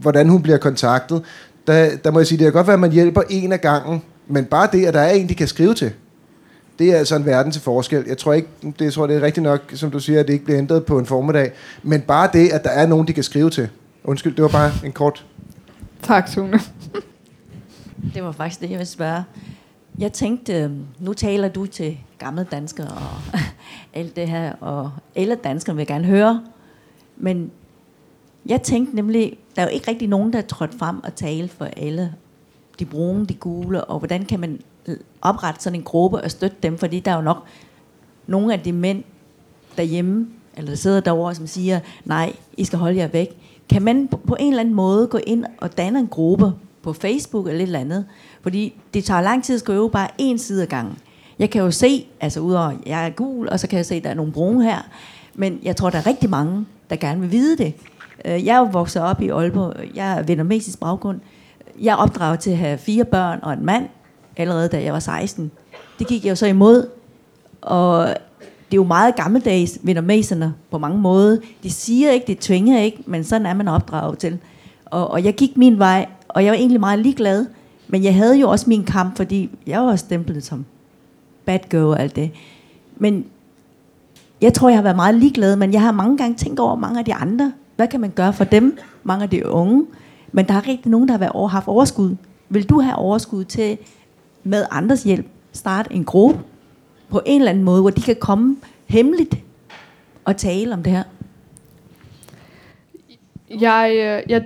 hvordan 0.00 0.28
hun 0.28 0.42
bliver 0.42 0.58
kontaktet, 0.58 1.22
der, 1.66 1.88
der 2.04 2.10
må 2.10 2.18
jeg 2.18 2.26
sige, 2.26 2.38
det 2.38 2.44
kan 2.44 2.52
godt 2.52 2.66
være, 2.66 2.74
at 2.74 2.80
man 2.80 2.92
hjælper 2.92 3.22
en 3.30 3.52
af 3.52 3.60
gangen, 3.60 4.02
men 4.28 4.44
bare 4.44 4.68
det, 4.72 4.86
at 4.86 4.94
der 4.94 5.00
er 5.00 5.10
en, 5.10 5.28
de 5.28 5.34
kan 5.34 5.48
skrive 5.48 5.74
til, 5.74 5.92
det 6.78 6.92
er 6.92 6.96
altså 6.96 7.16
en 7.16 7.26
verden 7.26 7.52
til 7.52 7.62
forskel. 7.62 8.04
Jeg 8.06 8.18
tror 8.18 8.32
ikke, 8.32 8.48
det, 8.62 8.80
jeg 8.80 8.92
tror, 8.92 9.06
det 9.06 9.16
er 9.16 9.22
rigtigt 9.22 9.44
nok, 9.44 9.60
som 9.74 9.90
du 9.90 10.00
siger, 10.00 10.20
at 10.20 10.26
det 10.26 10.32
ikke 10.32 10.44
bliver 10.44 10.58
ændret 10.58 10.84
på 10.84 10.98
en 10.98 11.06
formiddag, 11.06 11.52
men 11.82 12.00
bare 12.00 12.28
det, 12.32 12.48
at 12.48 12.64
der 12.64 12.70
er 12.70 12.86
nogen, 12.86 13.06
de 13.06 13.12
kan 13.12 13.24
skrive 13.24 13.50
til. 13.50 13.68
Undskyld, 14.04 14.34
det 14.34 14.42
var 14.42 14.48
bare 14.48 14.70
en 14.84 14.92
kort... 14.92 15.26
Tak, 16.02 16.28
Sune. 16.28 16.60
det 18.14 18.24
var 18.24 18.32
faktisk 18.32 18.60
det, 18.60 18.70
jeg 18.70 18.78
ville 18.78 18.86
spørge. 18.86 19.24
Jeg 19.98 20.12
tænkte, 20.12 20.54
øhm, 20.54 20.86
nu 20.98 21.12
taler 21.12 21.48
du 21.48 21.66
til 21.66 21.98
gamle 22.18 22.44
danskere 22.44 22.88
og 22.88 23.38
alt 24.00 24.16
det 24.16 24.28
her, 24.28 24.52
og 24.52 24.90
alle 25.16 25.34
danskere 25.34 25.76
vil 25.76 25.86
gerne 25.86 26.04
høre, 26.04 26.42
men 27.16 27.50
jeg 28.46 28.62
tænkte 28.62 28.96
nemlig, 28.96 29.38
der 29.56 29.62
er 29.62 29.66
jo 29.66 29.72
ikke 29.72 29.90
rigtig 29.90 30.08
nogen, 30.08 30.32
der 30.32 30.38
er 30.38 30.42
trådt 30.42 30.74
frem 30.78 31.04
og 31.04 31.14
tale 31.14 31.48
for 31.48 31.64
alle 31.64 32.14
de 32.78 32.84
brune, 32.84 33.26
de 33.26 33.34
gule, 33.34 33.84
og 33.84 33.98
hvordan 33.98 34.24
kan 34.24 34.40
man 34.40 34.60
oprette 35.22 35.62
sådan 35.62 35.78
en 35.78 35.84
gruppe 35.84 36.20
og 36.20 36.30
støtte 36.30 36.56
dem, 36.62 36.78
fordi 36.78 37.00
der 37.00 37.10
er 37.10 37.16
jo 37.16 37.22
nok 37.22 37.44
nogle 38.26 38.52
af 38.52 38.60
de 38.60 38.72
mænd 38.72 39.04
derhjemme, 39.76 40.28
eller 40.56 40.70
der 40.70 40.76
sidder 40.76 41.00
derovre, 41.00 41.34
som 41.34 41.46
siger, 41.46 41.80
nej, 42.04 42.32
I 42.56 42.64
skal 42.64 42.78
holde 42.78 42.98
jer 42.98 43.06
væk. 43.06 43.28
Kan 43.70 43.82
man 43.82 44.08
på 44.26 44.36
en 44.40 44.48
eller 44.48 44.60
anden 44.60 44.74
måde 44.74 45.06
gå 45.06 45.18
ind 45.26 45.44
og 45.58 45.78
danne 45.78 45.98
en 45.98 46.06
gruppe 46.06 46.52
på 46.82 46.92
Facebook 46.92 47.46
eller 47.46 47.58
et 47.58 47.62
eller 47.62 47.78
andet? 47.78 48.06
Fordi 48.42 48.80
det 48.94 49.04
tager 49.04 49.20
lang 49.20 49.44
tid 49.44 49.54
at 49.54 49.60
skrive 49.60 49.90
bare 49.90 50.08
en 50.18 50.38
side 50.38 50.62
ad 50.62 50.66
gangen. 50.66 50.98
Jeg 51.38 51.50
kan 51.50 51.62
jo 51.62 51.70
se, 51.70 52.06
altså 52.20 52.40
udover, 52.40 52.72
jeg 52.86 53.06
er 53.06 53.10
gul, 53.10 53.48
og 53.48 53.60
så 53.60 53.68
kan 53.68 53.76
jeg 53.76 53.86
se, 53.86 53.94
at 53.94 54.04
der 54.04 54.10
er 54.10 54.14
nogle 54.14 54.32
brune 54.32 54.64
her, 54.64 54.78
men 55.34 55.58
jeg 55.62 55.76
tror, 55.76 55.90
der 55.90 55.98
er 55.98 56.06
rigtig 56.06 56.30
mange, 56.30 56.66
der 56.90 56.96
gerne 56.96 57.20
vil 57.20 57.32
vide 57.32 57.56
det. 57.56 57.74
Øh, 58.24 58.46
jeg 58.46 58.54
er 58.54 58.58
jo 58.58 58.64
vokset 58.64 59.02
op 59.02 59.22
i 59.22 59.28
Aalborg. 59.28 59.74
Jeg 59.94 60.18
er 60.18 60.22
vietnamesisk 60.22 60.80
baggrund. 60.80 61.20
Jeg 61.80 61.92
er 61.92 61.96
opdraget 61.96 62.40
til 62.40 62.50
at 62.50 62.56
have 62.56 62.78
fire 62.78 63.04
børn 63.04 63.38
og 63.42 63.52
en 63.52 63.64
mand, 63.64 63.88
allerede 64.36 64.68
da 64.68 64.82
jeg 64.82 64.92
var 64.92 64.98
16. 64.98 65.50
Det 65.98 66.06
gik 66.06 66.24
jeg 66.24 66.30
jo 66.30 66.36
så 66.36 66.46
imod. 66.46 66.88
Og 67.60 68.14
det 68.70 68.74
er 68.74 68.76
jo 68.76 68.84
meget 68.84 69.16
gammeldags, 69.16 69.78
vietnameserne 69.82 70.54
på 70.70 70.78
mange 70.78 70.98
måder. 70.98 71.36
De 71.62 71.70
siger 71.70 72.10
ikke, 72.10 72.26
det 72.26 72.38
tvinger 72.38 72.80
ikke, 72.80 73.02
men 73.06 73.24
sådan 73.24 73.46
er 73.46 73.54
man 73.54 73.68
opdraget 73.68 74.18
til. 74.18 74.38
Og, 74.84 75.10
og 75.10 75.24
jeg 75.24 75.34
gik 75.34 75.56
min 75.56 75.78
vej, 75.78 76.06
og 76.28 76.44
jeg 76.44 76.50
var 76.50 76.56
egentlig 76.56 76.80
meget 76.80 76.98
ligeglad. 76.98 77.46
Men 77.88 78.04
jeg 78.04 78.14
havde 78.14 78.36
jo 78.36 78.50
også 78.50 78.64
min 78.68 78.84
kamp, 78.84 79.16
fordi 79.16 79.50
jeg 79.66 79.80
var 79.80 79.96
stemplet 79.96 80.44
som 80.44 80.64
bad 81.44 81.58
girl 81.70 81.84
og 81.84 82.00
alt 82.00 82.16
det. 82.16 82.30
Men 82.96 83.24
jeg 84.40 84.54
tror, 84.54 84.68
jeg 84.68 84.78
har 84.78 84.82
været 84.82 84.96
meget 84.96 85.14
ligeglad, 85.14 85.56
men 85.56 85.72
jeg 85.72 85.82
har 85.82 85.92
mange 85.92 86.16
gange 86.16 86.36
tænkt 86.36 86.60
over 86.60 86.76
mange 86.76 86.98
af 86.98 87.04
de 87.04 87.14
andre. 87.14 87.52
Hvad 87.76 87.88
kan 87.88 88.00
man 88.00 88.10
gøre 88.10 88.32
for 88.32 88.44
dem? 88.44 88.78
Mange 89.04 89.22
af 89.22 89.30
de 89.30 89.48
unge. 89.48 89.86
Men 90.32 90.48
der 90.48 90.54
er 90.54 90.68
rigtig 90.68 90.90
nogen, 90.90 91.08
der 91.08 91.12
har 91.12 91.18
været 91.18 91.32
over, 91.32 91.48
haft 91.48 91.68
overskud. 91.68 92.16
Vil 92.48 92.68
du 92.68 92.80
have 92.80 92.96
overskud 92.96 93.44
til 93.44 93.78
med 94.44 94.64
andres 94.70 95.02
hjælp 95.02 95.26
starte 95.52 95.92
en 95.92 96.04
gruppe 96.04 96.40
på 97.10 97.20
en 97.26 97.40
eller 97.40 97.50
anden 97.50 97.64
måde, 97.64 97.80
hvor 97.80 97.90
de 97.90 98.02
kan 98.02 98.16
komme 98.16 98.56
hemmeligt 98.86 99.34
og 100.24 100.36
tale 100.36 100.74
om 100.74 100.82
det 100.82 100.92
her? 100.92 101.02
Jeg, 103.60 103.90
øh, 103.92 104.30
jeg, 104.30 104.44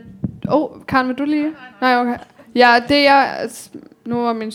oh, 0.49 0.71
Karen, 0.89 1.09
vil 1.09 1.17
du 1.17 1.25
lige? 1.25 1.53
Nej, 1.81 1.97
okay. 1.97 2.17
Ja, 2.55 2.81
det 2.89 3.03
jeg, 3.03 3.49
nu 4.05 4.17
var 4.17 4.33
min 4.33 4.53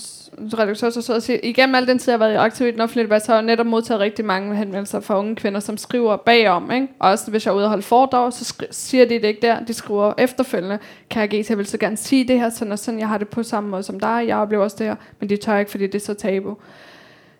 redaktør 0.59 0.89
så 0.89 1.01
sød 1.01 1.15
at 1.15 1.23
sige, 1.23 1.39
igennem 1.39 1.75
al 1.75 1.87
den 1.87 1.99
tid, 1.99 2.11
jeg 2.13 2.19
har 2.19 2.25
været 2.25 2.33
i 2.33 2.37
aktiv 2.37 2.67
i 2.67 2.71
den 2.71 2.81
offentlige 2.81 3.03
debat, 3.03 3.25
så 3.25 3.31
har 3.31 3.37
jeg 3.37 3.45
netop 3.45 3.65
modtaget 3.65 3.99
rigtig 4.01 4.25
mange 4.25 4.55
henvendelser 4.55 4.99
fra 4.99 5.19
unge 5.19 5.35
kvinder, 5.35 5.59
som 5.59 5.77
skriver 5.77 6.15
bagom, 6.15 6.71
ikke? 6.71 6.87
Og 6.99 7.09
også 7.09 7.31
hvis 7.31 7.45
jeg 7.45 7.51
er 7.51 7.55
ude 7.55 7.65
og 7.65 7.69
holde 7.69 7.83
foredrag, 7.83 8.33
så 8.33 8.53
skri- 8.53 8.67
siger 8.71 9.05
de 9.05 9.13
det 9.15 9.23
ikke 9.23 9.41
der, 9.41 9.59
de 9.65 9.73
skriver 9.73 10.13
efterfølgende, 10.17 10.79
kan 11.09 11.21
jeg 11.21 11.49
jeg 11.49 11.57
vil 11.57 11.65
så 11.65 11.77
gerne 11.77 11.97
sige 11.97 12.27
det 12.27 12.39
her, 12.39 12.49
sådan 12.49 12.71
og 12.71 12.79
sådan, 12.79 12.99
jeg 12.99 13.07
har 13.07 13.17
det 13.17 13.27
på 13.27 13.43
samme 13.43 13.69
måde 13.69 13.83
som 13.83 13.99
dig, 13.99 14.23
jeg 14.27 14.37
oplever 14.37 14.63
også 14.63 14.75
det 14.79 14.87
her, 14.87 14.95
men 15.19 15.29
de 15.29 15.37
tør 15.37 15.57
ikke, 15.57 15.71
fordi 15.71 15.87
det 15.87 15.95
er 15.95 16.05
så 16.05 16.13
tabu. 16.13 16.57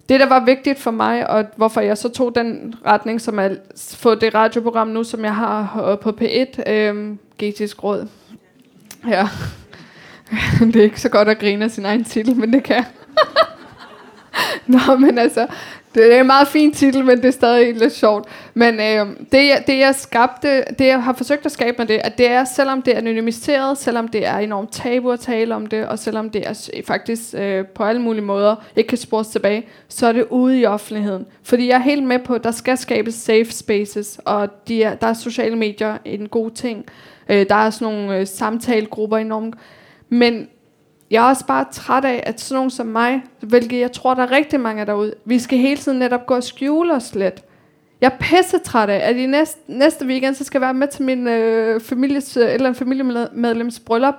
Det, 0.10 0.20
der 0.20 0.30
var 0.30 0.46
vigtigt 0.46 0.80
for 0.80 0.92
mig, 0.92 1.30
og 1.30 1.46
hvorfor 1.56 1.82
jeg 1.82 1.98
så 1.98 2.10
tog 2.10 2.36
den 2.36 2.76
retning, 2.86 3.22
som 3.22 3.40
er 3.40 3.50
få 3.96 4.16
det 4.16 4.36
radioprogram 4.36 4.88
nu, 4.88 5.04
som 5.04 5.24
jeg 5.24 5.36
har 5.36 5.96
på 6.02 6.10
P1, 6.22 6.72
øh, 6.72 7.16
Getisk 7.38 7.84
Råd. 7.84 8.08
Ja. 9.08 9.28
det 10.60 10.76
er 10.76 10.84
ikke 10.84 11.02
så 11.02 11.10
godt 11.10 11.28
at 11.28 11.40
grine 11.40 11.66
af 11.66 11.72
sin 11.72 11.86
egen 11.86 12.04
titel, 12.04 12.36
men 12.36 12.54
det 12.54 12.64
kan. 12.64 12.84
Nå, 14.68 14.96
men 15.00 15.18
altså, 15.18 15.48
det 16.04 16.16
er 16.16 16.20
en 16.20 16.28
meget 16.28 16.48
fin 16.48 16.72
titel, 16.74 17.06
men 17.06 17.18
det 17.18 17.26
er 17.26 17.32
stadig 17.32 17.76
lidt 17.76 17.94
sjovt. 17.94 18.28
Men 18.54 18.74
øh, 18.74 19.06
det, 19.32 19.48
jeg, 19.48 19.64
det, 19.68 19.80
jeg 19.80 19.96
skabte, 19.96 20.64
det 20.80 20.88
jeg 20.88 21.04
har 21.04 21.14
forsøgt 21.14 21.46
at 21.46 21.52
skabe 21.52 21.76
med 21.78 21.86
det, 21.86 22.02
at 22.04 22.18
det 22.18 22.30
er, 22.30 22.44
selvom 22.44 22.82
det 22.82 22.94
er 22.94 22.98
anonymiseret, 22.98 23.78
selvom 23.78 24.08
det 24.08 24.26
er 24.26 24.38
enormt 24.38 24.72
tabu 24.72 25.12
at 25.12 25.20
tale 25.20 25.56
om 25.56 25.66
det, 25.66 25.88
og 25.88 26.00
selvom 26.00 26.30
det 26.30 26.48
er 26.48 26.82
faktisk 26.88 27.34
øh, 27.38 27.66
på 27.66 27.84
alle 27.84 28.02
mulige 28.02 28.24
måder 28.24 28.56
ikke 28.76 28.88
kan 28.88 28.98
spores 28.98 29.28
tilbage, 29.28 29.66
så 29.88 30.08
er 30.08 30.12
det 30.12 30.26
ude 30.30 30.60
i 30.60 30.66
offentligheden. 30.66 31.26
Fordi 31.44 31.68
jeg 31.68 31.76
er 31.76 31.80
helt 31.80 32.04
med 32.04 32.20
på, 32.20 32.34
at 32.34 32.44
der 32.44 32.52
skal 32.52 32.78
skabes 32.78 33.14
safe 33.14 33.52
spaces, 33.52 34.20
og 34.26 34.68
de 34.68 34.84
er, 34.84 34.96
der 34.96 35.08
er 35.08 35.14
sociale 35.14 35.56
medier 35.56 35.98
en 36.06 36.30
god 36.30 36.52
ting. 36.52 36.86
Øh, 37.30 37.50
der 37.50 37.56
er 37.56 37.70
sådan 37.70 37.94
nogle 37.94 38.18
øh, 38.18 38.28
samtalegrupper 38.28 39.18
enormt. 39.18 39.56
Men 40.10 40.48
jeg 41.12 41.26
er 41.26 41.30
også 41.30 41.46
bare 41.46 41.66
træt 41.72 42.06
af, 42.06 42.24
at 42.26 42.42
sådan 42.42 42.56
nogen 42.56 42.70
som 42.70 42.88
mig, 42.88 43.24
hvilket 43.40 43.80
jeg 43.80 43.92
tror, 43.92 44.14
der 44.14 44.24
er 44.24 44.32
rigtig 44.32 44.60
mange 44.60 44.86
derude, 44.86 45.14
vi 45.26 45.40
skal 45.40 45.58
hele 45.58 45.78
tiden 45.78 46.00
netop 46.00 46.26
gå 46.26 46.36
og 46.36 46.44
skjule 46.44 46.94
os 46.94 47.16
lidt. 47.16 47.44
Jeg 48.02 48.12
er 48.14 48.18
pisse 48.20 48.60
træt 48.60 48.90
af, 48.90 49.10
at 49.10 49.16
i 49.16 49.26
næste, 49.26 49.60
næste 49.68 50.06
weekend, 50.06 50.36
så 50.36 50.44
skal 50.44 50.60
jeg 50.60 50.66
være 50.66 50.74
med 50.74 50.88
til 50.88 51.04
min 51.04 51.28
øh, 51.28 51.82
families, 51.82 52.38
øh, 52.38 52.54
eller 52.54 52.70
en 52.70 52.76
familiemedlems 52.76 53.80
bryllup. 53.80 54.16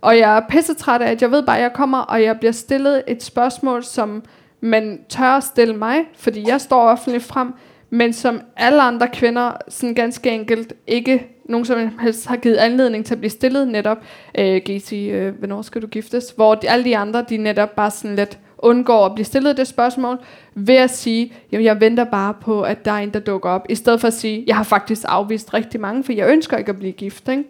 Og 0.00 0.18
jeg 0.18 0.36
er 0.36 0.40
pisse 0.48 0.74
træt 0.74 1.02
af, 1.02 1.10
at 1.10 1.22
jeg 1.22 1.30
ved 1.30 1.42
bare, 1.42 1.56
at 1.56 1.62
jeg 1.62 1.72
kommer, 1.72 1.98
og 1.98 2.22
jeg 2.22 2.38
bliver 2.38 2.52
stillet 2.52 3.02
et 3.08 3.22
spørgsmål, 3.22 3.84
som 3.84 4.22
man 4.60 5.00
tør 5.08 5.24
at 5.24 5.44
stille 5.44 5.76
mig, 5.76 5.98
fordi 6.16 6.48
jeg 6.48 6.60
står 6.60 6.80
offentligt 6.80 7.24
frem, 7.24 7.52
men 7.90 8.12
som 8.12 8.40
alle 8.56 8.82
andre 8.82 9.08
kvinder 9.08 9.52
sådan 9.68 9.94
ganske 9.94 10.30
enkelt 10.30 10.72
ikke 10.86 11.39
nogen 11.50 11.64
som 11.66 11.98
helst 12.00 12.26
har 12.26 12.36
givet 12.36 12.56
anledning 12.56 13.06
til 13.06 13.14
at 13.14 13.18
blive 13.18 13.30
stillet 13.30 13.68
netop. 13.68 13.98
Øh, 14.38 14.60
Giti, 14.64 15.10
øh, 15.10 15.38
hvornår 15.38 15.62
skal 15.62 15.82
du 15.82 15.86
giftes? 15.86 16.32
Hvor 16.36 16.54
de, 16.54 16.70
alle 16.70 16.84
de 16.84 16.96
andre, 16.96 17.24
de 17.28 17.36
netop 17.36 17.76
bare 17.76 17.90
sådan 17.90 18.16
lidt 18.16 18.38
undgår 18.58 19.06
at 19.06 19.14
blive 19.14 19.24
stillet 19.24 19.56
det 19.56 19.66
spørgsmål, 19.66 20.18
ved 20.54 20.74
at 20.74 20.90
sige, 20.90 21.32
jamen 21.52 21.64
jeg 21.64 21.80
venter 21.80 22.04
bare 22.04 22.34
på, 22.40 22.62
at 22.62 22.84
der 22.84 22.92
er 22.92 22.98
en, 22.98 23.10
der 23.10 23.20
dukker 23.20 23.50
op, 23.50 23.66
i 23.68 23.74
stedet 23.74 24.00
for 24.00 24.08
at 24.08 24.14
sige, 24.14 24.44
jeg 24.46 24.56
har 24.56 24.64
faktisk 24.64 25.02
afvist 25.08 25.54
rigtig 25.54 25.80
mange, 25.80 26.04
for 26.04 26.12
jeg 26.12 26.28
ønsker 26.28 26.56
ikke 26.56 26.70
at 26.70 26.78
blive 26.78 26.92
gift, 26.92 27.28
ikke? 27.28 27.44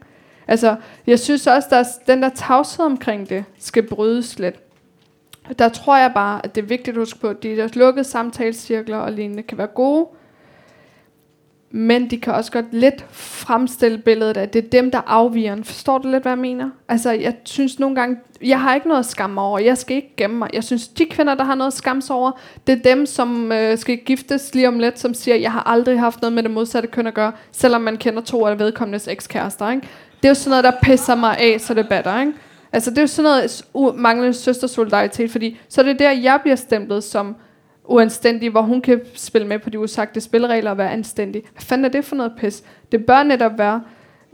Altså, 0.49 0.77
jeg 1.07 1.19
synes 1.19 1.47
også, 1.47 1.69
at 1.73 1.87
den 2.07 2.23
der 2.23 2.29
tavshed 2.29 2.85
omkring 2.85 3.29
det, 3.29 3.45
skal 3.59 3.83
brydes 3.83 4.39
lidt. 4.39 4.55
Der 5.59 5.69
tror 5.69 5.97
jeg 5.97 6.11
bare, 6.15 6.41
at 6.45 6.55
det 6.55 6.63
er 6.63 6.67
vigtigt 6.67 6.97
at 6.97 7.01
huske 7.01 7.19
på, 7.19 7.29
at 7.29 7.43
de 7.43 7.57
der 7.57 7.69
lukkede 7.73 8.05
samtalecirkler 8.05 8.97
og 8.97 9.13
lignende 9.13 9.43
kan 9.43 9.59
være 9.59 9.67
gode, 9.67 10.07
men 11.71 12.11
de 12.11 12.21
kan 12.21 12.33
også 12.33 12.53
godt 12.53 12.65
lidt 12.73 13.05
fremstille 13.11 13.99
billedet 13.99 14.37
af, 14.37 14.43
at 14.43 14.53
det 14.53 14.65
er 14.65 14.69
dem, 14.69 14.91
der 14.91 15.01
afviger. 15.07 15.57
Forstår 15.63 15.99
du 15.99 16.09
lidt, 16.09 16.23
hvad 16.23 16.33
jeg 16.33 16.39
mener? 16.39 16.71
Altså, 16.89 17.11
jeg 17.11 17.35
synes 17.45 17.79
nogle 17.79 17.97
gange, 17.97 18.17
jeg 18.43 18.61
har 18.61 18.75
ikke 18.75 18.89
noget 18.89 18.99
at 18.99 19.07
skamme 19.07 19.35
mig 19.35 19.45
over. 19.45 19.59
Jeg 19.59 19.79
skal 19.79 19.97
ikke 19.97 20.17
gemme 20.17 20.37
mig. 20.39 20.51
Jeg 20.53 20.65
synes, 20.65 20.89
de 20.89 21.05
kvinder, 21.05 21.35
der 21.35 21.45
har 21.45 21.55
noget 21.55 21.67
at 21.67 21.77
skamme 21.77 22.03
sig 22.03 22.17
over, 22.17 22.31
det 22.67 22.79
er 22.79 22.95
dem, 22.95 23.07
som 23.07 23.53
øh, 23.53 23.79
skal 23.79 23.99
giftes 23.99 24.55
lige 24.55 24.69
om 24.69 24.79
lidt, 24.79 24.99
som 24.99 25.15
siger, 25.15 25.37
jeg 25.37 25.53
har 25.53 25.63
aldrig 25.67 26.01
haft 26.01 26.21
noget 26.21 26.33
med 26.33 26.43
det 26.43 26.51
modsatte 26.51 26.89
køn 26.89 27.07
at 27.07 27.15
gøre, 27.15 27.33
selvom 27.53 27.81
man 27.81 27.97
kender 27.97 28.23
to 28.23 28.47
af 28.47 28.59
vedkommendes 28.59 29.09
ekskærester, 29.09 29.71
ikke? 29.71 29.89
Det 30.17 30.25
er 30.25 30.29
jo 30.29 30.35
sådan 30.35 30.51
noget, 30.51 30.65
der 30.65 30.73
pisser 30.83 31.15
mig 31.15 31.39
af, 31.39 31.61
så 31.61 31.75
det 31.75 31.89
batter, 31.89 32.21
ikke? 32.21 32.33
Altså, 32.73 32.91
det 32.91 32.99
er 32.99 33.03
jo 33.03 33.07
sådan 33.07 33.51
noget 33.75 33.97
manglende 33.97 34.35
søstersolidaritet, 34.35 35.31
fordi 35.31 35.59
så 35.69 35.81
er 35.81 35.85
det 35.85 35.99
der, 35.99 36.11
jeg 36.11 36.39
bliver 36.43 36.57
stemplet 36.57 37.05
som 37.05 37.37
uanstændig, 37.91 38.51
hvor 38.51 38.63
hun 38.63 38.81
kan 38.81 39.01
spille 39.15 39.47
med 39.49 39.59
på 39.59 39.71
de 39.71 39.79
usagte 39.79 40.21
spilleregler 40.21 40.71
og 40.71 40.79
være 40.79 40.91
anstændig. 40.93 41.43
Hvad 41.53 41.63
fanden 41.63 41.85
er 41.85 41.89
det 41.89 42.05
for 42.05 42.17
noget 42.17 42.33
pis? 42.39 42.63
Det 42.93 43.05
bør 43.07 43.23
netop 43.23 43.53
være 43.59 43.83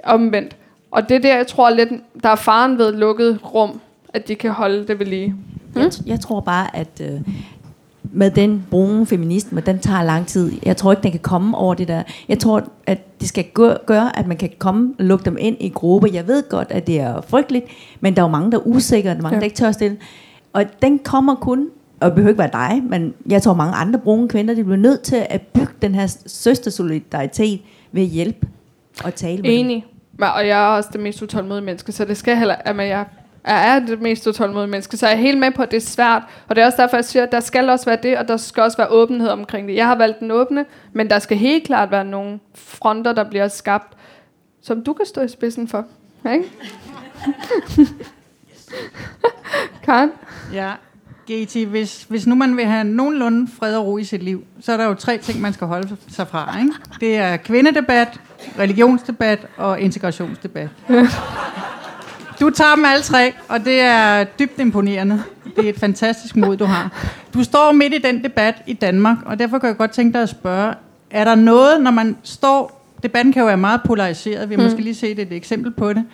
omvendt. 0.05 0.57
Og 0.91 1.09
det 1.09 1.15
er 1.15 1.19
der, 1.21 1.37
jeg 1.37 1.47
tror 1.47 1.71
lidt, 1.71 1.89
der 2.23 2.29
er 2.29 2.35
faren 2.37 2.79
ved 2.79 2.93
lukket 2.93 3.39
rum, 3.55 3.81
at 4.15 4.29
de 4.29 4.35
kan 4.35 4.51
holde 4.51 4.87
det 4.87 4.99
ved 4.99 5.07
lige. 5.07 5.35
Jeg, 5.77 5.87
t- 5.87 6.03
jeg 6.07 6.21
tror 6.21 6.41
bare, 6.41 6.77
at 6.77 7.01
øh, 7.03 7.21
med 8.13 8.31
den 8.31 8.67
brune 8.71 9.07
feminisme, 9.07 9.61
den 9.61 9.79
tager 9.79 10.03
lang 10.03 10.27
tid. 10.27 10.53
Jeg 10.65 10.77
tror 10.77 10.93
ikke, 10.93 11.03
den 11.03 11.11
kan 11.11 11.21
komme 11.21 11.57
over 11.57 11.75
det 11.75 11.89
der. 11.89 12.03
Jeg 12.29 12.39
tror, 12.39 12.63
at 12.87 13.21
det 13.21 13.29
skal 13.29 13.45
gøre, 13.55 13.77
gøre 13.87 14.19
at 14.19 14.27
man 14.27 14.37
kan 14.37 14.51
komme 14.59 14.95
og 14.99 15.05
lukke 15.05 15.25
dem 15.25 15.37
ind 15.41 15.57
i 15.61 15.69
grupper. 15.69 16.09
Jeg 16.13 16.27
ved 16.27 16.49
godt, 16.49 16.71
at 16.71 16.87
det 16.87 17.01
er 17.01 17.21
frygteligt, 17.21 17.65
men 18.01 18.17
der 18.17 18.23
er 18.23 18.27
jo 18.27 18.31
mange, 18.31 18.51
der 18.53 18.59
er 18.59 18.67
usikre, 18.67 19.11
der 19.11 19.17
er 19.17 19.23
mange, 19.23 19.35
Ja. 19.37 19.41
der 19.41 19.45
ikke 19.45 19.57
tør 19.57 19.73
stille. 19.73 19.97
Og 20.53 20.65
den 20.83 20.99
kommer 20.99 21.35
kun, 21.35 21.69
og 22.01 22.07
det 22.07 22.15
behøver 22.15 22.29
ikke 22.31 22.39
være 22.39 22.51
dig, 22.71 22.83
men 22.89 23.15
jeg 23.31 23.43
tror, 23.43 23.55
mange 23.55 23.75
andre 23.75 23.99
brune 23.99 24.29
kvinder, 24.29 24.55
de 24.55 24.65
bliver 24.65 24.77
nødt 24.77 25.03
til 25.03 25.27
at 25.31 25.41
bygge 25.43 25.73
den 25.83 25.95
her 25.95 26.17
søstersolidaritet 26.27 27.61
ved 27.93 28.03
at 28.03 28.09
hjælpe 28.09 28.47
og 29.05 29.15
tale 29.15 29.43
med 29.43 29.51
dem. 29.51 29.59
Enig. 29.67 29.87
Men- 30.19 30.29
Og 30.35 30.47
jeg 30.49 30.63
er 30.65 30.77
også 30.77 30.91
det 30.93 31.01
mest 31.01 31.23
utålmodige 31.23 31.65
menneske, 31.65 31.93
så 31.93 32.05
det 32.05 32.17
skal 32.17 32.37
heller... 32.37 32.55
Jamen, 32.67 32.89
jeg 32.89 33.05
jeg 33.49 33.75
er 33.77 33.79
det 33.79 34.03
mest 34.03 34.27
utålmodige 34.27 34.71
menneske, 34.71 34.97
så 34.97 35.07
jeg 35.07 35.15
er 35.17 35.21
helt 35.21 35.39
med 35.39 35.51
på, 35.51 35.63
at 35.63 35.71
det 35.71 35.77
er 35.77 35.81
svært. 35.81 36.23
Og 36.49 36.57
det 36.57 36.63
er 36.63 36.67
også 36.67 36.83
derfor, 36.83 36.97
jeg 36.97 37.05
siger, 37.05 37.23
at 37.23 37.33
der 37.33 37.41
skal 37.41 37.71
også 37.71 37.85
være 37.87 37.99
det, 38.03 38.19
og 38.19 38.29
der 38.29 38.37
skal 38.37 38.63
også 38.63 38.77
være 38.77 38.89
åbenhed 38.89 39.29
omkring 39.29 39.69
det. 39.69 39.75
Jeg 39.75 39.87
har 39.87 39.97
valgt 39.97 40.21
den 40.21 40.31
åbne, 40.31 40.65
men 40.93 41.11
der 41.11 41.19
skal 41.19 41.37
helt 41.37 41.65
klart 41.65 41.91
være 41.91 42.05
nogle 42.05 42.39
fronter, 42.55 43.13
der 43.13 43.25
bliver 43.25 43.49
skabt, 43.49 43.97
som 44.63 44.85
du 44.85 44.93
kan 44.93 45.07
stå 45.07 45.21
i 45.21 45.29
spidsen 45.29 45.69
for. 45.69 45.85
Ikke? 46.33 46.45
Karen? 49.85 50.11
Ja, 50.53 50.73
GT, 51.33 51.67
hvis, 51.67 52.07
hvis 52.09 52.27
nu 52.27 52.35
man 52.35 52.57
vil 52.57 52.65
have 52.67 52.85
nogenlunde 52.85 53.49
fred 53.59 53.77
og 53.77 53.87
ro 53.87 53.99
i 53.99 54.05
sit 54.05 54.23
liv, 54.23 54.45
så 54.61 54.73
er 54.73 54.77
der 54.77 54.85
jo 54.85 54.95
tre 54.95 55.19
ting, 55.19 55.41
man 55.41 55.53
skal 55.53 55.67
holde 55.67 55.97
sig 56.09 56.29
fra. 56.29 56.59
Ikke? 56.61 56.73
Det 57.01 57.17
er 57.17 57.37
kvindedebat, 57.37 58.21
religionsdebat 58.59 59.47
og 59.57 59.81
integrationsdebat. 59.81 60.69
Du 62.41 62.51
tager 62.51 62.75
dem 62.75 62.85
alle 62.85 63.03
tre, 63.03 63.33
og 63.49 63.65
det 63.65 63.81
er 63.81 64.25
dybt 64.25 64.61
imponerende. 64.61 65.23
Det 65.57 65.65
er 65.65 65.69
et 65.69 65.81
fantastisk 65.81 66.37
mod, 66.37 66.57
du 66.57 66.65
har. 66.65 67.09
Du 67.35 67.45
står 67.45 67.73
midt 67.73 67.95
i 67.95 67.99
den 67.99 68.25
debat 68.25 68.55
i 68.67 68.73
Danmark, 68.73 69.17
og 69.27 69.39
derfor 69.39 69.59
kan 69.59 69.69
jeg 69.69 69.77
godt 69.77 69.91
tænke 69.91 70.13
dig 70.13 70.23
at 70.23 70.29
spørge, 70.29 70.75
er 71.11 71.25
der 71.25 71.35
noget, 71.35 71.81
når 71.81 71.91
man 71.91 72.17
står... 72.23 72.83
Debatten 73.03 73.33
kan 73.33 73.41
jo 73.41 73.47
være 73.47 73.57
meget 73.57 73.81
polariseret, 73.87 74.49
vi 74.49 74.55
har 74.55 74.59
Mm. 74.63 74.65
måske 74.65 74.81
lige 74.83 74.95
set 74.95 75.19
et 75.19 75.33
eksempel 75.33 75.71
på 75.71 75.93
det. 75.93 76.05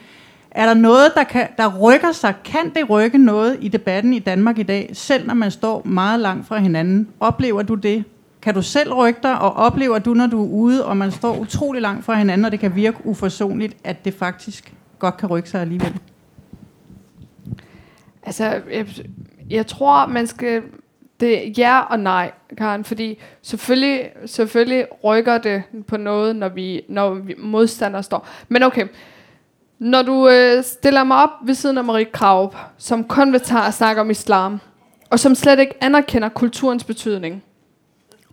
Er 0.54 0.66
der 0.66 0.74
noget, 0.74 1.12
der, 1.14 1.24
kan, 1.24 1.48
der 1.58 1.78
rykker 1.78 2.12
sig? 2.12 2.34
Kan 2.44 2.70
det 2.74 2.90
rykke 2.90 3.18
noget 3.18 3.56
i 3.60 3.68
debatten 3.68 4.14
i 4.14 4.18
Danmark 4.18 4.58
i 4.58 4.62
dag, 4.62 4.90
selv 4.92 5.26
når 5.26 5.34
man 5.34 5.50
står 5.50 5.82
meget 5.84 6.20
langt 6.20 6.46
fra 6.46 6.58
hinanden? 6.58 7.08
Oplever 7.20 7.62
du 7.62 7.74
det? 7.74 8.04
Kan 8.42 8.54
du 8.54 8.62
selv 8.62 8.92
rykke 8.92 9.20
dig, 9.22 9.38
og 9.38 9.52
oplever 9.52 9.98
du, 9.98 10.14
når 10.14 10.26
du 10.26 10.44
er 10.44 10.48
ude, 10.48 10.86
og 10.86 10.96
man 10.96 11.12
står 11.12 11.38
utrolig 11.38 11.82
langt 11.82 12.04
fra 12.04 12.14
hinanden, 12.14 12.44
og 12.44 12.52
det 12.52 12.60
kan 12.60 12.74
virke 12.74 13.06
uforsonligt, 13.06 13.76
at 13.84 14.04
det 14.04 14.14
faktisk 14.14 14.74
godt 14.98 15.16
kan 15.16 15.28
rykke 15.28 15.48
sig 15.48 15.60
alligevel? 15.60 15.98
Altså, 18.22 18.44
jeg, 18.72 18.86
jeg 19.50 19.66
tror, 19.66 20.06
man 20.06 20.26
skal... 20.26 20.62
Det 21.20 21.46
er 21.46 21.52
ja 21.58 21.80
og 21.80 22.00
nej, 22.00 22.30
Karen, 22.58 22.84
fordi 22.84 23.18
selvfølgelig, 23.42 24.10
selvfølgelig 24.26 24.86
rykker 25.04 25.38
det 25.38 25.62
på 25.86 25.96
noget, 25.96 26.36
når 26.36 26.48
vi, 26.48 26.82
når 26.88 27.14
vi 27.14 27.34
modstandere 27.38 28.02
står. 28.02 28.26
Men 28.48 28.62
okay, 28.62 28.86
når 29.82 30.02
du 30.02 30.28
øh, 30.28 30.64
stiller 30.64 31.04
mig 31.04 31.16
op 31.16 31.30
ved 31.44 31.54
siden 31.54 31.78
af 31.78 31.84
Marie 31.84 32.04
Kraup, 32.04 32.56
som 32.78 33.04
kun 33.04 33.32
vil 33.32 33.40
tage 33.40 33.62
og 33.62 33.74
snakke 33.74 34.00
om 34.00 34.10
islam, 34.10 34.60
og 35.10 35.20
som 35.20 35.34
slet 35.34 35.58
ikke 35.58 35.74
anerkender 35.80 36.28
kulturens 36.28 36.84
betydning, 36.84 37.42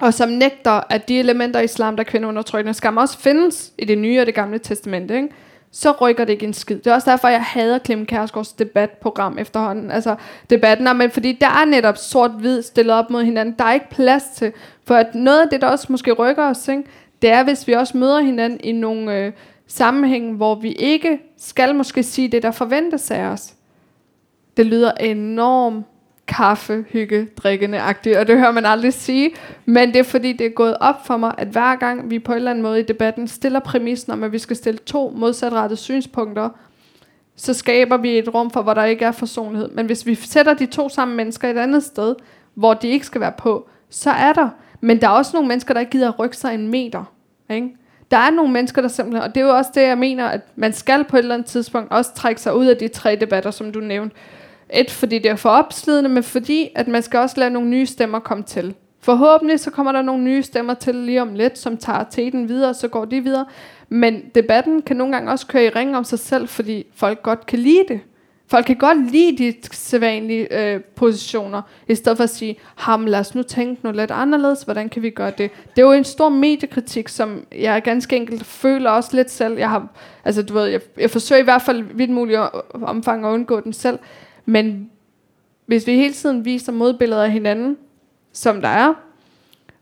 og 0.01 0.13
som 0.13 0.29
nægter, 0.29 0.81
at 0.89 1.07
de 1.07 1.19
elementer 1.19 1.59
i 1.59 1.63
islam, 1.63 1.95
der 1.95 2.03
kvindeundertrykkende, 2.03 2.73
skam 2.73 2.97
også 2.97 3.19
findes 3.19 3.73
i 3.77 3.85
det 3.85 3.97
nye 3.97 4.19
og 4.19 4.25
det 4.25 4.35
gamle 4.35 4.59
testamente, 4.59 5.15
ikke? 5.15 5.29
så 5.71 5.91
rykker 5.91 6.25
det 6.25 6.33
ikke 6.33 6.45
en 6.45 6.53
skid. 6.53 6.77
Det 6.77 6.87
er 6.87 6.93
også 6.93 7.11
derfor, 7.11 7.27
jeg 7.27 7.43
hader 7.43 7.79
Clem 7.79 8.05
Kærsgaards 8.05 8.53
debatprogram 8.53 9.37
efterhånden. 9.37 9.91
Altså 9.91 10.15
debatten 10.49 10.87
er, 10.87 10.93
men 10.93 11.11
fordi 11.11 11.37
der 11.41 11.47
er 11.47 11.65
netop 11.65 11.97
sort-hvid 11.97 12.61
stillet 12.61 12.95
op 12.95 13.09
mod 13.09 13.23
hinanden. 13.23 13.55
Der 13.59 13.65
er 13.65 13.73
ikke 13.73 13.89
plads 13.89 14.23
til. 14.35 14.51
For 14.85 14.95
at 14.95 15.15
noget 15.15 15.41
af 15.41 15.49
det, 15.49 15.61
der 15.61 15.67
også 15.67 15.87
måske 15.89 16.11
rykker 16.11 16.49
os, 16.49 16.67
ikke, 16.67 16.83
det 17.21 17.29
er, 17.29 17.43
hvis 17.43 17.67
vi 17.67 17.73
også 17.73 17.97
møder 17.97 18.19
hinanden 18.19 18.59
i 18.63 18.71
nogle 18.71 19.17
øh, 19.17 19.31
sammenhænge, 19.69 20.35
hvor 20.35 20.55
vi 20.55 20.71
ikke 20.71 21.19
skal 21.37 21.75
måske 21.75 22.03
sige 22.03 22.27
det, 22.27 22.43
der 22.43 22.51
forventes 22.51 23.11
af 23.11 23.21
os. 23.21 23.53
Det 24.57 24.65
lyder 24.65 24.91
enormt 24.91 25.85
kaffe, 26.27 26.85
hygge, 26.89 27.27
drikkende 27.37 27.79
agtigt, 27.79 28.17
og 28.17 28.27
det 28.27 28.37
hører 28.37 28.51
man 28.51 28.65
aldrig 28.65 28.93
sige, 28.93 29.31
men 29.65 29.87
det 29.89 29.95
er 29.95 30.03
fordi, 30.03 30.33
det 30.33 30.45
er 30.45 30.49
gået 30.49 30.77
op 30.79 31.05
for 31.05 31.17
mig, 31.17 31.33
at 31.37 31.47
hver 31.47 31.75
gang 31.75 32.09
vi 32.09 32.19
på 32.19 32.31
en 32.31 32.35
eller 32.35 32.51
anden 32.51 32.63
måde 32.63 32.79
i 32.79 32.83
debatten 32.83 33.27
stiller 33.27 33.59
præmissen 33.59 34.13
om, 34.13 34.23
at 34.23 34.31
vi 34.31 34.39
skal 34.39 34.55
stille 34.55 34.77
to 34.77 35.13
modsatrettede 35.15 35.79
synspunkter, 35.79 36.49
så 37.35 37.53
skaber 37.53 37.97
vi 37.97 38.17
et 38.17 38.33
rum 38.33 38.51
for, 38.51 38.61
hvor 38.61 38.73
der 38.73 38.83
ikke 38.83 39.05
er 39.05 39.11
forsonlighed. 39.11 39.69
Men 39.69 39.85
hvis 39.85 40.05
vi 40.05 40.15
sætter 40.15 40.53
de 40.53 40.65
to 40.65 40.89
samme 40.89 41.15
mennesker 41.15 41.49
et 41.49 41.57
andet 41.57 41.83
sted, 41.83 42.15
hvor 42.53 42.73
de 42.73 42.87
ikke 42.87 43.05
skal 43.05 43.21
være 43.21 43.33
på, 43.37 43.69
så 43.89 44.11
er 44.11 44.33
der. 44.33 44.49
Men 44.81 45.01
der 45.01 45.07
er 45.07 45.11
også 45.11 45.31
nogle 45.33 45.47
mennesker, 45.47 45.73
der 45.73 45.81
ikke 45.81 45.91
gider 45.91 46.07
at 46.07 46.19
rykke 46.19 46.37
sig 46.37 46.53
en 46.53 46.67
meter. 46.67 47.03
Ikke? 47.49 47.75
Der 48.11 48.17
er 48.17 48.29
nogle 48.29 48.53
mennesker, 48.53 48.81
der 48.81 48.89
simpelthen, 48.89 49.23
og 49.23 49.35
det 49.35 49.41
er 49.41 49.45
jo 49.45 49.57
også 49.57 49.71
det, 49.75 49.81
jeg 49.81 49.97
mener, 49.97 50.25
at 50.25 50.41
man 50.55 50.73
skal 50.73 51.03
på 51.03 51.17
et 51.17 51.19
eller 51.19 51.35
andet 51.35 51.47
tidspunkt 51.47 51.91
også 51.91 52.13
trække 52.13 52.41
sig 52.41 52.55
ud 52.55 52.65
af 52.65 52.77
de 52.77 52.87
tre 52.87 53.15
debatter, 53.15 53.51
som 53.51 53.71
du 53.71 53.79
nævnte. 53.79 54.15
Et, 54.73 54.91
fordi 54.91 55.19
det 55.19 55.31
er 55.31 55.35
for 55.35 55.49
opslidende, 55.49 56.09
men 56.09 56.23
fordi, 56.23 56.69
at 56.75 56.87
man 56.87 57.01
skal 57.03 57.19
også 57.19 57.39
lade 57.39 57.49
nogle 57.49 57.69
nye 57.69 57.85
stemmer 57.85 58.19
komme 58.19 58.43
til. 58.43 58.75
Forhåbentlig 59.01 59.59
så 59.59 59.71
kommer 59.71 59.91
der 59.91 60.01
nogle 60.01 60.23
nye 60.23 60.43
stemmer 60.43 60.73
til 60.73 60.95
lige 60.95 61.21
om 61.21 61.33
lidt, 61.33 61.57
som 61.57 61.77
tager 61.77 62.03
teten 62.03 62.49
videre, 62.49 62.73
så 62.73 62.87
går 62.87 63.05
de 63.05 63.21
videre. 63.21 63.45
Men 63.89 64.21
debatten 64.35 64.81
kan 64.81 64.95
nogle 64.95 65.13
gange 65.13 65.31
også 65.31 65.47
køre 65.47 65.65
i 65.65 65.69
ring 65.69 65.97
om 65.97 66.03
sig 66.03 66.19
selv, 66.19 66.47
fordi 66.47 66.85
folk 66.95 67.23
godt 67.23 67.45
kan 67.45 67.59
lide 67.59 67.83
det. 67.87 67.99
Folk 68.49 68.65
kan 68.65 68.75
godt 68.75 69.11
lide 69.11 69.37
de 69.37 69.53
sædvanlige 69.71 70.73
øh, 70.73 70.81
positioner, 70.81 71.61
i 71.87 71.95
stedet 71.95 72.17
for 72.17 72.23
at 72.23 72.29
sige, 72.29 72.57
ham 72.75 73.05
lad 73.05 73.19
os 73.19 73.35
nu 73.35 73.43
tænke 73.43 73.81
noget 73.83 73.95
lidt 73.95 74.11
anderledes, 74.11 74.63
hvordan 74.63 74.89
kan 74.89 75.01
vi 75.01 75.09
gøre 75.09 75.31
det? 75.37 75.51
Det 75.75 75.81
er 75.81 75.85
jo 75.85 75.91
en 75.91 76.03
stor 76.03 76.29
mediekritik, 76.29 77.07
som 77.07 77.45
jeg 77.55 77.81
ganske 77.83 78.15
enkelt 78.15 78.45
føler 78.45 78.89
også 78.89 79.15
lidt 79.15 79.31
selv. 79.31 79.57
Jeg 79.57 79.69
har, 79.69 79.87
altså 80.25 80.43
du 80.43 80.53
ved, 80.53 80.65
jeg, 80.65 80.81
jeg 80.97 81.09
forsøger 81.09 81.41
i 81.41 81.43
hvert 81.43 81.61
fald 81.61 81.83
vidt 81.93 82.09
muligt 82.09 82.39
øh, 82.39 82.47
omfang 82.83 83.25
at 83.25 83.29
undgå 83.29 83.59
den 83.59 83.73
selv. 83.73 83.99
Men 84.45 84.89
hvis 85.65 85.87
vi 85.87 85.93
hele 85.93 86.13
tiden 86.13 86.45
viser 86.45 86.71
modbilleder 86.71 87.23
af 87.23 87.31
hinanden, 87.31 87.77
som 88.33 88.61
der 88.61 88.69
er, 88.69 88.93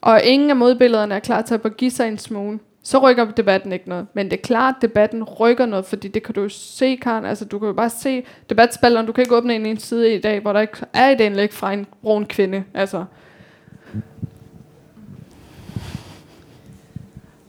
og 0.01 0.23
ingen 0.23 0.49
af 0.49 0.55
modbillederne 0.55 1.15
er 1.15 1.19
klar 1.19 1.41
til 1.41 1.59
at 1.63 1.77
give 1.77 1.91
sig 1.91 2.07
en 2.07 2.17
smule, 2.17 2.59
så 2.87 2.97
rykker 2.99 3.31
debatten 3.31 3.73
ikke 3.73 3.89
noget. 3.89 4.07
Men 4.13 4.25
det 4.25 4.37
er 4.37 4.41
klart, 4.41 4.75
at 4.75 4.81
debatten 4.81 5.23
rykker 5.23 5.65
noget, 5.65 5.85
fordi 5.85 6.07
det 6.07 6.23
kan 6.23 6.33
du 6.33 6.41
jo 6.41 6.49
se, 6.49 6.95
Karen. 6.95 7.25
Altså, 7.25 7.45
du 7.45 7.59
kan 7.59 7.67
jo 7.67 7.73
bare 7.73 7.89
se 7.89 8.23
debatspalderen. 8.49 9.05
Du 9.05 9.11
kan 9.11 9.21
ikke 9.21 9.35
åbne 9.35 9.55
en, 9.55 9.65
en 9.65 9.79
side 9.79 10.15
i 10.15 10.21
dag, 10.21 10.39
hvor 10.39 10.53
der 10.53 10.59
ikke 10.59 10.77
er 10.93 11.09
et 11.09 11.21
indlæg 11.21 11.53
fra 11.53 11.73
en 11.73 11.87
brun 12.01 12.25
kvinde. 12.25 12.63
Altså. 12.73 13.05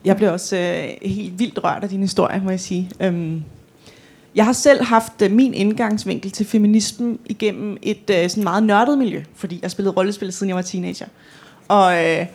Jeg 0.05 0.17
blev 0.17 0.31
også 0.31 0.57
øh, 0.57 1.09
helt 1.09 1.39
vildt 1.39 1.63
rørt 1.63 1.83
af 1.83 1.89
din 1.89 2.01
historie, 2.01 2.41
må 2.43 2.49
jeg 2.49 2.59
sige. 2.59 2.91
Øhm, 3.01 3.43
jeg 4.35 4.45
har 4.45 4.53
selv 4.53 4.83
haft 4.83 5.21
øh, 5.21 5.31
min 5.31 5.53
indgangsvinkel 5.53 6.31
til 6.31 6.45
feminismen 6.45 7.19
igennem 7.25 7.77
et 7.81 8.09
øh, 8.09 8.29
sådan 8.29 8.43
meget 8.43 8.63
nørdet 8.63 8.97
miljø, 8.97 9.23
fordi 9.35 9.59
jeg 9.61 9.71
spillede 9.71 9.95
rollespil, 9.95 10.33
siden 10.33 10.49
jeg 10.49 10.55
var 10.55 10.61
teenager. 10.61 11.07
Og, 11.67 12.05
øh, 12.05 12.25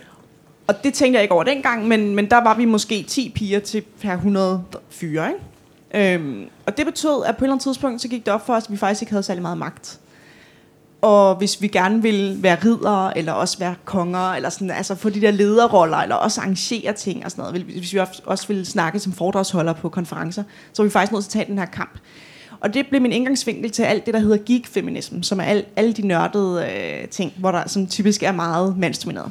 og 0.66 0.84
det 0.84 0.94
tænkte 0.94 1.16
jeg 1.16 1.22
ikke 1.22 1.34
over 1.34 1.44
dengang, 1.44 1.88
men, 1.88 2.14
men 2.14 2.30
der 2.30 2.42
var 2.42 2.54
vi 2.54 2.64
måske 2.64 3.02
10 3.02 3.32
piger 3.34 3.60
til 3.60 3.82
per 4.00 4.12
100 4.12 4.62
fyre. 4.90 5.28
Ikke? 5.28 6.14
Øhm, 6.14 6.48
og 6.66 6.76
det 6.76 6.86
betød, 6.86 7.24
at 7.26 7.36
på 7.36 7.44
et 7.44 7.46
eller 7.46 7.52
andet 7.52 7.62
tidspunkt, 7.62 8.02
så 8.02 8.08
gik 8.08 8.26
det 8.26 8.34
op 8.34 8.46
for 8.46 8.54
os, 8.54 8.64
at 8.64 8.72
vi 8.72 8.76
faktisk 8.76 9.02
ikke 9.02 9.12
havde 9.12 9.22
særlig 9.22 9.42
meget 9.42 9.58
magt. 9.58 10.00
Og 11.02 11.36
hvis 11.36 11.62
vi 11.62 11.68
gerne 11.68 12.02
ville 12.02 12.42
være 12.42 12.56
ridere, 12.64 13.18
eller 13.18 13.32
også 13.32 13.58
være 13.58 13.74
konger, 13.84 14.30
eller 14.32 14.48
sådan, 14.48 14.70
altså 14.70 14.94
få 14.94 15.08
de 15.08 15.20
der 15.20 15.30
lederroller, 15.30 15.96
eller 15.96 16.16
også 16.16 16.40
arrangere 16.40 16.92
ting 16.92 17.24
og 17.24 17.30
sådan 17.30 17.42
noget, 17.42 17.62
hvis 17.62 17.92
vi 17.92 17.98
også 18.24 18.48
ville 18.48 18.64
snakke 18.64 18.98
som 18.98 19.12
foredragsholder 19.12 19.72
på 19.72 19.88
konferencer, 19.88 20.42
så 20.72 20.82
var 20.82 20.84
vi 20.84 20.90
faktisk 20.90 21.12
nødt 21.12 21.24
til 21.24 21.28
at 21.28 21.32
tage 21.32 21.50
den 21.50 21.58
her 21.58 21.66
kamp. 21.66 21.98
Og 22.60 22.74
det 22.74 22.86
blev 22.86 23.02
min 23.02 23.12
indgangsvinkel 23.12 23.70
til 23.70 23.82
alt 23.82 24.06
det, 24.06 24.14
der 24.14 24.20
hedder 24.20 24.38
geek-feminism, 24.46 25.22
som 25.22 25.40
er 25.40 25.44
al, 25.44 25.64
alle 25.76 25.92
de 25.92 26.06
nørdede 26.06 26.66
øh, 26.66 27.08
ting, 27.08 27.32
hvor 27.36 27.50
der 27.50 27.68
som 27.68 27.86
typisk 27.86 28.22
er 28.22 28.32
meget 28.32 28.78
mandsdomineret. 28.78 29.30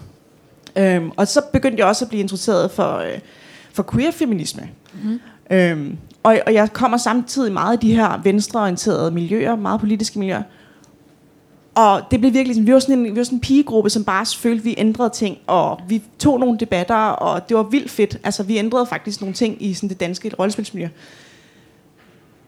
Øhm, 0.75 1.11
og 1.17 1.27
så 1.27 1.41
begyndte 1.53 1.79
jeg 1.79 1.87
også 1.87 2.05
at 2.05 2.09
blive 2.09 2.21
interesseret 2.21 2.71
for, 2.71 2.97
øh, 2.97 3.19
for 3.73 3.83
queer-feminisme. 3.93 4.69
Mm-hmm. 4.93 5.19
Øhm, 5.51 5.97
og, 6.23 6.39
og 6.45 6.53
jeg 6.53 6.73
kommer 6.73 6.97
samtidig 6.97 7.53
meget 7.53 7.83
i 7.83 7.87
de 7.87 7.95
her 7.95 8.21
venstreorienterede 8.23 9.11
miljøer, 9.11 9.55
meget 9.55 9.79
politiske 9.79 10.19
miljøer, 10.19 10.43
og 11.75 12.01
det 12.11 12.19
blev 12.19 12.33
virkelig 12.33 12.55
sådan, 12.55 12.67
vi 12.67 12.73
var 12.73 12.79
sådan 12.79 12.99
en, 12.99 13.03
vi 13.03 13.15
var 13.15 13.23
sådan 13.23 13.37
en 13.37 13.41
pigegruppe, 13.41 13.89
som 13.89 14.03
bare 14.03 14.25
følte, 14.25 14.63
vi 14.63 14.75
ændrede 14.77 15.09
ting, 15.09 15.37
og 15.47 15.79
vi 15.87 16.01
tog 16.19 16.39
nogle 16.39 16.57
debatter, 16.57 16.95
og 16.95 17.49
det 17.49 17.57
var 17.57 17.63
vildt 17.63 17.91
fedt. 17.91 18.17
Altså, 18.23 18.43
vi 18.43 18.57
ændrede 18.57 18.85
faktisk 18.85 19.21
nogle 19.21 19.33
ting 19.33 19.63
i 19.63 19.73
sådan 19.73 19.89
det 19.89 19.99
danske 19.99 20.31
rollespilsmiljø. 20.39 20.87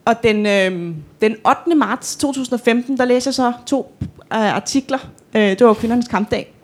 Og 0.05 0.23
den, 0.23 0.45
øh, 0.45 0.95
den 1.21 1.35
8. 1.67 1.75
marts 1.75 2.15
2015, 2.15 2.97
der 2.97 3.05
læste 3.05 3.27
jeg 3.27 3.33
så 3.33 3.53
to 3.65 3.95
øh, 4.33 4.55
artikler, 4.55 4.99
øh, 5.35 5.41
det 5.41 5.65
var 5.65 5.73
kvindernes 5.73 6.07
kampdag, 6.07 6.54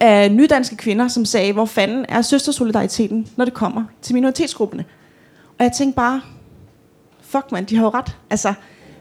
af 0.00 0.32
nydanske 0.32 0.76
kvinder, 0.76 1.08
som 1.08 1.24
sagde, 1.24 1.52
hvor 1.52 1.64
fanden 1.64 2.06
er 2.08 2.22
søstersolidariteten, 2.22 3.28
når 3.36 3.44
det 3.44 3.54
kommer 3.54 3.84
til 4.02 4.14
minoritetsgrupperne. 4.14 4.84
Og 5.58 5.64
jeg 5.64 5.72
tænkte 5.72 5.96
bare, 5.96 6.20
fuck 7.20 7.52
man, 7.52 7.64
de 7.64 7.76
har 7.76 7.84
jo 7.84 7.90
ret. 7.90 8.16
Altså, 8.30 8.54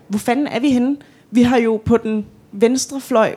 hvor 0.08 0.20
fanden 0.20 0.48
er 0.48 0.60
vi 0.60 0.70
henne? 0.70 0.98
Vi 1.32 1.43
har 1.43 1.58
jo 1.58 1.82
på 1.86 1.98
den 1.98 2.26
venstre 2.52 3.02
fløj, 3.02 3.36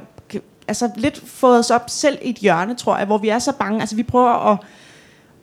altså 0.69 0.91
lidt 0.97 1.23
fået 1.27 1.59
os 1.59 1.71
op 1.71 1.91
selv 1.91 2.19
i 2.23 2.31
et 2.31 2.37
hjørne, 2.37 2.75
tror 2.75 2.97
jeg, 2.97 3.07
hvor 3.07 3.19
vi 3.19 3.29
er 3.29 3.39
så 3.39 3.53
bange. 3.53 3.81
Altså 3.81 3.97
vi 3.97 4.03
prøver 4.03 4.53
at, 4.53 4.59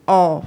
at 0.08 0.42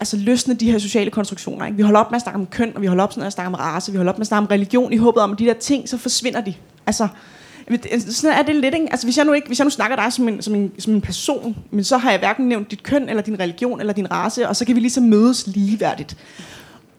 altså, 0.00 0.16
løsne 0.16 0.54
de 0.54 0.70
her 0.70 0.78
sociale 0.78 1.10
konstruktioner. 1.10 1.66
Ikke? 1.66 1.76
Vi 1.76 1.82
holder 1.82 2.00
op 2.00 2.10
med 2.10 2.16
at 2.16 2.22
snakke 2.22 2.40
om 2.40 2.46
køn, 2.46 2.72
og 2.74 2.82
vi 2.82 2.86
holder 2.86 3.04
op 3.04 3.16
med 3.16 3.26
at 3.26 3.32
snakke 3.32 3.46
om 3.46 3.54
race, 3.54 3.92
vi 3.92 3.96
holder 3.96 4.12
op 4.12 4.18
med 4.18 4.22
at 4.22 4.26
snakke 4.26 4.42
om 4.42 4.46
religion, 4.46 4.92
i 4.92 4.96
håbet 4.96 5.22
om, 5.22 5.32
at 5.32 5.38
de 5.38 5.46
der 5.46 5.54
ting, 5.54 5.88
så 5.88 5.98
forsvinder 5.98 6.40
de. 6.40 6.54
Altså, 6.86 7.08
Altså, 7.68 8.12
sådan 8.12 8.38
er 8.38 8.42
det 8.42 8.56
lidt, 8.56 8.74
ikke? 8.74 8.86
Altså, 8.90 9.06
hvis 9.06 9.16
jeg 9.16 9.24
nu, 9.24 9.32
ikke, 9.32 9.46
hvis 9.46 9.58
jeg 9.58 9.64
nu 9.64 9.70
snakker 9.70 9.96
dig 9.96 10.12
som 10.12 10.28
en, 10.28 10.42
som, 10.42 10.54
en, 10.54 10.72
som 10.78 10.94
en 10.94 11.00
person, 11.00 11.56
men 11.70 11.84
så 11.84 11.96
har 11.96 12.10
jeg 12.10 12.18
hverken 12.18 12.48
nævnt 12.48 12.70
dit 12.70 12.82
køn, 12.82 13.08
eller 13.08 13.22
din 13.22 13.40
religion, 13.40 13.80
eller 13.80 13.92
din 13.92 14.10
race, 14.10 14.48
og 14.48 14.56
så 14.56 14.64
kan 14.64 14.74
vi 14.74 14.80
ligesom 14.80 15.04
mødes 15.04 15.46
ligeværdigt. 15.46 16.16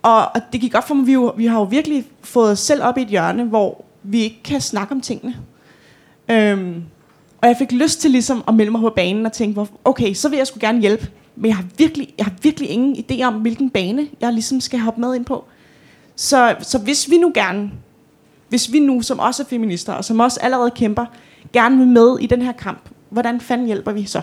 Og, 0.02 0.26
og 0.36 0.42
det 0.52 0.62
gik 0.62 0.76
op 0.76 0.88
for 0.88 0.96
mig, 0.96 1.08
vi, 1.08 1.14
jo, 1.14 1.34
vi 1.38 1.46
har 1.46 1.60
jo 1.60 1.64
virkelig 1.64 2.06
fået 2.22 2.52
os 2.52 2.60
selv 2.60 2.84
op 2.84 2.98
i 2.98 3.02
et 3.02 3.08
hjørne, 3.08 3.44
hvor 3.44 3.86
vi 4.04 4.22
ikke 4.22 4.44
kan 4.44 4.62
snakke 4.62 4.92
om 4.92 5.02
tingene. 5.02 5.36
Øhm, 6.32 6.84
og 7.42 7.48
jeg 7.48 7.58
fik 7.58 7.72
lyst 7.72 8.02
til 8.02 8.12
ligesom 8.12 8.44
at 8.48 8.54
melde 8.54 8.72
mig 8.72 8.82
på 8.82 8.94
banen 8.96 9.26
og 9.26 9.34
tænke, 9.34 9.68
okay, 9.84 10.14
så 10.14 10.30
vil 10.30 10.38
jeg 10.38 10.48
sgu 10.48 10.58
gerne 10.62 10.82
hjælpe. 10.82 11.08
Men 11.36 11.46
jeg 11.46 11.56
har 11.56 11.66
virkelig, 11.78 12.14
jeg 12.18 12.26
har 12.26 12.34
virkelig 12.42 12.70
ingen 12.70 12.96
idé 12.96 13.24
om, 13.24 13.34
hvilken 13.34 13.70
bane 13.70 14.08
jeg 14.22 14.34
ligesom 14.34 14.62
skal 14.62 14.80
hoppe 14.80 15.02
med 15.02 15.16
ind 15.16 15.26
på. 15.26 15.46
Så, 16.16 16.56
så 16.62 16.78
hvis 16.78 17.10
vi 17.10 17.18
nu 17.18 17.32
gerne, 17.36 17.72
hvis 18.54 18.72
vi 18.72 18.80
nu, 18.80 19.02
som 19.02 19.20
også 19.20 19.44
er 19.44 19.48
feminister, 19.48 19.94
og 19.94 20.06
som 20.06 20.20
også 20.20 20.40
allerede 20.44 20.72
kæmper, 20.72 21.06
gerne 21.54 21.78
vil 21.78 21.88
med 21.88 22.18
i 22.20 22.28
den 22.28 22.42
her 22.42 22.52
kamp, 22.52 22.90
hvordan 23.10 23.42
fanden 23.42 23.68
hjælper 23.68 23.92
vi 23.92 24.06
så? 24.06 24.22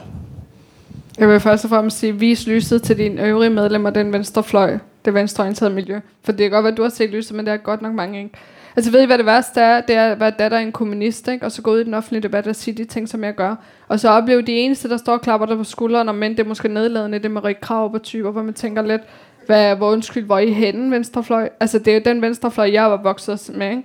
Jeg 1.19 1.29
vil 1.29 1.41
først 1.41 1.65
og 1.65 1.71
fremmest 1.71 1.99
sige, 1.99 2.13
vis 2.13 2.47
lyset 2.47 2.83
til 2.83 2.99
dine 2.99 3.23
øvrige 3.23 3.51
medlemmer, 3.51 3.91
den 3.91 4.13
venstre 4.13 4.43
fløj, 4.43 4.79
det 5.05 5.15
venstreorienterede 5.15 5.75
miljø. 5.75 6.01
For 6.25 6.33
det 6.33 6.41
kan 6.41 6.51
godt 6.51 6.65
være, 6.65 6.73
at 6.73 6.77
du 6.77 6.83
har 6.83 6.89
set 6.89 7.11
lyset, 7.11 7.37
men 7.37 7.47
det 7.47 7.53
er 7.53 7.57
godt 7.57 7.83
nok 7.83 7.95
mange, 7.95 8.19
ikke? 8.19 8.35
Altså 8.77 8.91
ved 8.91 9.03
I, 9.03 9.07
hvad 9.07 9.19
det 9.19 9.27
værste 9.27 9.61
er? 9.61 9.81
Det 9.81 9.97
er 9.97 10.13
at 10.13 10.21
være 10.21 10.33
datter 10.39 10.59
af 10.59 10.63
en 10.63 10.73
kommunist, 10.73 11.29
ikke? 11.29 11.47
og 11.47 11.53
så 11.53 11.63
gå 11.63 11.73
ud 11.73 11.81
i 11.81 11.85
den 11.85 11.95
offentlige 11.95 12.23
debat 12.23 12.47
og 12.47 12.57
sige 12.57 12.75
de 12.75 12.85
ting, 12.85 13.09
som 13.09 13.25
jeg 13.25 13.35
gør. 13.35 13.55
Og 13.89 14.01
så 14.01 14.09
opleve 14.09 14.43
de 14.43 14.53
eneste, 14.53 14.89
der 14.89 14.97
står 14.97 15.13
og 15.13 15.21
klapper 15.21 15.47
der 15.47 15.57
på 15.57 15.65
skulderen, 15.65 16.09
og 16.09 16.15
men 16.15 16.31
det 16.31 16.41
er 16.41 16.49
måske 16.49 16.69
nedladende, 16.69 17.19
det 17.19 17.31
med 17.31 17.45
rigtig 17.45 17.61
krav 17.61 17.93
på 17.93 17.99
typer, 17.99 18.31
hvor 18.31 18.43
man 18.43 18.55
tænker 18.55 18.83
lidt, 18.83 19.03
hvad, 19.47 19.77
hvor 19.77 19.91
undskyld, 19.93 20.25
hvor 20.25 20.37
er 20.37 20.41
I 20.41 20.53
henne, 20.53 20.91
venstrefløj? 20.91 21.49
Altså 21.61 21.79
det 21.79 21.89
er 21.89 21.95
jo 21.95 22.03
den 22.05 22.23
venstrefløj, 22.23 22.71
jeg 22.73 22.91
var 22.91 23.03
vokset 23.03 23.51
med, 23.55 23.71
ikke? 23.71 23.85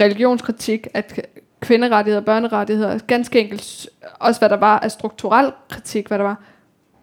Religionskritik, 0.00 0.86
at 0.94 1.20
kvinderettigheder, 1.60 2.24
børnerettigheder, 2.24 2.98
ganske 2.98 3.40
enkelt 3.40 3.88
også 4.20 4.40
hvad 4.40 4.48
der 4.48 4.56
var 4.56 4.78
af 4.78 4.90
strukturel 4.90 5.52
kritik, 5.70 6.08
hvad 6.08 6.18
der 6.18 6.24
var. 6.24 6.42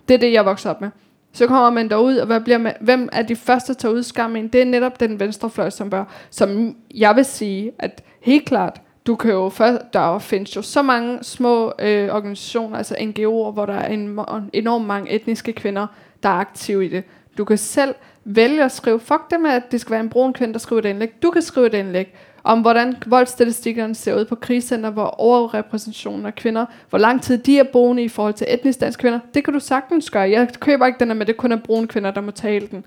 Det 0.08 0.14
er 0.14 0.18
det, 0.18 0.34
jeg 0.34 0.46
voksede 0.46 0.74
op 0.76 0.82
med. 0.82 0.90
Så 1.34 1.48
kommer 1.48 1.70
man 1.70 1.90
derud, 1.90 2.18
og 2.18 2.26
hvad 2.26 2.42
bliver 2.42 2.58
man, 2.58 2.74
hvem 2.82 3.10
er 3.12 3.22
de 3.22 3.36
første 3.36 3.74
der 3.74 3.80
tager 3.80 3.94
udskam 3.94 4.36
en? 4.36 4.48
Det 4.48 4.62
er 4.62 4.66
netop 4.66 5.00
den 5.00 5.20
venstrefløj, 5.20 5.70
som 5.70 5.90
bør, 5.90 6.04
som 6.30 6.76
jeg 6.94 7.16
vil 7.16 7.26
sige, 7.26 7.72
at 7.80 8.04
helt 8.22 8.46
klart, 8.46 8.82
du 9.08 9.16
kan 9.16 9.32
jo 9.32 9.50
først, 9.50 9.82
der 9.94 10.20
findes 10.20 10.56
jo 10.56 10.62
så 10.62 10.82
mange 10.82 11.24
små 11.24 11.74
øh, 11.80 12.16
organisationer, 12.16 12.78
altså 12.78 12.96
NGO'er, 12.96 13.52
hvor 13.52 13.66
der 13.66 13.74
er 13.74 13.88
en, 13.88 14.20
enormt 14.54 14.86
mange 14.86 15.12
etniske 15.12 15.54
kvinder, 15.54 15.88
der 16.24 16.30
er 16.30 16.34
aktive 16.34 16.86
i 16.86 16.90
det. 16.90 17.04
Du 17.38 17.46
kan 17.46 17.58
selv 17.58 17.96
vælge 18.24 18.64
at 18.64 18.72
skrive, 18.72 19.00
fuck 19.00 19.32
det 19.32 19.40
med, 19.42 19.52
at 19.52 19.72
det 19.72 19.82
skal 19.82 19.92
være 19.92 20.02
en 20.02 20.10
brun 20.10 20.34
kvinde, 20.34 20.54
der 20.54 20.60
skriver 20.60 20.82
et 20.82 20.86
indlæg. 20.86 21.22
Du 21.24 21.32
kan 21.32 21.42
skrive 21.42 21.68
et 21.68 21.74
indlæg 21.74 22.16
om, 22.46 22.62
hvordan 22.62 22.96
voldstatistikkerne 23.06 23.96
ser 23.96 24.16
ud 24.16 24.26
på 24.26 24.36
krigscenter, 24.36 24.90
hvor 24.90 25.06
overrepræsentationen 25.06 26.26
af 26.26 26.36
kvinder, 26.36 26.66
hvor 26.90 27.00
lang 27.00 27.22
tid 27.22 27.38
de 27.38 27.60
er 27.60 27.64
boende 27.64 28.04
i 28.04 28.08
forhold 28.08 28.34
til 28.34 28.48
etnisk 28.50 28.80
danske 28.80 29.02
kvinder. 29.02 29.20
Det 29.34 29.44
kan 29.44 29.54
du 29.54 29.60
sagtens 29.60 30.10
gøre. 30.10 30.30
Jeg 30.30 30.50
køber 30.60 30.86
ikke 30.86 31.00
den 31.00 31.08
her 31.08 31.14
med, 31.14 31.22
at 31.22 31.28
det 31.28 31.38
kun 31.38 31.52
er 31.52 31.58
brune 31.58 31.88
kvinder, 31.88 32.12
der 32.12 32.22
må 32.22 32.32
tale 32.32 32.68
den. 32.68 32.86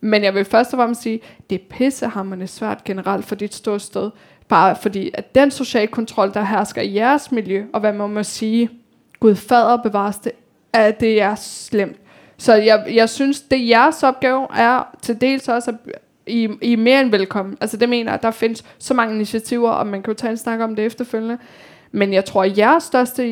Men 0.00 0.24
jeg 0.24 0.34
vil 0.34 0.44
først 0.44 0.72
og 0.72 0.78
fremmest 0.78 1.02
sige, 1.02 1.20
det 1.50 1.60
er 1.60 1.64
pissehammerende 1.70 2.46
svært 2.46 2.84
generelt 2.84 3.24
for 3.24 3.34
dit 3.34 3.54
ståsted. 3.54 4.10
Bare 4.48 4.76
fordi, 4.76 5.10
at 5.14 5.34
den 5.34 5.50
social 5.50 5.88
kontrol, 5.88 6.34
der 6.34 6.44
hersker 6.44 6.82
i 6.82 6.94
jeres 6.94 7.32
miljø, 7.32 7.64
og 7.72 7.80
hvad 7.80 7.92
man 7.92 8.10
må 8.10 8.22
sige, 8.22 8.70
Gud 9.20 9.34
fader 9.34 9.76
bevares 9.76 10.18
det, 10.18 10.32
at 10.72 11.00
det 11.00 11.22
er 11.22 11.34
slemt. 11.34 11.96
Så 12.38 12.54
jeg, 12.54 12.86
jeg 12.90 13.08
synes, 13.08 13.40
det 13.40 13.68
jeres 13.68 14.02
opgave 14.02 14.46
er 14.56 14.96
til 15.02 15.20
dels 15.20 15.48
også, 15.48 15.70
at 15.70 15.76
i, 16.26 16.48
I 16.62 16.72
er 16.72 16.76
mere 16.76 17.00
end 17.00 17.10
velkommen. 17.10 17.56
Altså 17.60 17.76
det 17.76 17.88
mener 17.88 18.10
jeg, 18.10 18.14
at 18.14 18.22
der 18.22 18.30
findes 18.30 18.64
så 18.78 18.94
mange 18.94 19.14
initiativer, 19.14 19.70
og 19.70 19.86
man 19.86 20.02
kan 20.02 20.12
jo 20.12 20.16
tage 20.16 20.30
en 20.30 20.36
snak 20.36 20.60
om 20.60 20.76
det 20.76 20.84
efterfølgende. 20.84 21.38
Men 21.92 22.12
jeg 22.12 22.24
tror, 22.24 22.44
at 22.44 22.58
jeres 22.58 22.84
største 22.84 23.28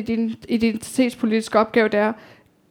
identitetspolitiske 0.47 1.59
opgave, 1.59 1.87
det 1.87 1.99
er 1.99 2.07
at 2.07 2.15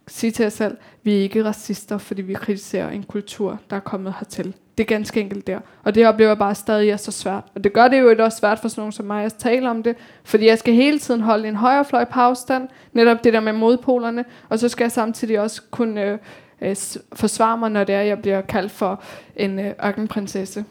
sige 0.09 0.31
til 0.31 0.43
jer 0.43 0.51
selv, 0.51 0.77
vi 1.03 1.17
er 1.17 1.21
ikke 1.21 1.45
racister, 1.45 1.99
fordi 1.99 2.23
vi 2.23 2.35
kritiserer 2.35 2.91
en 2.91 3.03
kultur, 3.03 3.61
der 3.71 3.77
er 3.77 3.81
kommet 3.81 4.15
hertil. 4.19 4.55
Det 4.79 4.85
er 4.85 4.89
ganske 4.89 5.21
enkelt 5.21 5.47
der. 5.47 5.59
Og 5.83 5.95
det 5.95 6.07
oplever 6.07 6.31
jeg 6.31 6.39
bare 6.39 6.55
stadig 6.55 6.91
er 6.91 6.97
så 6.97 7.13
svært. 7.13 7.45
Og 7.55 7.65
det 7.65 7.73
gør 7.73 7.89
det 7.89 8.01
jo 8.01 8.17
også 8.19 8.39
svært 8.39 8.59
for 8.59 8.69
sådan 8.69 8.81
nogen 8.81 8.93
som 8.93 9.07
mig 9.07 9.25
at 9.25 9.35
tale 9.35 9.71
om 9.71 9.83
det. 9.83 9.97
Fordi 10.25 10.47
jeg 10.47 10.59
skal 10.59 10.75
hele 10.75 10.99
tiden 10.99 11.21
holde 11.21 11.49
en 11.49 11.57
højrefløj 11.57 12.05
på 12.05 12.21
afstand. 12.21 12.69
Netop 12.93 13.25
det 13.25 13.33
der 13.33 13.41
med 13.41 13.53
modpolerne. 13.53 14.25
Og 14.49 14.59
så 14.59 14.69
skal 14.69 14.85
jeg 14.85 14.93
samtidig 14.93 15.41
også 15.41 15.63
kunne 15.71 16.03
øh, 16.03 16.19
øh, 16.65 16.77
forsvare 17.13 17.59
mig, 17.59 17.71
når 17.71 17.85
det 17.85 17.95
er, 17.95 18.01
jeg 18.01 18.19
bliver 18.19 18.41
kaldt 18.41 18.73
for 18.73 19.03
en 19.37 19.59
øh, 19.59 19.73
ørkenprinsesse. 19.85 20.65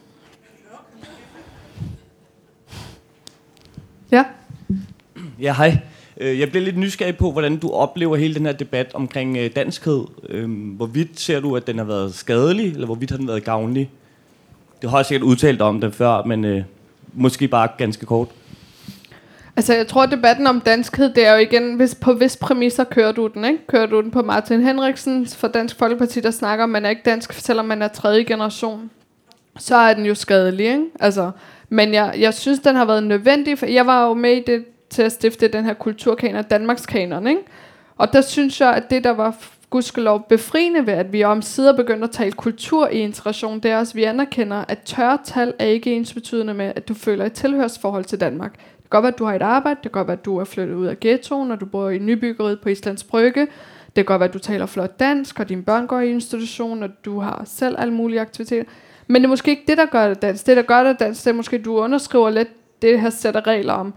Ja. 4.12 4.24
Ja, 5.40 5.54
hej. 5.54 5.78
Øh, 6.16 6.40
jeg 6.40 6.50
bliver 6.50 6.64
lidt 6.64 6.78
nysgerrig 6.78 7.16
på, 7.16 7.32
hvordan 7.32 7.56
du 7.56 7.70
oplever 7.70 8.16
hele 8.16 8.34
den 8.34 8.46
her 8.46 8.52
debat 8.52 8.94
omkring 8.94 9.36
øh, 9.36 9.50
danskhed. 9.56 10.04
Øh, 10.28 10.76
hvorvidt 10.76 11.20
ser 11.20 11.40
du, 11.40 11.56
at 11.56 11.66
den 11.66 11.78
har 11.78 11.84
været 11.84 12.14
skadelig, 12.14 12.72
eller 12.72 12.86
hvorvidt 12.86 13.10
har 13.10 13.18
den 13.18 13.28
været 13.28 13.44
gavnlig? 13.44 13.90
Det 14.82 14.90
har 14.90 14.98
jeg 14.98 15.06
sikkert 15.06 15.26
udtalt 15.26 15.62
om 15.62 15.80
den 15.80 15.92
før, 15.92 16.22
men 16.24 16.44
øh, 16.44 16.62
måske 17.12 17.48
bare 17.48 17.68
ganske 17.78 18.06
kort. 18.06 18.28
Altså, 19.56 19.74
jeg 19.74 19.86
tror, 19.86 20.06
debatten 20.06 20.46
om 20.46 20.60
danskhed, 20.60 21.14
det 21.14 21.26
er 21.26 21.32
jo 21.32 21.38
igen, 21.38 21.74
hvis, 21.74 21.94
på 21.94 22.12
vis 22.12 22.36
præmisser 22.36 22.84
kører 22.84 23.12
du 23.12 23.26
den, 23.26 23.44
ikke? 23.44 23.66
Kører 23.66 23.86
du 23.86 24.00
den 24.00 24.10
på 24.10 24.22
Martin 24.22 24.62
Henriksen 24.62 25.26
for 25.26 25.48
Dansk 25.48 25.78
Folkeparti, 25.78 26.20
der 26.20 26.30
snakker 26.30 26.62
om, 26.64 26.70
man 26.70 26.84
er 26.84 26.90
ikke 26.90 27.02
dansk, 27.04 27.32
selvom 27.32 27.64
man 27.64 27.82
er 27.82 27.88
tredje 27.88 28.24
generation. 28.24 28.90
Så 29.58 29.76
er 29.76 29.94
den 29.94 30.06
jo 30.06 30.14
skadelig, 30.14 30.66
ikke? 30.66 30.84
Altså, 31.00 31.30
men 31.68 31.94
jeg, 31.94 32.14
jeg 32.18 32.34
synes, 32.34 32.58
den 32.58 32.76
har 32.76 32.84
været 32.84 33.02
nødvendig, 33.02 33.58
for 33.58 33.66
jeg 33.66 33.86
var 33.86 34.06
jo 34.06 34.14
med 34.14 34.36
i 34.36 34.42
det, 34.46 34.64
til 34.90 35.02
at 35.02 35.12
stifte 35.12 35.48
den 35.48 35.64
her 35.64 35.74
kulturkanon, 35.74 36.44
Danmarks 36.44 36.86
kanon, 36.86 37.26
ikke? 37.26 37.40
Og 37.96 38.12
der 38.12 38.20
synes 38.20 38.60
jeg, 38.60 38.74
at 38.74 38.90
det, 38.90 39.04
der 39.04 39.10
var 39.10 39.36
gudskelov 39.70 40.26
befriende 40.28 40.86
ved, 40.86 40.94
at 40.94 41.12
vi 41.12 41.24
om 41.24 41.42
sider 41.42 41.76
begynder 41.76 42.04
at 42.04 42.10
tale 42.10 42.32
kultur 42.32 42.88
i 42.88 42.98
integration, 42.98 43.60
det 43.60 43.70
er 43.70 43.78
også, 43.78 43.90
at 43.90 43.96
vi 43.96 44.04
anerkender, 44.04 44.64
at 44.68 44.78
tørtal 44.84 45.54
er 45.58 45.66
ikke 45.66 45.92
ens 45.92 46.14
betydende 46.14 46.54
med, 46.54 46.72
at 46.76 46.88
du 46.88 46.94
føler 46.94 47.24
et 47.24 47.32
tilhørsforhold 47.32 48.04
til 48.04 48.20
Danmark. 48.20 48.54
Det 48.84 48.90
kan 48.90 48.96
godt 48.96 49.02
være, 49.02 49.12
at 49.12 49.18
du 49.18 49.24
har 49.24 49.34
et 49.34 49.42
arbejde, 49.42 49.76
det 49.82 49.82
kan 49.82 49.90
godt 49.90 50.06
være, 50.06 50.18
at 50.18 50.24
du 50.24 50.38
er 50.38 50.44
flyttet 50.44 50.74
ud 50.74 50.86
af 50.86 51.00
ghettoen, 51.00 51.50
og 51.50 51.60
du 51.60 51.66
bor 51.66 51.90
i 51.90 51.98
nybyggeriet 51.98 52.60
på 52.60 52.68
Islands 52.68 53.04
Brygge, 53.04 53.40
det 53.86 53.94
kan 53.94 54.04
godt 54.04 54.20
være, 54.20 54.28
at 54.28 54.34
du 54.34 54.38
taler 54.38 54.66
flot 54.66 55.00
dansk, 55.00 55.40
og 55.40 55.48
dine 55.48 55.62
børn 55.62 55.86
går 55.86 56.00
i 56.00 56.10
institution, 56.10 56.82
og 56.82 56.90
du 57.04 57.20
har 57.20 57.42
selv 57.46 57.76
alle 57.78 57.94
mulige 57.94 58.20
aktiviteter. 58.20 58.64
Men 59.06 59.22
det 59.22 59.26
er 59.26 59.28
måske 59.28 59.50
ikke 59.50 59.64
det, 59.68 59.78
der 59.78 59.86
gør 59.86 60.08
det 60.08 60.22
dansk. 60.22 60.46
Det, 60.46 60.56
der 60.56 60.62
gør 60.62 60.84
det 60.84 61.00
dansk, 61.00 61.24
det 61.24 61.30
er 61.30 61.34
måske, 61.34 61.56
at 61.56 61.64
du 61.64 61.78
underskriver 61.78 62.30
lidt 62.30 62.48
det 62.82 63.00
her 63.00 63.10
sæt 63.10 63.36
af 63.36 63.46
regler 63.46 63.72
om 63.72 63.94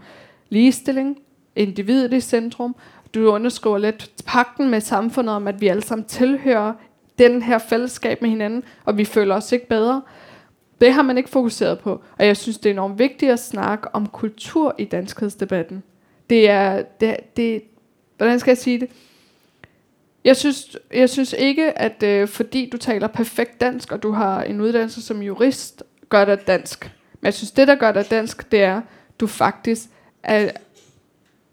ligestilling, 0.48 1.18
individet 1.56 2.12
i 2.12 2.20
centrum. 2.20 2.76
Du 3.14 3.30
underskriver 3.32 3.78
lidt 3.78 4.10
pakten 4.26 4.70
med 4.70 4.80
samfundet 4.80 5.34
om, 5.34 5.48
at 5.48 5.60
vi 5.60 5.68
alle 5.68 5.82
sammen 5.82 6.04
tilhører 6.04 6.72
den 7.18 7.42
her 7.42 7.58
fællesskab 7.58 8.22
med 8.22 8.30
hinanden, 8.30 8.64
og 8.84 8.98
vi 8.98 9.04
føler 9.04 9.34
os 9.34 9.52
ikke 9.52 9.68
bedre. 9.68 10.02
Det 10.80 10.92
har 10.92 11.02
man 11.02 11.18
ikke 11.18 11.30
fokuseret 11.30 11.78
på, 11.78 12.02
og 12.18 12.26
jeg 12.26 12.36
synes, 12.36 12.58
det 12.58 12.70
er 12.70 12.72
enormt 12.74 12.98
vigtigt 12.98 13.32
at 13.32 13.38
snakke 13.38 13.94
om 13.94 14.06
kultur 14.06 14.74
i 14.78 14.84
danskhedsdebatten. 14.84 15.82
Det 16.30 16.50
er, 16.50 16.82
det, 17.00 17.16
det, 17.36 17.62
hvordan 18.16 18.40
skal 18.40 18.50
jeg 18.50 18.58
sige 18.58 18.80
det? 18.80 18.90
Jeg 20.24 20.36
synes, 20.36 20.76
jeg 20.94 21.10
synes 21.10 21.34
ikke, 21.38 21.78
at 21.78 22.02
øh, 22.02 22.28
fordi 22.28 22.70
du 22.70 22.76
taler 22.76 23.06
perfekt 23.06 23.60
dansk, 23.60 23.92
og 23.92 24.02
du 24.02 24.10
har 24.10 24.42
en 24.42 24.60
uddannelse 24.60 25.02
som 25.02 25.22
jurist, 25.22 25.82
gør 26.08 26.24
dig 26.24 26.46
dansk. 26.46 26.92
Men 27.20 27.26
jeg 27.26 27.34
synes, 27.34 27.50
det, 27.50 27.68
der 27.68 27.74
gør 27.74 27.92
dig 27.92 28.10
dansk, 28.10 28.52
det 28.52 28.62
er, 28.62 28.80
du 29.20 29.26
faktisk 29.26 29.88
er, 30.22 30.50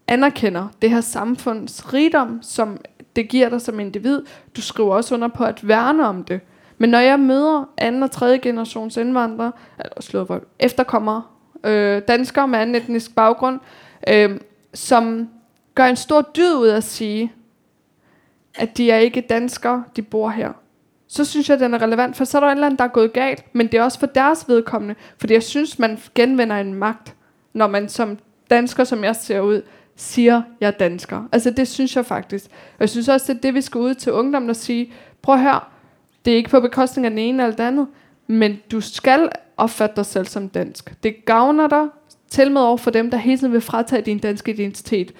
anerkender 0.07 0.67
det 0.81 0.89
her 0.89 1.01
samfunds 1.01 1.93
rigdom, 1.93 2.39
som 2.41 2.77
det 3.15 3.29
giver 3.29 3.49
dig 3.49 3.61
som 3.61 3.79
individ. 3.79 4.21
Du 4.55 4.61
skriver 4.61 4.95
også 4.95 5.15
under 5.15 5.27
på 5.27 5.43
at 5.43 5.67
værne 5.67 6.07
om 6.07 6.23
det. 6.23 6.39
Men 6.77 6.89
når 6.89 6.99
jeg 6.99 7.19
møder 7.19 7.69
anden 7.77 8.03
og 8.03 8.11
tredje 8.11 8.37
generations 8.37 8.97
indvandrere, 8.97 9.51
eller 9.79 10.01
slå 10.01 10.39
efterkommere, 10.59 11.23
øh, 11.63 12.01
danskere 12.07 12.47
med 12.47 12.59
anden 12.59 12.75
etnisk 12.75 13.15
baggrund, 13.15 13.59
øh, 14.09 14.39
som 14.73 15.29
gør 15.75 15.85
en 15.85 15.95
stor 15.95 16.21
dyd 16.21 16.53
ud 16.55 16.67
af 16.67 16.77
at 16.77 16.83
sige, 16.83 17.33
at 18.55 18.77
de 18.77 18.91
er 18.91 18.97
ikke 18.97 19.21
danskere, 19.21 19.83
de 19.95 20.01
bor 20.01 20.29
her. 20.29 20.51
Så 21.07 21.25
synes 21.25 21.49
jeg, 21.49 21.55
at 21.55 21.61
den 21.61 21.73
er 21.73 21.81
relevant, 21.81 22.17
for 22.17 22.25
så 22.25 22.37
er 22.37 22.39
der 22.39 22.47
en 22.47 22.57
eller 22.57 22.65
anden, 22.65 22.77
der 22.77 22.83
er 22.83 22.87
gået 22.89 23.13
galt, 23.13 23.55
men 23.55 23.67
det 23.67 23.77
er 23.77 23.83
også 23.83 23.99
for 23.99 24.07
deres 24.07 24.45
vedkommende, 24.47 24.95
fordi 25.17 25.33
jeg 25.33 25.43
synes, 25.43 25.79
man 25.79 25.99
genvinder 26.15 26.55
en 26.55 26.73
magt, 26.73 27.15
når 27.53 27.67
man 27.67 27.89
som 27.89 28.17
dansker, 28.49 28.83
som 28.83 29.03
jeg 29.03 29.15
ser 29.15 29.39
ud, 29.39 29.61
siger, 29.95 30.41
jeg 30.61 30.67
er 30.67 30.71
dansker. 30.71 31.23
Altså 31.31 31.49
det 31.49 31.67
synes 31.67 31.95
jeg 31.95 32.05
faktisk. 32.05 32.45
Og 32.45 32.79
jeg 32.79 32.89
synes 32.89 33.09
også, 33.09 33.33
det 33.33 33.37
er 33.37 33.41
det, 33.41 33.53
vi 33.53 33.61
skal 33.61 33.79
ud 33.79 33.93
til 33.93 34.11
ungdommen 34.11 34.49
og 34.49 34.55
sige, 34.55 34.93
prøv 35.21 35.35
at 35.35 35.41
høre, 35.41 35.59
det 36.25 36.33
er 36.33 36.37
ikke 36.37 36.49
på 36.49 36.59
bekostning 36.59 37.05
af 37.05 37.11
den 37.11 37.19
ene 37.19 37.43
eller 37.43 37.55
den 37.55 37.65
andet, 37.65 37.87
men 38.27 38.59
du 38.71 38.81
skal 38.81 39.29
opfatte 39.57 39.95
dig 39.95 40.05
selv 40.05 40.25
som 40.25 40.49
dansk. 40.49 41.03
Det 41.03 41.25
gavner 41.25 41.67
dig 41.67 41.87
til 42.29 42.51
med 42.51 42.61
over 42.61 42.77
for 42.77 42.91
dem, 42.91 43.11
der 43.11 43.17
hele 43.17 43.37
tiden 43.37 43.53
vil 43.53 43.61
fratage 43.61 44.01
din 44.01 44.19
danske 44.19 44.51
identitet. 44.51 45.11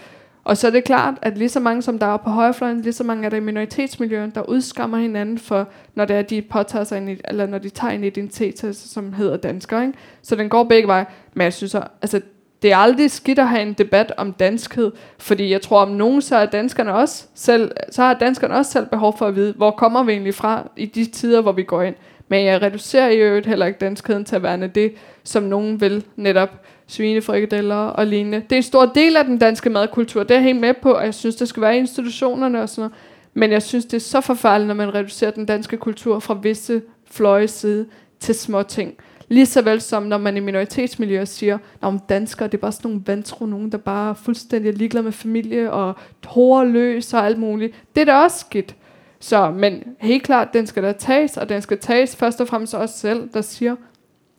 Og 0.43 0.57
så 0.57 0.67
er 0.67 0.71
det 0.71 0.83
klart, 0.83 1.13
at 1.21 1.37
lige 1.37 1.49
så 1.49 1.59
mange 1.59 1.81
som 1.81 1.99
der 1.99 2.05
er 2.05 2.17
på 2.17 2.29
højrefløjen, 2.29 2.81
lige 2.81 2.93
så 2.93 3.03
mange 3.03 3.25
er 3.25 3.29
der 3.29 3.37
i 3.37 3.39
minoritetsmiljøen, 3.39 4.29
der 4.29 4.41
udskammer 4.41 4.97
hinanden 4.97 5.37
for, 5.37 5.67
når 5.95 6.05
det 6.05 6.15
er, 6.15 6.21
de 6.21 6.41
påtager 6.41 6.83
sig 6.83 6.97
en, 6.97 7.17
eller 7.25 7.45
når 7.45 7.57
de 7.57 7.69
tager 7.69 7.93
en 7.93 8.03
identitet, 8.03 8.75
som 8.75 9.13
hedder 9.13 9.37
dansker. 9.37 9.81
Ikke? 9.81 9.93
Så 10.21 10.35
den 10.35 10.49
går 10.49 10.63
begge 10.63 10.87
veje. 10.87 11.05
Men 11.33 11.43
jeg 11.43 11.53
synes, 11.53 11.75
altså, 12.01 12.21
det 12.65 12.73
er 12.73 12.77
aldrig 12.77 13.11
skidt 13.11 13.39
at 13.39 13.47
have 13.47 13.61
en 13.61 13.73
debat 13.73 14.13
om 14.17 14.31
danskhed, 14.31 14.91
fordi 15.17 15.51
jeg 15.51 15.61
tror 15.61 15.81
om 15.81 15.91
nogen, 15.91 16.21
så 16.21 16.35
er 16.35 16.45
danskerne 16.45 16.93
også 16.93 17.25
selv, 17.35 17.71
så 17.91 18.01
har 18.01 18.13
danskerne 18.13 18.55
også 18.55 18.71
selv 18.71 18.85
behov 18.85 19.17
for 19.17 19.25
at 19.27 19.35
vide, 19.35 19.53
hvor 19.57 19.71
kommer 19.71 20.03
vi 20.03 20.11
egentlig 20.11 20.33
fra 20.33 20.69
i 20.77 20.85
de 20.85 21.05
tider, 21.05 21.41
hvor 21.41 21.51
vi 21.51 21.63
går 21.63 21.81
ind. 21.81 21.95
Men 22.27 22.45
jeg 22.45 22.61
reducerer 22.61 23.09
i 23.09 23.17
øvrigt 23.17 23.45
heller 23.45 23.65
ikke 23.65 23.79
danskheden 23.79 24.25
til 24.25 24.35
at 24.35 24.43
være 24.43 24.67
det, 24.67 24.93
som 25.23 25.43
nogen 25.43 25.81
vil 25.81 26.05
netop 26.15 26.49
svinefrikadeller 26.87 27.75
og 27.75 28.05
lignende. 28.05 28.37
Det 28.37 28.51
er 28.51 28.57
en 28.57 28.63
stor 28.63 28.85
del 28.85 29.17
af 29.17 29.25
den 29.25 29.37
danske 29.37 29.69
madkultur, 29.69 30.23
det 30.23 30.31
er 30.31 30.35
jeg 30.35 30.43
helt 30.43 30.59
med 30.59 30.73
på, 30.81 30.91
og 30.91 31.05
jeg 31.05 31.13
synes, 31.13 31.35
det 31.35 31.47
skal 31.47 31.61
være 31.61 31.75
i 31.75 31.79
institutionerne 31.79 32.61
og 32.61 32.69
sådan 32.69 32.81
noget. 32.81 32.93
Men 33.33 33.51
jeg 33.51 33.61
synes, 33.61 33.85
det 33.85 33.97
er 33.97 34.01
så 34.01 34.21
forfærdeligt, 34.21 34.67
når 34.67 34.75
man 34.75 34.95
reducerer 34.95 35.31
den 35.31 35.45
danske 35.45 35.77
kultur 35.77 36.19
fra 36.19 36.37
visse 36.41 36.81
fløje 37.11 37.47
side 37.47 37.85
til 38.19 38.35
små 38.35 38.63
ting. 38.63 38.95
Lige 39.35 39.45
så 39.45 39.61
vel 39.61 39.81
som 39.81 40.03
når 40.03 40.17
man 40.17 40.37
i 40.37 40.39
minoritetsmiljøer 40.39 41.25
siger, 41.25 41.57
at 41.83 41.93
danskere, 42.09 42.47
det 42.47 42.53
er 42.53 42.61
bare 42.61 42.71
sådan 42.71 42.91
nogle 42.91 43.03
vantro, 43.07 43.45
nogen, 43.45 43.71
der 43.71 43.77
bare 43.77 44.09
er 44.09 44.13
fuldstændig 44.13 44.73
ligeglade 44.73 45.03
med 45.03 45.11
familie 45.11 45.71
og 45.71 45.95
tårer 46.23 46.63
løs 46.63 47.13
og 47.13 47.25
alt 47.25 47.39
muligt. 47.39 47.75
Det 47.95 48.01
er 48.01 48.05
da 48.05 48.15
også 48.15 48.39
skidt. 48.39 48.75
Så, 49.19 49.51
men 49.51 49.83
helt 49.99 50.23
klart, 50.23 50.53
den 50.53 50.67
skal 50.67 50.83
da 50.83 50.91
tages, 50.91 51.37
og 51.37 51.49
den 51.49 51.61
skal 51.61 51.79
tages 51.79 52.15
først 52.15 52.41
og 52.41 52.47
fremmest 52.47 52.75
os 52.75 52.89
selv, 52.89 53.29
der 53.33 53.41
siger, 53.41 53.75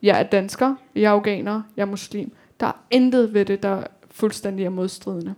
jeg 0.02 0.20
er 0.20 0.22
dansker, 0.22 0.74
jeg 0.94 1.02
er 1.02 1.10
afghaner, 1.10 1.62
jeg 1.76 1.82
er 1.82 1.86
muslim. 1.86 2.32
Der 2.60 2.66
er 2.66 2.84
intet 2.90 3.34
ved 3.34 3.44
det, 3.44 3.62
der 3.62 3.82
fuldstændig 4.10 4.64
er 4.64 4.70
modstridende. 4.70 5.34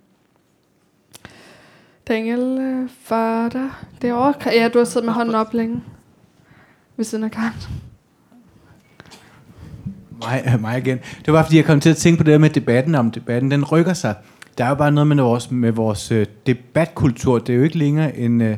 Daniel, 2.09 2.59
øh, 2.61 2.89
far 2.89 3.49
der. 3.49 3.87
Det 4.03 4.11
er 4.11 4.15
derovre? 4.15 4.35
Ja, 4.47 4.69
du 4.69 4.79
har 4.79 4.85
siddet 4.85 5.05
med 5.05 5.15
hånden 5.15 5.35
op 5.35 5.55
længe. 5.55 5.83
Ved 6.97 7.05
siden 7.05 7.25
af 7.25 7.31
Karen. 7.31 7.88
Mig, 10.19 10.55
mig 10.61 10.79
igen. 10.79 10.99
Det 11.25 11.33
var 11.33 11.43
fordi, 11.43 11.57
jeg 11.57 11.65
kom 11.65 11.81
til 11.81 11.91
at 11.91 11.97
tænke 11.97 12.19
på 12.19 12.25
det 12.25 12.33
der 12.33 12.39
med 12.39 12.51
debatten 12.51 12.95
om 12.95 13.11
debatten. 13.11 13.51
Den 13.51 13.65
rykker 13.65 13.93
sig. 13.93 14.15
Der 14.59 14.65
er 14.65 14.69
jo 14.69 14.75
bare 14.75 14.93
noget 14.93 15.07
med 15.07 15.17
vores, 15.17 15.51
med 15.51 15.73
vores 15.73 16.13
øh, 16.13 16.27
debatkultur. 16.47 17.39
Det 17.39 17.53
er 17.53 17.57
jo 17.57 17.63
ikke 17.63 17.79
længere 17.79 18.17
en... 18.17 18.41
Øh, 18.41 18.57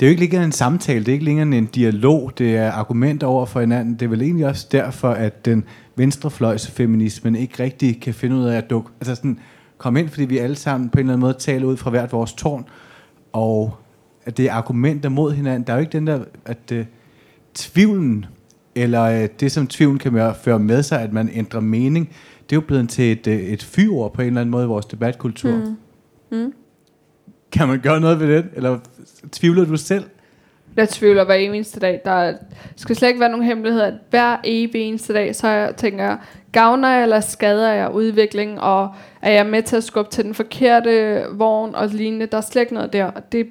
det 0.00 0.06
er 0.06 0.10
jo 0.10 0.10
ikke 0.10 0.20
længere 0.20 0.44
en 0.44 0.52
samtale, 0.52 1.00
det 1.00 1.08
er 1.08 1.12
ikke 1.12 1.24
længere 1.24 1.58
en 1.58 1.66
dialog, 1.66 2.32
det 2.38 2.56
er 2.56 2.70
argumenter 2.70 3.26
over 3.26 3.46
for 3.46 3.60
hinanden. 3.60 3.94
Det 3.94 4.02
er 4.02 4.08
vel 4.08 4.22
egentlig 4.22 4.46
også 4.46 4.66
derfor, 4.72 5.10
at 5.10 5.44
den 5.44 5.64
venstrefløjsfeminismen 5.96 7.36
ikke 7.36 7.62
rigtig 7.62 8.00
kan 8.00 8.14
finde 8.14 8.36
ud 8.36 8.44
af 8.44 8.56
at 8.56 8.70
dukke, 8.70 8.90
altså 9.00 9.14
sådan, 9.14 9.38
komme 9.78 10.00
ind, 10.00 10.08
fordi 10.08 10.24
vi 10.24 10.38
alle 10.38 10.56
sammen 10.56 10.90
på 10.90 10.98
en 10.98 11.00
eller 11.00 11.12
anden 11.12 11.20
måde 11.20 11.34
taler 11.38 11.66
ud 11.66 11.76
fra 11.76 11.90
hvert 11.90 12.12
vores 12.12 12.32
tårn, 12.32 12.64
og 13.32 13.76
at 14.24 14.36
det 14.36 14.46
er 14.46 14.52
argumenter 14.52 15.08
mod 15.08 15.32
hinanden. 15.32 15.66
Der 15.66 15.72
er 15.72 15.76
jo 15.76 15.80
ikke 15.80 15.92
den 15.92 16.06
der, 16.06 16.20
at 16.44 16.72
uh, 16.72 16.78
tvivlen, 17.54 18.26
eller 18.74 19.22
uh, 19.22 19.28
det 19.40 19.52
som 19.52 19.66
tvivlen 19.66 19.98
kan 19.98 20.34
føre 20.42 20.58
med 20.58 20.82
sig, 20.82 21.00
at 21.00 21.12
man 21.12 21.30
ændrer 21.32 21.60
mening, 21.60 22.08
det 22.42 22.52
er 22.52 22.56
jo 22.56 22.66
blevet 22.66 22.88
til 22.88 23.12
et, 23.12 23.26
uh, 23.26 23.32
et 23.32 23.62
fyrord 23.62 24.14
på 24.14 24.22
en 24.22 24.26
eller 24.26 24.40
anden 24.40 24.50
måde 24.50 24.64
i 24.64 24.68
vores 24.68 24.86
debatkultur. 24.86 25.56
Mm. 25.56 26.38
Mm. 26.38 26.52
Kan 27.52 27.68
man 27.68 27.80
gøre 27.80 28.00
noget 28.00 28.20
ved 28.20 28.36
det? 28.36 28.44
Eller 28.54 28.78
tvivler 29.32 29.64
du 29.64 29.76
selv? 29.76 30.04
Jeg 30.76 30.88
tvivler 30.88 31.24
hver 31.24 31.34
eneste 31.34 31.80
dag. 31.80 32.00
Der 32.04 32.32
skal 32.76 32.96
slet 32.96 33.08
ikke 33.08 33.20
være 33.20 33.28
nogen 33.28 33.46
hemmelighed, 33.46 33.80
at 33.80 33.94
hver 34.10 34.36
evig 34.44 34.82
eneste 34.82 35.12
dag, 35.12 35.36
så 35.36 35.48
jeg, 35.48 35.76
tænker 35.76 36.04
jeg, 36.04 36.18
gavner 36.52 36.88
jeg 36.88 37.02
eller 37.02 37.20
skader 37.20 37.72
jeg 37.72 37.90
udviklingen, 37.92 38.58
og 38.58 38.88
er 39.22 39.32
jeg 39.32 39.46
med 39.46 39.62
til 39.62 39.76
at 39.76 39.84
skubbe 39.84 40.10
til 40.10 40.24
den 40.24 40.34
forkerte 40.34 41.22
vogn 41.32 41.74
og 41.74 41.88
lignende. 41.88 42.26
Der 42.26 42.36
er 42.36 42.40
slet 42.40 42.62
ikke 42.62 42.74
noget 42.74 42.92
der. 42.92 43.10
Det, 43.32 43.46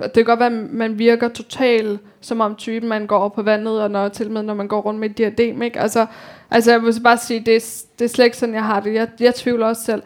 det 0.00 0.12
kan 0.14 0.24
godt 0.24 0.40
være, 0.40 0.52
at 0.52 0.72
man 0.72 0.98
virker 0.98 1.28
totalt 1.28 2.00
som 2.20 2.40
om 2.40 2.54
typen, 2.54 2.88
man 2.88 3.06
går 3.06 3.18
over 3.18 3.28
på 3.28 3.42
vandet, 3.42 3.82
og 3.82 3.90
når, 3.90 4.08
til 4.08 4.30
med, 4.30 4.42
når 4.42 4.54
man 4.54 4.68
går 4.68 4.80
rundt 4.80 5.00
med 5.00 5.10
et 5.10 5.18
diadem. 5.18 5.62
Ikke? 5.62 5.80
Altså, 5.80 6.06
altså, 6.50 6.70
jeg 6.70 6.82
vil 6.82 6.94
bare 7.04 7.18
sige, 7.18 7.40
det 7.40 7.56
er, 7.56 7.84
det 7.98 8.04
er 8.04 8.08
slet 8.08 8.24
ikke 8.24 8.36
sådan, 8.36 8.54
jeg 8.54 8.64
har 8.64 8.80
det. 8.80 8.94
Jeg, 8.94 9.08
jeg 9.20 9.34
tvivler 9.34 9.66
også 9.66 9.82
selv. 9.82 10.02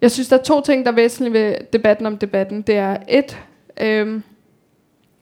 Jeg 0.00 0.10
synes, 0.10 0.28
der 0.28 0.38
er 0.38 0.42
to 0.42 0.60
ting, 0.60 0.84
der 0.84 0.90
er 0.90 0.94
væsentlige 0.94 1.32
ved 1.32 1.54
debatten 1.72 2.06
om 2.06 2.18
debatten. 2.18 2.62
Det 2.62 2.76
er 2.76 2.96
et, 3.08 3.38
øhm, 3.80 4.22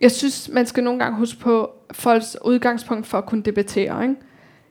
jeg 0.05 0.11
synes, 0.11 0.51
man 0.53 0.67
skal 0.67 0.85
nogle 0.85 1.01
gange 1.01 1.19
huske 1.19 1.41
på 1.41 1.71
folks 1.93 2.37
udgangspunkt 2.45 3.07
for 3.07 3.19
at 3.19 3.27
kunne 3.27 3.43
debattere. 3.43 4.03
Ikke? 4.03 4.15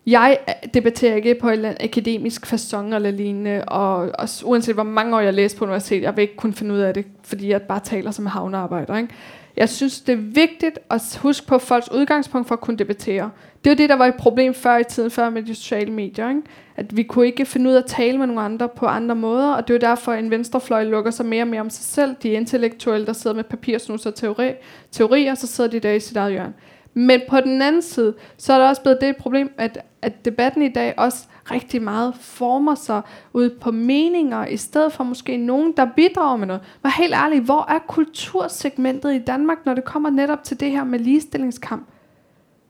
Jeg 0.06 0.38
øh, 0.48 0.70
debatterer 0.74 1.16
ikke 1.16 1.36
på 1.42 1.48
en 1.48 1.54
eller 1.54 1.70
anden 1.70 1.86
akademisk 1.90 2.46
fasong 2.46 2.96
eller 2.96 3.12
lignende, 3.12 3.66
og, 3.66 3.98
og 3.98 4.30
uanset 4.44 4.76
hvor 4.76 4.84
mange 4.84 5.16
år 5.16 5.20
jeg 5.20 5.34
læser 5.34 5.58
på 5.58 5.66
universitet, 5.66 6.02
jeg 6.02 6.16
vil 6.16 6.22
ikke 6.22 6.36
kunne 6.36 6.54
finde 6.54 6.74
ud 6.74 6.80
af 6.80 6.94
det, 6.94 7.06
fordi 7.24 7.50
jeg 7.50 7.62
bare 7.62 7.80
taler 7.80 8.12
som 8.12 8.26
havnearbejder. 8.26 8.98
Ikke? 8.98 9.14
Jeg 9.58 9.70
synes, 9.70 10.02
det 10.02 10.14
er 10.14 10.22
vigtigt 10.22 10.80
at 10.90 11.20
huske 11.22 11.48
på 11.48 11.58
folks 11.58 11.92
udgangspunkt 11.92 12.48
for 12.48 12.56
at 12.56 12.62
kunne 12.62 12.78
debattere. 12.78 13.32
Det 13.64 13.70
var 13.70 13.76
det, 13.76 13.90
der 13.90 13.96
var 13.96 14.06
et 14.06 14.16
problem 14.16 14.54
før 14.54 14.78
i 14.78 14.84
tiden, 14.84 15.12
før 15.12 15.30
med 15.30 15.44
de 15.44 15.56
sociale 15.56 15.92
medier. 15.92 16.30
Ikke? 16.30 16.42
At 16.76 16.98
vi 16.98 17.04
kunne 17.04 17.26
ikke 17.26 17.46
finde 17.46 17.70
ud 17.70 17.76
af 17.76 17.80
at 17.80 17.86
tale 17.86 18.18
med 18.18 18.28
nogle 18.28 18.42
andre 18.42 18.70
på 18.70 18.86
andre 18.86 19.16
måder, 19.16 19.54
og 19.54 19.68
det 19.68 19.76
er 19.76 19.80
derfor, 19.80 20.12
at 20.12 20.20
en 20.20 20.32
venstrefløj 20.32 20.84
lukker 20.84 21.12
sig 21.12 21.26
mere 21.26 21.44
og 21.44 21.48
mere 21.48 21.62
om 21.62 21.70
sig 21.70 21.84
selv. 21.86 22.16
De 22.24 22.30
intellektuelle, 22.30 23.06
der 23.08 23.14
sidder 23.14 23.36
med 23.36 23.44
papirsnus 23.44 24.06
og 24.06 24.16
teori, 24.16 24.52
teorier, 24.92 25.36
så 25.36 25.48
sidder 25.48 25.70
de 25.70 25.80
der 25.80 25.92
i 25.92 26.00
sit 26.00 26.18
eget 26.18 26.32
hjørne. 26.32 26.54
Men 26.94 27.22
på 27.30 27.40
den 27.40 27.62
anden 27.62 27.82
side, 27.82 28.14
så 28.38 28.54
er 28.54 28.58
der 28.58 28.70
også 28.70 28.82
blevet 28.82 29.02
det 29.02 29.18
problem, 29.18 29.52
at, 29.58 29.78
at 30.02 30.26
debatten 30.26 30.62
i 30.62 30.70
dag 30.70 30.94
også 30.98 31.18
rigtig 31.52 31.82
meget 31.82 32.16
former 32.16 32.76
sig 32.76 33.02
ud 33.34 33.50
på 33.50 33.72
meninger, 33.72 34.46
i 34.46 34.58
stedet 34.58 34.94
for 34.94 35.04
måske 35.04 35.38
nogen, 35.38 35.74
der 35.78 35.88
bidrager 35.96 36.38
med 36.38 36.48
noget. 36.48 36.62
Men 36.84 36.92
helt 36.92 37.14
ærligt, 37.14 37.44
hvor 37.44 37.72
er 37.72 37.80
kultursegmentet 37.88 39.14
i 39.14 39.20
Danmark, 39.20 39.58
når 39.66 39.74
det 39.74 39.84
kommer 39.84 40.10
netop 40.10 40.44
til 40.44 40.60
det 40.60 40.72
her 40.72 40.84
med 40.84 41.00
ligestillingskamp? 41.00 41.88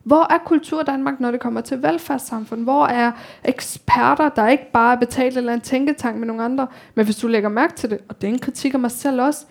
Hvor 0.03 0.33
er 0.33 0.37
kultur 0.37 0.83
Danmark, 0.83 1.19
når 1.19 1.31
det 1.31 1.39
kommer 1.39 1.61
til 1.61 1.83
velfærdssamfund? 1.83 2.63
Hvor 2.63 2.85
er 2.85 3.11
eksperter, 3.43 4.29
der 4.29 4.47
ikke 4.47 4.71
bare 4.71 4.95
er 4.95 4.99
betalt 4.99 5.37
eller 5.37 5.53
en 5.53 5.61
tænketank 5.61 6.17
med 6.17 6.27
nogle 6.27 6.43
andre? 6.43 6.67
Men 6.95 7.05
hvis 7.05 7.15
du 7.15 7.27
lægger 7.27 7.49
mærke 7.49 7.73
til 7.73 7.89
det, 7.89 7.99
og 8.09 8.21
det 8.21 8.27
er 8.27 8.33
en 8.33 8.39
kritik 8.39 8.73
af 8.73 8.79
mig 8.79 8.91
selv 8.91 9.21
også, 9.21 9.45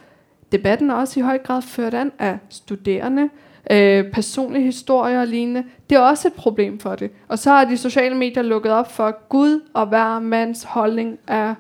debatten 0.53 0.91
er 0.91 0.95
også 0.95 1.21
i 1.21 1.23
høj 1.23 1.39
grad 1.39 1.63
ført 1.63 1.95
an 1.95 2.13
af 2.19 2.39
studerende, 2.49 3.31
øh, 3.71 4.05
personlige 4.13 4.65
historier 4.65 5.21
og 5.21 5.27
lignende. 5.27 5.65
Det 5.91 5.97
er 5.97 6.01
også 6.01 6.29
et 6.29 6.35
problem 6.35 6.79
for 6.79 6.95
det. 6.95 7.11
Og 7.29 7.39
så 7.39 7.51
har 7.51 7.65
de 7.65 7.77
sociale 7.77 8.15
medier 8.17 8.43
lukket 8.43 8.73
op 8.73 8.93
for, 8.93 9.05
at 9.05 9.29
Gud 9.29 9.61
og 9.75 9.87
hver 9.87 10.19
mands 10.19 10.63
holdning 10.65 11.19
er 11.27 11.55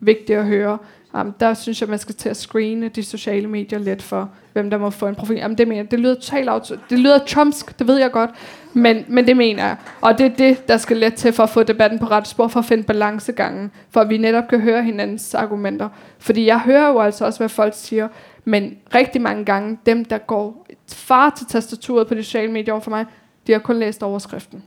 vigtig 0.00 0.36
at 0.36 0.44
høre. 0.44 0.78
Um, 1.20 1.32
der 1.40 1.54
synes 1.54 1.80
jeg, 1.80 1.88
man 1.88 1.98
skal 1.98 2.14
til 2.14 2.28
at 2.28 2.36
screene 2.36 2.88
de 2.88 3.02
sociale 3.02 3.46
medier 3.48 3.78
lidt 3.78 4.02
for, 4.02 4.30
hvem 4.52 4.70
der 4.70 4.78
må 4.78 4.90
få 4.90 5.06
en 5.06 5.14
profil. 5.14 5.36
Jamen, 5.36 5.58
det 5.58 5.68
mener 5.68 5.82
jeg. 5.82 5.90
Det 5.90 6.00
lyder 6.00 6.14
totalt 6.14 6.48
auto- 6.48 6.76
Det 6.90 6.98
lyder 6.98 7.18
chomsk, 7.26 7.78
det 7.78 7.86
ved 7.86 7.96
jeg 7.98 8.10
godt. 8.10 8.30
Men, 8.72 9.04
men 9.08 9.26
det 9.26 9.36
mener 9.36 9.66
jeg. 9.66 9.76
Og 10.00 10.18
det 10.18 10.26
er 10.26 10.30
det, 10.30 10.68
der 10.68 10.76
skal 10.76 10.96
let 10.96 11.14
til 11.14 11.32
for 11.32 11.42
at 11.42 11.50
få 11.50 11.62
debatten 11.62 11.98
på 11.98 12.06
ret 12.06 12.28
spor, 12.28 12.48
for 12.48 12.60
at 12.60 12.66
finde 12.66 12.82
balancegangen. 12.82 13.70
For 13.90 14.00
at 14.00 14.08
vi 14.08 14.18
netop 14.18 14.48
kan 14.48 14.60
høre 14.60 14.82
hinandens 14.82 15.34
argumenter. 15.34 15.88
Fordi 16.18 16.46
jeg 16.46 16.60
hører 16.60 16.88
jo 16.88 17.00
altså 17.00 17.24
også, 17.24 17.38
hvad 17.38 17.48
folk 17.48 17.72
siger. 17.76 18.08
Men 18.44 18.76
rigtig 18.94 19.20
mange 19.20 19.44
gange, 19.44 19.78
dem 19.86 20.04
der 20.04 20.18
går 20.18 20.65
far 20.88 21.30
til 21.30 21.46
tastaturet 21.46 22.06
på 22.06 22.14
de 22.14 22.24
sociale 22.24 22.52
medier 22.52 22.72
over 22.72 22.82
for 22.82 22.90
mig, 22.90 23.06
de 23.46 23.52
har 23.52 23.58
kun 23.58 23.78
læst 23.78 24.02
overskriften. 24.02 24.62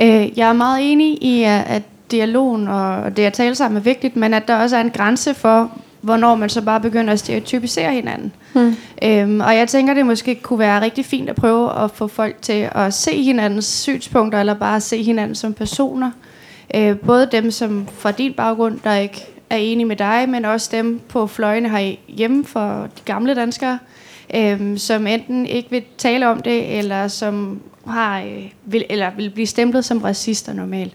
Øh, 0.00 0.38
jeg 0.38 0.48
er 0.48 0.52
meget 0.52 0.92
enig 0.92 1.22
i, 1.22 1.42
at 1.44 1.82
dialogen 2.10 2.68
og 2.68 3.16
det 3.16 3.22
at 3.22 3.32
tale 3.32 3.54
sammen 3.54 3.76
er 3.76 3.82
vigtigt, 3.82 4.16
men 4.16 4.34
at 4.34 4.48
der 4.48 4.56
også 4.56 4.76
er 4.76 4.80
en 4.80 4.90
grænse 4.90 5.34
for, 5.34 5.70
hvornår 6.00 6.34
man 6.34 6.48
så 6.48 6.62
bare 6.62 6.80
begynder 6.80 7.12
at 7.12 7.18
stereotypisere 7.18 7.92
hinanden. 7.92 8.32
Hmm. 8.52 8.76
Øhm, 9.02 9.40
og 9.40 9.56
jeg 9.56 9.68
tænker, 9.68 9.94
det 9.94 10.06
måske 10.06 10.34
kunne 10.34 10.58
være 10.58 10.80
rigtig 10.80 11.04
fint 11.04 11.28
at 11.28 11.36
prøve 11.36 11.84
at 11.84 11.90
få 11.90 12.08
folk 12.08 12.42
til 12.42 12.68
at 12.72 12.94
se 12.94 13.22
hinandens 13.22 13.64
synspunkter, 13.64 14.40
eller 14.40 14.54
bare 14.54 14.80
se 14.80 15.02
hinanden 15.02 15.34
som 15.34 15.54
personer. 15.54 16.10
Øh, 16.74 16.98
både 16.98 17.28
dem, 17.32 17.50
som 17.50 17.88
fra 17.98 18.10
din 18.10 18.32
baggrund, 18.32 18.80
der 18.84 18.94
ikke 18.94 19.26
er 19.50 19.56
enige 19.56 19.86
med 19.86 19.96
dig, 19.96 20.28
men 20.28 20.44
også 20.44 20.68
dem 20.72 21.00
på 21.08 21.26
fløjene 21.26 21.68
her 21.68 21.96
hjemme 22.08 22.44
for 22.44 22.88
de 22.98 23.02
gamle 23.04 23.34
danskere, 23.34 23.78
øh, 24.34 24.78
som 24.78 25.06
enten 25.06 25.46
ikke 25.46 25.70
vil 25.70 25.82
tale 25.98 26.28
om 26.28 26.42
det, 26.42 26.78
eller 26.78 27.08
som 27.08 27.60
har, 27.86 28.20
øh, 28.20 28.50
vil, 28.64 28.84
eller 28.90 29.10
vil 29.16 29.30
blive 29.30 29.46
stemplet 29.46 29.84
som 29.84 29.98
racister 29.98 30.52
normalt. 30.52 30.94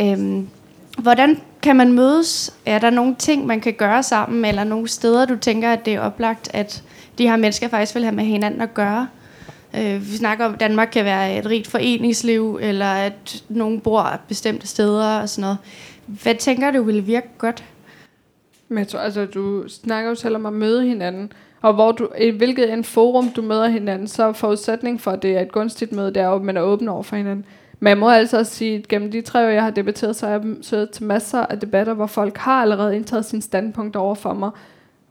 Øh, 0.00 0.44
hvordan 0.98 1.40
kan 1.62 1.76
man 1.76 1.92
mødes? 1.92 2.54
Er 2.66 2.78
der 2.78 2.90
nogle 2.90 3.14
ting, 3.18 3.46
man 3.46 3.60
kan 3.60 3.72
gøre 3.72 4.02
sammen, 4.02 4.44
eller 4.44 4.64
nogle 4.64 4.88
steder, 4.88 5.26
du 5.26 5.36
tænker, 5.36 5.72
at 5.72 5.84
det 5.84 5.94
er 5.94 6.00
oplagt, 6.00 6.50
at 6.54 6.82
de 7.18 7.28
her 7.28 7.36
mennesker 7.36 7.68
faktisk 7.68 7.94
vil 7.94 8.04
have 8.04 8.14
med 8.14 8.24
hinanden 8.24 8.60
at 8.60 8.74
gøre? 8.74 9.08
Øh, 9.76 10.10
vi 10.10 10.16
snakker 10.16 10.44
om, 10.44 10.54
at 10.54 10.60
Danmark 10.60 10.88
kan 10.92 11.04
være 11.04 11.38
et 11.38 11.46
rigt 11.46 11.66
foreningsliv, 11.66 12.58
eller 12.62 12.86
at 12.86 13.42
nogen 13.48 13.80
bor 13.80 14.20
bestemte 14.28 14.66
steder 14.66 15.20
og 15.20 15.28
sådan 15.28 15.42
noget. 15.42 15.58
Hvad 16.06 16.34
tænker 16.34 16.70
du 16.70 16.82
ville 16.82 17.00
virke 17.00 17.28
godt? 17.38 17.64
Men 18.72 18.78
jeg 18.78 18.88
tror, 18.88 18.98
altså, 18.98 19.24
du 19.24 19.68
snakker 19.68 20.08
jo 20.08 20.14
selv 20.14 20.36
om 20.36 20.46
at 20.46 20.52
møde 20.52 20.82
hinanden, 20.82 21.32
og 21.62 21.74
hvor 21.74 21.92
du, 21.92 22.08
i 22.18 22.30
hvilket 22.30 22.72
en 22.72 22.84
forum 22.84 23.28
du 23.28 23.42
møder 23.42 23.68
hinanden, 23.68 24.08
så 24.08 24.24
er 24.24 24.32
forudsætning 24.32 25.00
for, 25.00 25.10
at 25.10 25.22
det 25.22 25.36
er 25.36 25.40
et 25.40 25.52
gunstigt 25.52 25.92
møde, 25.92 26.08
det 26.08 26.16
er 26.16 26.26
jo, 26.26 26.34
at 26.34 26.42
man 26.42 26.56
er 26.56 26.60
åben 26.60 26.88
over 26.88 27.02
for 27.02 27.16
hinanden. 27.16 27.44
Men 27.80 27.88
jeg 27.88 27.98
må 27.98 28.10
altså 28.10 28.38
også 28.38 28.52
sige, 28.52 28.78
at 28.78 28.88
gennem 28.88 29.10
de 29.10 29.20
tre 29.20 29.44
år, 29.46 29.48
jeg 29.48 29.62
har 29.62 29.70
debatteret, 29.70 30.16
så 30.16 30.26
har 30.26 30.32
jeg 30.32 30.42
søget 30.60 30.90
til 30.90 31.04
masser 31.04 31.38
af 31.38 31.60
debatter, 31.60 31.94
hvor 31.94 32.06
folk 32.06 32.36
har 32.36 32.62
allerede 32.62 32.96
indtaget 32.96 33.24
sin 33.24 33.42
standpunkt 33.42 33.96
over 33.96 34.14
for 34.14 34.32
mig, 34.32 34.50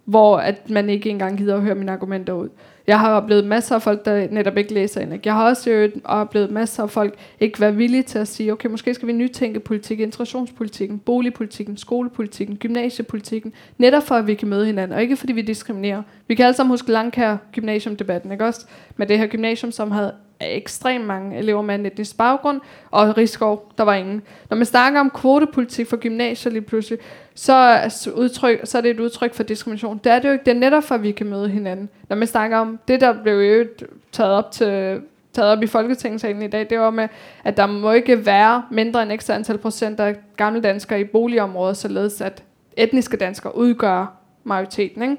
hvor 0.05 0.37
at 0.37 0.69
man 0.69 0.89
ikke 0.89 1.09
engang 1.09 1.37
gider 1.37 1.55
at 1.55 1.61
høre 1.61 1.75
mine 1.75 1.91
argumenter 1.91 2.33
ud. 2.33 2.49
Jeg 2.87 2.99
har 2.99 3.11
oplevet 3.11 3.45
masser 3.45 3.75
af 3.75 3.81
folk, 3.81 4.05
der 4.05 4.27
netop 4.31 4.57
ikke 4.57 4.73
læser 4.73 5.01
ind. 5.01 5.19
Jeg 5.25 5.33
har 5.33 5.49
også 5.49 5.89
oplevet 6.05 6.51
masser 6.51 6.83
af 6.83 6.89
folk 6.89 7.15
ikke 7.39 7.61
være 7.61 7.75
villige 7.75 8.03
til 8.03 8.19
at 8.19 8.27
sige, 8.27 8.51
okay, 8.51 8.69
måske 8.69 8.93
skal 8.93 9.07
vi 9.07 9.13
nytænke 9.13 9.59
politik, 9.59 9.99
integrationspolitikken, 9.99 10.99
boligpolitikken, 10.99 11.77
skolepolitikken, 11.77 12.57
gymnasiepolitikken, 12.57 13.53
netop 13.77 14.03
for 14.03 14.15
at 14.15 14.27
vi 14.27 14.33
kan 14.33 14.47
møde 14.47 14.65
hinanden, 14.65 14.95
og 14.95 15.01
ikke 15.01 15.17
fordi 15.17 15.33
vi 15.33 15.41
diskriminerer. 15.41 16.03
Vi 16.27 16.35
kan 16.35 16.45
alle 16.45 16.55
sammen 16.55 16.73
huske 16.73 16.91
Langkær 16.91 17.37
gymnasiumdebatten, 17.51 18.31
ikke 18.31 18.45
også? 18.45 18.65
Med 18.97 19.07
det 19.07 19.17
her 19.17 19.27
gymnasium, 19.27 19.71
som 19.71 19.91
havde 19.91 20.13
ekstremt 20.43 21.05
mange 21.05 21.37
elever 21.37 21.61
med 21.61 21.75
en 21.75 21.85
etnisk 21.85 22.17
baggrund, 22.17 22.61
og 22.91 23.17
Rigskov, 23.17 23.71
der 23.77 23.83
var 23.83 23.93
ingen. 23.93 24.21
Når 24.49 24.57
man 24.57 24.65
snakker 24.65 24.99
om 24.99 25.09
kvotepolitik 25.09 25.87
for 25.87 25.97
gymnasier 25.97 26.51
lige 26.51 26.61
pludselig, 26.61 26.99
så 27.35 27.53
er, 27.53 28.07
udtryk, 28.15 28.59
så 28.63 28.77
er 28.77 28.81
det 28.81 28.91
et 28.91 28.99
udtryk 28.99 29.33
for 29.33 29.43
diskrimination. 29.43 29.99
Det 30.03 30.11
er 30.11 30.19
det 30.19 30.27
jo 30.27 30.33
ikke. 30.33 30.45
Det 30.45 30.51
er 30.51 30.59
netop 30.59 30.83
for, 30.83 30.95
at 30.95 31.03
vi 31.03 31.11
kan 31.11 31.27
møde 31.27 31.49
hinanden. 31.49 31.89
Når 32.09 32.15
man 32.15 32.27
snakker 32.27 32.57
om 32.57 32.79
det, 32.87 33.01
der 33.01 33.23
blev 33.23 33.33
jo 33.33 33.65
taget 34.11 34.31
op 34.31 34.51
til 34.51 35.01
taget 35.33 35.51
op 35.51 35.63
i 35.63 35.67
Folketingssalen 35.67 36.41
i 36.41 36.47
dag, 36.47 36.69
det 36.69 36.79
var 36.79 36.89
med, 36.89 37.07
at 37.43 37.57
der 37.57 37.65
må 37.65 37.91
ikke 37.91 38.25
være 38.25 38.63
mindre 38.71 39.03
end 39.03 39.11
ekstra 39.11 39.33
antal 39.33 39.57
procent 39.57 39.99
af 39.99 40.15
gamle 40.37 40.61
danskere 40.61 41.01
i 41.01 41.03
boligområder, 41.03 41.73
således 41.73 42.21
at 42.21 42.43
etniske 42.77 43.17
danskere 43.17 43.57
udgør 43.57 44.13
majoriteten. 44.43 45.17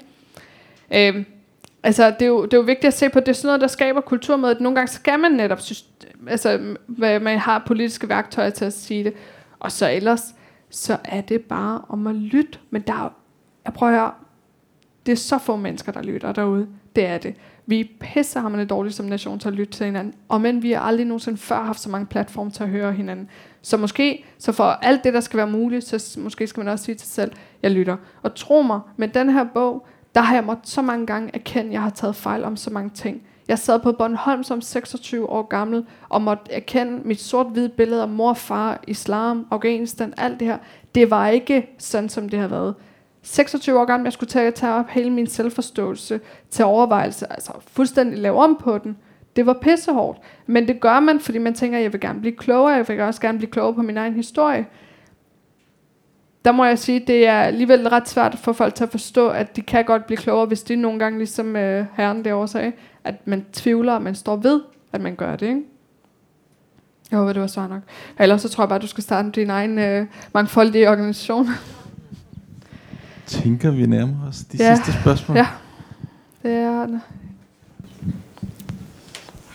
Ikke? 0.91 1.17
Øh, 1.17 1.23
altså, 1.83 2.09
det 2.09 2.21
er, 2.21 2.27
jo, 2.27 2.45
det 2.45 2.53
er 2.53 2.57
jo 2.57 2.63
vigtigt 2.63 2.85
at 2.85 2.93
se 2.93 3.09
på, 3.09 3.19
det 3.19 3.27
er 3.27 3.33
sådan 3.33 3.47
noget, 3.47 3.61
der 3.61 3.67
skaber 3.67 4.01
kulturmødet. 4.01 4.61
Nogle 4.61 4.75
gange 4.75 4.91
skal 4.91 5.19
man 5.19 5.31
netop, 5.31 5.59
altså, 6.27 6.75
man 6.97 7.37
har 7.37 7.63
politiske 7.67 8.09
værktøjer 8.09 8.49
til 8.49 8.65
at 8.65 8.73
sige 8.73 9.03
det. 9.03 9.13
Og 9.59 9.71
så 9.71 9.91
ellers, 9.91 10.35
så 10.69 10.97
er 11.05 11.21
det 11.21 11.41
bare 11.41 11.81
om 11.89 12.07
at 12.07 12.15
lytte. 12.15 12.59
Men 12.69 12.81
der 12.81 12.93
er, 12.93 13.13
jeg 13.65 13.73
prøver 13.73 14.01
at 14.01 14.11
det 15.05 15.11
er 15.11 15.15
så 15.15 15.37
få 15.37 15.55
mennesker, 15.55 15.91
der 15.91 16.01
lytter 16.01 16.31
derude. 16.31 16.67
Det 16.95 17.05
er 17.05 17.17
det. 17.17 17.35
Vi 17.65 17.79
er 17.79 17.85
pissehammerende 17.99 18.69
dårlige 18.69 18.93
som 18.93 19.05
nation 19.05 19.39
til 19.39 19.47
at 19.47 19.53
lytte 19.53 19.73
til 19.73 19.85
hinanden. 19.85 20.13
Og 20.29 20.41
men 20.41 20.63
vi 20.63 20.71
har 20.71 20.79
aldrig 20.79 21.05
nogensinde 21.05 21.37
før 21.37 21.63
haft 21.63 21.79
så 21.79 21.89
mange 21.89 22.05
platforme 22.05 22.51
til 22.51 22.63
at 22.63 22.69
høre 22.69 22.93
hinanden. 22.93 23.29
Så 23.61 23.77
måske, 23.77 24.25
så 24.37 24.51
for 24.51 24.63
alt 24.63 25.03
det, 25.03 25.13
der 25.13 25.19
skal 25.19 25.37
være 25.37 25.47
muligt, 25.47 25.85
så 25.85 26.19
måske 26.19 26.47
skal 26.47 26.63
man 26.63 26.73
også 26.73 26.85
sige 26.85 26.95
til 26.95 27.07
sig 27.07 27.13
selv, 27.13 27.31
jeg 27.61 27.71
lytter. 27.71 27.97
Og 28.21 28.35
tro 28.35 28.61
mig, 28.61 28.79
med 28.97 29.07
den 29.07 29.29
her 29.29 29.45
bog, 29.53 29.87
der 30.15 30.21
har 30.21 30.35
jeg 30.35 30.43
måttet 30.43 30.67
så 30.67 30.81
mange 30.81 31.05
gange 31.05 31.29
erkende, 31.33 31.67
at 31.67 31.73
jeg 31.73 31.81
har 31.81 31.89
taget 31.89 32.15
fejl 32.15 32.43
om 32.43 32.57
så 32.57 32.69
mange 32.69 32.89
ting. 32.89 33.21
Jeg 33.47 33.59
sad 33.59 33.79
på 33.79 33.91
Bornholm 33.91 34.43
som 34.43 34.61
26 34.61 35.29
år 35.29 35.41
gammel, 35.41 35.85
og 36.09 36.21
måtte 36.21 36.51
erkende 36.51 37.01
mit 37.05 37.21
sort-hvide 37.21 37.69
billede 37.69 38.01
af 38.01 38.07
mor, 38.07 38.33
far, 38.33 38.83
islam, 38.87 39.47
Afghanistan, 39.51 40.13
alt 40.17 40.39
det 40.39 40.47
her. 40.47 40.57
Det 40.95 41.11
var 41.11 41.27
ikke 41.27 41.69
sådan, 41.77 42.09
som 42.09 42.29
det 42.29 42.39
har 42.39 42.47
været. 42.47 42.75
26 43.21 43.79
år 43.79 43.85
gammel, 43.85 44.05
jeg 44.05 44.13
skulle 44.13 44.29
tage, 44.29 44.51
tage 44.51 44.73
op 44.73 44.89
hele 44.89 45.09
min 45.09 45.27
selvforståelse 45.27 46.19
til 46.49 46.65
overvejelse, 46.65 47.31
altså 47.31 47.51
fuldstændig 47.67 48.19
lave 48.19 48.37
om 48.37 48.57
på 48.61 48.77
den. 48.77 48.97
Det 49.35 49.45
var 49.45 49.57
pissehårdt. 49.61 50.19
Men 50.45 50.67
det 50.67 50.79
gør 50.79 50.99
man, 50.99 51.19
fordi 51.19 51.37
man 51.37 51.53
tænker, 51.53 51.77
at 51.77 51.83
jeg 51.83 51.93
vil 51.93 52.01
gerne 52.01 52.19
blive 52.19 52.35
klogere, 52.35 52.73
jeg 52.73 52.87
vil 52.87 53.01
også 53.01 53.21
gerne 53.21 53.37
blive 53.37 53.51
klogere 53.51 53.73
på 53.73 53.81
min 53.81 53.97
egen 53.97 54.13
historie 54.13 54.65
der 56.45 56.51
må 56.51 56.65
jeg 56.65 56.79
sige, 56.79 57.03
det 57.07 57.27
er 57.27 57.41
alligevel 57.41 57.89
ret 57.89 58.09
svært 58.09 58.37
for 58.37 58.53
folk 58.53 58.75
til 58.75 58.83
at 58.83 58.89
forstå, 58.89 59.29
at 59.29 59.55
de 59.55 59.61
kan 59.61 59.85
godt 59.85 60.05
blive 60.05 60.17
klogere, 60.17 60.45
hvis 60.45 60.63
de 60.63 60.75
nogle 60.75 60.99
gange, 60.99 61.17
ligesom 61.17 61.55
øh, 61.55 61.85
herren 61.97 62.25
derovre 62.25 62.47
sagde, 62.47 62.71
at 63.03 63.27
man 63.27 63.45
tvivler, 63.53 63.93
og 63.93 64.01
man 64.01 64.15
står 64.15 64.35
ved, 64.35 64.61
at 64.93 65.01
man 65.01 65.15
gør 65.15 65.35
det, 65.35 65.47
ikke? 65.47 65.61
Jeg 67.11 67.19
håber, 67.19 67.33
det 67.33 67.41
var 67.41 67.47
svar 67.47 67.67
nok. 67.67 67.81
Ellers 68.19 68.41
så 68.41 68.49
tror 68.49 68.63
jeg 68.63 68.69
bare, 68.69 68.79
du 68.79 68.87
skal 68.87 69.03
starte 69.03 69.29
din 69.29 69.49
egen 69.49 69.79
øh, 69.79 70.07
mangfoldige 70.33 70.89
organisation. 70.89 71.47
Tænker 73.25 73.71
vi 73.71 73.85
nærmer 73.85 74.27
os 74.27 74.37
de 74.37 74.57
ja. 74.59 74.75
sidste 74.75 75.01
spørgsmål? 75.01 75.37
Ja, 75.37 75.47
det 76.43 76.51
er 76.51 76.87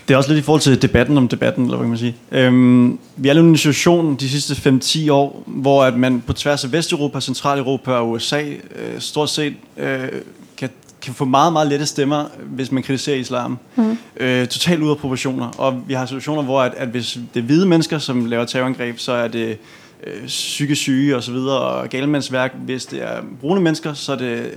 det. 0.09 0.15
Er 0.15 0.19
også 0.19 0.31
lidt 0.31 0.39
i 0.39 0.43
forhold 0.43 0.61
til 0.61 0.83
debatten 0.83 1.17
om 1.17 1.29
debatten, 1.29 1.65
eller 1.65 1.77
hvad 1.77 1.85
kan 1.85 1.89
man 1.89 1.99
sige. 1.99 2.17
Øhm, 2.33 2.99
vi 3.17 3.29
er 3.29 3.35
i 3.35 3.39
en 3.39 3.57
situation 3.57 4.17
de 4.17 4.29
sidste 4.29 4.55
5-10 4.55 5.13
år, 5.13 5.43
hvor 5.47 5.85
at 5.85 5.97
man 5.97 6.23
på 6.27 6.33
tværs 6.33 6.65
af 6.65 6.73
Vesteuropa, 6.73 7.21
Centraleuropa 7.21 7.93
og 7.93 8.11
USA 8.11 8.43
øh, 8.43 8.57
stort 8.99 9.31
set 9.31 9.55
øh, 9.77 10.09
kan, 10.57 10.69
kan 11.03 11.15
få 11.15 11.25
meget, 11.25 11.53
meget 11.53 11.69
lette 11.69 11.87
stemmer, 11.87 12.25
hvis 12.47 12.73
man 12.73 12.83
kritiserer 12.83 13.17
islam. 13.17 13.59
Mm. 13.77 13.99
Øh, 14.17 14.47
totalt 14.47 14.83
ud 14.83 14.91
af 14.91 14.97
proportioner. 14.97 15.47
Og 15.47 15.83
vi 15.87 15.95
har 15.95 16.07
situationer, 16.07 16.43
hvor 16.43 16.63
at, 16.63 16.73
at 16.77 16.89
hvis 16.89 17.19
det 17.35 17.41
er 17.41 17.45
hvide 17.45 17.67
mennesker, 17.67 17.99
som 17.99 18.27
laver 18.27 18.45
terrorangreb, 18.45 18.99
så 18.99 19.13
er 19.13 19.29
det 19.29 19.59
øh, 20.07 20.27
psykisk 20.27 20.81
syge 20.81 21.17
og 21.17 21.23
så 21.23 21.33
videre, 21.33 21.59
og 21.59 21.89
galmandsværk. 21.89 22.55
Hvis 22.65 22.87
det 22.87 23.03
er 23.03 23.23
brune 23.41 23.61
mennesker, 23.61 23.95
så 23.95 24.13
er 24.13 24.17
det 24.17 24.51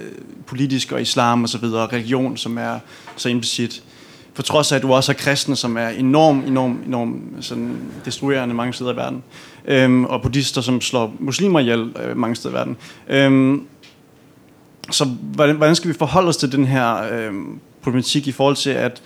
politisk 0.45 0.91
og 0.91 1.01
islam 1.01 1.43
og 1.43 1.49
så 1.49 1.57
videre, 1.57 1.87
religion, 1.87 2.37
som 2.37 2.57
er 2.57 2.79
så 3.15 3.29
implicit 3.29 3.83
på 4.35 4.41
trods 4.41 4.71
af, 4.71 4.75
at 4.75 4.81
du 4.81 4.93
også 4.93 5.11
er 5.11 5.15
kristne, 5.15 5.55
som 5.55 5.77
er 5.77 5.87
enormt, 5.87 6.47
enormt, 6.47 6.85
enormt 6.87 7.15
sådan 7.41 7.77
destruerende 8.05 8.55
mange 8.55 8.73
steder 8.73 8.93
i 8.93 8.95
verden. 8.95 9.23
Øhm, 9.65 10.05
og 10.05 10.21
buddhister, 10.21 10.61
som 10.61 10.81
slår 10.81 11.13
muslimer 11.19 11.59
ihjel 11.59 11.91
øh, 12.03 12.17
mange 12.17 12.35
steder 12.35 12.53
i 12.53 12.57
verden. 12.57 12.77
Øhm, 13.09 13.65
så 14.91 15.05
hvordan, 15.05 15.55
hvordan 15.55 15.75
skal 15.75 15.89
vi 15.89 15.93
forholde 15.93 16.29
os 16.29 16.37
til 16.37 16.51
den 16.51 16.65
her 16.65 16.95
øh, 17.11 17.33
problematik 17.81 18.27
i 18.27 18.31
forhold 18.31 18.55
til, 18.55 18.69
at, 18.69 19.01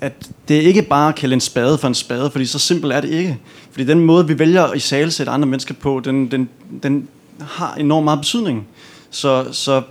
at 0.00 0.30
det 0.48 0.54
ikke 0.54 0.82
bare 0.82 1.08
at 1.08 1.14
kalde 1.14 1.34
en 1.34 1.40
spade 1.40 1.78
for 1.78 1.88
en 1.88 1.94
spade, 1.94 2.30
fordi 2.30 2.46
så 2.46 2.58
simpelt 2.58 2.92
er 2.92 3.00
det 3.00 3.10
ikke. 3.10 3.38
Fordi 3.70 3.84
den 3.84 4.00
måde, 4.00 4.26
vi 4.26 4.38
vælger 4.38 4.64
at 4.64 4.82
sætte 4.82 5.32
andre 5.32 5.48
mennesker 5.48 5.74
på, 5.74 6.00
den, 6.04 6.30
den, 6.30 6.48
den 6.82 7.08
har 7.40 7.74
enormt 7.74 8.04
meget 8.04 8.20
betydning. 8.20 8.66
Så, 9.10 9.46
så 9.52 9.82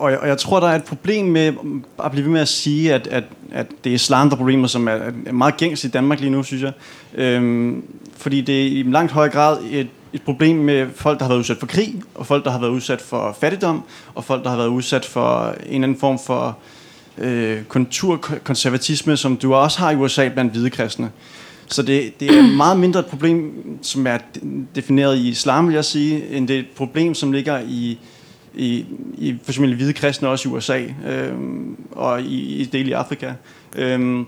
og, 0.00 0.10
jeg, 0.10 0.18
og 0.18 0.28
jeg 0.28 0.38
tror, 0.38 0.60
der 0.60 0.68
er 0.68 0.76
et 0.76 0.84
problem 0.84 1.26
med 1.26 1.52
at 2.04 2.10
blive 2.10 2.24
ved 2.24 2.32
med 2.32 2.40
at 2.40 2.48
sige, 2.48 2.94
at, 2.94 3.06
at, 3.06 3.24
at 3.52 3.66
det 3.84 3.90
er 3.90 3.94
islam, 3.94 4.28
der 4.28 4.36
er 4.36 4.38
problemer, 4.38 4.66
som 4.66 4.88
er, 4.88 4.92
er 5.26 5.32
meget 5.32 5.56
gængs 5.56 5.84
i 5.84 5.88
Danmark 5.88 6.20
lige 6.20 6.30
nu, 6.30 6.42
synes 6.42 6.62
jeg. 6.62 6.72
Øhm, 7.14 7.84
fordi 8.16 8.40
det 8.40 8.62
er 8.62 8.66
i 8.66 8.82
langt 8.82 9.12
højere 9.12 9.32
grad 9.32 9.58
et, 9.70 9.88
et 10.12 10.22
problem 10.22 10.56
med 10.56 10.86
folk, 10.94 11.18
der 11.18 11.24
har 11.24 11.28
været 11.28 11.38
udsat 11.38 11.56
for 11.56 11.66
krig, 11.66 12.02
og 12.14 12.26
folk, 12.26 12.44
der 12.44 12.50
har 12.50 12.60
været 12.60 12.70
udsat 12.70 13.00
for 13.00 13.36
fattigdom, 13.40 13.82
og 14.14 14.24
folk, 14.24 14.44
der 14.44 14.50
har 14.50 14.56
været 14.56 14.68
udsat 14.68 15.04
for 15.04 15.54
en 15.66 15.74
eller 15.74 15.82
anden 15.82 15.98
form 15.98 16.18
for 16.26 16.58
øh, 17.18 17.62
konturkonservatisme, 17.62 19.16
som 19.16 19.36
du 19.36 19.54
også 19.54 19.78
har 19.78 19.90
i 19.90 19.96
USA 19.96 20.28
blandt 20.28 20.52
hvide 20.52 20.70
kristne. 20.70 21.10
Så 21.66 21.82
det, 21.82 22.20
det 22.20 22.38
er 22.38 22.42
meget 22.56 22.78
mindre 22.78 23.00
et 23.00 23.06
problem, 23.06 23.52
som 23.82 24.06
er 24.06 24.18
defineret 24.74 25.16
i 25.16 25.28
islam, 25.28 25.66
vil 25.66 25.74
jeg 25.74 25.84
sige, 25.84 26.28
end 26.28 26.48
det 26.48 26.56
er 26.56 26.60
et 26.60 26.70
problem, 26.76 27.14
som 27.14 27.32
ligger 27.32 27.60
i 27.68 27.98
i, 28.54 28.86
i 29.18 29.38
for 29.42 29.50
eksempel 29.50 29.74
hvide 29.74 29.92
kristne 29.92 30.28
også 30.28 30.48
i 30.48 30.52
USA 30.52 30.80
øh, 31.06 31.32
og 31.92 32.22
i, 32.22 32.60
i 32.60 32.64
del 32.64 32.88
i 32.88 32.92
Afrika. 32.92 33.32
Øh, 33.76 34.24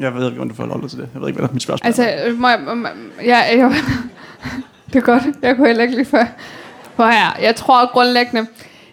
jeg 0.00 0.14
ved 0.14 0.28
ikke, 0.30 0.40
om 0.40 0.48
du 0.48 0.54
får 0.54 0.66
lov 0.66 0.88
til 0.88 0.98
det. 0.98 1.08
Jeg 1.14 1.20
ved 1.20 1.28
ikke, 1.28 1.38
hvad 1.38 1.48
der 1.48 1.50
er 1.50 1.54
mit 1.54 1.62
spørgsmål. 1.62 1.86
Altså, 1.86 2.14
øh, 2.26 2.38
må 2.38 2.48
jeg, 2.48 2.60
må, 2.76 2.88
ja, 3.24 3.38
jeg, 3.38 3.74
det 4.92 4.96
er 4.96 5.00
godt. 5.00 5.22
Jeg 5.42 5.56
kunne 5.56 5.66
heller 5.66 5.82
ikke 5.82 5.94
lige 5.94 6.04
før. 6.04 6.24
Hvor 6.96 7.06
her, 7.06 7.42
jeg 7.42 7.56
tror 7.56 7.92
grundlæggende, 7.92 8.46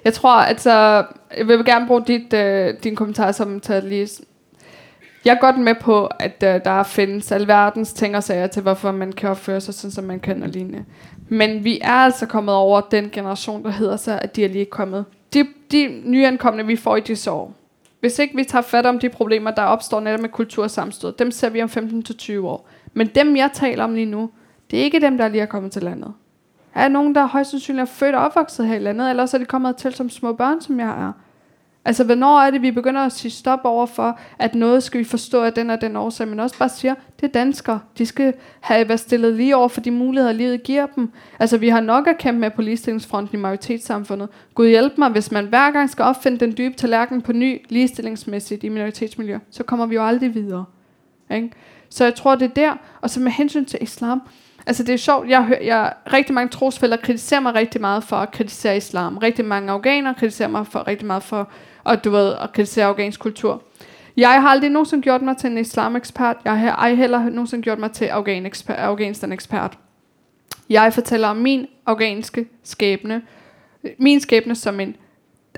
jeg 0.06 0.14
tror, 0.14 0.36
altså, 0.36 1.06
jeg 1.38 1.48
vil 1.48 1.66
gerne 1.66 1.88
bruge 1.88 2.04
dit, 2.08 2.34
øh, 2.34 2.74
din 2.84 2.96
kommentar 2.96 3.32
som 3.32 3.60
til 3.60 3.74
at 3.74 3.84
lige 3.84 4.08
jeg 5.28 5.36
er 5.36 5.40
godt 5.40 5.58
med 5.58 5.76
på, 5.82 6.06
at 6.06 6.44
øh, 6.44 6.62
der 6.66 6.84
findes 6.84 7.32
alverdens 7.32 7.94
ting 7.94 8.18
og 8.18 8.24
sager 8.24 8.48
til, 8.48 8.62
hvorfor 8.62 8.92
man 8.92 9.12
kan 9.12 9.30
opføre 9.30 9.62
sig 9.62 9.74
sådan, 9.74 9.92
som 9.92 10.04
man 10.04 10.20
kan 10.20 10.44
og 10.44 10.50
lignende. 10.50 10.86
Men 11.30 11.64
vi 11.64 11.80
er 11.82 11.92
altså 11.92 12.26
kommet 12.26 12.56
over 12.56 12.82
den 12.82 13.10
generation, 13.10 13.64
der 13.64 13.70
hedder 13.70 13.98
sig, 13.98 14.22
at 14.22 14.36
de 14.36 14.46
er 14.46 14.50
lige 14.50 14.66
kommet. 14.66 15.06
De, 15.34 15.48
de 15.72 16.02
nyankomne, 16.06 16.66
vi 16.66 16.76
får 16.76 16.96
i 16.96 17.02
disse 17.02 17.32
år. 17.32 17.54
Hvis 18.00 18.20
ikke 18.20 18.36
vi 18.36 18.44
tager 18.44 18.62
fat 18.62 18.86
om 18.86 19.00
de 19.00 19.10
problemer, 19.10 19.52
der 19.52 19.62
opstår 19.62 20.00
netop 20.00 20.20
med 20.20 20.30
kultursamstød, 20.30 21.14
dem 21.20 21.32
ser 21.32 21.50
vi 21.50 21.62
om 21.62 21.70
15-20 21.70 22.40
år. 22.40 22.70
Men 22.94 23.08
dem, 23.08 23.36
jeg 23.36 23.50
taler 23.54 23.84
om 23.84 23.94
lige 23.94 24.06
nu, 24.06 24.30
det 24.72 24.80
er 24.80 24.84
ikke 24.84 25.00
dem, 25.00 25.18
der 25.18 25.28
lige 25.28 25.42
er 25.42 25.46
kommet 25.46 25.72
til 25.72 25.84
landet. 25.84 26.14
Er 26.76 26.88
nogen, 26.88 27.16
der 27.16 27.26
højst 27.26 27.52
sandsynligt 27.52 27.82
er 27.82 27.94
født 27.94 28.16
og 28.16 28.22
opvokset 28.22 28.68
her 28.68 28.76
i 28.76 28.80
landet, 28.80 29.10
eller 29.10 29.26
så 29.26 29.38
er 29.38 29.40
de 29.40 29.46
kommet 29.46 29.76
til 29.76 29.94
som 29.94 30.10
små 30.10 30.34
børn, 30.34 30.62
som 30.62 30.80
jeg 30.80 30.90
er. 30.90 31.12
Altså, 31.88 32.04
hvornår 32.04 32.40
er 32.40 32.52
det, 32.52 32.62
vi 32.62 32.72
begynder 32.72 33.02
at 33.02 33.12
sige 33.12 33.32
stop 33.32 33.60
over 33.64 33.86
for, 33.86 34.20
at 34.40 34.56
noget 34.56 34.84
skal 34.84 35.00
vi 35.00 35.04
forstå 35.04 35.44
af 35.44 35.54
den 35.54 35.70
og 35.70 35.82
den 35.82 35.96
årsag, 35.96 36.28
men 36.28 36.40
også 36.40 36.58
bare 36.58 36.70
siger, 36.70 36.96
det 37.22 37.28
er 37.28 37.32
danskere. 37.32 37.80
De 37.98 38.06
skal 38.06 38.34
have 38.60 38.88
været 38.88 39.00
stillet 39.00 39.34
lige 39.34 39.56
over 39.56 39.68
for 39.68 39.82
de 39.82 39.92
muligheder, 39.92 40.34
livet 40.34 40.64
giver 40.64 40.86
dem. 40.86 41.12
Altså, 41.40 41.58
vi 41.58 41.70
har 41.70 41.82
nok 41.82 42.08
at 42.08 42.18
kæmpe 42.18 42.40
med 42.40 42.52
på 42.52 42.62
ligestillingsfronten 42.62 43.38
i 43.38 43.42
majoritetssamfundet. 43.42 44.30
Gud 44.56 44.68
hjælp 44.68 44.98
mig, 44.98 45.10
hvis 45.10 45.32
man 45.32 45.46
hver 45.46 45.72
gang 45.72 45.90
skal 45.90 46.04
opfinde 46.04 46.40
den 46.40 46.58
dybe 46.58 46.76
tallerken 46.76 47.22
på 47.22 47.34
ny 47.34 47.62
ligestillingsmæssigt 47.70 48.64
i 48.64 48.70
minoritetsmiljø, 48.70 49.40
så 49.52 49.64
kommer 49.64 49.86
vi 49.86 49.96
jo 49.96 50.06
aldrig 50.06 50.36
videre. 50.36 50.66
Ikke? 51.32 51.52
Så 51.90 52.04
jeg 52.04 52.16
tror, 52.16 52.36
det 52.36 52.46
er 52.46 52.54
der. 52.54 52.74
Og 53.02 53.10
så 53.10 53.20
med 53.20 53.32
hensyn 53.32 53.66
til 53.66 53.80
islam, 53.82 54.22
Altså 54.68 54.84
det 54.84 54.94
er 54.94 54.98
sjovt, 54.98 55.30
jeg 55.30 55.44
hører, 55.44 55.64
jeg, 55.64 55.94
rigtig 56.14 56.36
mange 56.36 56.50
trosfælder 56.50 56.98
kritiserer 56.98 57.40
mig 57.40 57.56
rigtig 57.56 57.82
meget 57.82 58.04
for 58.04 58.16
at 58.16 58.32
kritisere 58.32 58.78
islam. 58.78 59.18
Rigtig 59.18 59.46
mange 59.46 59.72
afghanere 59.72 60.14
kritiserer 60.14 60.50
mig 60.50 60.68
for 60.68 60.88
rigtig 60.88 61.08
meget 61.08 61.24
for 61.24 61.50
og 61.88 62.04
du 62.04 62.10
ved, 62.10 62.34
at 62.42 62.54
kritisere 62.54 62.86
afghansk 62.86 63.20
kultur. 63.20 63.64
Jeg 64.18 64.42
har 64.42 64.50
aldrig 64.50 64.70
nogensinde 64.70 65.04
gjort 65.04 65.22
mig 65.22 65.38
til 65.38 65.52
en 65.52 65.58
islam-ekspert. 65.58 66.38
Jeg 66.46 66.60
har 66.60 66.76
ej 66.76 66.96
heller 66.96 67.30
nogensinde 67.30 67.64
gjort 67.64 67.80
mig 67.80 67.92
til 67.92 68.06
Afghanistan-ekspert. 68.06 69.78
Jeg 70.70 70.94
fortæller 70.94 71.28
om 71.28 71.38
min 71.38 71.68
afghanske 71.86 72.48
skæbne. 72.64 73.22
Min 73.98 74.20
skæbne 74.20 74.56
som 74.56 74.80
en 74.80 74.96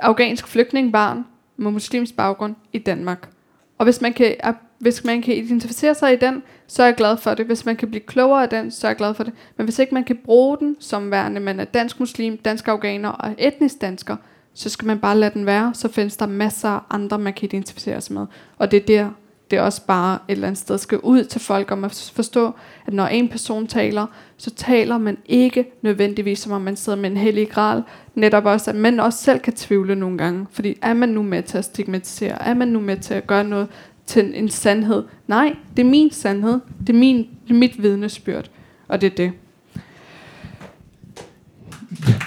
afghansk 0.01 0.47
flygtningbarn 0.47 1.25
med 1.57 1.71
muslimsk 1.71 2.15
baggrund 2.15 2.55
i 2.73 2.77
Danmark. 2.77 3.29
Og 3.77 3.83
hvis 3.83 4.01
man 4.01 4.13
kan, 4.13 4.35
hvis 4.79 5.03
man 5.03 5.21
kan 5.21 5.35
identificere 5.35 5.95
sig 5.95 6.13
i 6.13 6.17
den, 6.17 6.43
så 6.67 6.83
er 6.83 6.87
jeg 6.87 6.95
glad 6.95 7.17
for 7.17 7.33
det. 7.33 7.45
Hvis 7.45 7.65
man 7.65 7.75
kan 7.75 7.89
blive 7.89 8.01
klogere 8.01 8.43
af 8.43 8.49
den, 8.49 8.71
så 8.71 8.87
er 8.87 8.89
jeg 8.89 8.97
glad 8.97 9.13
for 9.13 9.23
det. 9.23 9.33
Men 9.57 9.63
hvis 9.63 9.79
ikke 9.79 9.93
man 9.93 10.03
kan 10.03 10.19
bruge 10.25 10.57
den 10.57 10.75
som 10.79 11.11
værende, 11.11 11.41
man 11.41 11.59
er 11.59 11.65
dansk 11.65 11.99
muslim, 11.99 12.37
dansk 12.37 12.67
afghaner 12.67 13.09
og 13.09 13.35
etnisk 13.37 13.81
dansker, 13.81 14.15
så 14.53 14.69
skal 14.69 14.85
man 14.87 14.99
bare 14.99 15.17
lade 15.17 15.33
den 15.33 15.45
være. 15.45 15.71
Så 15.73 15.87
findes 15.87 16.17
der 16.17 16.25
masser 16.25 16.69
af 16.69 16.79
andre, 16.89 17.19
man 17.19 17.33
kan 17.33 17.45
identificere 17.45 18.01
sig 18.01 18.13
med. 18.13 18.25
Og 18.57 18.71
det 18.71 18.77
er 18.77 18.85
der, 18.85 19.09
det 19.51 19.59
er 19.59 19.61
også 19.61 19.85
bare 19.85 20.19
et 20.27 20.31
eller 20.31 20.47
andet 20.47 20.59
sted 20.59 20.77
skal 20.77 20.99
ud 20.99 21.23
til 21.23 21.41
folk 21.41 21.71
om 21.71 21.83
at 21.83 22.11
forstå, 22.15 22.51
at 22.87 22.93
når 22.93 23.07
en 23.07 23.29
person 23.29 23.67
taler, 23.67 24.05
så 24.37 24.51
taler 24.51 24.97
man 24.97 25.17
ikke 25.25 25.71
nødvendigvis, 25.81 26.39
som 26.39 26.51
om 26.51 26.61
man 26.61 26.75
sidder 26.75 26.97
med 26.97 27.11
en 27.11 27.17
hellig 27.17 27.49
gral. 27.49 27.83
Netop 28.15 28.45
også, 28.45 28.71
at 28.71 28.75
man 28.75 28.99
også 28.99 29.19
selv 29.19 29.39
kan 29.39 29.53
tvivle 29.53 29.95
nogle 29.95 30.17
gange. 30.17 30.47
Fordi 30.51 30.77
er 30.81 30.93
man 30.93 31.09
nu 31.09 31.23
med 31.23 31.43
til 31.43 31.57
at 31.57 31.65
stigmatisere? 31.65 32.47
Er 32.47 32.53
man 32.53 32.67
nu 32.67 32.79
med 32.79 32.97
til 32.97 33.13
at 33.13 33.27
gøre 33.27 33.43
noget 33.43 33.67
til 34.09 34.31
en 34.35 34.49
sandhed? 34.49 35.03
Nej, 35.27 35.55
det 35.77 35.85
er 35.85 35.89
min 35.89 36.11
sandhed. 36.11 36.59
Det 36.79 36.89
er, 36.89 36.99
min, 36.99 37.17
det 37.17 37.49
er 37.49 37.53
mit 37.53 37.83
vidnesbyrd. 37.83 38.49
Og 38.87 39.01
det 39.01 39.11
er 39.11 39.15
det. 39.15 39.31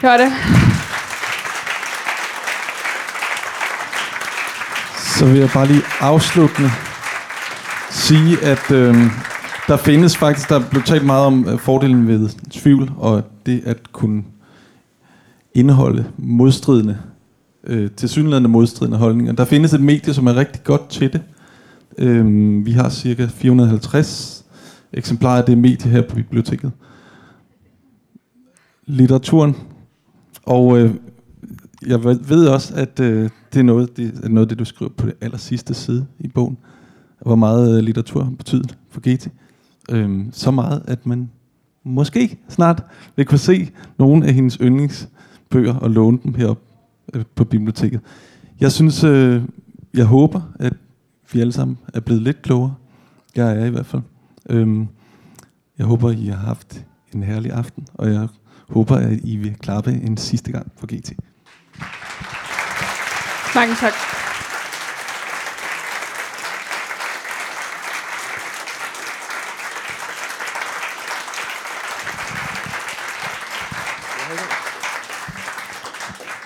Gør 0.00 0.16
det. 0.16 0.32
Så 5.18 5.26
vil 5.26 5.38
jeg 5.38 5.50
bare 5.54 5.66
lige 5.66 5.82
afsluttende 6.00 6.70
sige, 7.90 8.38
at 8.42 8.70
øh, 8.70 8.94
der 9.68 9.76
findes 9.76 10.16
faktisk, 10.16 10.48
der 10.48 10.60
blev 10.70 10.82
talt 10.82 11.06
meget 11.06 11.26
om 11.26 11.48
øh, 11.48 11.59
fordelen 11.59 12.09
ved 12.09 12.28
tvivl, 12.50 12.92
og 12.96 13.22
det 13.46 13.62
at 13.66 13.92
kunne 13.92 14.24
indeholde 15.54 16.06
modstridende, 16.16 16.98
øh, 17.66 17.90
tilsyneladende 17.90 18.48
modstridende 18.48 18.98
holdninger. 18.98 19.32
Der 19.32 19.44
findes 19.44 19.72
et 19.72 19.80
medie, 19.80 20.14
som 20.14 20.26
er 20.26 20.36
rigtig 20.36 20.64
godt 20.64 20.88
til 20.88 21.12
det. 21.12 21.20
Øh, 21.98 22.27
vi 22.66 22.73
har 22.73 22.89
cirka 22.89 23.27
450 23.27 24.44
eksemplarer 24.93 25.39
af 25.39 25.44
det 25.44 25.59
medie 25.59 25.90
her 25.90 26.02
på 26.02 26.14
biblioteket. 26.14 26.73
Litteraturen. 28.86 29.56
Og 30.43 30.78
øh, 30.78 30.94
jeg 31.86 32.05
ved 32.05 32.47
også, 32.47 32.74
at 32.74 33.01
øh, 33.01 33.31
det 33.52 33.59
er 33.59 33.62
noget, 33.62 33.97
det 33.97 34.20
er 34.23 34.28
noget 34.28 34.51
det, 34.51 34.59
du 34.59 34.64
skriver 34.64 34.93
på 34.97 35.06
det 35.06 35.14
aller 35.20 35.39
sidste 35.39 35.74
side 35.74 36.06
i 36.19 36.28
bogen. 36.28 36.59
Hvor 37.20 37.35
meget 37.35 37.78
øh, 37.78 37.85
litteratur 37.85 38.32
betyder 38.39 38.69
for 38.90 39.01
GT. 39.01 39.28
Øhm, 39.90 40.31
så 40.32 40.51
meget, 40.51 40.82
at 40.86 41.06
man 41.06 41.31
måske 41.85 42.39
snart 42.48 42.85
vil 43.16 43.27
kunne 43.27 43.39
se 43.39 43.70
nogle 43.98 44.27
af 44.27 44.35
hendes 44.35 44.55
yndlingsbøger 44.55 45.74
og 45.74 45.90
låne 45.90 46.19
dem 46.24 46.35
herop 46.35 46.59
øh, 47.14 47.24
på 47.35 47.44
biblioteket. 47.44 48.01
Jeg 48.60 48.73
synes, 48.73 49.05
øh, 49.05 49.43
jeg 49.94 50.05
håber, 50.05 50.40
at 50.59 50.73
vi 51.34 51.40
alle 51.40 51.52
sammen 51.52 51.78
er 51.94 52.00
blevet 52.00 52.22
lidt 52.22 52.42
klogere. 52.42 52.74
Jeg 53.36 53.60
er 53.60 53.64
i 53.64 53.70
hvert 53.70 53.86
fald. 53.86 54.02
Øhm, 54.50 54.88
jeg 55.78 55.86
håber, 55.86 56.10
I 56.10 56.26
har 56.26 56.36
haft 56.46 56.84
en 57.14 57.22
herlig 57.22 57.52
aften, 57.52 57.86
og 57.94 58.12
jeg 58.12 58.28
håber, 58.68 58.96
at 58.96 59.18
I 59.24 59.36
vil 59.36 59.54
klappe 59.54 59.90
en 59.92 60.16
sidste 60.16 60.52
gang 60.52 60.72
for 60.78 60.86
GT. 60.86 61.12
Mange 63.54 63.74
tak. 63.74 63.92